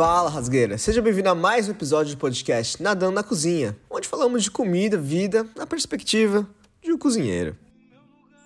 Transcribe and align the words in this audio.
Fala, 0.00 0.30
rasgueira! 0.30 0.78
Seja 0.78 1.02
bem-vindo 1.02 1.28
a 1.28 1.34
mais 1.34 1.68
um 1.68 1.72
episódio 1.72 2.16
do 2.16 2.18
podcast 2.18 2.82
Nadando 2.82 3.16
na 3.16 3.22
Cozinha, 3.22 3.76
onde 3.90 4.08
falamos 4.08 4.42
de 4.42 4.50
comida, 4.50 4.96
vida, 4.96 5.46
na 5.54 5.66
perspectiva 5.66 6.48
de 6.82 6.90
um 6.90 6.96
cozinheiro. 6.96 7.54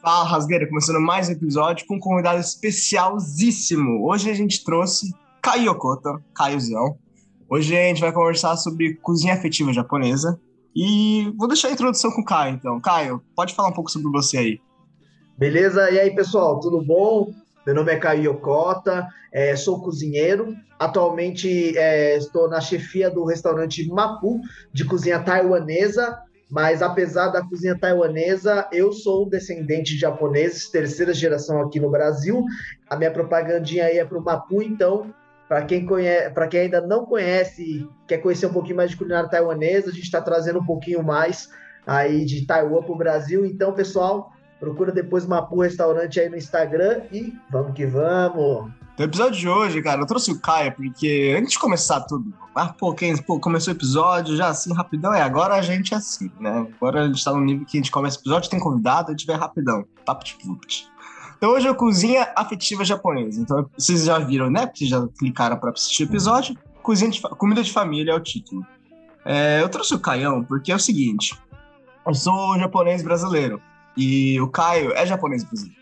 Fala, 0.02 0.24
rasgueira! 0.24 0.66
Começando 0.66 1.00
mais 1.00 1.28
um 1.28 1.32
episódio 1.32 1.86
com 1.86 1.94
um 1.94 2.00
convidado 2.00 2.40
especialzíssimo. 2.40 4.04
Hoje 4.04 4.28
a 4.28 4.34
gente 4.34 4.64
trouxe 4.64 5.14
Caio 5.40 5.70
Okota, 5.70 6.20
Caiozão. 6.34 6.98
Hoje 7.48 7.76
a 7.76 7.82
gente 7.82 8.00
vai 8.00 8.10
conversar 8.10 8.56
sobre 8.56 8.94
cozinha 8.96 9.34
afetiva 9.34 9.72
japonesa. 9.72 10.36
E 10.74 11.32
vou 11.38 11.46
deixar 11.46 11.68
a 11.68 11.72
introdução 11.72 12.10
com 12.10 12.22
o 12.22 12.24
Caio, 12.24 12.56
então. 12.56 12.80
Caio, 12.80 13.22
pode 13.36 13.54
falar 13.54 13.68
um 13.68 13.74
pouco 13.74 13.92
sobre 13.92 14.10
você 14.10 14.38
aí. 14.38 14.60
Beleza? 15.38 15.88
E 15.88 16.00
aí, 16.00 16.12
pessoal, 16.16 16.58
tudo 16.58 16.82
bom? 16.84 17.32
Meu 17.66 17.74
nome 17.74 17.92
é 17.92 17.96
Caio 17.96 18.30
Yokota, 18.30 19.08
é, 19.32 19.56
sou 19.56 19.80
cozinheiro. 19.80 20.54
Atualmente 20.78 21.76
é, 21.78 22.14
estou 22.14 22.46
na 22.46 22.60
chefia 22.60 23.08
do 23.10 23.24
restaurante 23.24 23.88
Mapu, 23.88 24.38
de 24.70 24.84
cozinha 24.84 25.18
taiwanesa. 25.18 26.18
Mas 26.50 26.82
apesar 26.82 27.28
da 27.28 27.42
cozinha 27.42 27.76
taiwanesa, 27.76 28.68
eu 28.70 28.92
sou 28.92 29.26
descendente 29.26 29.94
de 29.94 30.00
japoneses, 30.00 30.70
terceira 30.70 31.14
geração 31.14 31.62
aqui 31.62 31.80
no 31.80 31.90
Brasil. 31.90 32.44
A 32.88 32.96
minha 32.96 33.10
propagandinha 33.10 33.86
aí 33.86 33.98
é 33.98 34.04
para 34.04 34.18
o 34.18 34.22
Mapu, 34.22 34.62
então, 34.62 35.12
para 35.48 35.64
quem, 35.64 35.86
conhece, 35.86 36.34
quem 36.50 36.60
ainda 36.60 36.82
não 36.82 37.06
conhece, 37.06 37.88
quer 38.06 38.18
conhecer 38.18 38.44
um 38.44 38.52
pouquinho 38.52 38.76
mais 38.76 38.90
de 38.90 38.96
culinária 38.98 39.28
taiwanesa, 39.28 39.88
a 39.88 39.92
gente 39.92 40.04
está 40.04 40.20
trazendo 40.20 40.58
um 40.58 40.66
pouquinho 40.66 41.02
mais 41.02 41.48
aí 41.86 42.26
de 42.26 42.46
Taiwan 42.46 42.82
para 42.82 42.92
o 42.92 42.98
Brasil. 42.98 43.46
Então, 43.46 43.72
pessoal, 43.72 44.33
Procura 44.64 44.90
depois 44.90 45.26
Mapu 45.26 45.60
Restaurante 45.60 46.18
aí 46.18 46.30
no 46.30 46.38
Instagram 46.38 47.02
e 47.12 47.34
vamos 47.50 47.74
que 47.74 47.84
vamos. 47.84 48.70
No 48.98 49.04
episódio 49.04 49.38
de 49.38 49.46
hoje, 49.46 49.82
cara, 49.82 50.00
eu 50.00 50.06
trouxe 50.06 50.30
o 50.30 50.40
Caio 50.40 50.72
porque 50.72 51.36
antes 51.38 51.52
de 51.52 51.58
começar 51.58 52.00
tudo, 52.00 52.32
ah, 52.54 52.68
pô, 52.68 52.94
quem 52.94 53.14
pô, 53.14 53.38
começou 53.38 53.74
o 53.74 53.76
episódio 53.76 54.34
já 54.34 54.48
assim, 54.48 54.72
rapidão, 54.72 55.12
é, 55.12 55.20
agora 55.20 55.54
a 55.54 55.60
gente 55.60 55.92
é 55.92 55.98
assim, 55.98 56.30
né? 56.40 56.66
Agora 56.76 57.02
a 57.02 57.06
gente 57.06 57.22
tá 57.22 57.32
no 57.32 57.42
nível 57.42 57.66
que 57.66 57.76
a 57.76 57.80
gente 57.80 57.90
começa 57.90 58.16
o 58.16 58.22
episódio, 58.22 58.48
tem 58.48 58.58
convidado, 58.58 59.08
a 59.08 59.10
gente 59.10 59.26
vai 59.26 59.36
rapidão, 59.36 59.84
papo. 60.06 60.24
Então 61.36 61.50
hoje 61.50 61.68
é 61.68 61.74
cozinha 61.74 62.32
afetiva 62.34 62.86
japonesa. 62.86 63.42
Então 63.42 63.68
vocês 63.76 64.04
já 64.06 64.18
viram, 64.18 64.48
né? 64.48 64.64
Porque 64.64 64.86
já 64.86 65.06
clicaram 65.18 65.58
para 65.58 65.72
assistir 65.72 66.04
o 66.04 66.06
episódio. 66.06 66.56
Cozinha 66.82 67.10
de, 67.10 67.20
comida 67.20 67.62
de 67.62 67.70
família 67.70 68.12
é 68.12 68.14
o 68.14 68.20
título. 68.20 68.64
É, 69.26 69.60
eu 69.60 69.68
trouxe 69.68 69.94
o 69.94 70.00
Caião 70.00 70.42
porque 70.42 70.72
é 70.72 70.74
o 70.74 70.80
seguinte: 70.80 71.38
eu 72.06 72.14
sou 72.14 72.58
japonês 72.58 73.02
brasileiro. 73.02 73.60
E 73.96 74.40
o 74.40 74.48
Caio 74.48 74.92
é 74.92 75.06
japonês, 75.06 75.42
inclusive. 75.42 75.74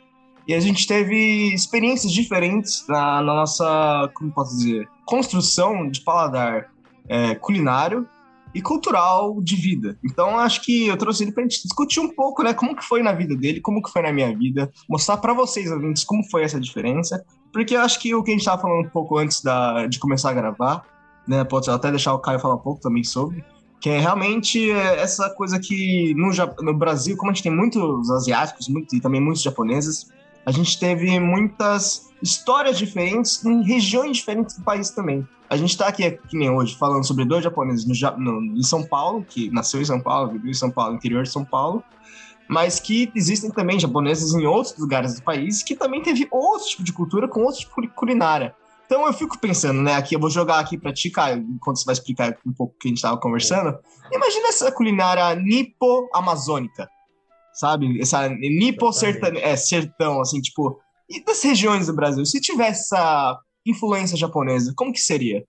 E 0.46 0.54
a 0.54 0.60
gente 0.60 0.86
teve 0.86 1.54
experiências 1.54 2.12
diferentes 2.12 2.84
na, 2.88 3.22
na 3.22 3.34
nossa, 3.34 4.10
como 4.14 4.32
posso 4.32 4.56
dizer, 4.56 4.88
construção 5.04 5.88
de 5.88 6.00
paladar 6.00 6.70
é, 7.08 7.34
culinário 7.34 8.08
e 8.54 8.60
cultural 8.60 9.40
de 9.40 9.56
vida. 9.56 9.98
Então 10.04 10.38
acho 10.38 10.62
que 10.62 10.88
eu 10.88 10.96
trouxe 10.96 11.24
ele 11.24 11.32
para 11.32 11.42
a 11.42 11.48
gente 11.48 11.62
discutir 11.62 12.00
um 12.00 12.14
pouco, 12.14 12.42
né, 12.42 12.52
como 12.52 12.76
que 12.76 12.84
foi 12.84 13.02
na 13.02 13.12
vida 13.12 13.34
dele, 13.34 13.60
como 13.60 13.82
que 13.82 13.90
foi 13.90 14.02
na 14.02 14.12
minha 14.12 14.36
vida, 14.36 14.70
mostrar 14.88 15.16
para 15.16 15.32
vocês 15.32 15.70
ouvintes 15.70 16.04
como 16.04 16.28
foi 16.30 16.42
essa 16.42 16.60
diferença, 16.60 17.24
porque 17.52 17.74
eu 17.74 17.80
acho 17.80 17.98
que 17.98 18.14
o 18.14 18.22
que 18.22 18.30
a 18.30 18.34
gente 18.34 18.40
estava 18.40 18.60
falando 18.60 18.86
um 18.86 18.90
pouco 18.90 19.16
antes 19.16 19.42
da, 19.42 19.86
de 19.86 19.98
começar 19.98 20.30
a 20.30 20.34
gravar, 20.34 20.84
né, 21.26 21.44
pode 21.44 21.70
até 21.70 21.90
deixar 21.90 22.12
o 22.12 22.18
Caio 22.18 22.38
falar 22.38 22.56
um 22.56 22.62
pouco 22.62 22.80
também 22.80 23.04
sobre, 23.04 23.44
que 23.82 23.90
é 23.90 23.98
realmente 23.98 24.70
essa 24.70 25.28
coisa 25.30 25.58
que 25.58 26.14
no, 26.14 26.30
no 26.62 26.72
Brasil, 26.72 27.16
como 27.16 27.32
a 27.32 27.34
gente 27.34 27.42
tem 27.42 27.52
muitos 27.52 28.08
asiáticos 28.12 28.68
muito, 28.68 28.94
e 28.94 29.00
também 29.00 29.20
muitos 29.20 29.42
japoneses, 29.42 30.08
a 30.46 30.52
gente 30.52 30.78
teve 30.78 31.18
muitas 31.18 32.08
histórias 32.22 32.78
diferentes 32.78 33.44
em 33.44 33.60
regiões 33.64 34.18
diferentes 34.18 34.56
do 34.56 34.62
país 34.62 34.90
também. 34.90 35.26
A 35.50 35.56
gente 35.56 35.70
está 35.70 35.88
aqui, 35.88 36.08
que 36.28 36.38
nem 36.38 36.48
hoje, 36.48 36.76
falando 36.76 37.04
sobre 37.04 37.24
dois 37.24 37.42
japoneses 37.42 37.84
no, 37.84 38.18
no, 38.18 38.56
em 38.56 38.62
São 38.62 38.84
Paulo, 38.84 39.24
que 39.28 39.50
nasceu 39.50 39.82
em 39.82 39.84
São 39.84 40.00
Paulo, 40.00 40.30
viveu 40.30 40.52
em 40.52 40.54
São 40.54 40.70
Paulo, 40.70 40.94
interior 40.94 41.24
de 41.24 41.30
São 41.30 41.44
Paulo, 41.44 41.82
mas 42.48 42.78
que 42.78 43.10
existem 43.16 43.50
também 43.50 43.80
japoneses 43.80 44.32
em 44.32 44.46
outros 44.46 44.78
lugares 44.78 45.16
do 45.16 45.24
país 45.24 45.60
que 45.60 45.74
também 45.74 46.00
teve 46.00 46.28
outro 46.30 46.68
tipo 46.68 46.84
de 46.84 46.92
cultura 46.92 47.26
com 47.26 47.40
outro 47.40 47.58
tipo 47.58 47.82
de 47.82 47.88
culinária. 47.88 48.54
Então 48.92 49.06
eu 49.06 49.12
fico 49.14 49.38
pensando, 49.38 49.80
né? 49.80 49.94
Aqui 49.94 50.14
eu 50.14 50.20
vou 50.20 50.28
jogar 50.28 50.58
aqui 50.58 50.76
para 50.76 50.92
ti, 50.92 51.08
Caio, 51.08 51.38
enquanto 51.38 51.78
você 51.78 51.84
vai 51.86 51.94
explicar 51.94 52.36
um 52.46 52.52
pouco 52.52 52.74
o 52.74 52.78
que 52.78 52.88
a 52.88 52.90
gente 52.90 52.98
estava 52.98 53.16
conversando. 53.16 53.78
Imagina 54.12 54.48
essa 54.48 54.70
culinária 54.70 55.34
nipo-amazônica, 55.34 56.86
sabe? 57.54 57.98
Essa 58.02 58.28
nipo-sertão, 58.28 59.30
é, 59.36 59.56
sertão, 59.56 60.20
assim, 60.20 60.42
tipo. 60.42 60.78
E 61.08 61.24
das 61.24 61.42
regiões 61.42 61.86
do 61.86 61.94
Brasil? 61.94 62.26
Se 62.26 62.38
tivesse 62.38 62.94
essa 62.94 63.38
influência 63.64 64.14
japonesa, 64.14 64.74
como 64.76 64.92
que 64.92 65.00
seria? 65.00 65.42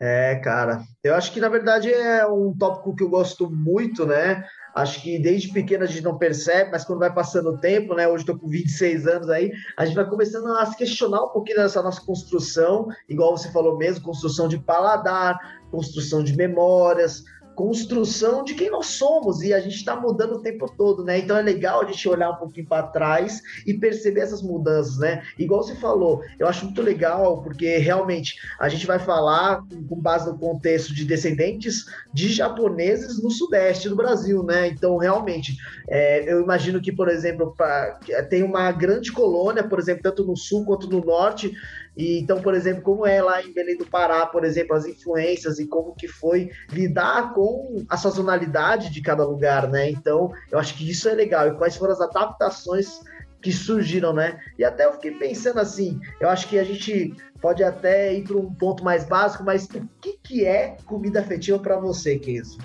É, 0.00 0.36
cara, 0.36 0.84
eu 1.02 1.16
acho 1.16 1.32
que 1.32 1.40
na 1.40 1.48
verdade 1.48 1.92
é 1.92 2.24
um 2.28 2.56
tópico 2.56 2.94
que 2.94 3.02
eu 3.02 3.08
gosto 3.08 3.50
muito, 3.50 4.06
né? 4.06 4.46
Acho 4.74 5.02
que 5.02 5.18
desde 5.18 5.52
pequeno 5.52 5.84
a 5.84 5.86
gente 5.86 6.02
não 6.02 6.18
percebe, 6.18 6.70
mas 6.70 6.84
quando 6.84 7.00
vai 7.00 7.12
passando 7.12 7.50
o 7.50 7.58
tempo, 7.58 7.94
né? 7.94 8.06
Hoje 8.06 8.22
estou 8.22 8.38
com 8.38 8.48
26 8.48 9.06
anos 9.06 9.28
aí, 9.30 9.50
a 9.76 9.84
gente 9.84 9.94
vai 9.94 10.08
começando 10.08 10.46
a 10.56 10.66
se 10.66 10.76
questionar 10.76 11.24
um 11.24 11.28
pouquinho 11.28 11.58
dessa 11.58 11.82
nossa 11.82 12.00
construção, 12.00 12.88
igual 13.08 13.36
você 13.36 13.50
falou 13.50 13.76
mesmo, 13.76 14.04
construção 14.04 14.48
de 14.48 14.58
paladar, 14.58 15.60
construção 15.70 16.22
de 16.22 16.36
memórias, 16.36 17.24
construção 17.58 18.44
de 18.44 18.54
quem 18.54 18.70
nós 18.70 18.86
somos 18.86 19.42
e 19.42 19.52
a 19.52 19.58
gente 19.58 19.74
está 19.74 19.96
mudando 19.96 20.34
o 20.34 20.40
tempo 20.40 20.72
todo, 20.78 21.02
né? 21.02 21.18
Então 21.18 21.36
é 21.36 21.42
legal 21.42 21.82
a 21.82 21.84
gente 21.86 22.08
olhar 22.08 22.30
um 22.30 22.36
pouquinho 22.36 22.68
para 22.68 22.86
trás 22.86 23.42
e 23.66 23.74
perceber 23.74 24.20
essas 24.20 24.40
mudanças, 24.40 24.96
né? 24.98 25.24
Igual 25.36 25.64
você 25.64 25.74
falou, 25.74 26.22
eu 26.38 26.46
acho 26.46 26.66
muito 26.66 26.80
legal 26.80 27.42
porque 27.42 27.78
realmente 27.78 28.36
a 28.60 28.68
gente 28.68 28.86
vai 28.86 29.00
falar 29.00 29.64
com 29.88 30.00
base 30.00 30.30
no 30.30 30.38
contexto 30.38 30.94
de 30.94 31.04
descendentes 31.04 31.86
de 32.14 32.28
japoneses 32.28 33.20
no 33.20 33.28
sudeste 33.28 33.88
do 33.88 33.96
Brasil, 33.96 34.44
né? 34.44 34.68
Então 34.68 34.96
realmente 34.96 35.56
é, 35.88 36.32
eu 36.32 36.40
imagino 36.40 36.80
que, 36.80 36.92
por 36.92 37.08
exemplo, 37.08 37.54
pra, 37.56 37.98
tem 38.30 38.44
uma 38.44 38.70
grande 38.70 39.10
colônia, 39.10 39.64
por 39.64 39.80
exemplo, 39.80 40.04
tanto 40.04 40.24
no 40.24 40.36
sul 40.36 40.64
quanto 40.64 40.88
no 40.88 41.04
norte 41.04 41.52
e, 41.98 42.20
então, 42.20 42.40
por 42.40 42.54
exemplo, 42.54 42.80
como 42.80 43.04
é 43.04 43.20
lá 43.20 43.42
em 43.42 43.52
Belém 43.52 43.76
do 43.76 43.84
Pará, 43.84 44.24
por 44.24 44.44
exemplo, 44.44 44.76
as 44.76 44.86
influências 44.86 45.58
e 45.58 45.66
como 45.66 45.96
que 45.96 46.06
foi 46.06 46.48
lidar 46.70 47.34
com 47.34 47.84
a 47.88 47.96
sazonalidade 47.96 48.88
de 48.88 49.02
cada 49.02 49.24
lugar, 49.24 49.68
né? 49.68 49.90
Então, 49.90 50.30
eu 50.48 50.60
acho 50.60 50.76
que 50.76 50.88
isso 50.88 51.08
é 51.08 51.12
legal. 51.12 51.48
E 51.48 51.56
quais 51.56 51.76
foram 51.76 51.92
as 51.92 52.00
adaptações 52.00 53.00
que 53.42 53.50
surgiram, 53.50 54.12
né? 54.12 54.38
E 54.56 54.64
até 54.64 54.86
eu 54.86 54.92
fiquei 54.92 55.10
pensando 55.10 55.58
assim, 55.58 55.98
eu 56.20 56.28
acho 56.28 56.48
que 56.48 56.56
a 56.56 56.62
gente 56.62 57.12
pode 57.40 57.64
até 57.64 58.14
ir 58.14 58.22
para 58.22 58.36
um 58.36 58.54
ponto 58.54 58.84
mais 58.84 59.04
básico, 59.04 59.42
mas 59.42 59.64
o 59.64 59.88
que, 60.00 60.18
que 60.22 60.46
é 60.46 60.76
comida 60.86 61.18
afetiva 61.18 61.58
para 61.58 61.80
você, 61.80 62.16
Kenzo? 62.16 62.58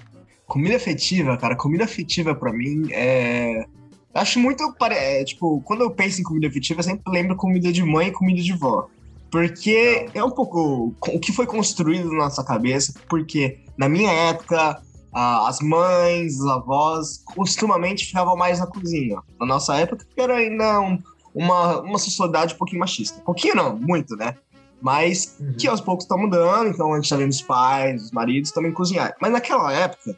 Comida 0.46 0.76
afetiva, 0.76 1.36
cara, 1.38 1.56
comida 1.56 1.86
afetiva 1.86 2.36
para 2.36 2.54
mim 2.54 2.88
é 2.92 3.66
acho 4.14 4.40
muito 4.40 4.64
é, 4.92 5.24
tipo, 5.24 5.60
quando 5.62 5.82
eu 5.82 5.90
penso 5.90 6.22
em 6.22 6.24
comida 6.24 6.48
afetiva, 6.48 6.82
eu 6.82 6.84
sempre 6.84 7.12
lembro 7.12 7.36
comida 7.36 7.72
de 7.72 7.82
mãe 7.82 8.10
e 8.10 8.12
comida 8.12 8.44
de 8.44 8.54
vó. 8.54 8.88
Porque 9.34 10.06
é 10.14 10.24
um 10.24 10.30
pouco 10.30 10.94
o 11.02 11.20
que 11.20 11.34
foi 11.34 11.48
construído 11.48 12.08
na 12.10 12.26
nossa 12.26 12.44
cabeça, 12.44 12.94
porque 13.10 13.58
na 13.76 13.90
minha 13.90 14.12
época, 14.12 14.80
as 15.12 15.60
mães, 15.60 16.40
os 16.40 16.46
avós, 16.46 17.18
costumamente 17.34 18.06
ficavam 18.06 18.36
mais 18.36 18.60
na 18.60 18.68
cozinha. 18.68 19.20
Na 19.40 19.48
nossa 19.48 19.76
época, 19.76 20.06
era 20.16 20.36
ainda 20.36 20.80
um, 20.80 21.02
uma, 21.34 21.80
uma 21.82 21.98
sociedade 21.98 22.54
um 22.54 22.58
pouquinho 22.60 22.82
machista. 22.82 23.20
Pouquinho 23.22 23.56
não, 23.56 23.76
muito, 23.76 24.16
né? 24.16 24.36
Mas 24.80 25.36
uhum. 25.40 25.56
que 25.58 25.68
aos 25.68 25.82
poucos 25.82 26.06
está 26.06 26.16
mudando, 26.16 26.68
então 26.68 26.94
a 26.94 26.98
gente 26.98 27.06
está 27.06 27.16
vendo 27.16 27.32
os 27.32 27.42
pais, 27.42 28.04
os 28.04 28.12
maridos 28.12 28.52
também 28.52 28.72
cozinhar. 28.72 29.16
Mas 29.20 29.32
naquela 29.32 29.74
época, 29.74 30.16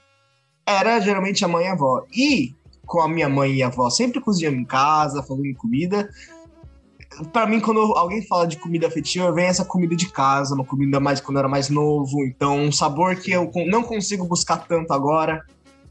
era 0.66 1.00
geralmente 1.00 1.46
a 1.46 1.48
mãe 1.48 1.64
e 1.64 1.68
a 1.70 1.72
avó. 1.72 2.04
E 2.12 2.54
com 2.86 3.00
a 3.00 3.08
minha 3.08 3.30
mãe 3.30 3.54
e 3.54 3.64
a 3.64 3.68
avó 3.68 3.90
sempre 3.90 4.20
cozinhando 4.20 4.58
em 4.58 4.66
casa, 4.66 5.24
fazendo 5.24 5.56
comida, 5.56 6.10
para 7.32 7.48
mim, 7.48 7.60
quando 7.60 7.80
alguém 7.80 8.26
fala 8.26 8.48
de 8.48 8.58
comida 8.58 8.88
afetiva, 8.88 9.32
vem 9.32 9.46
essa 9.46 9.66
comida 9.66 9.96
de 9.96 10.12
casa, 10.12 10.56
uma 10.56 10.66
comida 10.66 11.00
mais 11.00 11.22
quando 11.22 11.38
eu 11.38 11.40
era 11.40 11.48
mais 11.48 11.70
novo. 11.70 12.26
Então, 12.26 12.60
um 12.60 12.72
sabor 12.72 13.16
que 13.16 13.32
eu 13.32 13.50
não 13.68 13.84
consigo 13.84 14.26
buscar 14.26 14.58
tanto 14.68 14.94
agora. 14.94 15.44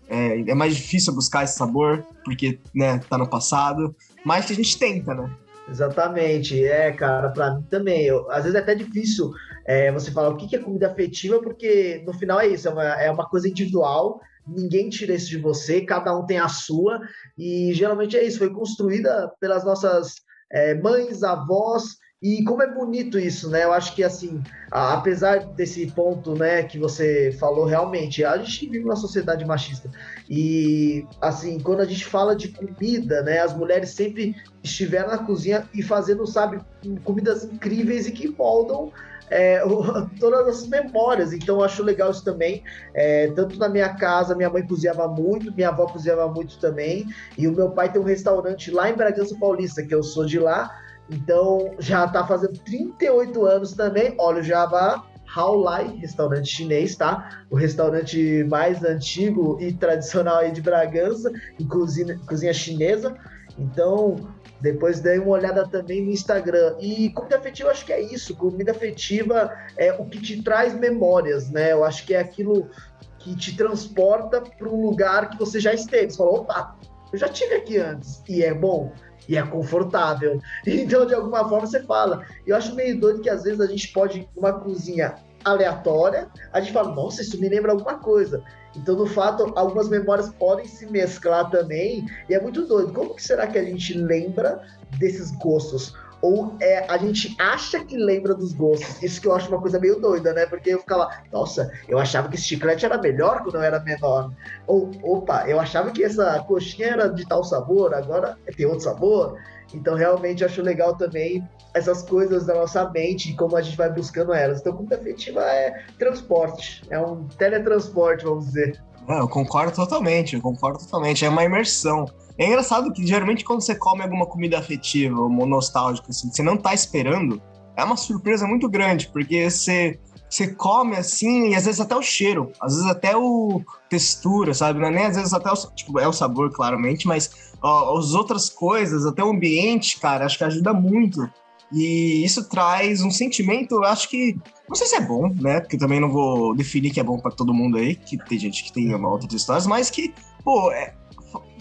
É, 0.08 0.40
é 0.50 0.54
mais 0.54 0.76
difícil 0.76 1.14
buscar 1.14 1.44
esse 1.44 1.56
sabor, 1.56 2.04
porque, 2.24 2.58
né, 2.74 3.00
tá 3.08 3.16
no 3.16 3.28
passado. 3.28 3.94
Mas 4.24 4.46
que 4.46 4.52
a 4.52 4.56
gente 4.56 4.78
tenta, 4.78 5.14
né? 5.14 5.30
Exatamente, 5.68 6.62
é, 6.62 6.92
cara, 6.92 7.30
para 7.30 7.54
mim 7.54 7.62
também. 7.70 8.04
Eu, 8.04 8.30
às 8.30 8.44
vezes 8.44 8.54
é 8.54 8.58
até 8.58 8.74
difícil 8.74 9.32
é, 9.66 9.90
você 9.90 10.10
falar 10.10 10.28
o 10.28 10.36
que 10.36 10.54
é 10.54 10.58
comida 10.58 10.88
afetiva, 10.88 11.40
porque 11.40 12.02
no 12.06 12.12
final 12.12 12.38
é 12.40 12.48
isso, 12.48 12.68
é 12.68 12.70
uma, 12.70 12.84
é 13.02 13.10
uma 13.10 13.26
coisa 13.28 13.48
individual, 13.48 14.20
ninguém 14.46 14.90
tira 14.90 15.14
isso 15.14 15.28
de 15.28 15.38
você, 15.38 15.80
cada 15.80 16.14
um 16.16 16.26
tem 16.26 16.38
a 16.38 16.48
sua, 16.48 17.00
e 17.38 17.72
geralmente 17.72 18.16
é 18.16 18.22
isso, 18.22 18.38
foi 18.38 18.50
construída 18.50 19.32
pelas 19.40 19.64
nossas 19.64 20.16
é, 20.54 20.74
mães, 20.74 21.22
avós, 21.24 21.98
E 22.22 22.42
como 22.44 22.62
é 22.62 22.72
bonito 22.72 23.18
isso, 23.18 23.50
né? 23.50 23.64
Eu 23.64 23.72
acho 23.74 23.94
que 23.94 24.02
assim, 24.02 24.42
apesar 24.70 25.40
desse 25.40 25.88
ponto, 25.88 26.34
né, 26.34 26.62
que 26.62 26.78
você 26.78 27.36
falou 27.38 27.66
realmente, 27.66 28.24
a 28.24 28.38
gente 28.38 28.66
vive 28.66 28.82
uma 28.82 28.96
sociedade 28.96 29.44
machista. 29.44 29.90
E 30.26 31.06
assim, 31.20 31.60
quando 31.60 31.80
a 31.80 31.84
gente 31.84 32.06
fala 32.06 32.34
de 32.34 32.48
comida, 32.48 33.20
né, 33.22 33.40
as 33.40 33.54
mulheres 33.54 33.90
sempre 33.90 34.34
estiveram 34.62 35.08
na 35.08 35.18
cozinha 35.18 35.68
e 35.74 35.82
fazendo, 35.82 36.26
sabe, 36.26 36.60
comidas 37.04 37.44
incríveis 37.44 38.06
e 38.06 38.12
que 38.12 38.28
moldam 38.28 38.90
é, 39.30 39.62
todas 40.20 40.48
as 40.48 40.68
memórias. 40.68 41.32
Então, 41.32 41.56
eu 41.56 41.64
acho 41.64 41.82
legal 41.82 42.10
isso 42.10 42.24
também. 42.24 42.62
É, 42.92 43.28
tanto 43.32 43.58
na 43.58 43.68
minha 43.68 43.94
casa, 43.94 44.34
minha 44.34 44.50
mãe 44.50 44.66
cozinhava 44.66 45.08
muito, 45.08 45.52
minha 45.54 45.68
avó 45.68 45.86
cozinhava 45.86 46.28
muito 46.28 46.58
também. 46.58 47.06
E 47.36 47.46
o 47.48 47.52
meu 47.52 47.70
pai 47.70 47.92
tem 47.92 48.00
um 48.00 48.04
restaurante 48.04 48.70
lá 48.70 48.90
em 48.90 48.94
Bragança 48.94 49.36
Paulista, 49.38 49.82
que 49.82 49.94
eu 49.94 50.02
sou 50.02 50.24
de 50.24 50.38
lá. 50.38 50.70
Então, 51.10 51.74
já 51.78 52.04
está 52.04 52.26
fazendo 52.26 52.58
38 52.60 53.44
anos 53.44 53.72
também. 53.72 54.14
Olha 54.18 54.40
o 54.40 54.42
Java 54.42 55.04
Haolai, 55.34 55.96
restaurante 55.96 56.48
chinês, 56.48 56.96
tá? 56.96 57.44
O 57.50 57.56
restaurante 57.56 58.44
mais 58.44 58.84
antigo 58.84 59.58
e 59.60 59.72
tradicional 59.72 60.38
aí 60.38 60.52
de 60.52 60.62
Bragança, 60.62 61.30
inclusive 61.58 62.18
cozinha 62.26 62.52
chinesa. 62.52 63.16
Então, 63.58 64.16
depois 64.64 64.98
dei 64.98 65.18
uma 65.18 65.32
olhada 65.32 65.68
também 65.68 66.02
no 66.02 66.10
Instagram. 66.10 66.76
E 66.80 67.10
comida 67.10 67.36
afetiva, 67.36 67.70
acho 67.70 67.84
que 67.84 67.92
é 67.92 68.00
isso. 68.00 68.34
Comida 68.34 68.72
afetiva 68.72 69.54
é 69.76 69.92
o 69.92 70.06
que 70.06 70.18
te 70.20 70.42
traz 70.42 70.74
memórias, 70.74 71.50
né? 71.50 71.72
Eu 71.72 71.84
acho 71.84 72.06
que 72.06 72.14
é 72.14 72.18
aquilo 72.18 72.70
que 73.18 73.36
te 73.36 73.54
transporta 73.54 74.40
para 74.40 74.66
um 74.66 74.80
lugar 74.80 75.28
que 75.28 75.38
você 75.38 75.60
já 75.60 75.74
esteve. 75.74 76.10
Você 76.10 76.16
falou, 76.16 76.36
opa, 76.40 76.74
eu 77.12 77.18
já 77.18 77.28
tive 77.28 77.56
aqui 77.56 77.76
antes. 77.76 78.22
E 78.26 78.42
é 78.42 78.54
bom 78.54 78.90
e 79.28 79.36
é 79.36 79.42
confortável. 79.42 80.40
Então, 80.66 81.04
de 81.04 81.14
alguma 81.14 81.46
forma, 81.46 81.66
você 81.66 81.82
fala. 81.82 82.24
Eu 82.46 82.56
acho 82.56 82.74
meio 82.74 82.98
doido 82.98 83.20
que 83.20 83.28
às 83.28 83.42
vezes 83.42 83.60
a 83.60 83.66
gente 83.66 83.92
pode 83.92 84.26
uma 84.34 84.60
cozinha 84.60 85.14
aleatória, 85.44 86.28
a 86.52 86.60
gente 86.60 86.72
fala, 86.72 86.94
nossa, 86.94 87.22
isso 87.22 87.40
me 87.40 87.48
lembra 87.48 87.72
alguma 87.72 87.98
coisa. 87.98 88.42
Então, 88.76 88.96
no 88.96 89.06
fato, 89.06 89.52
algumas 89.54 89.88
memórias 89.88 90.30
podem 90.30 90.66
se 90.66 90.86
mesclar 90.86 91.50
também, 91.50 92.06
e 92.28 92.34
é 92.34 92.40
muito 92.40 92.66
doido. 92.66 92.92
Como 92.92 93.14
que 93.14 93.22
será 93.22 93.46
que 93.46 93.58
a 93.58 93.64
gente 93.64 93.96
lembra 93.96 94.62
desses 94.98 95.30
gostos? 95.32 95.94
Ou 96.24 96.56
é, 96.58 96.90
a 96.90 96.96
gente 96.96 97.36
acha 97.38 97.84
que 97.84 97.98
lembra 97.98 98.34
dos 98.34 98.54
gostos? 98.54 99.02
Isso 99.02 99.20
que 99.20 99.28
eu 99.28 99.34
acho 99.34 99.46
uma 99.50 99.60
coisa 99.60 99.78
meio 99.78 100.00
doida, 100.00 100.32
né? 100.32 100.46
Porque 100.46 100.70
eu 100.70 100.78
ficava, 100.78 101.10
nossa, 101.30 101.70
eu 101.86 101.98
achava 101.98 102.30
que 102.30 102.36
esse 102.36 102.44
chiclete 102.44 102.86
era 102.86 102.96
melhor 102.96 103.42
quando 103.42 103.56
eu 103.56 103.62
era 103.62 103.78
menor. 103.80 104.32
Ou, 104.66 104.90
opa, 105.02 105.46
eu 105.46 105.60
achava 105.60 105.90
que 105.90 106.02
essa 106.02 106.42
coxinha 106.48 106.88
era 106.88 107.08
de 107.08 107.28
tal 107.28 107.44
sabor, 107.44 107.92
agora 107.92 108.38
tem 108.56 108.64
outro 108.64 108.80
sabor. 108.80 109.38
Então, 109.74 109.94
realmente, 109.94 110.42
acho 110.42 110.62
legal 110.62 110.96
também 110.96 111.46
essas 111.74 112.02
coisas 112.02 112.46
da 112.46 112.54
nossa 112.54 112.88
mente 112.88 113.30
e 113.30 113.36
como 113.36 113.54
a 113.54 113.60
gente 113.60 113.76
vai 113.76 113.92
buscando 113.92 114.32
elas. 114.32 114.60
Então, 114.60 114.74
comida 114.74 114.96
afetiva 114.96 115.42
é 115.42 115.84
transporte, 115.98 116.82
é 116.88 116.98
um 116.98 117.28
teletransporte, 117.36 118.24
vamos 118.24 118.46
dizer. 118.46 118.82
É, 119.08 119.18
eu 119.18 119.28
concordo 119.28 119.74
totalmente, 119.74 120.34
eu 120.34 120.42
concordo 120.42 120.78
totalmente. 120.78 121.24
É 121.24 121.28
uma 121.28 121.44
imersão. 121.44 122.06
É 122.38 122.46
engraçado 122.46 122.92
que 122.92 123.06
geralmente 123.06 123.44
quando 123.44 123.60
você 123.60 123.74
come 123.74 124.02
alguma 124.02 124.26
comida 124.26 124.58
afetiva 124.58 125.20
ou 125.20 125.28
nostálgica, 125.46 126.10
assim, 126.10 126.30
você 126.30 126.42
não 126.42 126.56
tá 126.56 126.74
esperando, 126.74 127.40
é 127.76 127.84
uma 127.84 127.96
surpresa 127.96 128.46
muito 128.46 128.68
grande, 128.68 129.08
porque 129.08 129.48
você, 129.48 129.98
você 130.28 130.52
come 130.54 130.96
assim, 130.96 131.50
e 131.50 131.54
às 131.54 131.66
vezes 131.66 131.80
até 131.80 131.94
o 131.94 132.02
cheiro, 132.02 132.50
às 132.60 132.74
vezes 132.74 132.90
até 132.90 133.16
o 133.16 133.62
textura, 133.88 134.52
sabe? 134.54 134.80
Não 134.80 134.88
é 134.88 134.90
nem 134.90 135.06
às 135.06 135.16
vezes 135.16 135.32
até 135.32 135.50
o, 135.50 135.54
tipo, 135.74 135.98
é 136.00 136.08
o 136.08 136.12
sabor, 136.12 136.50
claramente, 136.50 137.06
mas 137.06 137.52
ó, 137.62 137.96
as 137.98 138.14
outras 138.14 138.48
coisas, 138.48 139.06
até 139.06 139.22
o 139.22 139.30
ambiente, 139.30 140.00
cara, 140.00 140.24
acho 140.24 140.38
que 140.38 140.44
ajuda 140.44 140.72
muito 140.72 141.28
e 141.72 142.24
isso 142.24 142.48
traz 142.48 143.02
um 143.02 143.10
sentimento, 143.10 143.76
eu 143.76 143.84
acho 143.84 144.08
que. 144.08 144.36
Não 144.68 144.76
sei 144.76 144.86
se 144.86 144.96
é 144.96 145.00
bom, 145.00 145.28
né? 145.34 145.60
Porque 145.60 145.76
também 145.76 146.00
não 146.00 146.10
vou 146.10 146.54
definir 146.54 146.90
que 146.90 147.00
é 147.00 147.04
bom 147.04 147.18
para 147.18 147.30
todo 147.30 147.52
mundo 147.52 147.78
aí, 147.78 147.94
que 147.94 148.16
tem 148.16 148.38
gente 148.38 148.64
que 148.64 148.72
tem 148.72 148.94
outras 148.94 149.32
histórias, 149.32 149.66
mas 149.66 149.90
que, 149.90 150.14
pô, 150.42 150.70
é, 150.72 150.94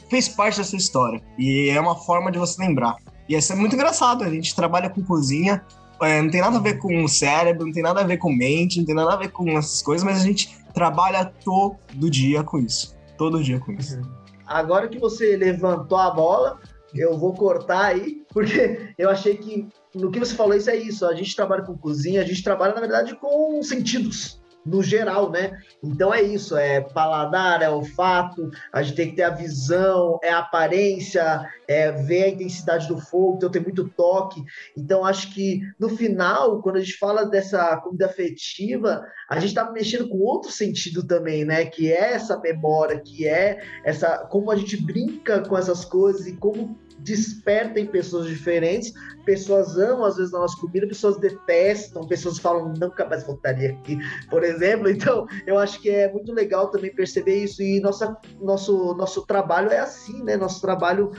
fez 0.09 0.27
parte 0.29 0.57
da 0.57 0.63
sua 0.63 0.77
história. 0.77 1.21
E 1.37 1.69
é 1.69 1.79
uma 1.79 1.95
forma 1.95 2.31
de 2.31 2.37
você 2.37 2.61
lembrar. 2.61 2.95
E 3.27 3.35
isso 3.35 3.51
é 3.51 3.55
muito 3.55 3.75
engraçado. 3.75 4.23
A 4.23 4.29
gente 4.29 4.55
trabalha 4.55 4.89
com 4.89 5.03
cozinha, 5.03 5.65
é, 6.01 6.21
não 6.21 6.29
tem 6.29 6.41
nada 6.41 6.57
a 6.57 6.61
ver 6.61 6.77
com 6.77 7.03
o 7.03 7.09
cérebro, 7.09 7.65
não 7.65 7.73
tem 7.73 7.83
nada 7.83 8.01
a 8.01 8.03
ver 8.03 8.17
com 8.17 8.31
mente, 8.31 8.79
não 8.79 8.85
tem 8.85 8.95
nada 8.95 9.13
a 9.13 9.17
ver 9.17 9.31
com 9.31 9.49
essas 9.57 9.81
coisas, 9.81 10.03
mas 10.03 10.21
a 10.21 10.25
gente 10.25 10.55
trabalha 10.73 11.25
todo 11.43 12.09
dia 12.09 12.43
com 12.43 12.59
isso. 12.59 12.95
Todo 13.17 13.43
dia 13.43 13.59
com 13.59 13.71
isso. 13.71 13.97
Uhum. 13.97 14.03
Agora 14.45 14.87
que 14.87 14.99
você 14.99 15.35
levantou 15.37 15.97
a 15.97 16.11
bola, 16.11 16.59
eu 16.93 17.17
vou 17.17 17.33
cortar 17.33 17.85
aí, 17.85 18.23
porque 18.29 18.93
eu 18.97 19.09
achei 19.09 19.37
que 19.37 19.67
no 19.95 20.11
que 20.11 20.19
você 20.19 20.35
falou, 20.35 20.55
isso 20.55 20.69
é 20.69 20.75
isso. 20.75 21.05
A 21.05 21.13
gente 21.13 21.35
trabalha 21.35 21.63
com 21.63 21.77
cozinha, 21.77 22.21
a 22.21 22.25
gente 22.25 22.43
trabalha, 22.43 22.73
na 22.73 22.81
verdade, 22.81 23.15
com 23.15 23.61
sentidos 23.61 24.41
no 24.65 24.81
geral, 24.81 25.29
né? 25.29 25.59
Então 25.83 26.13
é 26.13 26.21
isso, 26.21 26.55
é 26.55 26.79
paladar, 26.79 27.61
é 27.61 27.69
olfato, 27.69 28.49
a 28.71 28.81
gente 28.81 28.95
tem 28.95 29.09
que 29.09 29.15
ter 29.15 29.23
a 29.23 29.29
visão, 29.29 30.19
é 30.23 30.29
a 30.29 30.39
aparência, 30.39 31.45
é 31.67 31.91
ver 31.91 32.23
a 32.23 32.29
intensidade 32.29 32.87
do 32.87 32.97
fogo, 32.97 33.35
então 33.37 33.51
tem 33.51 33.61
muito 33.61 33.89
toque. 33.89 34.43
Então 34.77 35.05
acho 35.05 35.33
que 35.33 35.61
no 35.79 35.89
final, 35.89 36.61
quando 36.61 36.77
a 36.77 36.79
gente 36.79 36.97
fala 36.97 37.25
dessa 37.25 37.75
comida 37.77 38.05
afetiva, 38.05 39.03
a 39.29 39.35
gente 39.39 39.49
está 39.49 39.69
mexendo 39.71 40.07
com 40.07 40.17
outro 40.19 40.51
sentido 40.51 41.05
também, 41.05 41.43
né? 41.43 41.65
Que 41.65 41.91
é 41.91 42.13
essa 42.13 42.39
memória, 42.39 42.99
que 42.99 43.27
é 43.27 43.61
essa 43.83 44.19
como 44.29 44.49
a 44.49 44.55
gente 44.55 44.81
brinca 44.81 45.41
com 45.41 45.57
essas 45.57 45.83
coisas 45.83 46.25
e 46.25 46.37
como 46.37 46.77
desperta 47.03 47.79
em 47.79 47.85
pessoas 47.85 48.27
diferentes. 48.27 48.93
Pessoas 49.25 49.77
amam, 49.77 50.05
às 50.05 50.17
vezes, 50.17 50.33
a 50.33 50.39
nossa 50.39 50.59
comida, 50.59 50.87
pessoas 50.87 51.17
detestam, 51.17 52.07
pessoas 52.07 52.39
falam, 52.39 52.73
nunca 52.73 53.05
mais 53.05 53.23
voltaria 53.23 53.71
aqui, 53.71 53.97
por 54.29 54.43
exemplo. 54.43 54.89
Então, 54.89 55.27
eu 55.45 55.57
acho 55.57 55.81
que 55.81 55.89
é 55.89 56.11
muito 56.11 56.31
legal 56.33 56.69
também 56.69 56.93
perceber 56.93 57.43
isso. 57.43 57.61
E 57.61 57.79
nossa, 57.79 58.17
nosso, 58.41 58.93
nosso 58.95 59.25
trabalho 59.25 59.69
é 59.69 59.79
assim, 59.79 60.23
né? 60.23 60.35
Nosso 60.37 60.61
trabalho 60.61 61.11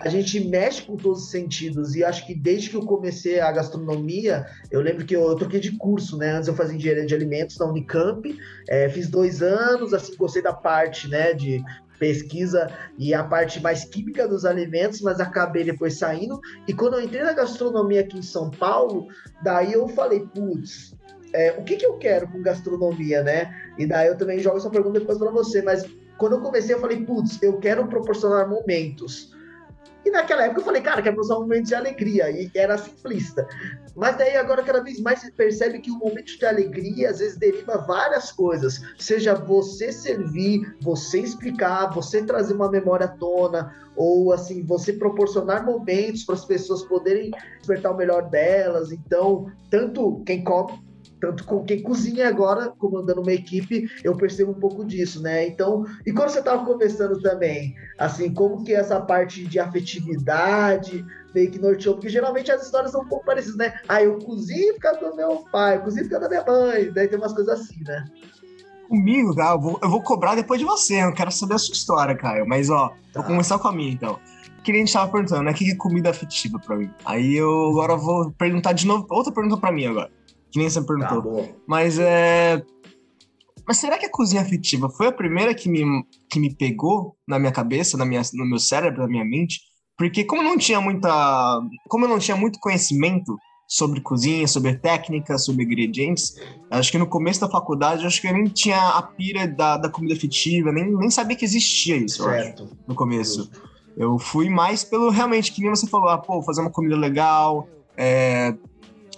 a 0.00 0.08
gente 0.08 0.40
mexe 0.40 0.82
com 0.82 0.96
todos 0.96 1.24
os 1.24 1.30
sentidos 1.30 1.94
e 1.94 2.02
acho 2.02 2.26
que 2.26 2.34
desde 2.34 2.70
que 2.70 2.76
eu 2.76 2.86
comecei 2.86 3.38
a 3.38 3.52
gastronomia, 3.52 4.46
eu 4.70 4.80
lembro 4.80 5.04
que 5.04 5.14
eu, 5.14 5.28
eu 5.28 5.36
troquei 5.36 5.60
de 5.60 5.76
curso, 5.76 6.16
né? 6.16 6.32
Antes 6.32 6.48
eu 6.48 6.54
fazia 6.54 6.74
engenharia 6.74 7.04
de 7.04 7.14
alimentos 7.14 7.58
na 7.58 7.66
Unicamp, 7.66 8.34
é, 8.66 8.88
fiz 8.88 9.08
dois 9.08 9.42
anos, 9.42 9.92
assim, 9.92 10.16
gostei 10.16 10.40
da 10.40 10.54
parte, 10.54 11.06
né, 11.06 11.34
de 11.34 11.62
pesquisa 12.00 12.66
e 12.98 13.14
a 13.14 13.22
parte 13.22 13.62
mais 13.62 13.84
química 13.84 14.26
dos 14.26 14.44
alimentos, 14.44 15.02
mas 15.02 15.20
acabei 15.20 15.62
depois 15.62 15.98
saindo. 15.98 16.40
E 16.66 16.72
quando 16.72 16.94
eu 16.94 17.02
entrei 17.02 17.22
na 17.22 17.34
gastronomia 17.34 18.00
aqui 18.00 18.18
em 18.18 18.22
São 18.22 18.50
Paulo, 18.50 19.06
daí 19.44 19.74
eu 19.74 19.86
falei, 19.86 20.26
putz, 20.34 20.96
é, 21.32 21.52
o 21.52 21.62
que, 21.62 21.76
que 21.76 21.86
eu 21.86 21.98
quero 21.98 22.26
com 22.26 22.42
gastronomia, 22.42 23.22
né? 23.22 23.54
E 23.78 23.86
daí 23.86 24.08
eu 24.08 24.16
também 24.16 24.40
jogo 24.40 24.56
essa 24.56 24.70
pergunta 24.70 24.98
depois 24.98 25.18
para 25.18 25.30
você, 25.30 25.62
mas 25.62 25.84
quando 26.18 26.32
eu 26.36 26.40
comecei, 26.40 26.74
eu 26.74 26.80
falei, 26.80 27.04
putz, 27.04 27.40
eu 27.42 27.58
quero 27.58 27.86
proporcionar 27.86 28.48
momentos 28.48 29.30
e 30.04 30.10
naquela 30.10 30.44
época 30.44 30.60
eu 30.60 30.64
falei, 30.64 30.82
cara, 30.82 31.02
quero 31.02 31.20
usar 31.20 31.36
um 31.36 31.40
momento 31.40 31.66
de 31.66 31.74
alegria, 31.74 32.30
e 32.30 32.50
era 32.54 32.78
simplista. 32.78 33.46
Mas 33.94 34.16
daí 34.16 34.36
agora 34.36 34.62
cada 34.62 34.82
vez 34.82 35.00
mais 35.00 35.20
você 35.20 35.30
percebe 35.30 35.80
que 35.80 35.90
o 35.90 35.98
momento 35.98 36.38
de 36.38 36.46
alegria 36.46 37.10
às 37.10 37.18
vezes 37.18 37.36
deriva 37.38 37.78
várias 37.78 38.32
coisas. 38.32 38.80
Seja 38.98 39.34
você 39.34 39.92
servir, 39.92 40.76
você 40.80 41.20
explicar, 41.20 41.92
você 41.92 42.24
trazer 42.24 42.54
uma 42.54 42.70
memória 42.70 43.06
à 43.06 43.08
tona, 43.08 43.74
ou 43.96 44.32
assim, 44.32 44.64
você 44.64 44.92
proporcionar 44.92 45.64
momentos 45.64 46.24
para 46.24 46.34
as 46.34 46.44
pessoas 46.44 46.82
poderem 46.84 47.30
despertar 47.58 47.92
o 47.92 47.96
melhor 47.96 48.30
delas. 48.30 48.92
Então, 48.92 49.50
tanto 49.70 50.22
quem 50.24 50.42
come 50.42 50.89
tanto 51.20 51.44
com 51.44 51.62
quem 51.62 51.82
cozinha 51.82 52.26
agora, 52.28 52.72
comandando 52.78 53.20
uma 53.20 53.32
equipe, 53.32 53.88
eu 54.02 54.16
percebo 54.16 54.52
um 54.52 54.58
pouco 54.58 54.84
disso, 54.84 55.22
né? 55.22 55.46
Então, 55.46 55.84
e 56.06 56.12
quando 56.12 56.30
você 56.30 56.38
estava 56.38 56.64
conversando 56.64 57.20
também, 57.20 57.74
assim, 57.98 58.32
como 58.32 58.64
que 58.64 58.72
essa 58.72 59.00
parte 59.00 59.44
de 59.46 59.58
afetividade 59.58 61.04
meio 61.34 61.50
que 61.50 61.58
norteou, 61.58 61.94
porque 61.94 62.08
geralmente 62.08 62.50
as 62.50 62.64
histórias 62.64 62.90
são 62.90 63.02
um 63.02 63.08
pouco 63.08 63.24
parecidas, 63.24 63.56
né? 63.56 63.80
Ah, 63.86 64.02
eu 64.02 64.18
cozinho 64.18 64.74
por 64.74 64.80
causa 64.80 65.00
do 65.00 65.14
meu 65.14 65.44
pai, 65.52 65.76
eu 65.76 65.82
cozinho 65.82 66.04
por 66.04 66.12
causa 66.12 66.28
da 66.28 66.42
minha 66.42 66.44
mãe, 66.46 66.92
daí 66.92 67.06
tem 67.06 67.18
umas 67.18 67.32
coisas 67.32 67.60
assim, 67.60 67.82
né? 67.84 68.04
Comigo, 68.88 69.36
cara, 69.36 69.54
eu 69.54 69.60
vou, 69.60 69.78
eu 69.80 69.88
vou 69.88 70.02
cobrar 70.02 70.34
depois 70.34 70.58
de 70.58 70.66
você, 70.66 71.04
eu 71.04 71.14
quero 71.14 71.30
saber 71.30 71.54
a 71.54 71.58
sua 71.58 71.74
história, 71.74 72.16
Caio, 72.16 72.48
mas 72.48 72.70
ó, 72.70 72.88
tá. 73.12 73.20
vou 73.20 73.24
começar 73.24 73.58
com 73.58 73.68
a 73.68 73.72
minha 73.72 73.92
então 73.92 74.18
que 74.62 74.72
a 74.72 74.74
gente 74.74 74.92
tava 74.92 75.10
perguntando, 75.10 75.44
né? 75.44 75.52
O 75.52 75.54
que 75.54 75.70
é 75.70 75.74
comida 75.74 76.10
afetiva 76.10 76.58
pra 76.58 76.76
mim? 76.76 76.90
Aí 77.06 77.34
eu 77.34 77.70
agora 77.70 77.96
vou 77.96 78.30
perguntar 78.32 78.74
de 78.74 78.86
novo, 78.86 79.06
outra 79.08 79.32
pergunta 79.32 79.56
pra 79.56 79.72
mim 79.72 79.86
agora 79.86 80.10
que 80.50 80.58
nem 80.58 80.68
você 80.68 80.82
perguntou. 80.82 81.22
Tá 81.22 81.52
Mas 81.66 81.98
é. 81.98 82.62
Mas 83.66 83.76
será 83.76 83.98
que 83.98 84.06
a 84.06 84.10
cozinha 84.10 84.42
afetiva 84.42 84.88
foi 84.88 85.06
a 85.06 85.12
primeira 85.12 85.54
que 85.54 85.68
me, 85.68 85.84
que 86.28 86.40
me 86.40 86.54
pegou 86.54 87.16
na 87.26 87.38
minha 87.38 87.52
cabeça, 87.52 87.96
na 87.96 88.04
minha, 88.04 88.22
no 88.34 88.44
meu 88.44 88.58
cérebro, 88.58 89.02
na 89.02 89.08
minha 89.08 89.24
mente? 89.24 89.60
Porque 89.96 90.24
como 90.24 90.42
não 90.42 90.58
tinha 90.58 90.80
muita. 90.80 91.60
Como 91.88 92.04
eu 92.04 92.08
não 92.08 92.18
tinha 92.18 92.36
muito 92.36 92.58
conhecimento 92.58 93.36
sobre 93.68 94.00
cozinha, 94.00 94.48
sobre 94.48 94.74
técnica, 94.74 95.38
sobre 95.38 95.62
ingredientes, 95.62 96.34
acho 96.68 96.90
que 96.90 96.98
no 96.98 97.06
começo 97.06 97.40
da 97.40 97.48
faculdade, 97.48 98.04
acho 98.04 98.20
que 98.20 98.26
eu 98.26 98.32
nem 98.32 98.46
tinha 98.46 98.76
a 98.76 99.00
pira 99.00 99.46
da, 99.46 99.76
da 99.76 99.88
comida 99.88 100.12
afetiva, 100.12 100.72
nem, 100.72 100.90
nem 100.92 101.08
sabia 101.08 101.36
que 101.36 101.44
existia 101.44 101.96
isso, 101.96 102.24
certo. 102.24 102.64
Acho, 102.64 102.76
no 102.88 102.96
começo. 102.96 103.48
Eu 103.96 104.18
fui 104.18 104.50
mais 104.50 104.82
pelo 104.82 105.08
realmente, 105.10 105.52
que 105.52 105.60
nem 105.60 105.70
você 105.70 105.86
falou, 105.86 106.08
ah, 106.08 106.18
pô, 106.18 106.42
fazer 106.42 106.62
uma 106.62 106.70
comida 106.70 106.96
legal, 106.96 107.68
é, 107.96 108.56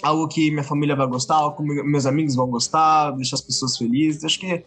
algo 0.03 0.29
que 0.29 0.51
minha 0.51 0.65
família 0.65 0.97
vai 0.97 1.07
gostar, 1.07 1.37
algo 1.37 1.57
que 1.57 1.63
meus 1.63 2.07
amigos 2.07 2.35
vão 2.35 2.49
gostar, 2.49 3.13
deixar 3.13 3.37
as 3.37 3.43
pessoas 3.43 3.77
felizes. 3.77 4.25
Acho 4.25 4.41
que 4.41 4.65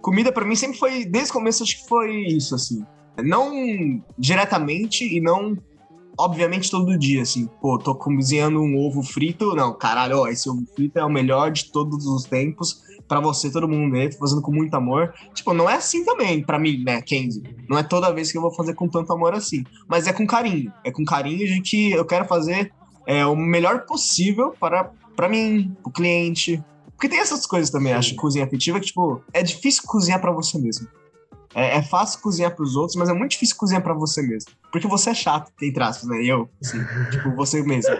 comida 0.00 0.30
para 0.30 0.44
mim 0.44 0.54
sempre 0.54 0.78
foi, 0.78 1.04
desde 1.06 1.30
o 1.30 1.34
começo, 1.34 1.62
acho 1.62 1.82
que 1.82 1.88
foi 1.88 2.14
isso, 2.26 2.54
assim. 2.54 2.84
Não 3.22 4.02
diretamente 4.18 5.04
e 5.04 5.20
não, 5.20 5.56
obviamente, 6.18 6.70
todo 6.70 6.98
dia, 6.98 7.22
assim. 7.22 7.48
Pô, 7.60 7.78
tô 7.78 7.94
cozinhando 7.94 8.60
um 8.60 8.76
ovo 8.76 9.02
frito. 9.02 9.54
Não, 9.54 9.72
caralho, 9.72 10.18
ó, 10.18 10.28
esse 10.28 10.48
ovo 10.48 10.64
frito 10.74 10.98
é 10.98 11.04
o 11.04 11.10
melhor 11.10 11.50
de 11.50 11.72
todos 11.72 12.06
os 12.06 12.24
tempos 12.24 12.82
para 13.06 13.20
você, 13.20 13.50
todo 13.50 13.68
mundo 13.68 13.92
ver, 13.92 14.12
tô 14.12 14.18
fazendo 14.18 14.42
com 14.42 14.52
muito 14.52 14.74
amor. 14.74 15.12
Tipo, 15.34 15.52
não 15.52 15.68
é 15.68 15.74
assim 15.74 16.04
também, 16.04 16.42
para 16.42 16.58
mim, 16.58 16.82
né, 16.84 17.02
Kenzie? 17.02 17.42
Não 17.68 17.78
é 17.78 17.82
toda 17.82 18.12
vez 18.12 18.32
que 18.32 18.38
eu 18.38 18.42
vou 18.42 18.52
fazer 18.52 18.74
com 18.74 18.88
tanto 18.88 19.12
amor 19.12 19.34
assim. 19.34 19.62
Mas 19.88 20.06
é 20.06 20.12
com 20.12 20.26
carinho. 20.26 20.72
É 20.84 20.90
com 20.90 21.04
carinho 21.04 21.46
de 21.46 21.60
que 21.60 21.92
eu 21.92 22.04
quero 22.04 22.24
fazer 22.24 22.72
é, 23.06 23.24
o 23.26 23.36
melhor 23.36 23.86
possível 23.86 24.54
para, 24.58 24.90
para 25.16 25.28
mim, 25.28 25.76
o 25.84 25.90
cliente. 25.90 26.62
Porque 26.92 27.08
tem 27.08 27.18
essas 27.18 27.46
coisas 27.46 27.70
também, 27.70 27.92
Sim. 27.92 27.98
acho, 27.98 28.14
cozinha 28.16 28.44
afetiva, 28.44 28.80
que, 28.80 28.86
tipo, 28.86 29.22
é 29.32 29.42
difícil 29.42 29.82
cozinhar 29.86 30.20
para 30.20 30.32
você 30.32 30.58
mesmo. 30.58 30.86
É, 31.54 31.76
é, 31.76 31.82
fácil 31.82 32.20
cozinhar 32.20 32.54
para 32.54 32.64
os 32.64 32.74
outros, 32.74 32.96
mas 32.96 33.08
é 33.08 33.12
muito 33.12 33.32
difícil 33.32 33.56
cozinhar 33.56 33.82
para 33.82 33.94
você 33.94 34.20
mesmo. 34.22 34.50
Porque 34.72 34.88
você 34.88 35.10
é 35.10 35.14
chato, 35.14 35.52
tem 35.56 35.72
traços, 35.72 36.08
né? 36.08 36.22
Eu, 36.24 36.48
assim, 36.60 36.78
tipo, 37.10 37.30
você 37.36 37.62
mesmo. 37.62 37.94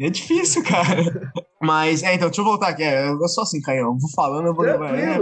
É 0.00 0.10
difícil, 0.10 0.62
cara. 0.64 1.32
Mas, 1.62 2.02
é, 2.02 2.14
então, 2.14 2.28
deixa 2.28 2.40
eu 2.40 2.44
voltar 2.44 2.68
aqui. 2.68 2.82
É, 2.82 3.08
eu 3.08 3.28
sou 3.28 3.42
assim, 3.42 3.60
Caio, 3.60 3.80
eu 3.80 3.96
vou 3.96 4.10
falando, 4.14 4.46
eu 4.46 4.54
vou... 4.54 4.66
É, 4.66 5.18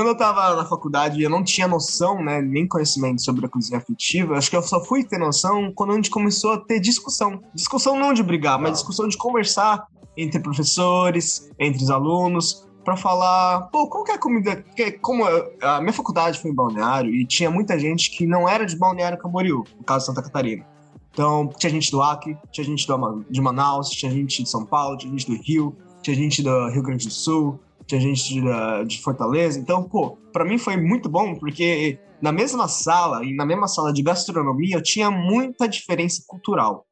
quando 0.00 0.08
eu 0.08 0.16
tava 0.16 0.56
na 0.56 0.64
faculdade, 0.64 1.22
eu 1.22 1.28
não 1.28 1.44
tinha 1.44 1.68
noção, 1.68 2.24
né, 2.24 2.40
nem 2.40 2.66
conhecimento 2.66 3.20
sobre 3.22 3.44
a 3.44 3.48
cozinha 3.50 3.76
afetiva. 3.76 4.34
Acho 4.34 4.48
que 4.48 4.56
eu 4.56 4.62
só 4.62 4.82
fui 4.82 5.04
ter 5.04 5.18
noção 5.18 5.70
quando 5.74 5.92
a 5.92 5.94
gente 5.96 6.08
começou 6.08 6.54
a 6.54 6.58
ter 6.58 6.80
discussão. 6.80 7.42
Discussão 7.54 7.98
não 7.98 8.14
de 8.14 8.22
brigar, 8.22 8.58
mas 8.58 8.72
discussão 8.72 9.06
de 9.06 9.18
conversar 9.18 9.86
entre 10.16 10.40
professores, 10.40 11.50
entre 11.58 11.82
os 11.82 11.90
alunos, 11.90 12.66
para 12.82 12.96
falar, 12.96 13.68
pô, 13.70 13.90
qual 13.90 14.02
que 14.02 14.10
é 14.10 14.14
a 14.14 14.18
comida? 14.18 14.64
Que, 14.74 14.92
como 14.92 15.22
a 15.60 15.82
minha 15.82 15.92
faculdade 15.92 16.40
foi 16.40 16.50
em 16.50 16.54
Balneário 16.54 17.14
e 17.14 17.26
tinha 17.26 17.50
muita 17.50 17.78
gente 17.78 18.10
que 18.10 18.26
não 18.26 18.48
era 18.48 18.64
de 18.64 18.78
Balneário 18.78 19.18
Camboriú, 19.18 19.64
no 19.76 19.84
caso 19.84 20.06
Santa 20.06 20.22
Catarina. 20.22 20.64
Então, 21.12 21.46
tinha 21.58 21.68
gente 21.68 21.90
do 21.90 22.00
Acre, 22.00 22.38
tinha 22.50 22.64
gente 22.64 22.86
do, 22.86 23.22
de 23.28 23.40
Manaus, 23.42 23.90
tinha 23.90 24.10
gente 24.10 24.44
de 24.44 24.48
São 24.48 24.64
Paulo, 24.64 24.96
tinha 24.96 25.10
gente 25.10 25.26
do 25.26 25.36
Rio, 25.42 25.76
tinha 26.00 26.16
gente 26.16 26.42
do 26.42 26.70
Rio 26.70 26.82
Grande 26.82 27.06
do 27.06 27.12
Sul, 27.12 27.60
tinha 27.90 28.00
gente 28.00 28.22
de, 28.22 28.40
de 28.86 29.02
Fortaleza. 29.02 29.58
Então, 29.58 29.82
pô, 29.82 30.16
para 30.32 30.44
mim 30.44 30.58
foi 30.58 30.76
muito 30.76 31.08
bom, 31.08 31.34
porque 31.34 31.98
na 32.22 32.32
mesma 32.32 32.68
sala, 32.68 33.24
e 33.24 33.34
na 33.34 33.44
mesma 33.44 33.66
sala 33.66 33.92
de 33.92 34.02
gastronomia, 34.02 34.76
eu 34.76 34.82
tinha 34.82 35.10
muita 35.10 35.68
diferença 35.68 36.22
cultural. 36.26 36.86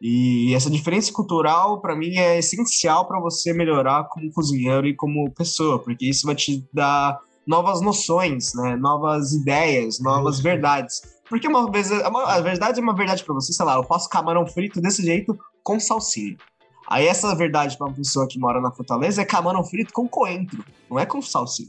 E 0.00 0.54
essa 0.54 0.70
diferença 0.70 1.12
cultural, 1.12 1.80
para 1.80 1.96
mim, 1.96 2.16
é 2.16 2.38
essencial 2.38 3.08
para 3.08 3.20
você 3.20 3.52
melhorar 3.52 4.04
como 4.04 4.30
cozinheiro 4.32 4.86
e 4.86 4.94
como 4.94 5.30
pessoa, 5.32 5.78
porque 5.78 6.06
isso 6.08 6.24
vai 6.24 6.36
te 6.36 6.64
dar 6.72 7.18
novas 7.44 7.80
noções, 7.80 8.52
né? 8.54 8.76
novas 8.76 9.32
ideias, 9.32 9.98
novas 10.00 10.38
verdades. 10.38 11.00
Porque 11.28 11.48
uma 11.48 11.70
vez 11.70 11.90
a 11.90 12.40
verdade 12.40 12.78
é 12.78 12.82
uma 12.82 12.94
verdade 12.94 13.24
para 13.24 13.34
você, 13.34 13.52
sei 13.52 13.66
lá, 13.66 13.74
eu 13.74 13.84
faço 13.84 14.08
camarão 14.08 14.46
frito 14.46 14.80
desse 14.80 15.02
jeito 15.02 15.36
com 15.64 15.80
salsinha. 15.80 16.36
Aí 16.88 17.06
essa 17.06 17.34
verdade 17.34 17.76
para 17.76 17.86
uma 17.86 17.94
pessoa 17.94 18.26
que 18.26 18.38
mora 18.38 18.60
na 18.60 18.70
Fortaleza 18.70 19.20
é 19.20 19.24
camarão 19.24 19.62
frito 19.62 19.92
com 19.92 20.08
coentro, 20.08 20.64
não 20.90 20.98
é 20.98 21.04
com 21.04 21.20
salsinha. 21.20 21.68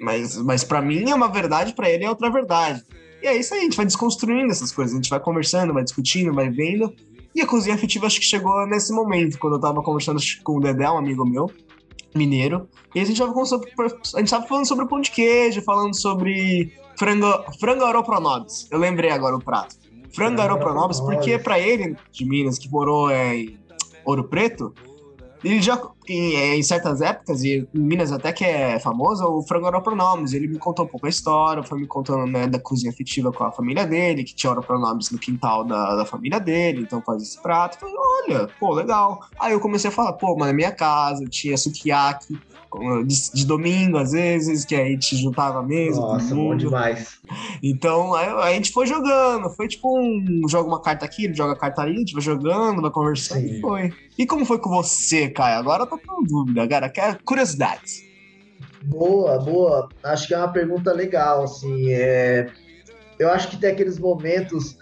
Mas, 0.00 0.36
mas 0.36 0.62
para 0.62 0.80
mim 0.80 1.10
é 1.10 1.14
uma 1.14 1.28
verdade, 1.28 1.72
para 1.72 1.90
ele 1.90 2.04
é 2.04 2.08
outra 2.08 2.30
verdade. 2.30 2.84
E 3.20 3.26
é 3.26 3.36
isso 3.36 3.52
aí, 3.52 3.60
a 3.60 3.62
gente 3.64 3.76
vai 3.76 3.84
desconstruindo 3.84 4.52
essas 4.52 4.70
coisas, 4.70 4.94
a 4.94 4.96
gente 4.96 5.10
vai 5.10 5.18
conversando, 5.18 5.74
vai 5.74 5.82
discutindo, 5.82 6.32
vai 6.32 6.48
vendo. 6.48 6.94
E 7.34 7.40
a 7.40 7.46
cozinha 7.46 7.74
afetiva 7.74 8.06
acho 8.06 8.20
que 8.20 8.26
chegou 8.26 8.64
nesse 8.68 8.92
momento, 8.92 9.38
quando 9.40 9.54
eu 9.54 9.60
tava 9.60 9.82
conversando 9.82 10.20
com 10.44 10.58
o 10.58 10.60
Dedé, 10.60 10.88
um 10.88 10.98
amigo 10.98 11.28
meu, 11.28 11.50
mineiro, 12.14 12.68
e 12.94 13.00
a 13.00 13.04
gente 13.04 13.18
tava, 13.18 13.44
sobre, 13.44 13.70
a 14.14 14.18
gente 14.20 14.30
tava 14.30 14.46
falando 14.46 14.66
sobre 14.66 14.86
pão 14.86 15.00
de 15.00 15.10
queijo, 15.10 15.62
falando 15.62 15.94
sobre 15.94 16.72
frango, 16.96 17.44
frango 17.58 17.84
aeropronobis. 17.84 18.68
Eu 18.70 18.78
lembrei 18.78 19.10
agora 19.10 19.36
o 19.36 19.42
prato. 19.42 19.76
Frango 20.14 20.40
aeropronobis, 20.40 21.00
porque 21.00 21.38
para 21.38 21.58
ele, 21.58 21.96
de 22.12 22.24
Minas, 22.24 22.58
que 22.58 22.68
morou 22.70 23.10
é, 23.10 23.36
em 23.36 23.58
Ouro 24.08 24.24
Preto, 24.24 24.72
ele 25.44 25.60
já, 25.60 25.80
em, 26.08 26.34
é, 26.34 26.56
em, 26.56 26.62
certas 26.62 27.00
épocas, 27.00 27.44
e 27.44 27.68
em 27.74 27.78
Minas 27.78 28.10
até 28.10 28.32
que 28.32 28.44
é 28.44 28.80
famoso, 28.80 29.24
o 29.24 29.42
frango 29.42 29.80
pronomes. 29.82 30.32
Ele 30.32 30.48
me 30.48 30.58
contou 30.58 30.86
um 30.86 30.88
pouco 30.88 31.06
a 31.06 31.08
história, 31.10 31.62
foi 31.62 31.78
me 31.78 31.86
contando 31.86 32.26
né, 32.26 32.46
da 32.46 32.58
cozinha 32.58 32.90
afetiva 32.90 33.30
com 33.30 33.44
a 33.44 33.52
família 33.52 33.86
dele, 33.86 34.24
que 34.24 34.34
tinha 34.34 34.54
pronomes 34.56 35.10
no 35.10 35.18
quintal 35.18 35.62
da, 35.62 35.94
da 35.94 36.04
família 36.06 36.40
dele, 36.40 36.80
então 36.80 37.02
faz 37.02 37.22
esse 37.22 37.40
prato. 37.40 37.78
Falei, 37.78 37.94
olha, 37.96 38.48
pô, 38.58 38.72
legal. 38.72 39.20
Aí 39.38 39.52
eu 39.52 39.60
comecei 39.60 39.90
a 39.90 39.92
falar, 39.92 40.14
pô, 40.14 40.34
mas 40.36 40.48
na 40.48 40.54
minha 40.54 40.72
casa 40.72 41.24
tinha 41.26 41.56
sukiyaki, 41.56 42.38
de, 43.06 43.32
de, 43.32 43.46
domingo, 43.46 43.96
às 43.96 44.12
vezes, 44.12 44.64
que 44.64 44.74
aí 44.74 44.88
a 44.88 44.90
gente 44.90 45.16
juntava 45.16 45.62
mesmo. 45.62 46.02
Nossa, 46.02 46.34
bom 46.34 46.56
demais. 46.56 47.18
Então, 47.62 48.14
aí, 48.14 48.28
aí, 48.28 48.52
a 48.52 48.54
gente 48.54 48.72
foi 48.72 48.86
jogando. 48.86 49.48
Foi 49.50 49.68
tipo 49.68 49.98
um. 49.98 50.42
Joga 50.48 50.68
uma 50.68 50.80
carta 50.80 51.04
aqui, 51.04 51.24
ele 51.24 51.34
joga 51.34 51.52
a 51.52 51.58
carta 51.58 51.82
ali, 51.82 51.96
a 51.96 51.98
gente 51.98 52.12
vai 52.12 52.22
jogando, 52.22 52.82
vai 52.82 52.90
conversando 52.90 53.40
Sim. 53.40 53.58
e 53.58 53.60
foi. 53.60 53.92
E 54.18 54.26
como 54.26 54.44
foi 54.44 54.58
com 54.58 54.70
você, 54.70 55.28
Caio? 55.28 55.58
Agora 55.58 55.84
eu 55.84 55.86
tô 55.86 55.98
com 55.98 56.22
dúvida, 56.22 56.68
cara. 56.68 56.88
Quer 56.88 57.18
curiosidades. 57.22 58.02
Boa, 58.84 59.38
boa. 59.38 59.88
Acho 60.02 60.28
que 60.28 60.34
é 60.34 60.38
uma 60.38 60.48
pergunta 60.48 60.92
legal, 60.92 61.44
assim. 61.44 61.90
É... 61.90 62.50
Eu 63.18 63.30
acho 63.30 63.48
que 63.48 63.56
tem 63.56 63.70
aqueles 63.70 63.98
momentos 63.98 64.76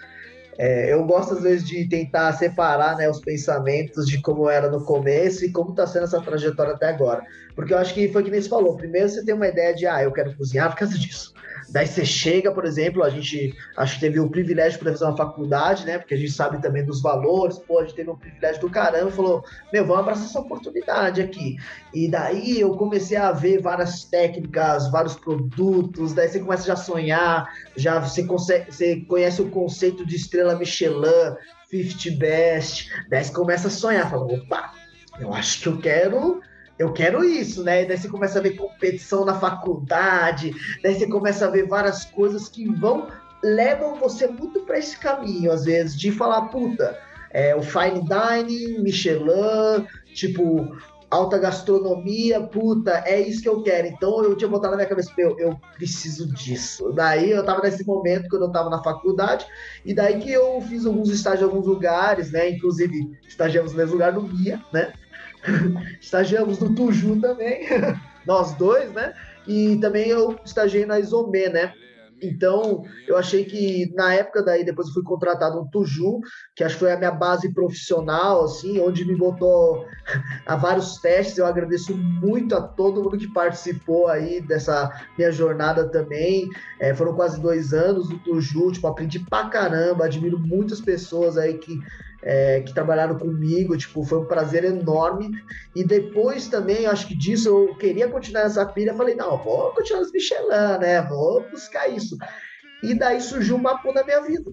é, 0.59 0.93
eu 0.93 1.05
gosto 1.05 1.35
às 1.35 1.43
vezes 1.43 1.67
de 1.67 1.87
tentar 1.89 2.33
separar 2.33 2.97
né, 2.97 3.09
os 3.09 3.21
pensamentos 3.21 4.07
de 4.07 4.21
como 4.21 4.49
era 4.49 4.71
no 4.71 4.85
começo 4.85 5.45
e 5.45 5.53
como 5.53 5.71
está 5.71 5.87
sendo 5.87 6.05
essa 6.05 6.21
trajetória 6.21 6.75
até 6.75 6.89
agora. 6.89 7.25
Porque 7.55 7.73
eu 7.73 7.79
acho 7.79 7.93
que 7.95 8.09
foi 8.09 8.23
que 8.23 8.31
nem 8.31 8.41
você 8.41 8.49
falou. 8.49 8.77
Primeiro 8.77 9.09
você 9.09 9.25
tem 9.25 9.35
uma 9.35 9.49
ideia 9.49 9.75
de, 9.75 9.87
ah, 9.87 10.03
eu 10.03 10.13
quero 10.13 10.35
cozinhar 10.37 10.71
por 10.71 10.79
causa 10.79 10.99
disso. 10.99 11.35
Daí 11.69 11.87
você 11.87 12.05
chega, 12.05 12.53
por 12.53 12.65
exemplo, 12.65 13.03
a 13.03 13.11
gente 13.11 13.55
acho 13.77 13.95
que 13.95 14.01
teve 14.01 14.21
o 14.21 14.31
privilégio 14.31 14.79
de 14.79 14.85
fazer 14.85 15.05
uma 15.05 15.17
faculdade, 15.17 15.85
né? 15.85 15.99
Porque 15.99 16.15
a 16.15 16.17
gente 16.17 16.31
sabe 16.31 16.63
também 16.63 16.85
dos 16.85 17.03
valores, 17.03 17.59
pô, 17.59 17.81
a 17.81 17.83
gente 17.83 17.95
teve 17.95 18.11
um 18.11 18.17
privilégio 18.17 18.61
do 18.61 18.71
caramba, 18.71 19.11
falou, 19.11 19.43
meu, 19.73 19.85
vamos 19.85 20.03
abraçar 20.03 20.27
essa 20.27 20.41
oportunidade 20.41 21.21
aqui. 21.21 21.57
E 21.93 22.09
daí 22.09 22.61
eu 22.61 22.77
comecei 22.77 23.17
a 23.17 23.33
ver 23.33 23.61
várias 23.61 24.05
técnicas, 24.05 24.91
vários 24.91 25.17
produtos, 25.17 26.13
daí 26.15 26.29
você 26.29 26.39
começa 26.39 26.67
já 26.67 26.75
a 26.75 26.77
sonhar, 26.77 27.49
já 27.77 27.99
você, 27.99 28.25
consegue, 28.25 28.73
você 28.73 29.01
conhece 29.01 29.43
o 29.43 29.51
conceito 29.51 30.07
de 30.07 30.15
estrela 30.15 30.46
Michelin, 30.55 31.35
50 31.71 32.19
Best, 32.19 32.91
daí 33.09 33.25
você 33.25 33.33
começa 33.33 33.69
a 33.69 33.71
sonhar, 33.71 34.09
fala, 34.09 34.25
opa, 34.27 34.73
eu 35.19 35.33
acho 35.35 35.63
que 35.63 35.67
eu 35.69 35.79
quero 35.79 36.41
eu 36.79 36.93
quero 36.93 37.25
isso, 37.25 37.65
né? 37.65 37.87
daí 37.87 37.97
você 37.97 38.07
começa 38.07 38.39
a 38.39 38.43
ver 38.43 38.51
competição 38.51 39.25
na 39.25 39.39
faculdade, 39.39 40.55
daí 40.83 40.95
você 40.95 41.07
começa 41.07 41.47
a 41.47 41.51
ver 41.51 41.67
várias 41.67 42.05
coisas 42.05 42.49
que 42.49 42.71
vão 42.71 43.09
levam 43.43 43.95
você 43.97 44.27
muito 44.27 44.61
para 44.61 44.79
esse 44.79 44.99
caminho, 44.99 45.53
às 45.53 45.65
vezes, 45.65 45.99
de 45.99 46.11
falar, 46.11 46.49
puta, 46.49 46.99
é, 47.31 47.55
o 47.55 47.63
fine 47.63 48.03
dining, 48.03 48.79
Michelin, 48.81 49.87
tipo, 50.15 50.77
alta 51.11 51.39
gastronomia, 51.39 52.41
puta, 52.41 53.03
é 53.07 53.21
isso 53.21 53.43
que 53.43 53.49
eu 53.49 53.63
quero. 53.63 53.89
Então 53.89 54.23
eu 54.23 54.37
tinha 54.37 54.49
botado 54.49 54.73
na 54.73 54.77
minha 54.77 54.89
cabeça, 54.89 55.13
meu, 55.17 55.39
eu 55.39 55.59
preciso 55.75 56.33
disso. 56.33 56.93
Daí 56.93 57.31
eu 57.31 57.45
tava 57.45 57.63
nesse 57.63 57.85
momento 57.87 58.29
quando 58.29 58.43
eu 58.43 58.53
tava 58.53 58.71
na 58.71 58.83
faculdade, 58.83 59.47
e 59.85 59.95
daí 59.95 60.19
que 60.19 60.31
eu 60.31 60.61
fiz 60.63 60.85
alguns 60.85 61.11
estágios 61.11 61.43
em 61.43 61.45
alguns 61.45 61.67
lugares, 61.67 62.31
né? 62.31 62.51
Inclusive, 62.51 63.19
estagiamos 63.27 63.73
no 63.73 63.79
mesmo 63.79 63.93
lugar 63.93 64.13
no 64.13 64.23
Mia, 64.23 64.61
né? 64.73 64.93
Estagiamos 66.01 66.59
no 66.59 66.75
Tuju 66.75 67.21
também, 67.21 67.67
nós 68.27 68.53
dois, 68.55 68.93
né? 68.93 69.15
E 69.47 69.77
também 69.77 70.09
eu 70.09 70.37
estagiei 70.45 70.85
na 70.85 70.99
Isomê, 70.99 71.49
né? 71.49 71.73
Então, 72.23 72.83
eu 73.07 73.17
achei 73.17 73.45
que 73.45 73.93
na 73.95 74.15
época 74.15 74.43
daí, 74.43 74.65
depois 74.65 74.89
eu 74.89 74.95
fui 74.95 75.03
contratado 75.03 75.57
no 75.57 75.69
Tuju, 75.69 76.21
que 76.55 76.65
acho 76.65 76.75
que 76.77 76.81
foi 76.81 76.93
a 76.93 76.97
minha 76.97 77.11
base 77.11 77.53
profissional, 77.53 78.45
assim, 78.45 78.81
onde 78.81 79.05
me 79.05 79.15
botou 79.15 79.87
a 80.47 80.57
vários 80.57 80.99
testes. 80.99 81.39
Eu 81.39 81.47
agradeço 81.47 81.97
muito 81.97 82.55
a 82.55 82.63
todo 82.63 83.03
mundo 83.03 83.19
que 83.19 83.33
participou 83.33 84.09
aí 84.09 84.41
dessa 84.41 84.91
minha 85.17 85.31
jornada 85.31 85.89
também. 85.89 86.49
É, 86.81 86.95
foram 86.95 87.15
quase 87.15 87.41
dois 87.41 87.73
anos 87.73 88.09
no 88.09 88.19
Tuju, 88.19 88.73
tipo, 88.73 88.87
aprendi 88.87 89.19
pra 89.19 89.49
caramba, 89.49 90.07
admiro 90.07 90.39
muitas 90.39 90.81
pessoas 90.81 91.37
aí 91.37 91.59
que 91.59 91.79
é, 92.29 92.61
que 92.61 92.75
trabalharam 92.75 93.17
comigo, 93.17 93.77
tipo, 93.77 94.03
foi 94.03 94.19
um 94.19 94.25
prazer 94.25 94.65
enorme. 94.65 95.31
E 95.77 95.85
depois 95.85 96.49
também, 96.49 96.85
acho 96.85 97.07
que 97.07 97.17
disso, 97.17 97.49
eu 97.49 97.75
queria 97.77 98.09
continuar 98.09 98.43
essa 98.43 98.67
pilha, 98.67 98.95
falei, 98.95 99.15
não, 99.15 99.39
vou 99.39 99.71
continuar 99.71 100.03
os 100.03 100.11
Michelin, 100.11 100.79
né? 100.81 101.01
Vou 101.03 101.49
buscar 101.49 101.87
isso. 101.87 102.19
E 102.83 102.95
daí 102.95 103.21
surgiu 103.21 103.55
uma 103.55 103.75
Mapu 103.75 103.93
na 103.93 104.03
minha 104.03 104.21
vida. 104.23 104.51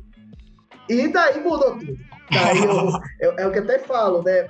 E 0.88 1.08
daí 1.08 1.42
mudou 1.42 1.80
tudo. 1.80 1.98
Daí 2.32 2.64
eu, 2.64 3.32
eu, 3.32 3.40
é 3.40 3.48
o 3.48 3.52
que 3.52 3.60
até 3.60 3.80
falo, 3.80 4.22
né? 4.22 4.48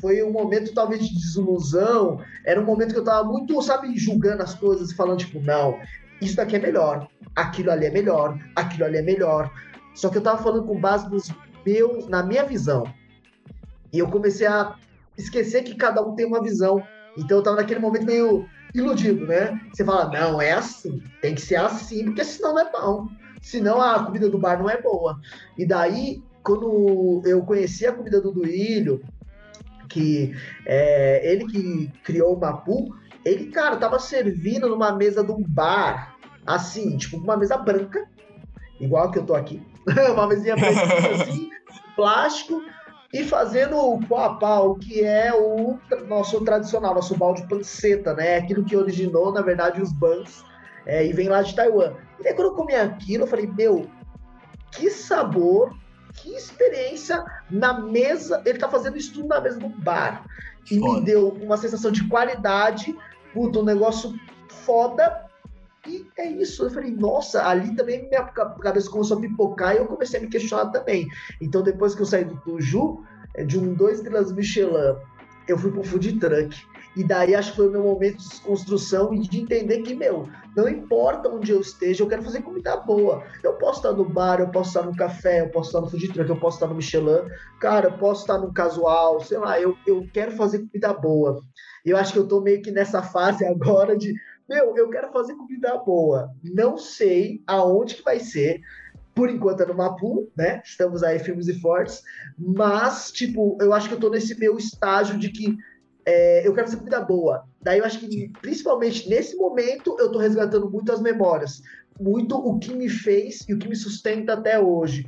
Foi 0.00 0.22
um 0.22 0.32
momento 0.32 0.72
talvez 0.72 1.06
de 1.06 1.14
desilusão, 1.14 2.22
era 2.44 2.58
um 2.58 2.64
momento 2.64 2.94
que 2.94 3.00
eu 3.00 3.04
tava 3.04 3.28
muito, 3.28 3.60
sabe, 3.60 3.96
julgando 3.98 4.42
as 4.42 4.54
coisas 4.54 4.92
falando, 4.92 5.18
tipo, 5.18 5.40
não, 5.40 5.78
isso 6.20 6.36
daqui 6.36 6.56
é 6.56 6.58
melhor, 6.58 7.08
aquilo 7.36 7.70
ali 7.70 7.86
é 7.86 7.90
melhor, 7.90 8.38
aquilo 8.56 8.86
ali 8.86 8.98
é 8.98 9.02
melhor. 9.02 9.50
Só 9.94 10.08
que 10.08 10.18
eu 10.18 10.22
tava 10.22 10.42
falando 10.42 10.66
com 10.66 10.80
base 10.80 11.10
nos 11.10 11.30
meu, 11.64 12.06
na 12.08 12.22
minha 12.22 12.44
visão. 12.44 12.84
E 13.92 13.98
eu 13.98 14.08
comecei 14.08 14.46
a 14.46 14.76
esquecer 15.16 15.62
que 15.62 15.74
cada 15.74 16.02
um 16.02 16.14
tem 16.14 16.26
uma 16.26 16.42
visão. 16.42 16.82
Então 17.16 17.38
eu 17.38 17.42
tava 17.42 17.56
naquele 17.56 17.80
momento 17.80 18.06
meio 18.06 18.48
iludido, 18.74 19.26
né? 19.26 19.60
Você 19.72 19.84
fala, 19.84 20.10
não, 20.10 20.40
é 20.40 20.52
assim, 20.52 21.02
tem 21.20 21.34
que 21.34 21.42
ser 21.42 21.56
assim, 21.56 22.06
porque 22.06 22.24
senão 22.24 22.54
não 22.54 22.60
é 22.60 22.72
bom. 22.72 23.08
Senão 23.42 23.80
a 23.80 24.04
comida 24.04 24.30
do 24.30 24.38
bar 24.38 24.58
não 24.58 24.70
é 24.70 24.80
boa. 24.80 25.20
E 25.58 25.66
daí, 25.66 26.22
quando 26.42 27.22
eu 27.24 27.42
conheci 27.42 27.86
a 27.86 27.92
comida 27.92 28.20
do 28.20 28.32
Duílio, 28.32 29.02
que 29.88 30.34
é 30.64 31.30
ele 31.30 31.46
que 31.46 31.92
criou 32.02 32.34
o 32.34 32.40
Mapu, 32.40 32.94
ele, 33.24 33.46
cara, 33.50 33.76
tava 33.76 33.98
servindo 33.98 34.68
numa 34.68 34.92
mesa 34.92 35.22
de 35.22 35.30
um 35.30 35.42
bar, 35.42 36.16
assim, 36.46 36.96
tipo, 36.96 37.18
uma 37.18 37.36
mesa 37.36 37.56
branca, 37.56 38.08
igual 38.80 39.10
que 39.10 39.18
eu 39.18 39.26
tô 39.26 39.34
aqui. 39.34 39.62
uma 40.12 40.26
mesinha 40.26 40.56
branca, 40.56 41.22
assim, 41.22 41.50
plástico, 41.96 42.62
e 43.12 43.24
fazendo 43.24 43.76
o 43.76 44.00
pau 44.06 44.18
a 44.18 44.34
pau, 44.36 44.74
que 44.76 45.04
é 45.04 45.32
o 45.34 45.78
nosso 46.08 46.42
tradicional, 46.44 46.94
nosso 46.94 47.16
balde 47.16 47.46
panceta, 47.46 48.14
né? 48.14 48.36
Aquilo 48.36 48.64
que 48.64 48.76
originou, 48.76 49.32
na 49.32 49.42
verdade, 49.42 49.82
os 49.82 49.92
bans, 49.92 50.44
é, 50.86 51.06
e 51.06 51.12
vem 51.12 51.28
lá 51.28 51.42
de 51.42 51.54
Taiwan. 51.54 51.94
E 52.20 52.28
aí, 52.28 52.34
quando 52.34 52.48
eu 52.48 52.54
comi 52.54 52.74
aquilo, 52.74 53.24
eu 53.24 53.28
falei, 53.28 53.46
meu, 53.46 53.86
que 54.70 54.90
sabor, 54.90 55.76
que 56.14 56.30
experiência 56.34 57.24
na 57.50 57.80
mesa. 57.80 58.42
Ele 58.44 58.58
tá 58.58 58.68
fazendo 58.68 58.96
isso 58.96 59.12
tudo 59.14 59.28
na 59.28 59.40
mesa 59.40 59.58
do 59.58 59.68
bar. 59.68 60.24
E 60.70 60.78
foda. 60.78 61.00
me 61.00 61.04
deu 61.04 61.28
uma 61.28 61.56
sensação 61.56 61.90
de 61.90 62.06
qualidade, 62.08 62.96
puta, 63.32 63.58
um 63.58 63.64
negócio 63.64 64.14
foda. 64.48 65.26
E 65.86 66.06
é 66.16 66.30
isso. 66.30 66.64
Eu 66.64 66.70
falei, 66.70 66.92
nossa, 66.92 67.46
ali 67.46 67.74
também 67.74 68.08
minha 68.08 68.24
cabeça 68.24 68.90
começou 68.90 69.18
a 69.18 69.20
pipocar 69.20 69.74
e 69.74 69.78
eu 69.78 69.86
comecei 69.86 70.20
a 70.20 70.22
me 70.22 70.28
questionar 70.28 70.70
também. 70.70 71.08
Então, 71.40 71.62
depois 71.62 71.94
que 71.94 72.02
eu 72.02 72.06
saí 72.06 72.24
do 72.24 72.36
Tuju, 72.36 73.02
é, 73.34 73.44
de 73.44 73.58
um 73.58 73.74
dois 73.74 73.98
estrelas 73.98 74.32
Michelin, 74.32 74.96
eu 75.48 75.58
fui 75.58 75.72
pro 75.72 75.82
food 75.82 76.18
truck. 76.18 76.56
E 76.94 77.02
daí 77.02 77.34
acho 77.34 77.50
que 77.50 77.56
foi 77.56 77.68
o 77.68 77.70
meu 77.70 77.82
momento 77.82 78.18
de 78.18 78.28
desconstrução 78.28 79.14
e 79.14 79.20
de 79.20 79.40
entender 79.40 79.80
que, 79.80 79.94
meu, 79.94 80.28
não 80.54 80.68
importa 80.68 81.30
onde 81.30 81.50
eu 81.50 81.60
esteja, 81.60 82.02
eu 82.04 82.08
quero 82.08 82.22
fazer 82.22 82.42
comida 82.42 82.76
boa. 82.76 83.24
Eu 83.42 83.54
posso 83.54 83.78
estar 83.78 83.92
no 83.92 84.04
bar, 84.04 84.40
eu 84.40 84.48
posso 84.48 84.68
estar 84.68 84.82
no 84.82 84.94
café, 84.94 85.40
eu 85.40 85.48
posso 85.48 85.70
estar 85.70 85.80
no 85.80 85.90
food 85.90 86.08
truck, 86.12 86.28
eu 86.28 86.36
posso 86.36 86.56
estar 86.58 86.66
no 86.66 86.74
Michelin. 86.74 87.26
Cara, 87.58 87.88
eu 87.88 87.98
posso 87.98 88.20
estar 88.20 88.38
no 88.38 88.52
casual, 88.52 89.20
sei 89.20 89.38
lá, 89.38 89.58
eu, 89.58 89.74
eu 89.86 90.06
quero 90.12 90.32
fazer 90.32 90.58
comida 90.58 90.92
boa. 90.92 91.40
E 91.84 91.90
eu 91.90 91.96
acho 91.96 92.12
que 92.12 92.18
eu 92.18 92.28
tô 92.28 92.40
meio 92.42 92.60
que 92.60 92.70
nessa 92.70 93.02
fase 93.02 93.44
agora 93.46 93.96
de, 93.96 94.14
meu, 94.48 94.76
eu 94.76 94.90
quero 94.90 95.12
fazer 95.12 95.34
comida 95.34 95.76
boa. 95.78 96.30
Não 96.42 96.76
sei 96.76 97.42
aonde 97.46 97.96
que 97.96 98.02
vai 98.02 98.20
ser, 98.20 98.60
por 99.14 99.28
enquanto 99.28 99.62
é 99.62 99.66
no 99.66 99.74
Mapu, 99.74 100.30
né? 100.36 100.62
Estamos 100.64 101.02
aí 101.02 101.18
firmes 101.18 101.48
e 101.48 101.60
fortes, 101.60 102.02
mas, 102.38 103.10
tipo, 103.12 103.56
eu 103.60 103.72
acho 103.72 103.88
que 103.88 103.94
eu 103.94 104.00
tô 104.00 104.08
nesse 104.08 104.38
meu 104.38 104.56
estágio 104.56 105.18
de 105.18 105.30
que 105.30 105.56
é, 106.04 106.46
eu 106.46 106.54
quero 106.54 106.66
fazer 106.66 106.78
comida 106.78 107.00
boa. 107.00 107.44
Daí 107.60 107.78
eu 107.78 107.84
acho 107.84 107.98
que, 108.00 108.32
principalmente 108.40 109.08
nesse 109.08 109.36
momento, 109.36 109.96
eu 109.98 110.10
tô 110.10 110.18
resgatando 110.18 110.70
muito 110.70 110.90
as 110.92 111.00
memórias, 111.00 111.62
muito 112.00 112.36
o 112.36 112.58
que 112.58 112.74
me 112.74 112.88
fez 112.88 113.46
e 113.48 113.54
o 113.54 113.58
que 113.58 113.68
me 113.68 113.76
sustenta 113.76 114.32
até 114.32 114.58
hoje. 114.58 115.04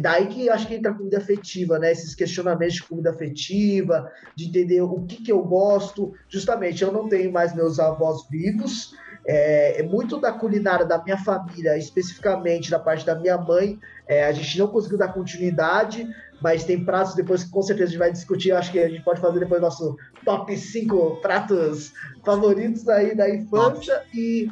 Daí 0.00 0.26
que 0.26 0.48
acho 0.50 0.66
que 0.66 0.74
entra 0.74 0.90
a 0.90 0.94
comida 0.94 1.18
afetiva, 1.18 1.78
né? 1.78 1.92
Esses 1.92 2.14
questionamentos 2.14 2.74
de 2.74 2.82
comida 2.82 3.10
afetiva, 3.10 4.10
de 4.34 4.46
entender 4.46 4.80
o 4.80 5.02
que, 5.02 5.22
que 5.22 5.30
eu 5.30 5.42
gosto. 5.42 6.12
Justamente, 6.28 6.82
eu 6.82 6.92
não 6.92 7.08
tenho 7.08 7.32
mais 7.32 7.54
meus 7.54 7.78
avós 7.78 8.28
vivos, 8.28 8.94
é, 9.26 9.80
é, 9.80 9.82
muito 9.82 10.20
da 10.20 10.32
culinária 10.32 10.86
da 10.86 11.02
minha 11.02 11.18
família, 11.18 11.76
especificamente 11.76 12.70
da 12.70 12.78
parte 12.78 13.04
da 13.04 13.14
minha 13.14 13.36
mãe, 13.36 13.78
é, 14.06 14.24
a 14.24 14.32
gente 14.32 14.56
não 14.58 14.68
conseguiu 14.68 14.98
dar 14.98 15.12
continuidade, 15.12 16.08
mas 16.40 16.64
tem 16.64 16.84
pratos 16.84 17.14
depois 17.14 17.42
que 17.42 17.50
com 17.50 17.60
certeza 17.60 17.88
a 17.88 17.90
gente 17.90 17.98
vai 17.98 18.12
discutir. 18.12 18.52
Acho 18.52 18.70
que 18.70 18.78
a 18.78 18.88
gente 18.88 19.02
pode 19.02 19.20
fazer 19.20 19.40
depois 19.40 19.60
nosso 19.60 19.96
top 20.24 20.56
5 20.56 21.16
pratos 21.20 21.92
favoritos 22.24 22.88
aí 22.88 23.16
da 23.16 23.28
infância. 23.28 24.00
E 24.14 24.48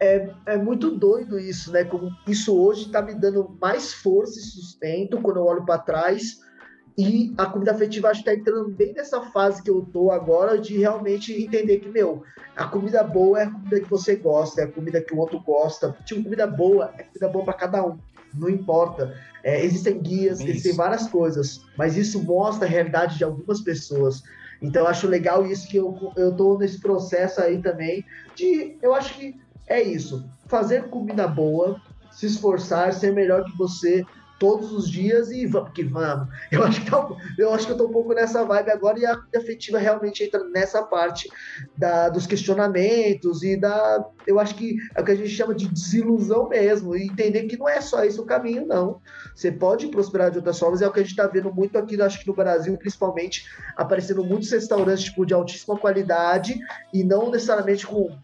é, 0.00 0.30
é 0.46 0.56
muito 0.56 0.90
doido 0.90 1.38
isso, 1.38 1.72
né? 1.72 1.84
Como 1.84 2.10
isso 2.26 2.56
hoje 2.58 2.86
está 2.86 3.00
me 3.00 3.14
dando 3.14 3.56
mais 3.60 3.92
força 3.92 4.38
e 4.38 4.42
sustento 4.42 5.20
quando 5.20 5.38
eu 5.38 5.44
olho 5.44 5.64
para 5.64 5.78
trás 5.78 6.44
e 6.96 7.34
a 7.36 7.46
comida 7.46 7.72
afetiva 7.72 8.08
acho 8.08 8.22
que 8.22 8.30
está 8.30 8.40
entrando 8.40 8.70
bem 8.70 8.92
nessa 8.92 9.20
fase 9.20 9.62
que 9.62 9.70
eu 9.70 9.82
tô 9.92 10.12
agora 10.12 10.56
de 10.56 10.78
realmente 10.78 11.32
entender 11.32 11.78
que, 11.78 11.88
meu, 11.88 12.22
a 12.54 12.66
comida 12.66 13.02
boa 13.02 13.40
é 13.40 13.44
a 13.44 13.50
comida 13.50 13.80
que 13.80 13.90
você 13.90 14.14
gosta, 14.14 14.60
é 14.60 14.64
a 14.64 14.70
comida 14.70 15.00
que 15.00 15.12
o 15.12 15.18
outro 15.18 15.40
gosta. 15.40 15.96
Tipo, 16.04 16.22
comida 16.22 16.46
boa 16.46 16.92
é 16.96 17.02
comida 17.02 17.28
boa 17.28 17.44
para 17.44 17.54
cada 17.54 17.84
um. 17.84 17.98
Não 18.32 18.48
importa. 18.48 19.14
É, 19.42 19.64
existem 19.64 20.00
guias, 20.00 20.40
existem 20.40 20.72
várias 20.74 21.08
coisas, 21.08 21.64
mas 21.76 21.96
isso 21.96 22.22
mostra 22.22 22.66
a 22.66 22.70
realidade 22.70 23.18
de 23.18 23.24
algumas 23.24 23.60
pessoas. 23.60 24.22
Então, 24.62 24.82
eu 24.82 24.88
acho 24.88 25.08
legal 25.08 25.44
isso 25.44 25.68
que 25.68 25.76
eu, 25.76 26.12
eu 26.16 26.34
tô 26.34 26.56
nesse 26.56 26.80
processo 26.80 27.40
aí 27.40 27.60
também 27.60 28.04
de, 28.36 28.78
eu 28.80 28.94
acho 28.94 29.14
que 29.14 29.36
é 29.66 29.82
isso. 29.82 30.24
Fazer 30.46 30.88
comida 30.88 31.26
boa, 31.26 31.80
se 32.10 32.26
esforçar, 32.26 32.92
ser 32.92 33.12
melhor 33.12 33.44
que 33.44 33.56
você, 33.56 34.04
todos 34.38 34.72
os 34.72 34.90
dias 34.90 35.30
e 35.30 35.46
vamos 35.46 35.72
que 35.72 35.84
vamos. 35.84 36.28
Eu 36.50 36.62
acho 36.64 36.84
que, 36.84 36.90
tá, 36.90 37.08
eu 37.38 37.54
acho 37.54 37.66
que 37.66 37.72
eu 37.72 37.76
tô 37.76 37.86
um 37.86 37.92
pouco 37.92 38.12
nessa 38.12 38.44
vibe 38.44 38.70
agora 38.70 38.98
e 38.98 39.06
a 39.06 39.18
afetiva 39.36 39.78
realmente 39.78 40.22
entra 40.22 40.42
nessa 40.44 40.82
parte 40.82 41.28
da, 41.76 42.08
dos 42.08 42.26
questionamentos 42.26 43.42
e 43.42 43.56
da. 43.56 44.04
Eu 44.26 44.38
acho 44.38 44.54
que 44.54 44.76
é 44.94 45.00
o 45.00 45.04
que 45.04 45.12
a 45.12 45.16
gente 45.16 45.30
chama 45.30 45.54
de 45.54 45.68
desilusão 45.68 46.48
mesmo, 46.48 46.96
e 46.96 47.04
entender 47.04 47.44
que 47.44 47.56
não 47.56 47.68
é 47.68 47.80
só 47.80 48.04
esse 48.04 48.20
o 48.20 48.24
caminho, 48.26 48.66
não. 48.66 49.00
Você 49.34 49.50
pode 49.50 49.88
prosperar 49.88 50.30
de 50.30 50.38
outras 50.38 50.58
formas, 50.58 50.82
é 50.82 50.86
o 50.86 50.92
que 50.92 51.00
a 51.00 51.02
gente 51.02 51.12
está 51.12 51.26
vendo 51.26 51.52
muito 51.52 51.78
aqui, 51.78 52.00
acho 52.00 52.20
que 52.20 52.26
no 52.26 52.34
Brasil, 52.34 52.76
principalmente, 52.76 53.46
aparecendo 53.76 54.24
muitos 54.24 54.50
restaurantes 54.50 55.04
tipo, 55.04 55.24
de 55.24 55.34
altíssima 55.34 55.76
qualidade 55.76 56.58
e 56.92 57.02
não 57.02 57.30
necessariamente 57.30 57.86
com 57.86 58.16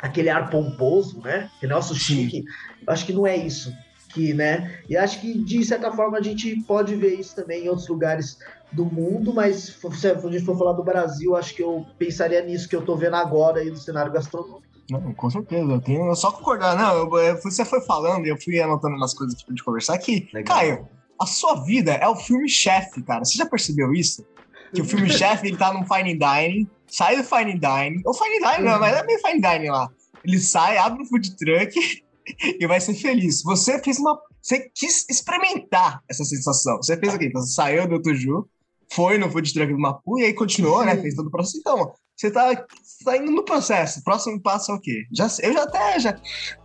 aquele 0.00 0.28
ar 0.28 0.50
pomposo, 0.50 1.20
né? 1.20 1.50
Que 1.60 1.66
nosso 1.66 1.94
chique. 1.94 2.44
Eu 2.86 2.92
acho 2.92 3.04
que 3.04 3.12
não 3.12 3.26
é 3.26 3.36
isso 3.36 3.72
que, 4.08 4.34
né? 4.34 4.80
E 4.88 4.96
acho 4.96 5.20
que 5.20 5.38
de 5.38 5.64
certa 5.64 5.92
forma 5.92 6.18
a 6.18 6.22
gente 6.22 6.56
pode 6.62 6.94
ver 6.96 7.14
isso 7.14 7.36
também 7.36 7.64
em 7.64 7.68
outros 7.68 7.88
lugares 7.88 8.38
do 8.72 8.84
mundo, 8.84 9.32
mas 9.32 9.78
se 9.92 10.08
a 10.08 10.14
gente 10.14 10.44
for 10.44 10.58
falar 10.58 10.72
do 10.72 10.82
Brasil, 10.82 11.36
acho 11.36 11.54
que 11.54 11.62
eu 11.62 11.86
pensaria 11.98 12.42
nisso 12.42 12.68
que 12.68 12.76
eu 12.76 12.82
tô 12.82 12.96
vendo 12.96 13.16
agora 13.16 13.60
aí 13.60 13.70
no 13.70 13.76
cenário 13.76 14.12
gastronômico. 14.12 14.62
Não, 14.90 15.12
com 15.14 15.30
certeza, 15.30 15.70
eu 15.70 15.80
tenho 15.80 16.14
só 16.14 16.32
concordar. 16.32 16.76
Não, 16.76 17.16
eu, 17.18 17.40
você 17.42 17.64
foi 17.64 17.80
falando 17.82 18.26
e 18.26 18.30
eu 18.30 18.40
fui 18.40 18.58
anotando 18.60 18.96
umas 18.96 19.14
coisas 19.14 19.42
pra 19.42 19.52
gente 19.52 19.64
conversar 19.64 19.94
aqui. 19.94 20.28
Legal. 20.32 20.56
Caio, 20.56 20.88
a 21.20 21.26
sua 21.26 21.62
vida 21.64 21.92
é 21.92 22.08
o 22.08 22.16
filme 22.16 22.48
chefe, 22.48 23.02
cara. 23.02 23.24
Você 23.24 23.36
já 23.36 23.46
percebeu 23.46 23.92
isso? 23.92 24.24
Que 24.72 24.80
o 24.80 24.84
filme 24.84 25.08
chefe 25.12 25.48
ele 25.48 25.58
tá 25.58 25.72
num 25.72 25.84
fine 25.84 26.18
dining, 26.18 26.68
sai 26.88 27.16
do 27.16 27.24
fine 27.24 27.58
dining, 27.58 28.02
ou 28.04 28.14
fine 28.14 28.38
dining 28.38 28.64
não, 28.64 28.78
mas 28.78 28.96
é 28.96 29.04
meio 29.04 29.20
fine 29.20 29.40
dining 29.40 29.70
lá. 29.70 29.88
Ele 30.24 30.38
sai, 30.38 30.76
abre 30.78 31.02
um 31.02 31.06
food 31.06 31.36
truck 31.36 31.74
e 32.60 32.66
vai 32.66 32.80
ser 32.80 32.94
feliz. 32.94 33.42
Você 33.42 33.78
fez 33.82 33.98
uma. 33.98 34.18
Você 34.42 34.70
quis 34.74 35.06
experimentar 35.08 36.02
essa 36.08 36.24
sensação. 36.24 36.76
Você 36.78 36.96
fez 36.96 37.14
o 37.14 37.18
quê? 37.18 37.30
Você 37.32 37.54
saiu 37.54 37.88
do 37.88 38.00
Tuju, 38.00 38.48
foi 38.92 39.18
no 39.18 39.30
food 39.30 39.52
truck 39.52 39.72
do 39.72 39.78
Mapu 39.78 40.18
e 40.18 40.24
aí 40.24 40.34
continuou, 40.34 40.84
né? 40.84 40.96
Fez 40.96 41.14
todo 41.14 41.26
o 41.26 41.30
processo. 41.30 41.58
Então, 41.58 41.92
você 42.16 42.30
tá, 42.30 42.66
tá 43.04 43.16
indo 43.16 43.30
no 43.30 43.44
processo. 43.44 44.02
Próximo 44.02 44.40
passo 44.40 44.72
é 44.72 44.74
o 44.74 44.80
quê? 44.80 45.04
Já, 45.12 45.28
eu 45.42 45.52
já 45.52 45.62
até 45.62 46.00
já, 46.00 46.20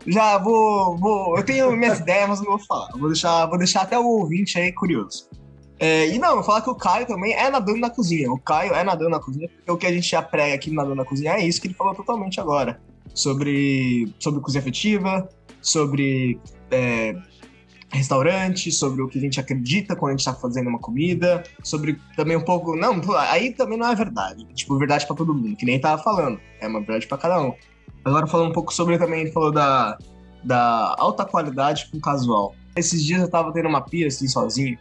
já 0.08 0.38
vou, 0.38 0.98
vou. 0.98 1.38
Eu 1.38 1.44
tenho 1.44 1.72
minhas 1.74 2.00
ideias, 2.02 2.30
mas 2.30 2.40
não 2.40 2.58
vou 2.58 2.60
falar. 2.60 2.90
Vou 2.98 3.08
deixar, 3.08 3.46
vou 3.46 3.58
deixar 3.58 3.82
até 3.82 4.00
o 4.00 4.06
ouvinte 4.06 4.58
aí 4.58 4.72
curioso. 4.72 5.30
É, 5.80 6.08
e 6.08 6.20
não, 6.20 6.44
falar 6.44 6.62
que 6.62 6.70
o 6.70 6.76
Caio 6.76 7.06
também 7.06 7.34
é 7.34 7.50
nadando 7.50 7.80
na 7.80 7.90
cozinha. 7.90 8.32
O 8.32 8.40
Caio 8.40 8.74
é 8.74 8.84
nadando 8.84 9.10
na 9.10 9.20
cozinha, 9.20 9.50
porque 9.50 9.72
o 9.72 9.78
que 9.78 9.88
a 9.88 9.92
gente 9.92 10.10
já 10.10 10.22
prega 10.22 10.56
aqui 10.56 10.72
nadando 10.72 10.96
na 10.96 11.06
cozinha 11.06 11.34
é 11.34 11.46
isso 11.46 11.60
que 11.60 11.68
ele 11.68 11.74
falou 11.74 11.94
totalmente 11.94 12.40
agora. 12.40 12.80
Sobre, 13.14 14.14
sobre 14.20 14.42
cozinha 14.42 14.62
afetiva, 14.62 15.28
sobre 15.62 16.40
é, 16.72 17.16
restaurante, 17.92 18.72
sobre 18.72 19.02
o 19.02 19.08
que 19.08 19.18
a 19.18 19.22
gente 19.22 19.40
acredita 19.40 19.96
quando 19.96 20.14
a 20.14 20.18
gente 20.18 20.26
tá 20.26 20.34
fazendo 20.34 20.68
uma 20.68 20.80
comida, 20.80 21.44
sobre 21.64 22.00
também 22.16 22.36
um 22.36 22.42
pouco. 22.42 22.76
Não, 22.76 23.00
aí 23.18 23.54
também 23.54 23.78
não 23.78 23.90
é 23.90 23.96
verdade. 23.96 24.46
Tipo, 24.54 24.78
verdade 24.78 25.06
para 25.06 25.16
todo 25.16 25.34
mundo, 25.34 25.56
que 25.56 25.66
nem 25.66 25.80
tava 25.80 26.02
falando. 26.02 26.40
É 26.60 26.68
uma 26.68 26.80
verdade 26.80 27.08
para 27.08 27.18
cada 27.18 27.42
um. 27.42 27.54
Agora 28.04 28.28
falando 28.28 28.50
um 28.50 28.54
pouco 28.54 28.74
sobre 28.74 28.98
também, 28.98 29.22
ele 29.22 29.32
falou 29.32 29.52
da, 29.52 29.98
da 30.44 30.96
alta 30.98 31.24
qualidade 31.24 31.88
com 31.92 32.00
casual. 32.00 32.56
Esses 32.76 33.04
dias 33.04 33.22
eu 33.22 33.30
tava 33.30 33.54
tendo 33.54 33.70
uma 33.70 33.82
pia 33.82 34.08
assim 34.08 34.28
sozinho, 34.28 34.78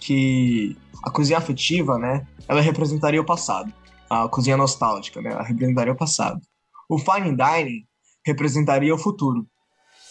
que 0.00 0.76
a 1.02 1.10
cozinha 1.10 1.38
afetiva, 1.38 1.98
né, 1.98 2.26
ela 2.46 2.60
representaria 2.60 3.20
o 3.20 3.24
passado. 3.24 3.72
A 4.08 4.28
cozinha 4.28 4.56
nostálgica, 4.56 5.20
né, 5.20 5.32
ela 5.32 5.42
representaria 5.42 5.92
o 5.92 5.96
passado. 5.96 6.40
O 6.88 6.98
fine 6.98 7.36
dining 7.36 7.84
representaria 8.24 8.94
o 8.94 8.98
futuro 8.98 9.46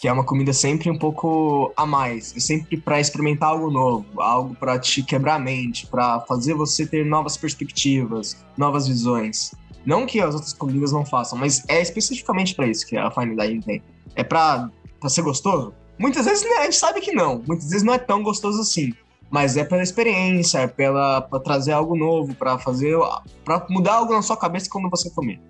que 0.00 0.06
é 0.06 0.12
uma 0.12 0.24
comida 0.24 0.52
sempre 0.52 0.90
um 0.90 0.98
pouco 0.98 1.72
a 1.76 1.84
mais, 1.84 2.34
é 2.36 2.40
sempre 2.40 2.76
para 2.76 3.00
experimentar 3.00 3.50
algo 3.50 3.70
novo, 3.70 4.20
algo 4.20 4.54
para 4.54 4.78
te 4.78 5.02
quebrar 5.02 5.34
a 5.34 5.38
mente, 5.38 5.86
para 5.86 6.20
fazer 6.20 6.54
você 6.54 6.86
ter 6.86 7.04
novas 7.04 7.36
perspectivas, 7.36 8.36
novas 8.56 8.86
visões. 8.86 9.54
Não 9.84 10.06
que 10.06 10.20
as 10.20 10.34
outras 10.34 10.52
comidas 10.52 10.92
não 10.92 11.04
façam, 11.04 11.36
mas 11.36 11.64
é 11.68 11.80
especificamente 11.80 12.54
para 12.54 12.68
isso 12.68 12.86
que 12.86 12.96
a 12.96 13.10
Fine 13.10 13.36
Dining 13.36 13.60
tem. 13.60 13.82
É 14.14 14.22
para 14.22 14.70
ser 15.08 15.22
gostoso? 15.22 15.74
Muitas 15.98 16.26
vezes 16.26 16.44
né, 16.44 16.58
a 16.58 16.64
gente 16.64 16.76
sabe 16.76 17.00
que 17.00 17.12
não, 17.12 17.42
muitas 17.46 17.68
vezes 17.70 17.82
não 17.82 17.94
é 17.94 17.98
tão 17.98 18.22
gostoso 18.22 18.60
assim. 18.60 18.92
Mas 19.30 19.56
é 19.56 19.64
pela 19.64 19.82
experiência, 19.82 20.58
é 20.58 20.66
pela 20.66 21.20
pra 21.20 21.38
trazer 21.40 21.72
algo 21.72 21.96
novo, 21.96 22.34
para 22.34 22.58
fazer, 22.58 22.96
para 23.44 23.66
mudar 23.68 23.94
algo 23.94 24.14
na 24.14 24.22
sua 24.22 24.36
cabeça 24.36 24.68
quando 24.70 24.88
você 24.88 25.10
comer. 25.10 25.40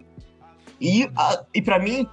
E, 0.80 1.08
e 1.54 1.62
para 1.62 1.78
mim, 1.78 2.06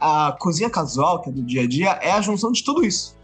a 0.00 0.36
cozinha 0.38 0.70
casual, 0.70 1.22
que 1.22 1.30
é 1.30 1.32
do 1.32 1.42
dia 1.42 1.62
a 1.62 1.66
dia, 1.66 1.90
é 2.02 2.12
a 2.12 2.20
junção 2.20 2.52
de 2.52 2.62
tudo 2.64 2.84
isso. 2.84 3.16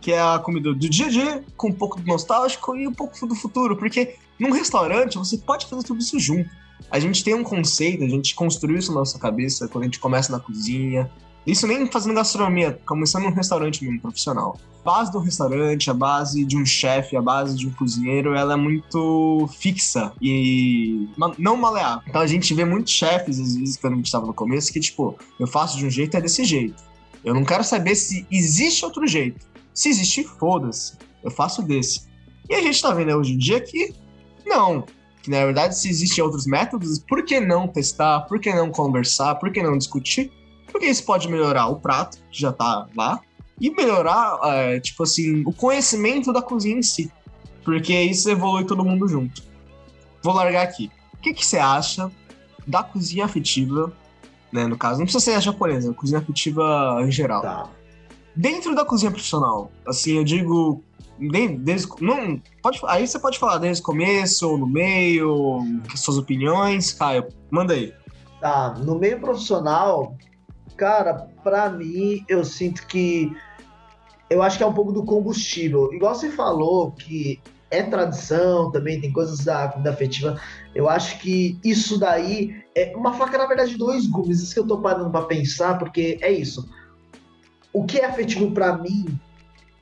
Que 0.00 0.12
é 0.12 0.20
a 0.20 0.38
comida 0.38 0.72
do 0.72 0.78
dia 0.78 1.06
a 1.06 1.08
dia, 1.08 1.44
com 1.56 1.68
um 1.68 1.72
pouco 1.72 2.00
do 2.00 2.06
nostálgico 2.06 2.76
e 2.76 2.86
um 2.86 2.92
pouco 2.92 3.26
do 3.26 3.34
futuro. 3.34 3.76
Porque 3.76 4.16
num 4.38 4.52
restaurante, 4.52 5.18
você 5.18 5.38
pode 5.38 5.66
fazer 5.66 5.82
tudo 5.84 6.00
isso 6.00 6.18
junto. 6.18 6.50
A 6.90 6.98
gente 6.98 7.24
tem 7.24 7.34
um 7.34 7.42
conceito, 7.42 8.04
a 8.04 8.08
gente 8.08 8.34
construiu 8.34 8.78
isso 8.78 8.92
na 8.92 9.00
nossa 9.00 9.18
cabeça 9.18 9.68
quando 9.68 9.82
a 9.82 9.86
gente 9.86 9.98
começa 9.98 10.30
na 10.30 10.38
cozinha, 10.38 11.10
isso 11.46 11.66
nem 11.66 11.86
fazendo 11.90 12.14
gastronomia, 12.14 12.78
começando 12.86 13.24
num 13.24 13.32
restaurante 13.32 13.84
mesmo, 13.84 14.00
profissional. 14.00 14.58
A 14.82 14.84
base 14.84 15.12
do 15.12 15.18
restaurante, 15.18 15.90
a 15.90 15.94
base 15.94 16.44
de 16.44 16.56
um 16.56 16.64
chefe, 16.64 17.16
a 17.16 17.22
base 17.22 17.56
de 17.56 17.66
um 17.66 17.70
cozinheiro, 17.70 18.34
ela 18.34 18.54
é 18.54 18.56
muito 18.56 19.48
fixa 19.58 20.12
e 20.20 21.08
não 21.38 21.56
maleável. 21.56 22.02
Então 22.08 22.20
a 22.20 22.26
gente 22.26 22.52
vê 22.54 22.64
muitos 22.64 22.92
chefes, 22.92 23.38
às 23.38 23.56
vezes, 23.56 23.76
quando 23.76 23.94
a 23.94 23.96
gente 23.96 24.06
estava 24.06 24.26
no 24.26 24.34
começo, 24.34 24.72
que 24.72 24.80
tipo, 24.80 25.18
eu 25.38 25.46
faço 25.46 25.76
de 25.76 25.86
um 25.86 25.90
jeito, 25.90 26.16
é 26.16 26.20
desse 26.20 26.44
jeito. 26.44 26.82
Eu 27.24 27.34
não 27.34 27.44
quero 27.44 27.64
saber 27.64 27.94
se 27.94 28.26
existe 28.30 28.84
outro 28.84 29.06
jeito. 29.06 29.46
Se 29.72 29.88
existe, 29.88 30.24
foda-se. 30.24 30.96
Eu 31.22 31.30
faço 31.30 31.62
desse. 31.62 32.06
E 32.48 32.54
a 32.54 32.60
gente 32.60 32.80
tá 32.80 32.92
vendo 32.92 33.12
hoje 33.12 33.32
em 33.32 33.38
dia 33.38 33.60
que 33.60 33.94
não. 34.46 34.84
Que 35.22 35.30
na 35.30 35.38
verdade, 35.38 35.76
se 35.76 35.88
existem 35.88 36.22
outros 36.22 36.46
métodos, 36.46 36.98
por 36.98 37.24
que 37.24 37.40
não 37.40 37.66
testar? 37.66 38.20
Por 38.20 38.38
que 38.38 38.52
não 38.52 38.70
conversar? 38.70 39.36
Por 39.36 39.50
que 39.50 39.62
não 39.62 39.78
discutir? 39.78 40.30
Porque 40.74 40.86
isso 40.86 41.04
pode 41.04 41.28
melhorar 41.28 41.68
o 41.68 41.76
prato, 41.76 42.18
que 42.32 42.40
já 42.40 42.52
tá 42.52 42.88
lá, 42.96 43.20
e 43.60 43.70
melhorar, 43.70 44.40
é, 44.42 44.80
tipo 44.80 45.04
assim, 45.04 45.44
o 45.46 45.52
conhecimento 45.52 46.32
da 46.32 46.42
cozinha 46.42 46.76
em 46.76 46.82
si. 46.82 47.12
Porque 47.64 47.96
isso 47.96 48.28
evolui 48.28 48.64
todo 48.64 48.84
mundo 48.84 49.06
junto. 49.06 49.40
Vou 50.20 50.34
largar 50.34 50.64
aqui. 50.64 50.90
O 51.12 51.18
que, 51.18 51.32
que 51.32 51.46
você 51.46 51.58
acha 51.58 52.10
da 52.66 52.82
cozinha 52.82 53.24
afetiva, 53.24 53.92
né? 54.52 54.66
No 54.66 54.76
caso, 54.76 54.98
não 54.98 55.04
precisa 55.04 55.24
ser 55.24 55.34
a 55.34 55.40
japonesa, 55.40 55.94
cozinha 55.94 56.18
afetiva 56.18 56.98
em 57.02 57.10
geral. 57.12 57.42
Tá. 57.42 57.70
Dentro 58.34 58.74
da 58.74 58.84
cozinha 58.84 59.12
profissional, 59.12 59.70
assim, 59.86 60.16
eu 60.16 60.24
digo. 60.24 60.82
Desde, 61.16 61.56
desde, 61.56 61.88
não, 62.00 62.42
pode, 62.60 62.80
aí 62.88 63.06
você 63.06 63.20
pode 63.20 63.38
falar 63.38 63.58
desde 63.58 63.80
o 63.80 63.86
começo, 63.86 64.50
ou 64.50 64.58
no 64.58 64.66
meio, 64.66 65.60
suas 65.94 66.18
opiniões. 66.18 66.92
Caio, 66.92 67.28
manda 67.48 67.74
aí. 67.74 67.94
Tá, 68.40 68.74
no 68.76 68.98
meio 68.98 69.20
profissional, 69.20 70.16
Cara, 70.76 71.28
para 71.42 71.70
mim, 71.70 72.24
eu 72.28 72.44
sinto 72.44 72.86
que. 72.86 73.30
Eu 74.28 74.42
acho 74.42 74.56
que 74.56 74.64
é 74.64 74.66
um 74.66 74.72
pouco 74.72 74.92
do 74.92 75.04
combustível. 75.04 75.92
Igual 75.92 76.14
você 76.14 76.30
falou 76.30 76.92
que 76.92 77.40
é 77.70 77.82
tradição 77.82 78.70
também, 78.70 79.00
tem 79.00 79.12
coisas 79.12 79.44
da 79.44 79.68
comida 79.68 79.90
afetiva. 79.90 80.40
Eu 80.74 80.88
acho 80.88 81.18
que 81.20 81.58
isso 81.64 81.98
daí 81.98 82.64
é 82.74 82.92
uma 82.96 83.14
faca, 83.14 83.38
na 83.38 83.46
verdade, 83.46 83.72
de 83.72 83.78
dois 83.78 84.06
gumes. 84.06 84.40
Isso 84.40 84.54
que 84.54 84.60
eu 84.60 84.66
tô 84.66 84.78
parando 84.78 85.10
pra 85.10 85.22
pensar, 85.22 85.78
porque 85.78 86.18
é 86.20 86.32
isso. 86.32 86.68
O 87.72 87.84
que 87.84 87.98
é 87.98 88.06
afetivo 88.06 88.50
para 88.52 88.78
mim 88.78 89.18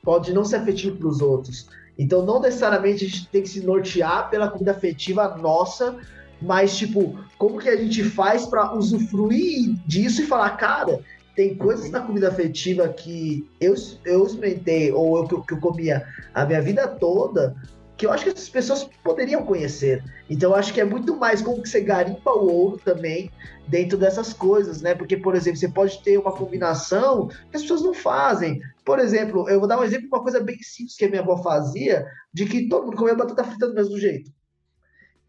pode 0.03 0.33
não 0.33 0.43
ser 0.43 0.57
afetivo 0.57 0.97
para 0.97 1.07
os 1.07 1.21
outros. 1.21 1.67
Então, 1.97 2.25
não 2.25 2.41
necessariamente 2.41 3.05
a 3.05 3.07
gente 3.07 3.27
tem 3.27 3.41
que 3.41 3.49
se 3.49 3.63
nortear 3.63 4.29
pela 4.29 4.49
comida 4.49 4.71
afetiva 4.71 5.37
nossa 5.37 5.97
mas, 6.41 6.77
tipo, 6.77 7.17
como 7.37 7.59
que 7.59 7.69
a 7.69 7.75
gente 7.75 8.03
faz 8.03 8.45
para 8.45 8.75
usufruir 8.75 9.75
disso 9.85 10.21
e 10.21 10.25
falar, 10.25 10.51
cara, 10.51 10.99
tem 11.35 11.55
coisas 11.55 11.89
na 11.89 12.01
comida 12.01 12.27
afetiva 12.27 12.87
que 12.89 13.47
eu, 13.59 13.73
eu 14.05 14.25
experimentei, 14.25 14.91
ou 14.91 15.17
eu, 15.17 15.41
que 15.41 15.53
eu 15.53 15.59
comia 15.59 16.05
a 16.33 16.45
minha 16.45 16.61
vida 16.61 16.87
toda, 16.87 17.55
que 17.97 18.05
eu 18.05 18.11
acho 18.11 18.23
que 18.23 18.31
essas 18.31 18.49
pessoas 18.49 18.89
poderiam 19.03 19.43
conhecer. 19.43 20.03
Então, 20.29 20.51
eu 20.51 20.55
acho 20.55 20.73
que 20.73 20.81
é 20.81 20.85
muito 20.85 21.15
mais 21.15 21.41
como 21.41 21.61
que 21.61 21.69
você 21.69 21.81
garimpa 21.81 22.31
o 22.31 22.51
ouro 22.51 22.77
também 22.83 23.31
dentro 23.67 23.97
dessas 23.97 24.33
coisas, 24.33 24.81
né? 24.81 24.93
Porque, 24.93 25.15
por 25.15 25.35
exemplo, 25.35 25.59
você 25.59 25.69
pode 25.69 26.03
ter 26.03 26.17
uma 26.17 26.31
combinação 26.31 27.27
que 27.27 27.55
as 27.55 27.61
pessoas 27.61 27.81
não 27.81 27.93
fazem. 27.93 28.59
Por 28.83 28.99
exemplo, 28.99 29.49
eu 29.49 29.59
vou 29.59 29.67
dar 29.67 29.79
um 29.79 29.83
exemplo 29.83 30.07
de 30.07 30.13
uma 30.13 30.21
coisa 30.21 30.39
bem 30.39 30.57
simples 30.61 30.95
que 30.95 31.05
a 31.05 31.09
minha 31.09 31.21
avó 31.21 31.37
fazia, 31.41 32.05
de 32.33 32.45
que 32.45 32.67
todo 32.67 32.85
mundo 32.85 32.97
comia 32.97 33.15
batata 33.15 33.43
frita 33.43 33.67
do 33.67 33.73
mesmo 33.73 33.97
jeito. 33.97 34.31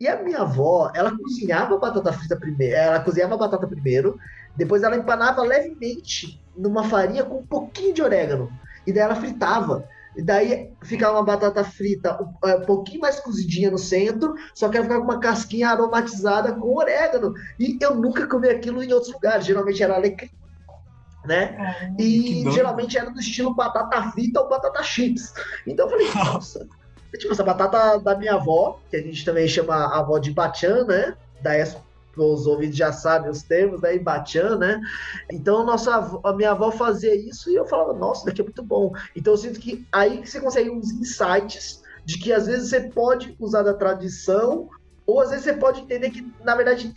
E 0.00 0.08
a 0.08 0.22
minha 0.22 0.40
avó, 0.40 0.90
ela 0.94 1.16
cozinhava 1.16 1.74
a 1.74 1.78
batata 1.78 2.12
frita 2.12 2.36
primeiro, 2.36 2.74
ela 2.74 3.00
cozinhava 3.00 3.34
a 3.34 3.38
batata 3.38 3.66
primeiro, 3.66 4.18
depois 4.56 4.82
ela 4.82 4.96
empanava 4.96 5.42
levemente 5.42 6.40
numa 6.56 6.84
farinha 6.84 7.24
com 7.24 7.38
um 7.38 7.46
pouquinho 7.46 7.94
de 7.94 8.02
orégano. 8.02 8.52
E 8.86 8.92
daí 8.92 9.02
ela 9.02 9.14
fritava. 9.14 9.88
E 10.16 10.22
daí 10.22 10.70
ficava 10.82 11.18
uma 11.18 11.24
batata 11.24 11.64
frita 11.64 12.22
um, 12.22 12.48
é, 12.48 12.56
um 12.56 12.62
pouquinho 12.62 13.00
mais 13.00 13.18
cozidinha 13.18 13.70
no 13.70 13.78
centro, 13.78 14.34
só 14.54 14.68
que 14.68 14.76
ela 14.76 14.84
ficava 14.84 15.04
com 15.04 15.10
uma 15.10 15.20
casquinha 15.20 15.70
aromatizada 15.70 16.52
com 16.52 16.76
orégano. 16.76 17.34
E 17.58 17.76
eu 17.80 17.94
nunca 17.94 18.26
comi 18.26 18.48
aquilo 18.48 18.82
em 18.82 18.92
outros 18.92 19.12
lugares. 19.12 19.44
Geralmente 19.44 19.82
era 19.82 19.94
alecrim, 19.94 20.30
né? 21.24 21.56
É, 21.98 22.02
e 22.02 22.48
geralmente 22.52 22.96
era 22.96 23.10
do 23.10 23.18
estilo 23.18 23.54
batata 23.54 24.10
frita 24.12 24.40
ou 24.40 24.48
batata 24.48 24.82
chips. 24.82 25.32
Então 25.66 25.86
eu 25.86 25.90
falei, 25.90 26.08
nossa. 26.14 26.68
É 27.14 27.16
tipo, 27.16 27.32
essa 27.32 27.44
batata 27.44 27.96
da 28.00 28.18
minha 28.18 28.34
avó, 28.34 28.80
que 28.90 28.96
a 28.96 29.00
gente 29.00 29.24
também 29.24 29.46
chama 29.46 29.76
a 29.76 30.00
avó 30.00 30.18
de 30.18 30.32
Batian, 30.32 30.84
né? 30.84 31.16
Da 31.40 31.52
os 32.16 32.46
ouvintes 32.46 32.76
já 32.76 32.92
sabem 32.92 33.30
os 33.30 33.42
termos, 33.42 33.80
né? 33.80 33.96
Batian, 33.98 34.56
né? 34.56 34.80
Então, 35.30 35.64
nossa, 35.64 36.20
a 36.24 36.32
minha 36.32 36.50
avó 36.50 36.72
fazia 36.72 37.14
isso 37.14 37.50
e 37.50 37.54
eu 37.54 37.66
falava, 37.66 37.92
nossa, 37.92 38.26
daqui 38.26 38.40
é 38.40 38.44
muito 38.44 38.62
bom. 38.64 38.92
Então, 39.14 39.32
eu 39.32 39.36
sinto 39.36 39.60
que 39.60 39.86
aí 39.92 40.22
que 40.22 40.30
você 40.30 40.40
consegue 40.40 40.70
uns 40.70 40.90
insights 40.90 41.82
de 42.04 42.18
que 42.18 42.32
às 42.32 42.46
vezes 42.46 42.70
você 42.70 42.80
pode 42.80 43.36
usar 43.38 43.62
da 43.62 43.74
tradição, 43.74 44.68
ou 45.06 45.20
às 45.20 45.30
vezes 45.30 45.44
você 45.44 45.52
pode 45.52 45.82
entender 45.82 46.10
que, 46.10 46.28
na 46.44 46.56
verdade, 46.56 46.92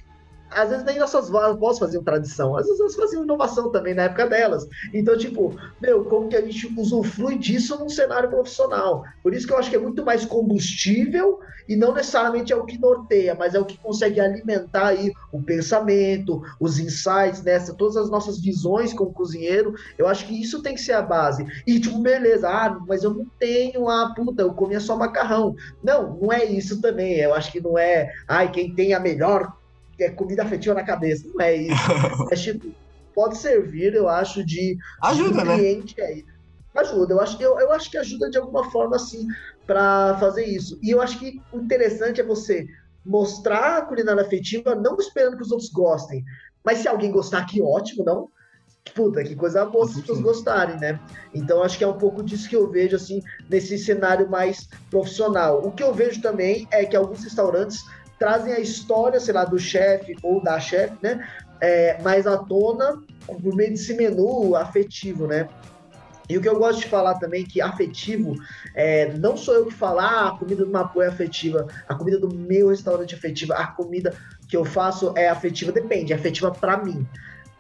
às 0.50 0.70
vezes 0.70 0.86
nem 0.86 1.00
nossas 1.00 1.34
avós 1.34 1.80
faziam 1.80 2.04
tradição, 2.04 2.56
às 2.56 2.66
vezes 2.66 2.80
elas 2.80 2.96
faziam 2.96 3.24
inovação 3.24 3.72
também 3.72 3.94
na 3.94 4.04
época 4.04 4.28
delas. 4.28 4.68
Então, 4.94 5.18
tipo, 5.18 5.56
meu, 5.82 6.06
como 6.06 6.28
que 6.28 6.36
a 6.36 6.42
gente 6.42 6.74
usufrui 6.78 7.38
disso 7.38 7.78
num 7.78 7.90
cenário 7.90 8.30
profissional? 8.30 9.04
Por 9.22 9.34
isso 9.34 9.46
que 9.46 9.54
eu 9.54 9.58
acho 9.58 9.70
que 9.70 9.76
é 9.76 9.80
muito 9.80 10.06
mais 10.06 10.26
combustível 10.26 11.40
e 11.68 11.76
não 11.76 11.94
necessariamente 11.94 12.54
é 12.54 12.56
o 12.56 12.66
que 12.66 12.78
norteia, 12.78 13.36
mas 13.36 13.54
é 13.54 13.60
o 13.60 13.66
que 13.66 13.78
consegue 13.78 14.20
alimentar 14.20 14.88
aí 14.88 15.12
o 15.32 15.42
pensamento, 15.42 16.42
os 16.60 16.80
insights, 16.80 17.44
nessa, 17.44 17.72
né? 17.72 17.78
todas 17.78 17.98
as 17.98 18.10
nossas 18.10 18.40
visões 18.40 18.94
como 18.94 19.12
cozinheiro. 19.12 19.74
Eu 19.98 20.08
acho 20.08 20.26
que 20.26 20.42
isso 20.42 20.62
tem 20.62 20.76
que 20.76 20.82
ser 20.82 20.94
a 20.94 21.02
base. 21.02 21.46
E, 21.66 21.80
tipo, 21.80 22.00
beleza, 22.00 22.48
ah, 22.50 22.80
mas 22.88 23.04
eu 23.04 23.14
não 23.14 23.26
tenho 23.38 23.90
a 23.90 24.14
puta, 24.16 24.42
eu 24.42 24.54
comia 24.54 24.80
só 24.80 24.96
macarrão. 24.96 25.56
Não, 25.84 26.18
não 26.22 26.32
é 26.32 26.46
isso 26.46 26.82
também. 26.82 27.18
Eu 27.18 27.34
acho 27.34 27.52
que 27.52 27.60
não 27.60 27.78
é, 27.78 28.10
ai, 28.28 28.50
quem 28.50 28.74
tem 28.74 28.94
a 28.94 29.00
melhor 29.00 29.52
é 30.04 30.10
comida 30.10 30.44
afetiva 30.44 30.76
na 30.76 30.84
cabeça. 30.84 31.28
Não 31.28 31.42
é 31.42 31.56
isso. 31.56 31.74
é 32.32 32.36
tipo, 32.36 32.72
pode 33.14 33.38
servir, 33.38 33.94
eu 33.94 34.08
acho, 34.08 34.46
de 34.46 34.78
ajuda, 35.04 35.42
cliente 35.42 35.96
né? 35.98 36.06
aí. 36.06 36.26
Ajuda, 36.76 37.16
eu 37.16 37.20
acho, 37.20 37.42
eu, 37.42 37.60
eu 37.60 37.72
acho 37.72 37.90
que 37.90 37.98
ajuda 37.98 38.30
de 38.30 38.38
alguma 38.38 38.70
forma, 38.70 38.96
assim, 38.96 39.28
para 39.66 40.16
fazer 40.20 40.46
isso. 40.46 40.78
E 40.84 40.92
eu 40.92 41.02
acho 41.02 41.18
que 41.18 41.42
o 41.52 41.58
interessante 41.58 42.22
é 42.22 42.24
você 42.24 42.68
mostrar 43.04 43.78
a 43.78 43.82
culinária 43.82 44.22
afetiva, 44.22 44.76
não 44.76 44.96
esperando 44.98 45.38
que 45.38 45.44
os 45.44 45.52
outros 45.52 45.72
gostem. 45.72 46.24
Mas 46.64 46.80
se 46.80 46.88
alguém 46.88 47.12
gostar, 47.12 47.46
que 47.46 47.62
ótimo, 47.62 48.04
não? 48.04 48.30
Puta, 48.94 49.24
que 49.24 49.36
coisa 49.36 49.66
boa 49.66 49.86
se 49.88 49.94
as 49.94 50.02
pessoas 50.02 50.20
gostarem, 50.20 50.78
né? 50.80 51.00
Então 51.34 51.64
acho 51.64 51.78
que 51.78 51.84
é 51.84 51.88
um 51.88 51.98
pouco 51.98 52.24
disso 52.24 52.48
que 52.48 52.56
eu 52.56 52.70
vejo, 52.70 52.96
assim, 52.96 53.22
nesse 53.50 53.78
cenário 53.78 54.30
mais 54.30 54.68
profissional. 54.90 55.66
O 55.66 55.72
que 55.72 55.84
eu 55.84 55.94
vejo 55.94 56.22
também 56.22 56.68
é 56.72 56.86
que 56.86 56.96
alguns 56.96 57.24
restaurantes 57.24 57.84
trazem 58.20 58.54
a 58.54 58.60
história, 58.60 59.20
sei 59.20 59.34
lá, 59.34 59.46
do 59.46 59.60
chefe 59.60 60.16
ou 60.24 60.42
da 60.42 60.60
chefe, 60.60 60.96
né? 61.02 61.28
É, 61.60 62.02
mais 62.02 62.28
à 62.28 62.38
tona 62.38 63.02
por 63.26 63.56
meio 63.56 63.72
desse 63.72 63.94
menu 63.94 64.56
afetivo, 64.56 65.28
né? 65.28 65.48
E 66.30 66.38
o 66.38 66.42
que 66.42 66.50
eu 66.50 66.60
gosto 66.60 66.82
de 66.82 66.88
falar 66.88 67.16
também 67.16 67.46
que 67.46 67.62
afetivo 67.62 68.36
é, 68.76 69.14
não 69.14 69.38
sou 69.38 69.56
eu 69.56 69.66
que 69.66 69.74
falar 69.74 70.08
ah, 70.08 70.28
a 70.28 70.38
comida 70.38 70.66
do 70.66 70.72
Mapu 70.72 71.02
é 71.02 71.08
afetiva, 71.08 71.68
a 71.88 71.96
comida 71.96 72.20
do 72.20 72.34
meu 72.34 72.70
restaurante 72.70 73.16
é 73.16 73.18
afetiva, 73.18 73.56
a 73.56 73.68
comida 73.68 74.14
que 74.48 74.58
eu 74.58 74.66
faço 74.66 75.14
é 75.16 75.30
afetiva, 75.30 75.72
depende, 75.72 76.12
é 76.12 76.16
afetiva 76.16 76.52
para 76.52 76.78
mim. 76.84 77.08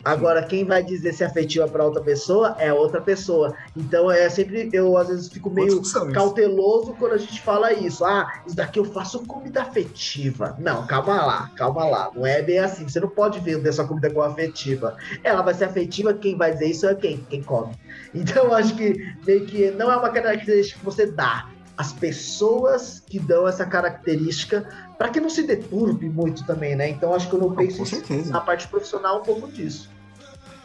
Agora, 0.07 0.41
quem 0.41 0.63
vai 0.63 0.81
dizer 0.81 1.13
se 1.13 1.21
é 1.21 1.27
afetiva 1.27 1.67
para 1.67 1.83
outra 1.83 2.01
pessoa 2.01 2.55
é 2.59 2.71
outra 2.71 3.01
pessoa. 3.01 3.53
Então, 3.75 4.09
é 4.09 4.29
sempre, 4.29 4.69
eu 4.71 4.95
às 4.95 5.09
vezes 5.09 5.27
fico 5.27 5.49
meio 5.49 5.81
cauteloso 6.13 6.95
quando 6.97 7.11
a 7.11 7.17
gente 7.17 7.41
fala 7.41 7.73
isso. 7.73 8.05
Ah, 8.05 8.41
isso 8.47 8.55
daqui 8.55 8.79
eu 8.79 8.85
faço 8.85 9.25
comida 9.25 9.61
afetiva. 9.63 10.55
Não, 10.59 10.87
calma 10.87 11.25
lá, 11.25 11.51
calma 11.57 11.83
lá. 11.85 12.09
Não 12.15 12.25
é 12.25 12.41
bem 12.41 12.59
assim. 12.59 12.87
Você 12.87 13.01
não 13.01 13.09
pode 13.09 13.41
vender 13.41 13.73
sua 13.73 13.85
comida 13.85 14.09
como 14.09 14.21
afetiva. 14.21 14.95
Ela 15.25 15.41
vai 15.41 15.53
ser 15.53 15.65
afetiva, 15.65 16.13
quem 16.13 16.37
vai 16.37 16.53
dizer 16.53 16.67
isso 16.67 16.87
é 16.87 16.95
quem? 16.95 17.17
Quem 17.29 17.43
come. 17.43 17.73
Então, 18.15 18.45
eu 18.45 18.53
acho 18.53 18.77
que 18.77 19.13
meio 19.25 19.45
que 19.45 19.71
não 19.71 19.91
é 19.91 19.97
uma 19.97 20.09
característica 20.09 20.79
que 20.79 20.85
você 20.85 21.05
dá. 21.05 21.49
As 21.77 21.91
pessoas 21.91 23.03
que 23.05 23.19
dão 23.19 23.45
essa 23.45 23.65
característica 23.65 24.67
para 24.97 25.09
que 25.09 25.19
não 25.19 25.29
se 25.29 25.43
deturpe 25.43 26.09
muito 26.09 26.45
também, 26.45 26.75
né? 26.75 26.89
Então 26.89 27.13
acho 27.13 27.29
que 27.29 27.35
eu 27.35 27.39
não 27.39 27.55
penso 27.55 27.83
na 28.31 28.41
parte 28.41 28.67
profissional 28.67 29.19
um 29.19 29.23
pouco 29.23 29.47
disso. 29.47 29.89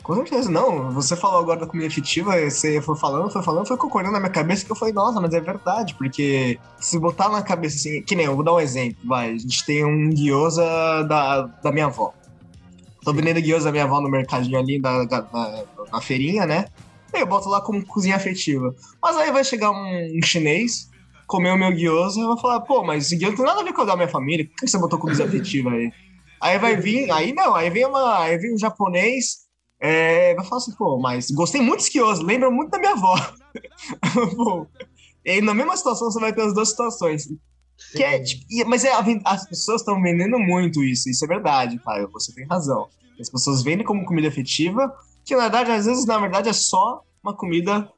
Com 0.02 0.16
certeza, 0.16 0.50
não. 0.50 0.90
Você 0.90 1.14
falou 1.14 1.38
agora 1.38 1.60
da 1.60 1.66
comida 1.66 1.86
efetiva, 1.86 2.38
você 2.40 2.80
foi 2.80 2.96
falando, 2.96 3.30
foi 3.30 3.42
falando, 3.42 3.68
foi 3.68 3.76
concordando 3.76 4.14
na 4.14 4.20
minha 4.20 4.32
cabeça 4.32 4.64
que 4.64 4.72
eu 4.72 4.76
falei, 4.76 4.92
nossa, 4.92 5.20
mas 5.20 5.32
é 5.32 5.40
verdade, 5.40 5.94
porque 5.94 6.58
se 6.80 6.98
botar 6.98 7.28
na 7.28 7.40
cabeça 7.42 7.76
assim, 7.76 8.02
que 8.02 8.16
nem 8.16 8.26
eu 8.26 8.34
vou 8.34 8.44
dar 8.44 8.54
um 8.54 8.60
exemplo, 8.60 8.98
vai, 9.04 9.30
a 9.30 9.38
gente 9.38 9.64
tem 9.64 9.84
um 9.84 10.10
gyoza 10.10 10.64
da, 11.08 11.42
da 11.42 11.70
minha 11.70 11.86
avó. 11.86 12.12
Tô 13.04 13.12
vendendo 13.12 13.40
gyoza 13.40 13.66
da 13.66 13.72
minha 13.72 13.84
avó 13.84 14.00
no 14.00 14.10
mercadinho 14.10 14.58
ali, 14.58 14.80
da, 14.80 15.04
da, 15.04 15.20
da 15.20 15.64
na 15.92 16.00
feirinha, 16.00 16.46
né? 16.46 16.66
E 17.14 17.20
eu 17.20 17.26
boto 17.26 17.48
lá 17.48 17.60
como 17.60 17.84
cozinha 17.84 18.16
afetiva. 18.16 18.74
Mas 19.00 19.16
aí 19.16 19.30
vai 19.30 19.44
chegar 19.44 19.70
um, 19.70 20.18
um 20.18 20.22
chinês, 20.24 20.88
comer 21.28 21.52
o 21.52 21.58
meu 21.58 21.72
gyoza, 21.72 22.20
e 22.20 22.26
vai 22.26 22.38
falar, 22.40 22.60
pô, 22.62 22.82
mas 22.82 23.06
esse 23.06 23.16
gyoza 23.16 23.32
não 23.32 23.36
tem 23.36 23.46
nada 23.46 23.60
a 23.60 23.64
ver 23.64 23.72
com 23.72 23.82
a 23.82 23.84
da 23.84 23.96
minha 23.96 24.08
família, 24.08 24.46
por 24.46 24.56
que 24.56 24.66
você 24.66 24.78
botou 24.78 24.98
comida 24.98 25.22
afetiva 25.24 25.70
aí? 25.70 25.92
Aí 26.40 26.58
vai 26.58 26.76
vir, 26.76 27.08
aí 27.12 27.32
não, 27.32 27.54
aí 27.54 27.70
vem 27.70 27.86
uma, 27.86 28.18
aí 28.18 28.36
vem 28.36 28.52
um 28.52 28.58
japonês 28.58 29.41
é, 29.84 30.32
vai 30.36 30.44
falar 30.44 30.58
assim, 30.58 30.72
pô, 30.76 30.96
mas 30.96 31.28
gostei 31.32 31.60
muito 31.60 31.80
de 31.80 31.86
Skioso, 31.86 32.22
lembra 32.22 32.48
muito 32.52 32.70
da 32.70 32.78
minha 32.78 32.92
avó. 32.92 33.16
pô, 34.36 34.64
e 35.24 35.40
na 35.40 35.52
mesma 35.52 35.76
situação 35.76 36.08
você 36.08 36.20
vai 36.20 36.32
ter 36.32 36.42
as 36.42 36.54
duas 36.54 36.68
situações. 36.68 37.26
Que 37.90 38.04
é, 38.04 38.20
tipo, 38.20 38.44
mas 38.68 38.84
é, 38.84 38.92
as 39.24 39.44
pessoas 39.48 39.80
estão 39.80 40.00
vendendo 40.00 40.38
muito 40.38 40.84
isso, 40.84 41.10
isso 41.10 41.24
é 41.24 41.28
verdade, 41.28 41.80
Caio, 41.80 42.08
você 42.12 42.32
tem 42.32 42.46
razão. 42.46 42.86
As 43.20 43.28
pessoas 43.28 43.64
vendem 43.64 43.84
como 43.84 44.04
comida 44.04 44.28
efetiva, 44.28 44.94
que 45.24 45.34
na 45.34 45.42
verdade, 45.42 45.72
às 45.72 45.86
vezes, 45.86 46.06
na 46.06 46.16
verdade, 46.16 46.48
é 46.48 46.52
só 46.52 47.02
uma 47.20 47.34
comida. 47.34 47.90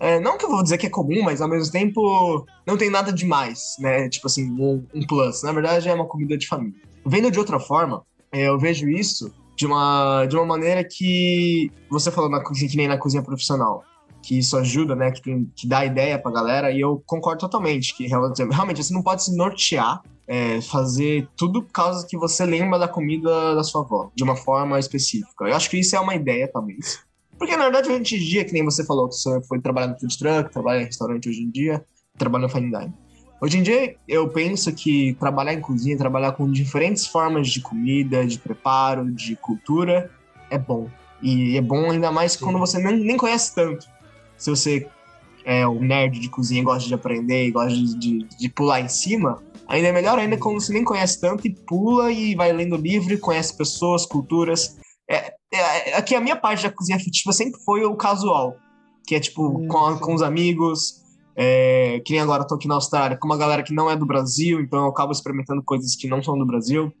É, 0.00 0.18
não 0.18 0.36
que 0.36 0.44
eu 0.44 0.50
vou 0.50 0.64
dizer 0.64 0.78
que 0.78 0.86
é 0.86 0.90
comum, 0.90 1.22
mas 1.22 1.40
ao 1.40 1.48
mesmo 1.48 1.70
tempo 1.70 2.44
não 2.66 2.76
tem 2.76 2.90
nada 2.90 3.12
demais, 3.12 3.76
né? 3.78 4.08
Tipo 4.08 4.26
assim, 4.26 4.50
um, 4.50 4.84
um 4.92 5.06
plus. 5.06 5.44
Na 5.44 5.52
verdade, 5.52 5.88
é 5.88 5.94
uma 5.94 6.08
comida 6.08 6.36
de 6.36 6.48
família. 6.48 6.80
Vendo 7.06 7.30
de 7.30 7.38
outra 7.38 7.60
forma, 7.60 8.02
é, 8.32 8.48
eu 8.48 8.58
vejo 8.58 8.88
isso 8.88 9.32
de 9.60 9.66
uma, 9.66 10.24
de 10.24 10.36
uma 10.36 10.46
maneira 10.46 10.82
que 10.82 11.70
você 11.90 12.10
falou 12.10 12.30
na 12.30 12.42
cozinha, 12.42 12.70
que 12.70 12.78
nem 12.78 12.88
na 12.88 12.96
cozinha 12.96 13.22
profissional, 13.22 13.84
que 14.22 14.38
isso 14.38 14.56
ajuda, 14.56 14.96
né, 14.96 15.10
que, 15.10 15.46
que 15.54 15.68
dá 15.68 15.84
ideia 15.84 16.18
pra 16.18 16.32
galera, 16.32 16.72
e 16.72 16.80
eu 16.80 17.02
concordo 17.04 17.40
totalmente, 17.40 17.94
que 17.94 18.06
realmente 18.06 18.82
você 18.82 18.94
não 18.94 19.02
pode 19.02 19.22
se 19.22 19.36
nortear, 19.36 20.02
é, 20.26 20.62
fazer 20.62 21.28
tudo 21.36 21.62
por 21.62 21.72
causa 21.72 22.06
que 22.06 22.16
você 22.16 22.46
lembra 22.46 22.78
da 22.78 22.88
comida 22.88 23.54
da 23.54 23.62
sua 23.62 23.82
avó, 23.82 24.10
de 24.14 24.24
uma 24.24 24.34
forma 24.34 24.78
específica. 24.78 25.44
Eu 25.44 25.54
acho 25.54 25.68
que 25.68 25.78
isso 25.78 25.94
é 25.94 26.00
uma 26.00 26.14
ideia, 26.14 26.48
talvez. 26.50 27.00
Porque, 27.36 27.54
na 27.54 27.64
verdade, 27.64 27.90
hoje 27.90 28.16
em 28.16 28.18
dia, 28.18 28.44
que 28.46 28.54
nem 28.54 28.64
você 28.64 28.82
falou, 28.82 29.10
que 29.10 29.16
você 29.16 29.42
foi 29.42 29.60
trabalhar 29.60 29.88
no 29.88 30.00
food 30.00 30.16
truck, 30.16 30.50
trabalha 30.50 30.80
em 30.80 30.86
restaurante 30.86 31.28
hoje 31.28 31.42
em 31.42 31.50
dia, 31.50 31.84
trabalha 32.16 32.42
no 32.42 32.48
fine 32.48 32.70
dining. 32.70 32.94
Hoje 33.40 33.58
em 33.58 33.62
dia, 33.62 33.96
eu 34.06 34.28
penso 34.28 34.70
que 34.72 35.14
trabalhar 35.14 35.54
em 35.54 35.60
cozinha, 35.62 35.96
trabalhar 35.96 36.32
com 36.32 36.50
diferentes 36.50 37.06
formas 37.06 37.48
de 37.48 37.60
comida, 37.60 38.26
de 38.26 38.38
preparo, 38.38 39.10
de 39.10 39.34
cultura, 39.36 40.10
é 40.50 40.58
bom. 40.58 40.90
E 41.22 41.56
é 41.56 41.62
bom 41.62 41.90
ainda 41.90 42.12
mais 42.12 42.32
Sim. 42.32 42.44
quando 42.44 42.58
você 42.58 42.78
nem, 42.78 42.98
nem 43.02 43.16
conhece 43.16 43.54
tanto. 43.54 43.86
Se 44.36 44.50
você 44.50 44.86
é 45.44 45.66
um 45.66 45.80
nerd 45.80 46.18
de 46.18 46.28
cozinha 46.28 46.60
e 46.60 46.64
gosta 46.64 46.86
de 46.86 46.94
aprender 46.94 47.46
e 47.46 47.50
gosta 47.50 47.72
de, 47.72 47.98
de, 47.98 48.18
de, 48.24 48.48
pular 48.50 48.80
em 48.80 48.88
cima, 48.88 49.42
ainda 49.66 49.88
é 49.88 49.92
melhor 49.92 50.18
ainda 50.18 50.36
quando 50.36 50.60
você 50.60 50.72
nem 50.72 50.84
conhece 50.84 51.18
tanto 51.18 51.46
e 51.46 51.54
pula 51.54 52.12
e 52.12 52.34
vai 52.34 52.52
lendo 52.52 52.76
livro, 52.76 53.18
conhece 53.18 53.56
pessoas, 53.56 54.04
culturas. 54.04 54.76
É, 55.08 55.32
é, 55.52 55.94
aqui 55.94 56.14
a 56.14 56.20
minha 56.20 56.36
parte 56.36 56.62
da 56.62 56.70
cozinha 56.70 56.96
afetiva 56.96 57.32
sempre 57.32 57.58
foi 57.64 57.84
o 57.84 57.96
casual, 57.96 58.56
que 59.06 59.14
é 59.14 59.20
tipo 59.20 59.48
hum, 59.48 59.66
com, 59.66 59.98
com 59.98 60.14
os 60.14 60.22
amigos, 60.22 60.99
é, 61.36 62.00
que 62.04 62.12
nem 62.12 62.20
agora 62.20 62.46
tô 62.46 62.54
aqui 62.54 62.68
na 62.68 62.74
Austrália, 62.74 63.16
com 63.16 63.26
uma 63.26 63.36
galera 63.36 63.62
que 63.62 63.72
não 63.72 63.90
é 63.90 63.96
do 63.96 64.06
Brasil, 64.06 64.60
então 64.60 64.80
eu 64.80 64.90
acabo 64.90 65.12
experimentando 65.12 65.62
coisas 65.62 65.94
que 65.94 66.08
não 66.08 66.22
são 66.22 66.38
do 66.38 66.46
Brasil. 66.46 66.92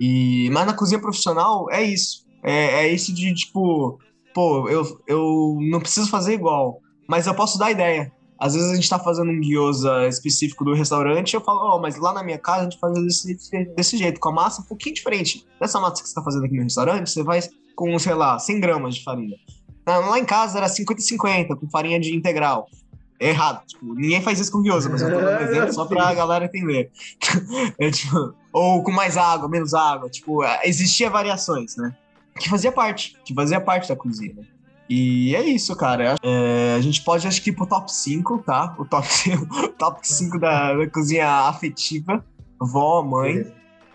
E, 0.00 0.50
mas 0.50 0.66
na 0.66 0.74
cozinha 0.74 1.00
profissional 1.00 1.70
é 1.70 1.82
isso. 1.82 2.26
É, 2.42 2.84
é 2.84 2.92
isso 2.92 3.14
de 3.14 3.32
tipo, 3.34 3.98
pô, 4.34 4.68
eu, 4.68 5.00
eu 5.06 5.58
não 5.60 5.80
preciso 5.80 6.10
fazer 6.10 6.34
igual, 6.34 6.80
mas 7.08 7.26
eu 7.26 7.34
posso 7.34 7.58
dar 7.58 7.70
ideia. 7.70 8.12
Às 8.38 8.54
vezes 8.54 8.72
a 8.72 8.74
gente 8.74 8.88
tá 8.88 8.98
fazendo 8.98 9.30
um 9.30 9.40
gyoza 9.40 10.08
específico 10.08 10.64
do 10.64 10.74
restaurante 10.74 11.32
e 11.32 11.36
eu 11.36 11.40
falo, 11.40 11.60
ó, 11.60 11.76
oh, 11.76 11.80
mas 11.80 11.96
lá 11.96 12.12
na 12.12 12.24
minha 12.24 12.38
casa 12.38 12.62
a 12.62 12.64
gente 12.64 12.80
faz 12.80 12.92
desse, 12.94 13.36
desse 13.76 13.96
jeito, 13.96 14.18
com 14.18 14.30
a 14.30 14.32
massa 14.32 14.62
um 14.62 14.64
pouquinho 14.64 14.96
diferente. 14.96 15.46
Dessa 15.60 15.78
massa 15.78 16.02
que 16.02 16.08
você 16.08 16.14
tá 16.14 16.22
fazendo 16.24 16.46
aqui 16.46 16.56
no 16.56 16.64
restaurante, 16.64 17.08
você 17.08 17.22
faz 17.22 17.48
com, 17.76 17.96
sei 18.00 18.14
lá, 18.14 18.36
100 18.40 18.60
gramas 18.60 18.96
de 18.96 19.04
farinha. 19.04 19.36
Lá 19.86 20.18
em 20.18 20.24
casa 20.24 20.58
era 20.58 20.66
50-50, 20.66 21.56
com 21.56 21.70
farinha 21.70 22.00
de 22.00 22.16
integral 22.16 22.66
é 23.22 23.28
errado. 23.28 23.64
Tipo, 23.66 23.94
ninguém 23.94 24.20
faz 24.20 24.40
isso 24.40 24.50
com 24.50 24.62
gyoza, 24.62 24.88
mas 24.88 25.00
eu 25.00 25.10
tô 25.10 25.20
dando 25.20 25.42
exemplo 25.42 25.72
só 25.72 25.84
pra 25.84 26.12
galera 26.14 26.44
entender. 26.44 26.90
é, 27.78 27.90
tipo, 27.90 28.34
ou 28.52 28.82
com 28.82 28.90
mais 28.90 29.16
água, 29.16 29.48
menos 29.48 29.72
água. 29.72 30.10
Tipo, 30.10 30.42
existia 30.64 31.08
variações, 31.08 31.76
né? 31.76 31.94
Que 32.38 32.48
fazia 32.48 32.72
parte, 32.72 33.16
que 33.24 33.32
fazia 33.32 33.60
parte 33.60 33.88
da 33.88 33.94
cozinha. 33.94 34.34
E 34.88 35.36
é 35.36 35.42
isso, 35.42 35.74
cara. 35.76 36.16
É, 36.22 36.74
a 36.76 36.80
gente 36.80 37.02
pode, 37.02 37.26
acho 37.26 37.40
que, 37.40 37.50
ir 37.50 37.52
pro 37.52 37.66
top 37.66 37.92
5, 37.92 38.38
tá? 38.38 38.74
O 38.76 38.84
top 38.84 39.06
5, 39.06 39.68
top 39.78 40.00
5 40.06 40.38
da, 40.40 40.74
da 40.74 40.90
cozinha 40.90 41.28
afetiva. 41.48 42.24
Vó, 42.60 43.02
mãe. 43.02 43.46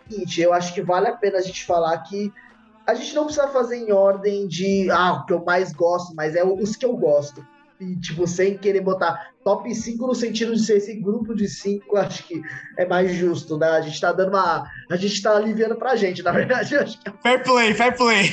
Seguinte, 0.10 0.42
eu 0.42 0.54
acho 0.54 0.74
que 0.74 0.82
vale 0.82 1.08
a 1.08 1.16
pena 1.16 1.38
a 1.38 1.42
gente 1.42 1.66
falar 1.66 1.98
que 2.00 2.32
a 2.86 2.94
gente 2.94 3.13
não 3.13 3.26
precisa 3.26 3.50
fazer 3.50 3.76
em 3.76 3.92
ordem 3.92 4.48
de 4.48 4.90
ah, 4.90 5.13
o 5.13 5.26
que 5.26 5.34
eu 5.34 5.44
mais 5.44 5.74
gosto, 5.74 6.16
mas 6.16 6.34
é 6.36 6.46
os 6.46 6.78
que 6.78 6.86
eu 6.86 6.96
gosto 6.96 7.46
e, 7.80 7.96
tipo, 8.00 8.26
sem 8.28 8.58
querer 8.58 8.82
botar 8.82 9.32
top 9.44 9.74
5 9.74 10.08
no 10.08 10.16
sentido 10.16 10.54
de 10.54 10.63
ser 10.63 10.78
esse 10.78 10.96
grupo 10.96 11.36
de 11.36 11.48
5, 11.48 11.96
acho 11.98 12.24
que 12.28 12.42
é 12.78 12.86
mais 12.86 13.13
justo, 13.13 13.58
né? 13.58 13.68
A 13.68 13.82
gente 13.82 14.00
tá 14.02 14.12
dando 14.12 14.30
uma. 14.30 14.68
A 14.90 14.96
gente 14.96 15.22
tá 15.22 15.36
aliviando 15.36 15.76
pra 15.76 15.96
gente, 15.96 16.24
na 16.24 16.32
verdade. 16.32 16.76
Acho 16.76 17.00
que... 17.00 17.12
Fair 17.22 17.44
play, 17.44 17.74
fair 17.74 17.96
play. 17.96 18.32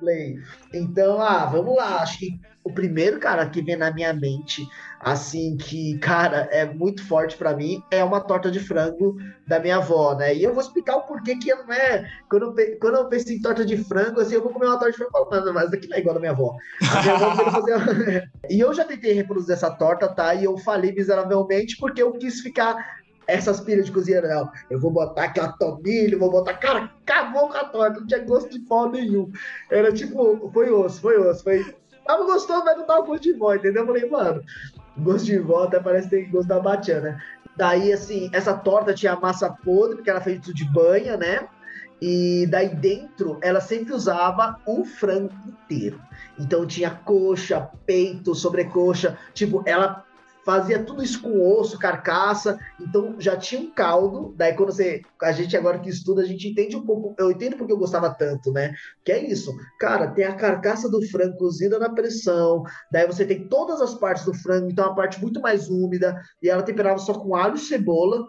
play. 0.00 0.38
Então, 0.72 1.20
ah, 1.20 1.46
vamos 1.46 1.76
lá. 1.76 2.02
Acho 2.02 2.18
que 2.18 2.40
o 2.64 2.72
primeiro, 2.72 3.20
cara, 3.20 3.48
que 3.48 3.62
vem 3.62 3.76
na 3.76 3.92
minha 3.92 4.12
mente, 4.12 4.66
assim, 5.06 5.56
que, 5.56 5.96
cara, 5.98 6.48
é 6.50 6.64
muito 6.64 7.06
forte 7.06 7.36
para 7.36 7.54
mim, 7.54 7.80
é 7.92 8.02
uma 8.02 8.20
torta 8.20 8.50
de 8.50 8.58
frango 8.58 9.16
da 9.46 9.60
minha 9.60 9.76
avó, 9.76 10.16
né? 10.16 10.34
E 10.34 10.42
eu 10.42 10.52
vou 10.52 10.60
explicar 10.60 10.96
o 10.96 11.02
porquê 11.02 11.36
que 11.36 11.54
não 11.54 11.72
é. 11.72 12.10
Quando 12.28 12.58
eu, 12.58 12.78
quando 12.80 12.96
eu 12.96 13.08
penso 13.08 13.32
em 13.32 13.40
torta 13.40 13.64
de 13.64 13.76
frango, 13.84 14.20
assim, 14.20 14.34
eu 14.34 14.42
vou 14.42 14.52
comer 14.52 14.66
uma 14.66 14.80
torta 14.80 14.90
de 14.90 14.96
frango, 14.96 15.28
mas, 15.30 15.44
mas 15.54 15.72
aqui 15.72 15.86
não 15.86 15.96
é 15.96 16.00
igual 16.00 16.14
da 16.14 16.18
minha 16.18 16.32
avó. 16.32 16.56
Minha 16.80 17.14
avó 17.14 17.50
fazer. 17.52 18.28
e 18.50 18.58
eu 18.58 18.74
já 18.74 18.84
tentei 18.84 19.12
reproduzir 19.12 19.54
essa 19.54 19.70
torta, 19.70 20.08
tá? 20.08 20.34
E 20.34 20.42
eu 20.42 20.58
falei 20.58 20.90
miseravelmente 20.90 21.76
porque 21.78 22.02
eu 22.02 22.10
quis 22.10 22.40
ficar 22.40 22.98
essas 23.28 23.60
pilhas 23.60 23.86
de 23.86 23.92
cozinha, 23.92 24.20
não. 24.20 24.50
Eu 24.68 24.80
vou 24.80 24.90
botar 24.90 25.26
aqui 25.26 25.38
uma 25.38 25.56
tomilho, 25.56 26.18
vou 26.18 26.32
botar. 26.32 26.54
Cara, 26.54 26.92
acabou 27.06 27.48
com 27.48 27.56
a 27.56 27.64
torta, 27.64 28.00
não 28.00 28.06
tinha 28.08 28.24
gosto 28.24 28.50
de 28.50 28.58
pau 28.58 28.90
nenhum. 28.90 29.30
Era 29.70 29.92
tipo, 29.92 30.50
foi 30.52 30.68
osso, 30.68 31.00
foi 31.00 31.16
osso, 31.16 31.44
foi 31.44 31.64
Tava 32.06 32.24
gostoso, 32.24 32.64
mas 32.64 32.76
não 32.78 32.86
tava 32.86 33.02
gosto 33.02 33.22
de 33.22 33.32
vó, 33.32 33.54
entendeu? 33.54 33.82
Eu 33.82 33.86
falei, 33.86 34.08
mano, 34.08 34.42
gosto 34.98 35.26
de 35.26 35.38
vó 35.38 35.64
até 35.64 35.80
parece 35.80 36.08
que 36.08 36.16
tem 36.16 36.30
gosto 36.30 36.48
da 36.48 36.60
batiana. 36.60 37.12
Né? 37.12 37.22
Daí, 37.56 37.92
assim, 37.92 38.30
essa 38.32 38.54
torta 38.54 38.94
tinha 38.94 39.16
massa 39.16 39.50
podre, 39.50 39.96
porque 39.96 40.10
era 40.10 40.20
feita 40.20 40.52
de 40.52 40.64
banha, 40.64 41.16
né? 41.16 41.48
E 42.00 42.46
daí 42.50 42.74
dentro 42.74 43.38
ela 43.42 43.60
sempre 43.60 43.94
usava 43.94 44.60
o 44.66 44.84
frango 44.84 45.32
inteiro. 45.46 45.98
Então 46.38 46.66
tinha 46.66 46.90
coxa, 46.90 47.70
peito, 47.86 48.34
sobrecoxa. 48.34 49.18
Tipo, 49.32 49.62
ela 49.64 50.04
fazia 50.46 50.80
tudo 50.80 51.02
isso 51.02 51.20
com 51.20 51.44
osso, 51.58 51.76
carcaça, 51.76 52.56
então 52.80 53.16
já 53.18 53.36
tinha 53.36 53.60
um 53.60 53.70
caldo. 53.72 54.32
Daí 54.36 54.54
quando 54.54 54.70
você, 54.70 55.02
a 55.20 55.32
gente 55.32 55.56
agora 55.56 55.80
que 55.80 55.90
estuda, 55.90 56.22
a 56.22 56.24
gente 56.24 56.46
entende 56.46 56.76
um 56.76 56.86
pouco, 56.86 57.16
eu 57.18 57.32
entendo 57.32 57.56
porque 57.56 57.72
eu 57.72 57.76
gostava 57.76 58.14
tanto, 58.14 58.52
né? 58.52 58.72
Que 59.04 59.10
é 59.10 59.26
isso, 59.28 59.52
cara, 59.80 60.12
tem 60.12 60.24
a 60.24 60.36
carcaça 60.36 60.88
do 60.88 61.02
frango 61.08 61.36
cozida 61.36 61.80
na 61.80 61.90
pressão, 61.90 62.62
daí 62.92 63.06
você 63.08 63.26
tem 63.26 63.48
todas 63.48 63.80
as 63.80 63.94
partes 63.94 64.24
do 64.24 64.32
frango, 64.32 64.70
então 64.70 64.84
é 64.84 64.88
uma 64.88 64.94
parte 64.94 65.20
muito 65.20 65.40
mais 65.40 65.68
úmida, 65.68 66.16
e 66.40 66.48
ela 66.48 66.62
temperava 66.62 66.98
só 66.98 67.14
com 67.14 67.34
alho 67.34 67.56
e 67.56 67.58
cebola, 67.58 68.24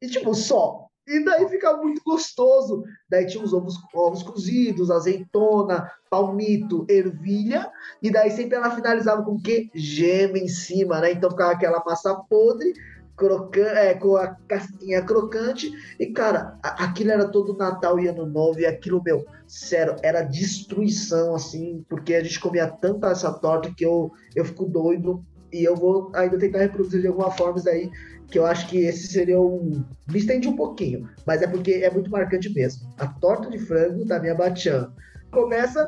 e 0.00 0.08
tipo, 0.08 0.34
só, 0.34 0.87
e 1.08 1.24
daí 1.24 1.48
ficava 1.48 1.82
muito 1.82 2.02
gostoso. 2.04 2.84
Daí 3.08 3.26
tinha 3.26 3.42
os 3.42 3.54
ovos, 3.54 3.76
ovos 3.94 4.22
cozidos, 4.22 4.90
azeitona, 4.90 5.90
palmito, 6.10 6.84
ervilha. 6.88 7.70
E 8.02 8.10
daí 8.10 8.30
sempre 8.30 8.56
ela 8.56 8.70
finalizava 8.70 9.22
com 9.22 9.32
o 9.32 9.42
quê? 9.42 9.70
Gema 9.74 10.36
em 10.36 10.48
cima, 10.48 11.00
né? 11.00 11.12
Então 11.12 11.30
ficava 11.30 11.52
aquela 11.52 11.82
massa 11.82 12.14
podre, 12.14 12.74
crocante, 13.16 13.78
é, 13.78 13.94
com 13.94 14.16
a 14.16 14.36
casquinha 14.46 15.02
crocante. 15.02 15.72
E, 15.98 16.06
cara, 16.06 16.58
aquilo 16.62 17.10
era 17.10 17.26
todo 17.26 17.56
Natal 17.56 17.98
e 17.98 18.06
Ano 18.06 18.26
Novo. 18.26 18.60
E 18.60 18.66
aquilo, 18.66 19.02
meu, 19.02 19.24
sério, 19.46 19.96
era 20.02 20.20
destruição, 20.20 21.34
assim. 21.34 21.84
Porque 21.88 22.14
a 22.14 22.22
gente 22.22 22.38
comia 22.38 22.68
tanta 22.68 23.08
essa 23.08 23.32
torta 23.32 23.72
que 23.74 23.84
eu, 23.84 24.12
eu 24.36 24.44
fico 24.44 24.66
doido. 24.66 25.24
E 25.50 25.64
eu 25.64 25.74
vou 25.74 26.10
ainda 26.14 26.36
tentar 26.36 26.58
reproduzir 26.58 27.00
de 27.00 27.06
alguma 27.06 27.30
forma 27.30 27.58
isso 27.58 27.70
aí 27.70 27.90
que 28.30 28.38
eu 28.38 28.46
acho 28.46 28.68
que 28.68 28.78
esse 28.78 29.08
seria 29.08 29.40
um. 29.40 29.84
Me 30.10 30.18
estende 30.18 30.48
um 30.48 30.56
pouquinho, 30.56 31.08
mas 31.26 31.42
é 31.42 31.46
porque 31.46 31.72
é 31.72 31.90
muito 31.90 32.10
marcante 32.10 32.48
mesmo. 32.50 32.88
A 32.98 33.06
torta 33.06 33.50
de 33.50 33.58
frango 33.58 34.04
da 34.04 34.18
minha 34.18 34.34
Bachan 34.34 34.92
começa 35.30 35.86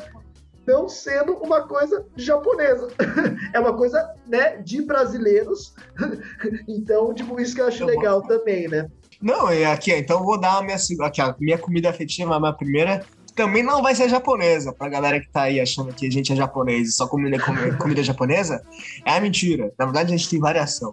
não 0.66 0.88
sendo 0.88 1.35
uma 1.35 1.66
coisa 1.66 2.05
japonesa. 2.16 2.88
é 3.53 3.61
uma 3.61 3.76
coisa, 3.76 4.14
né, 4.26 4.57
de 4.59 4.83
brasileiros. 4.83 5.74
então, 6.68 7.12
tipo, 7.14 7.40
isso 7.40 7.55
que 7.55 7.61
eu 7.61 7.66
acho 7.66 7.85
legal 7.85 8.22
também, 8.22 8.68
né? 8.68 8.88
Não, 9.20 9.50
é 9.50 9.66
aqui, 9.66 9.92
então 9.92 10.20
eu 10.20 10.24
vou 10.24 10.40
dar 10.40 10.59
a 10.59 10.62
minha, 10.62 10.76
aqui, 11.03 11.20
a 11.20 11.37
minha 11.38 11.59
comida 11.59 11.90
afetiva, 11.90 12.37
a 12.37 12.40
minha 12.40 12.55
primeira 12.55 13.05
também 13.35 13.62
não 13.62 13.83
vai 13.83 13.94
ser 13.94 14.09
japonesa. 14.09 14.72
Pra 14.72 14.88
galera 14.88 15.20
que 15.20 15.29
tá 15.29 15.42
aí 15.42 15.61
achando 15.61 15.92
que 15.92 16.07
a 16.07 16.11
gente 16.11 16.33
é 16.33 16.37
japonês 16.37 16.88
e 16.88 16.92
só 16.92 17.07
comida, 17.07 17.38
comida, 17.38 17.76
comida 17.79 18.03
japonesa, 18.03 18.62
é 19.05 19.20
mentira. 19.20 19.72
Na 19.79 19.87
verdade, 19.87 20.12
a 20.12 20.16
gente 20.16 20.29
tem 20.29 20.38
variação, 20.38 20.92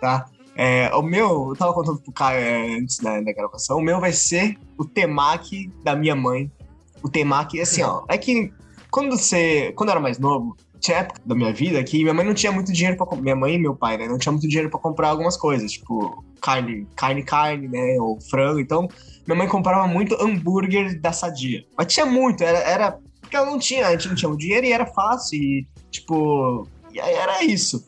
tá? 0.00 0.26
É, 0.54 0.94
o 0.94 1.02
meu, 1.02 1.48
eu 1.48 1.56
tava 1.56 1.72
contando 1.72 2.00
pro 2.00 2.12
Caio 2.12 2.38
é, 2.38 2.74
antes 2.78 2.98
da, 2.98 3.20
da, 3.20 3.32
gravação, 3.32 3.78
o 3.78 3.82
meu 3.82 4.00
vai 4.00 4.12
ser 4.12 4.58
o 4.76 4.84
temaki 4.84 5.70
da 5.82 5.96
minha 5.96 6.14
mãe. 6.14 6.50
O 7.02 7.08
temaki, 7.08 7.60
assim, 7.60 7.82
ó, 7.82 8.04
é 8.08 8.18
que 8.18 8.52
quando 8.90 9.16
você, 9.16 9.72
quando 9.74 9.88
eu 9.88 9.92
era 9.92 10.00
mais 10.00 10.18
novo, 10.18 10.56
tinha 10.78 10.98
época 10.98 11.20
da 11.24 11.34
minha 11.34 11.52
vida 11.52 11.82
que 11.82 12.02
minha 12.02 12.12
mãe 12.12 12.26
não 12.26 12.34
tinha 12.34 12.52
muito 12.52 12.72
dinheiro 12.72 12.96
para 12.96 13.16
minha 13.16 13.36
mãe 13.36 13.54
e 13.54 13.58
meu 13.58 13.74
pai, 13.74 13.96
né, 13.96 14.06
não 14.06 14.18
tinha 14.18 14.32
muito 14.32 14.46
dinheiro 14.46 14.68
para 14.68 14.80
comprar 14.80 15.08
algumas 15.08 15.36
coisas, 15.36 15.72
tipo 15.72 16.22
carne, 16.40 16.86
carne, 16.96 17.22
carne, 17.22 17.68
né, 17.68 17.96
ou 18.00 18.20
frango. 18.20 18.58
Então, 18.58 18.88
minha 19.26 19.38
mãe 19.38 19.48
comprava 19.48 19.86
muito 19.86 20.20
hambúrguer 20.20 21.00
da 21.00 21.12
Sadia. 21.12 21.64
Mas 21.78 21.92
tinha 21.92 22.04
muito, 22.04 22.42
era, 22.42 22.58
era 22.58 22.98
porque 23.20 23.36
ela 23.36 23.46
não 23.46 23.58
tinha, 23.58 23.86
a 23.86 23.92
gente 23.92 24.08
não 24.08 24.14
tinha 24.14 24.30
o 24.30 24.36
dinheiro 24.36 24.66
e 24.66 24.72
era 24.72 24.84
fácil 24.84 25.38
e 25.38 25.66
tipo, 25.90 26.66
e 26.92 27.00
aí 27.00 27.14
era 27.14 27.44
isso. 27.44 27.86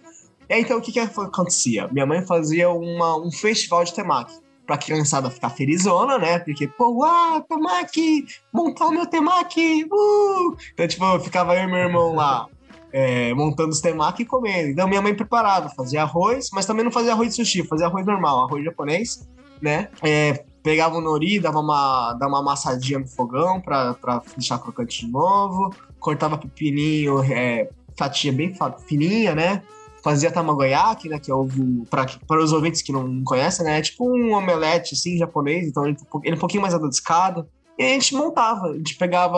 E 0.48 0.54
aí, 0.54 0.62
então 0.62 0.78
o 0.78 0.80
que 0.80 0.92
que 0.92 1.00
acontecia? 1.00 1.88
Minha 1.88 2.06
mãe 2.06 2.24
fazia 2.26 2.70
uma, 2.70 3.16
um 3.16 3.30
festival 3.30 3.84
de 3.84 3.94
temaki 3.94 4.34
pra 4.66 4.78
criançada 4.78 5.30
ficar 5.30 5.50
felizona, 5.50 6.18
né? 6.18 6.38
Porque, 6.38 6.66
pô, 6.66 6.90
uau, 7.00 7.42
temaki, 7.42 8.24
montar 8.52 8.86
o 8.86 8.90
meu 8.90 9.06
temaki, 9.06 9.84
uh! 9.84 10.56
Então, 10.72 10.88
tipo, 10.88 11.20
ficava 11.20 11.54
eu 11.54 11.64
e 11.64 11.66
meu 11.66 11.76
irmão 11.76 12.14
lá, 12.14 12.46
é, 12.92 13.34
montando 13.34 13.70
os 13.70 13.80
temaki 13.80 14.22
e 14.22 14.26
comendo. 14.26 14.70
Então 14.70 14.88
minha 14.88 15.02
mãe 15.02 15.14
preparava, 15.14 15.68
fazia 15.70 16.02
arroz, 16.02 16.48
mas 16.52 16.64
também 16.64 16.84
não 16.84 16.92
fazia 16.92 17.12
arroz 17.12 17.30
de 17.30 17.36
sushi, 17.36 17.66
fazia 17.66 17.86
arroz 17.86 18.06
normal, 18.06 18.44
arroz 18.44 18.64
japonês, 18.64 19.28
né? 19.60 19.88
É, 20.02 20.44
pegava 20.62 20.96
o 20.96 21.00
nori, 21.00 21.40
dava 21.40 21.58
uma, 21.58 22.14
dava 22.14 22.32
uma 22.32 22.40
amassadinha 22.40 23.00
no 23.00 23.06
fogão 23.08 23.60
pra, 23.60 23.94
pra 23.94 24.22
deixar 24.36 24.58
crocante 24.58 25.04
de 25.04 25.12
novo, 25.12 25.74
cortava 25.98 26.38
pepininho, 26.38 27.22
é, 27.24 27.68
fatia 27.98 28.32
bem 28.32 28.54
fininha, 28.86 29.34
né? 29.34 29.62
Fazia 30.04 30.30
tamagoyaki, 30.30 31.08
né? 31.08 31.18
Que 31.18 31.30
é 31.30 31.34
ovo. 31.34 31.86
Para 31.86 32.42
os 32.42 32.52
ouvintes 32.52 32.82
que 32.82 32.92
não 32.92 33.24
conhecem, 33.24 33.64
né? 33.64 33.78
É 33.78 33.82
tipo 33.82 34.06
um 34.06 34.34
omelete 34.34 34.94
assim 34.94 35.16
japonês, 35.16 35.66
então 35.66 35.86
ele, 35.86 35.96
ele 36.22 36.34
é 36.34 36.36
um 36.36 36.40
pouquinho 36.40 36.62
mais 36.62 36.74
adocicado. 36.74 37.48
E 37.78 37.82
a 37.82 37.88
gente 37.88 38.14
montava, 38.14 38.68
a 38.68 38.76
gente 38.76 38.96
pegava 38.96 39.36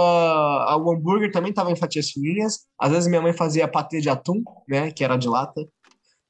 o 0.76 0.92
hambúrguer 0.92 1.32
também 1.32 1.52
tava 1.52 1.70
em 1.70 1.76
fatias 1.76 2.10
fininhas. 2.10 2.66
Às 2.78 2.90
vezes 2.90 3.08
minha 3.08 3.22
mãe 3.22 3.32
fazia 3.32 3.66
patê 3.66 4.00
de 4.00 4.10
atum, 4.10 4.42
né, 4.68 4.90
que 4.90 5.02
era 5.02 5.16
de 5.16 5.28
lata. 5.28 5.66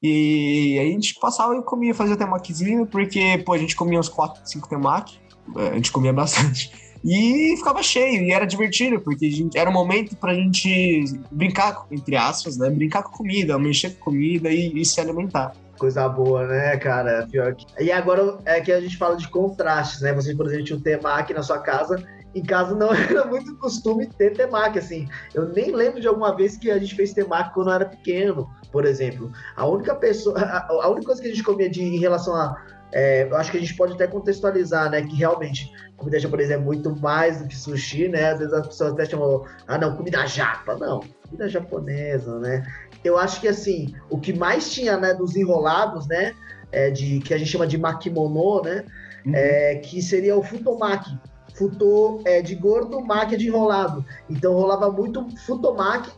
E 0.03 0.79
aí 0.79 0.89
a 0.89 0.93
gente 0.93 1.15
passava 1.19 1.57
e 1.57 1.63
comia, 1.63 1.95
fazia 1.95 2.17
temaquizinho, 2.17 2.87
porque, 2.87 3.39
pô, 3.39 3.55
a 3.55 3.59
gente 3.59 3.75
comia 3.75 3.99
uns 3.99 4.09
4, 4.09 4.41
5 4.45 4.69
temaki, 4.69 5.19
é, 5.57 5.69
a 5.71 5.75
gente 5.75 5.91
comia 5.91 6.13
bastante. 6.13 6.71
E 7.07 7.57
ficava 7.57 7.85
cheio, 7.85 8.25
e 8.25 8.33
era 8.33 8.45
divertido, 8.45 9.01
porque 9.01 9.31
gente, 9.31 9.57
era 9.57 9.71
um 9.71 9.73
momento 9.73 10.17
pra 10.17 10.35
gente 10.35 11.05
brincar, 11.31 11.87
entre 11.89 12.17
aspas, 12.17 12.57
né? 12.57 12.69
Brincar 12.69 13.05
com 13.05 13.17
comida, 13.17 13.57
mexer 13.57 13.91
com 13.91 14.07
comida 14.07 14.51
e, 14.51 14.73
e 14.75 14.85
se 14.85 15.01
alimentar. 15.01 15.53
Coisa 15.79 16.09
boa, 16.09 16.45
né, 16.49 16.77
cara? 16.79 17.29
Pior 17.31 17.55
que... 17.55 17.65
E 17.81 17.93
agora 17.93 18.39
é 18.45 18.61
que 18.61 18.73
a 18.73 18.81
gente 18.81 18.97
fala 18.97 19.17
de 19.17 19.29
contrastes, 19.29 20.01
né? 20.01 20.13
Você, 20.15 20.35
por 20.35 20.47
exemplo, 20.47 20.65
tinha 20.65 20.79
um 20.79 20.83
temaki 20.83 21.33
na 21.33 21.45
sua 21.45 21.61
casa. 21.61 22.03
Em 22.35 22.43
casa 22.43 22.75
não 22.75 22.93
era 22.93 23.25
muito 23.25 23.55
costume 23.57 24.07
ter 24.07 24.33
temaki, 24.33 24.81
assim. 24.81 25.07
Eu 25.33 25.49
nem 25.51 25.71
lembro 25.71 26.01
de 26.01 26.09
alguma 26.09 26.35
vez 26.35 26.57
que 26.57 26.73
a 26.73 26.79
gente 26.79 26.97
fez 26.97 27.13
temaki 27.13 27.55
quando 27.55 27.69
eu 27.69 27.75
era 27.75 27.85
pequeno, 27.85 28.51
por 28.73 28.85
exemplo. 28.85 29.31
A 29.55 29.65
única 29.65 29.95
pessoa, 29.95 30.37
a 30.41 30.89
única 30.89 31.07
coisa 31.07 31.23
que 31.23 31.29
a 31.29 31.31
gente 31.31 31.45
comia 31.45 31.71
de, 31.71 31.83
em 31.83 32.01
relação 32.01 32.35
a 32.35 32.57
é, 32.93 33.25
eu 33.25 33.37
acho 33.37 33.51
que 33.51 33.57
a 33.57 33.61
gente 33.61 33.75
pode 33.77 33.95
até 33.95 34.07
contextualizar, 34.07 34.91
né? 34.91 35.03
Que 35.03 35.15
realmente 35.17 35.71
comida 35.97 36.19
japonesa 36.19 36.55
é 36.55 36.59
muito 36.59 36.95
mais 36.97 37.41
do 37.41 37.49
que 37.49 37.57
sushi, 37.57 38.09
né? 38.09 38.31
Às 38.31 38.39
vezes 38.39 38.53
as 38.53 38.67
pessoas 38.67 38.93
até 38.93 39.05
chamam, 39.07 39.45
ah, 39.67 39.79
não, 39.79 39.97
comida 39.97 40.27
japa. 40.27 40.77
Não, 40.77 41.01
comida 41.25 41.49
japonesa, 41.49 42.39
né? 42.39 42.65
eu 43.07 43.17
acho 43.17 43.41
que 43.41 43.49
assim, 43.49 43.95
o 44.11 44.19
que 44.19 44.33
mais 44.33 44.73
tinha, 44.73 44.97
né, 44.97 45.15
dos 45.15 45.37
enrolados, 45.37 46.07
né, 46.07 46.35
é 46.73 46.91
de 46.91 47.21
que 47.21 47.33
a 47.33 47.39
gente 47.39 47.51
chama 47.51 47.67
de 47.67 47.79
makimono, 47.79 48.63
né, 48.63 48.85
uhum. 49.25 49.35
é, 49.35 49.77
que 49.77 50.03
seria 50.03 50.37
o 50.37 50.43
futomaki. 50.43 51.17
Futo 51.55 52.21
é 52.27 52.43
de 52.43 52.55
gordo, 52.55 53.01
maki 53.01 53.35
é 53.35 53.39
de 53.39 53.47
enrolado. 53.47 54.05
Então 54.29 54.53
rolava 54.53 54.91
muito 54.91 55.27
futomaki 55.47 56.11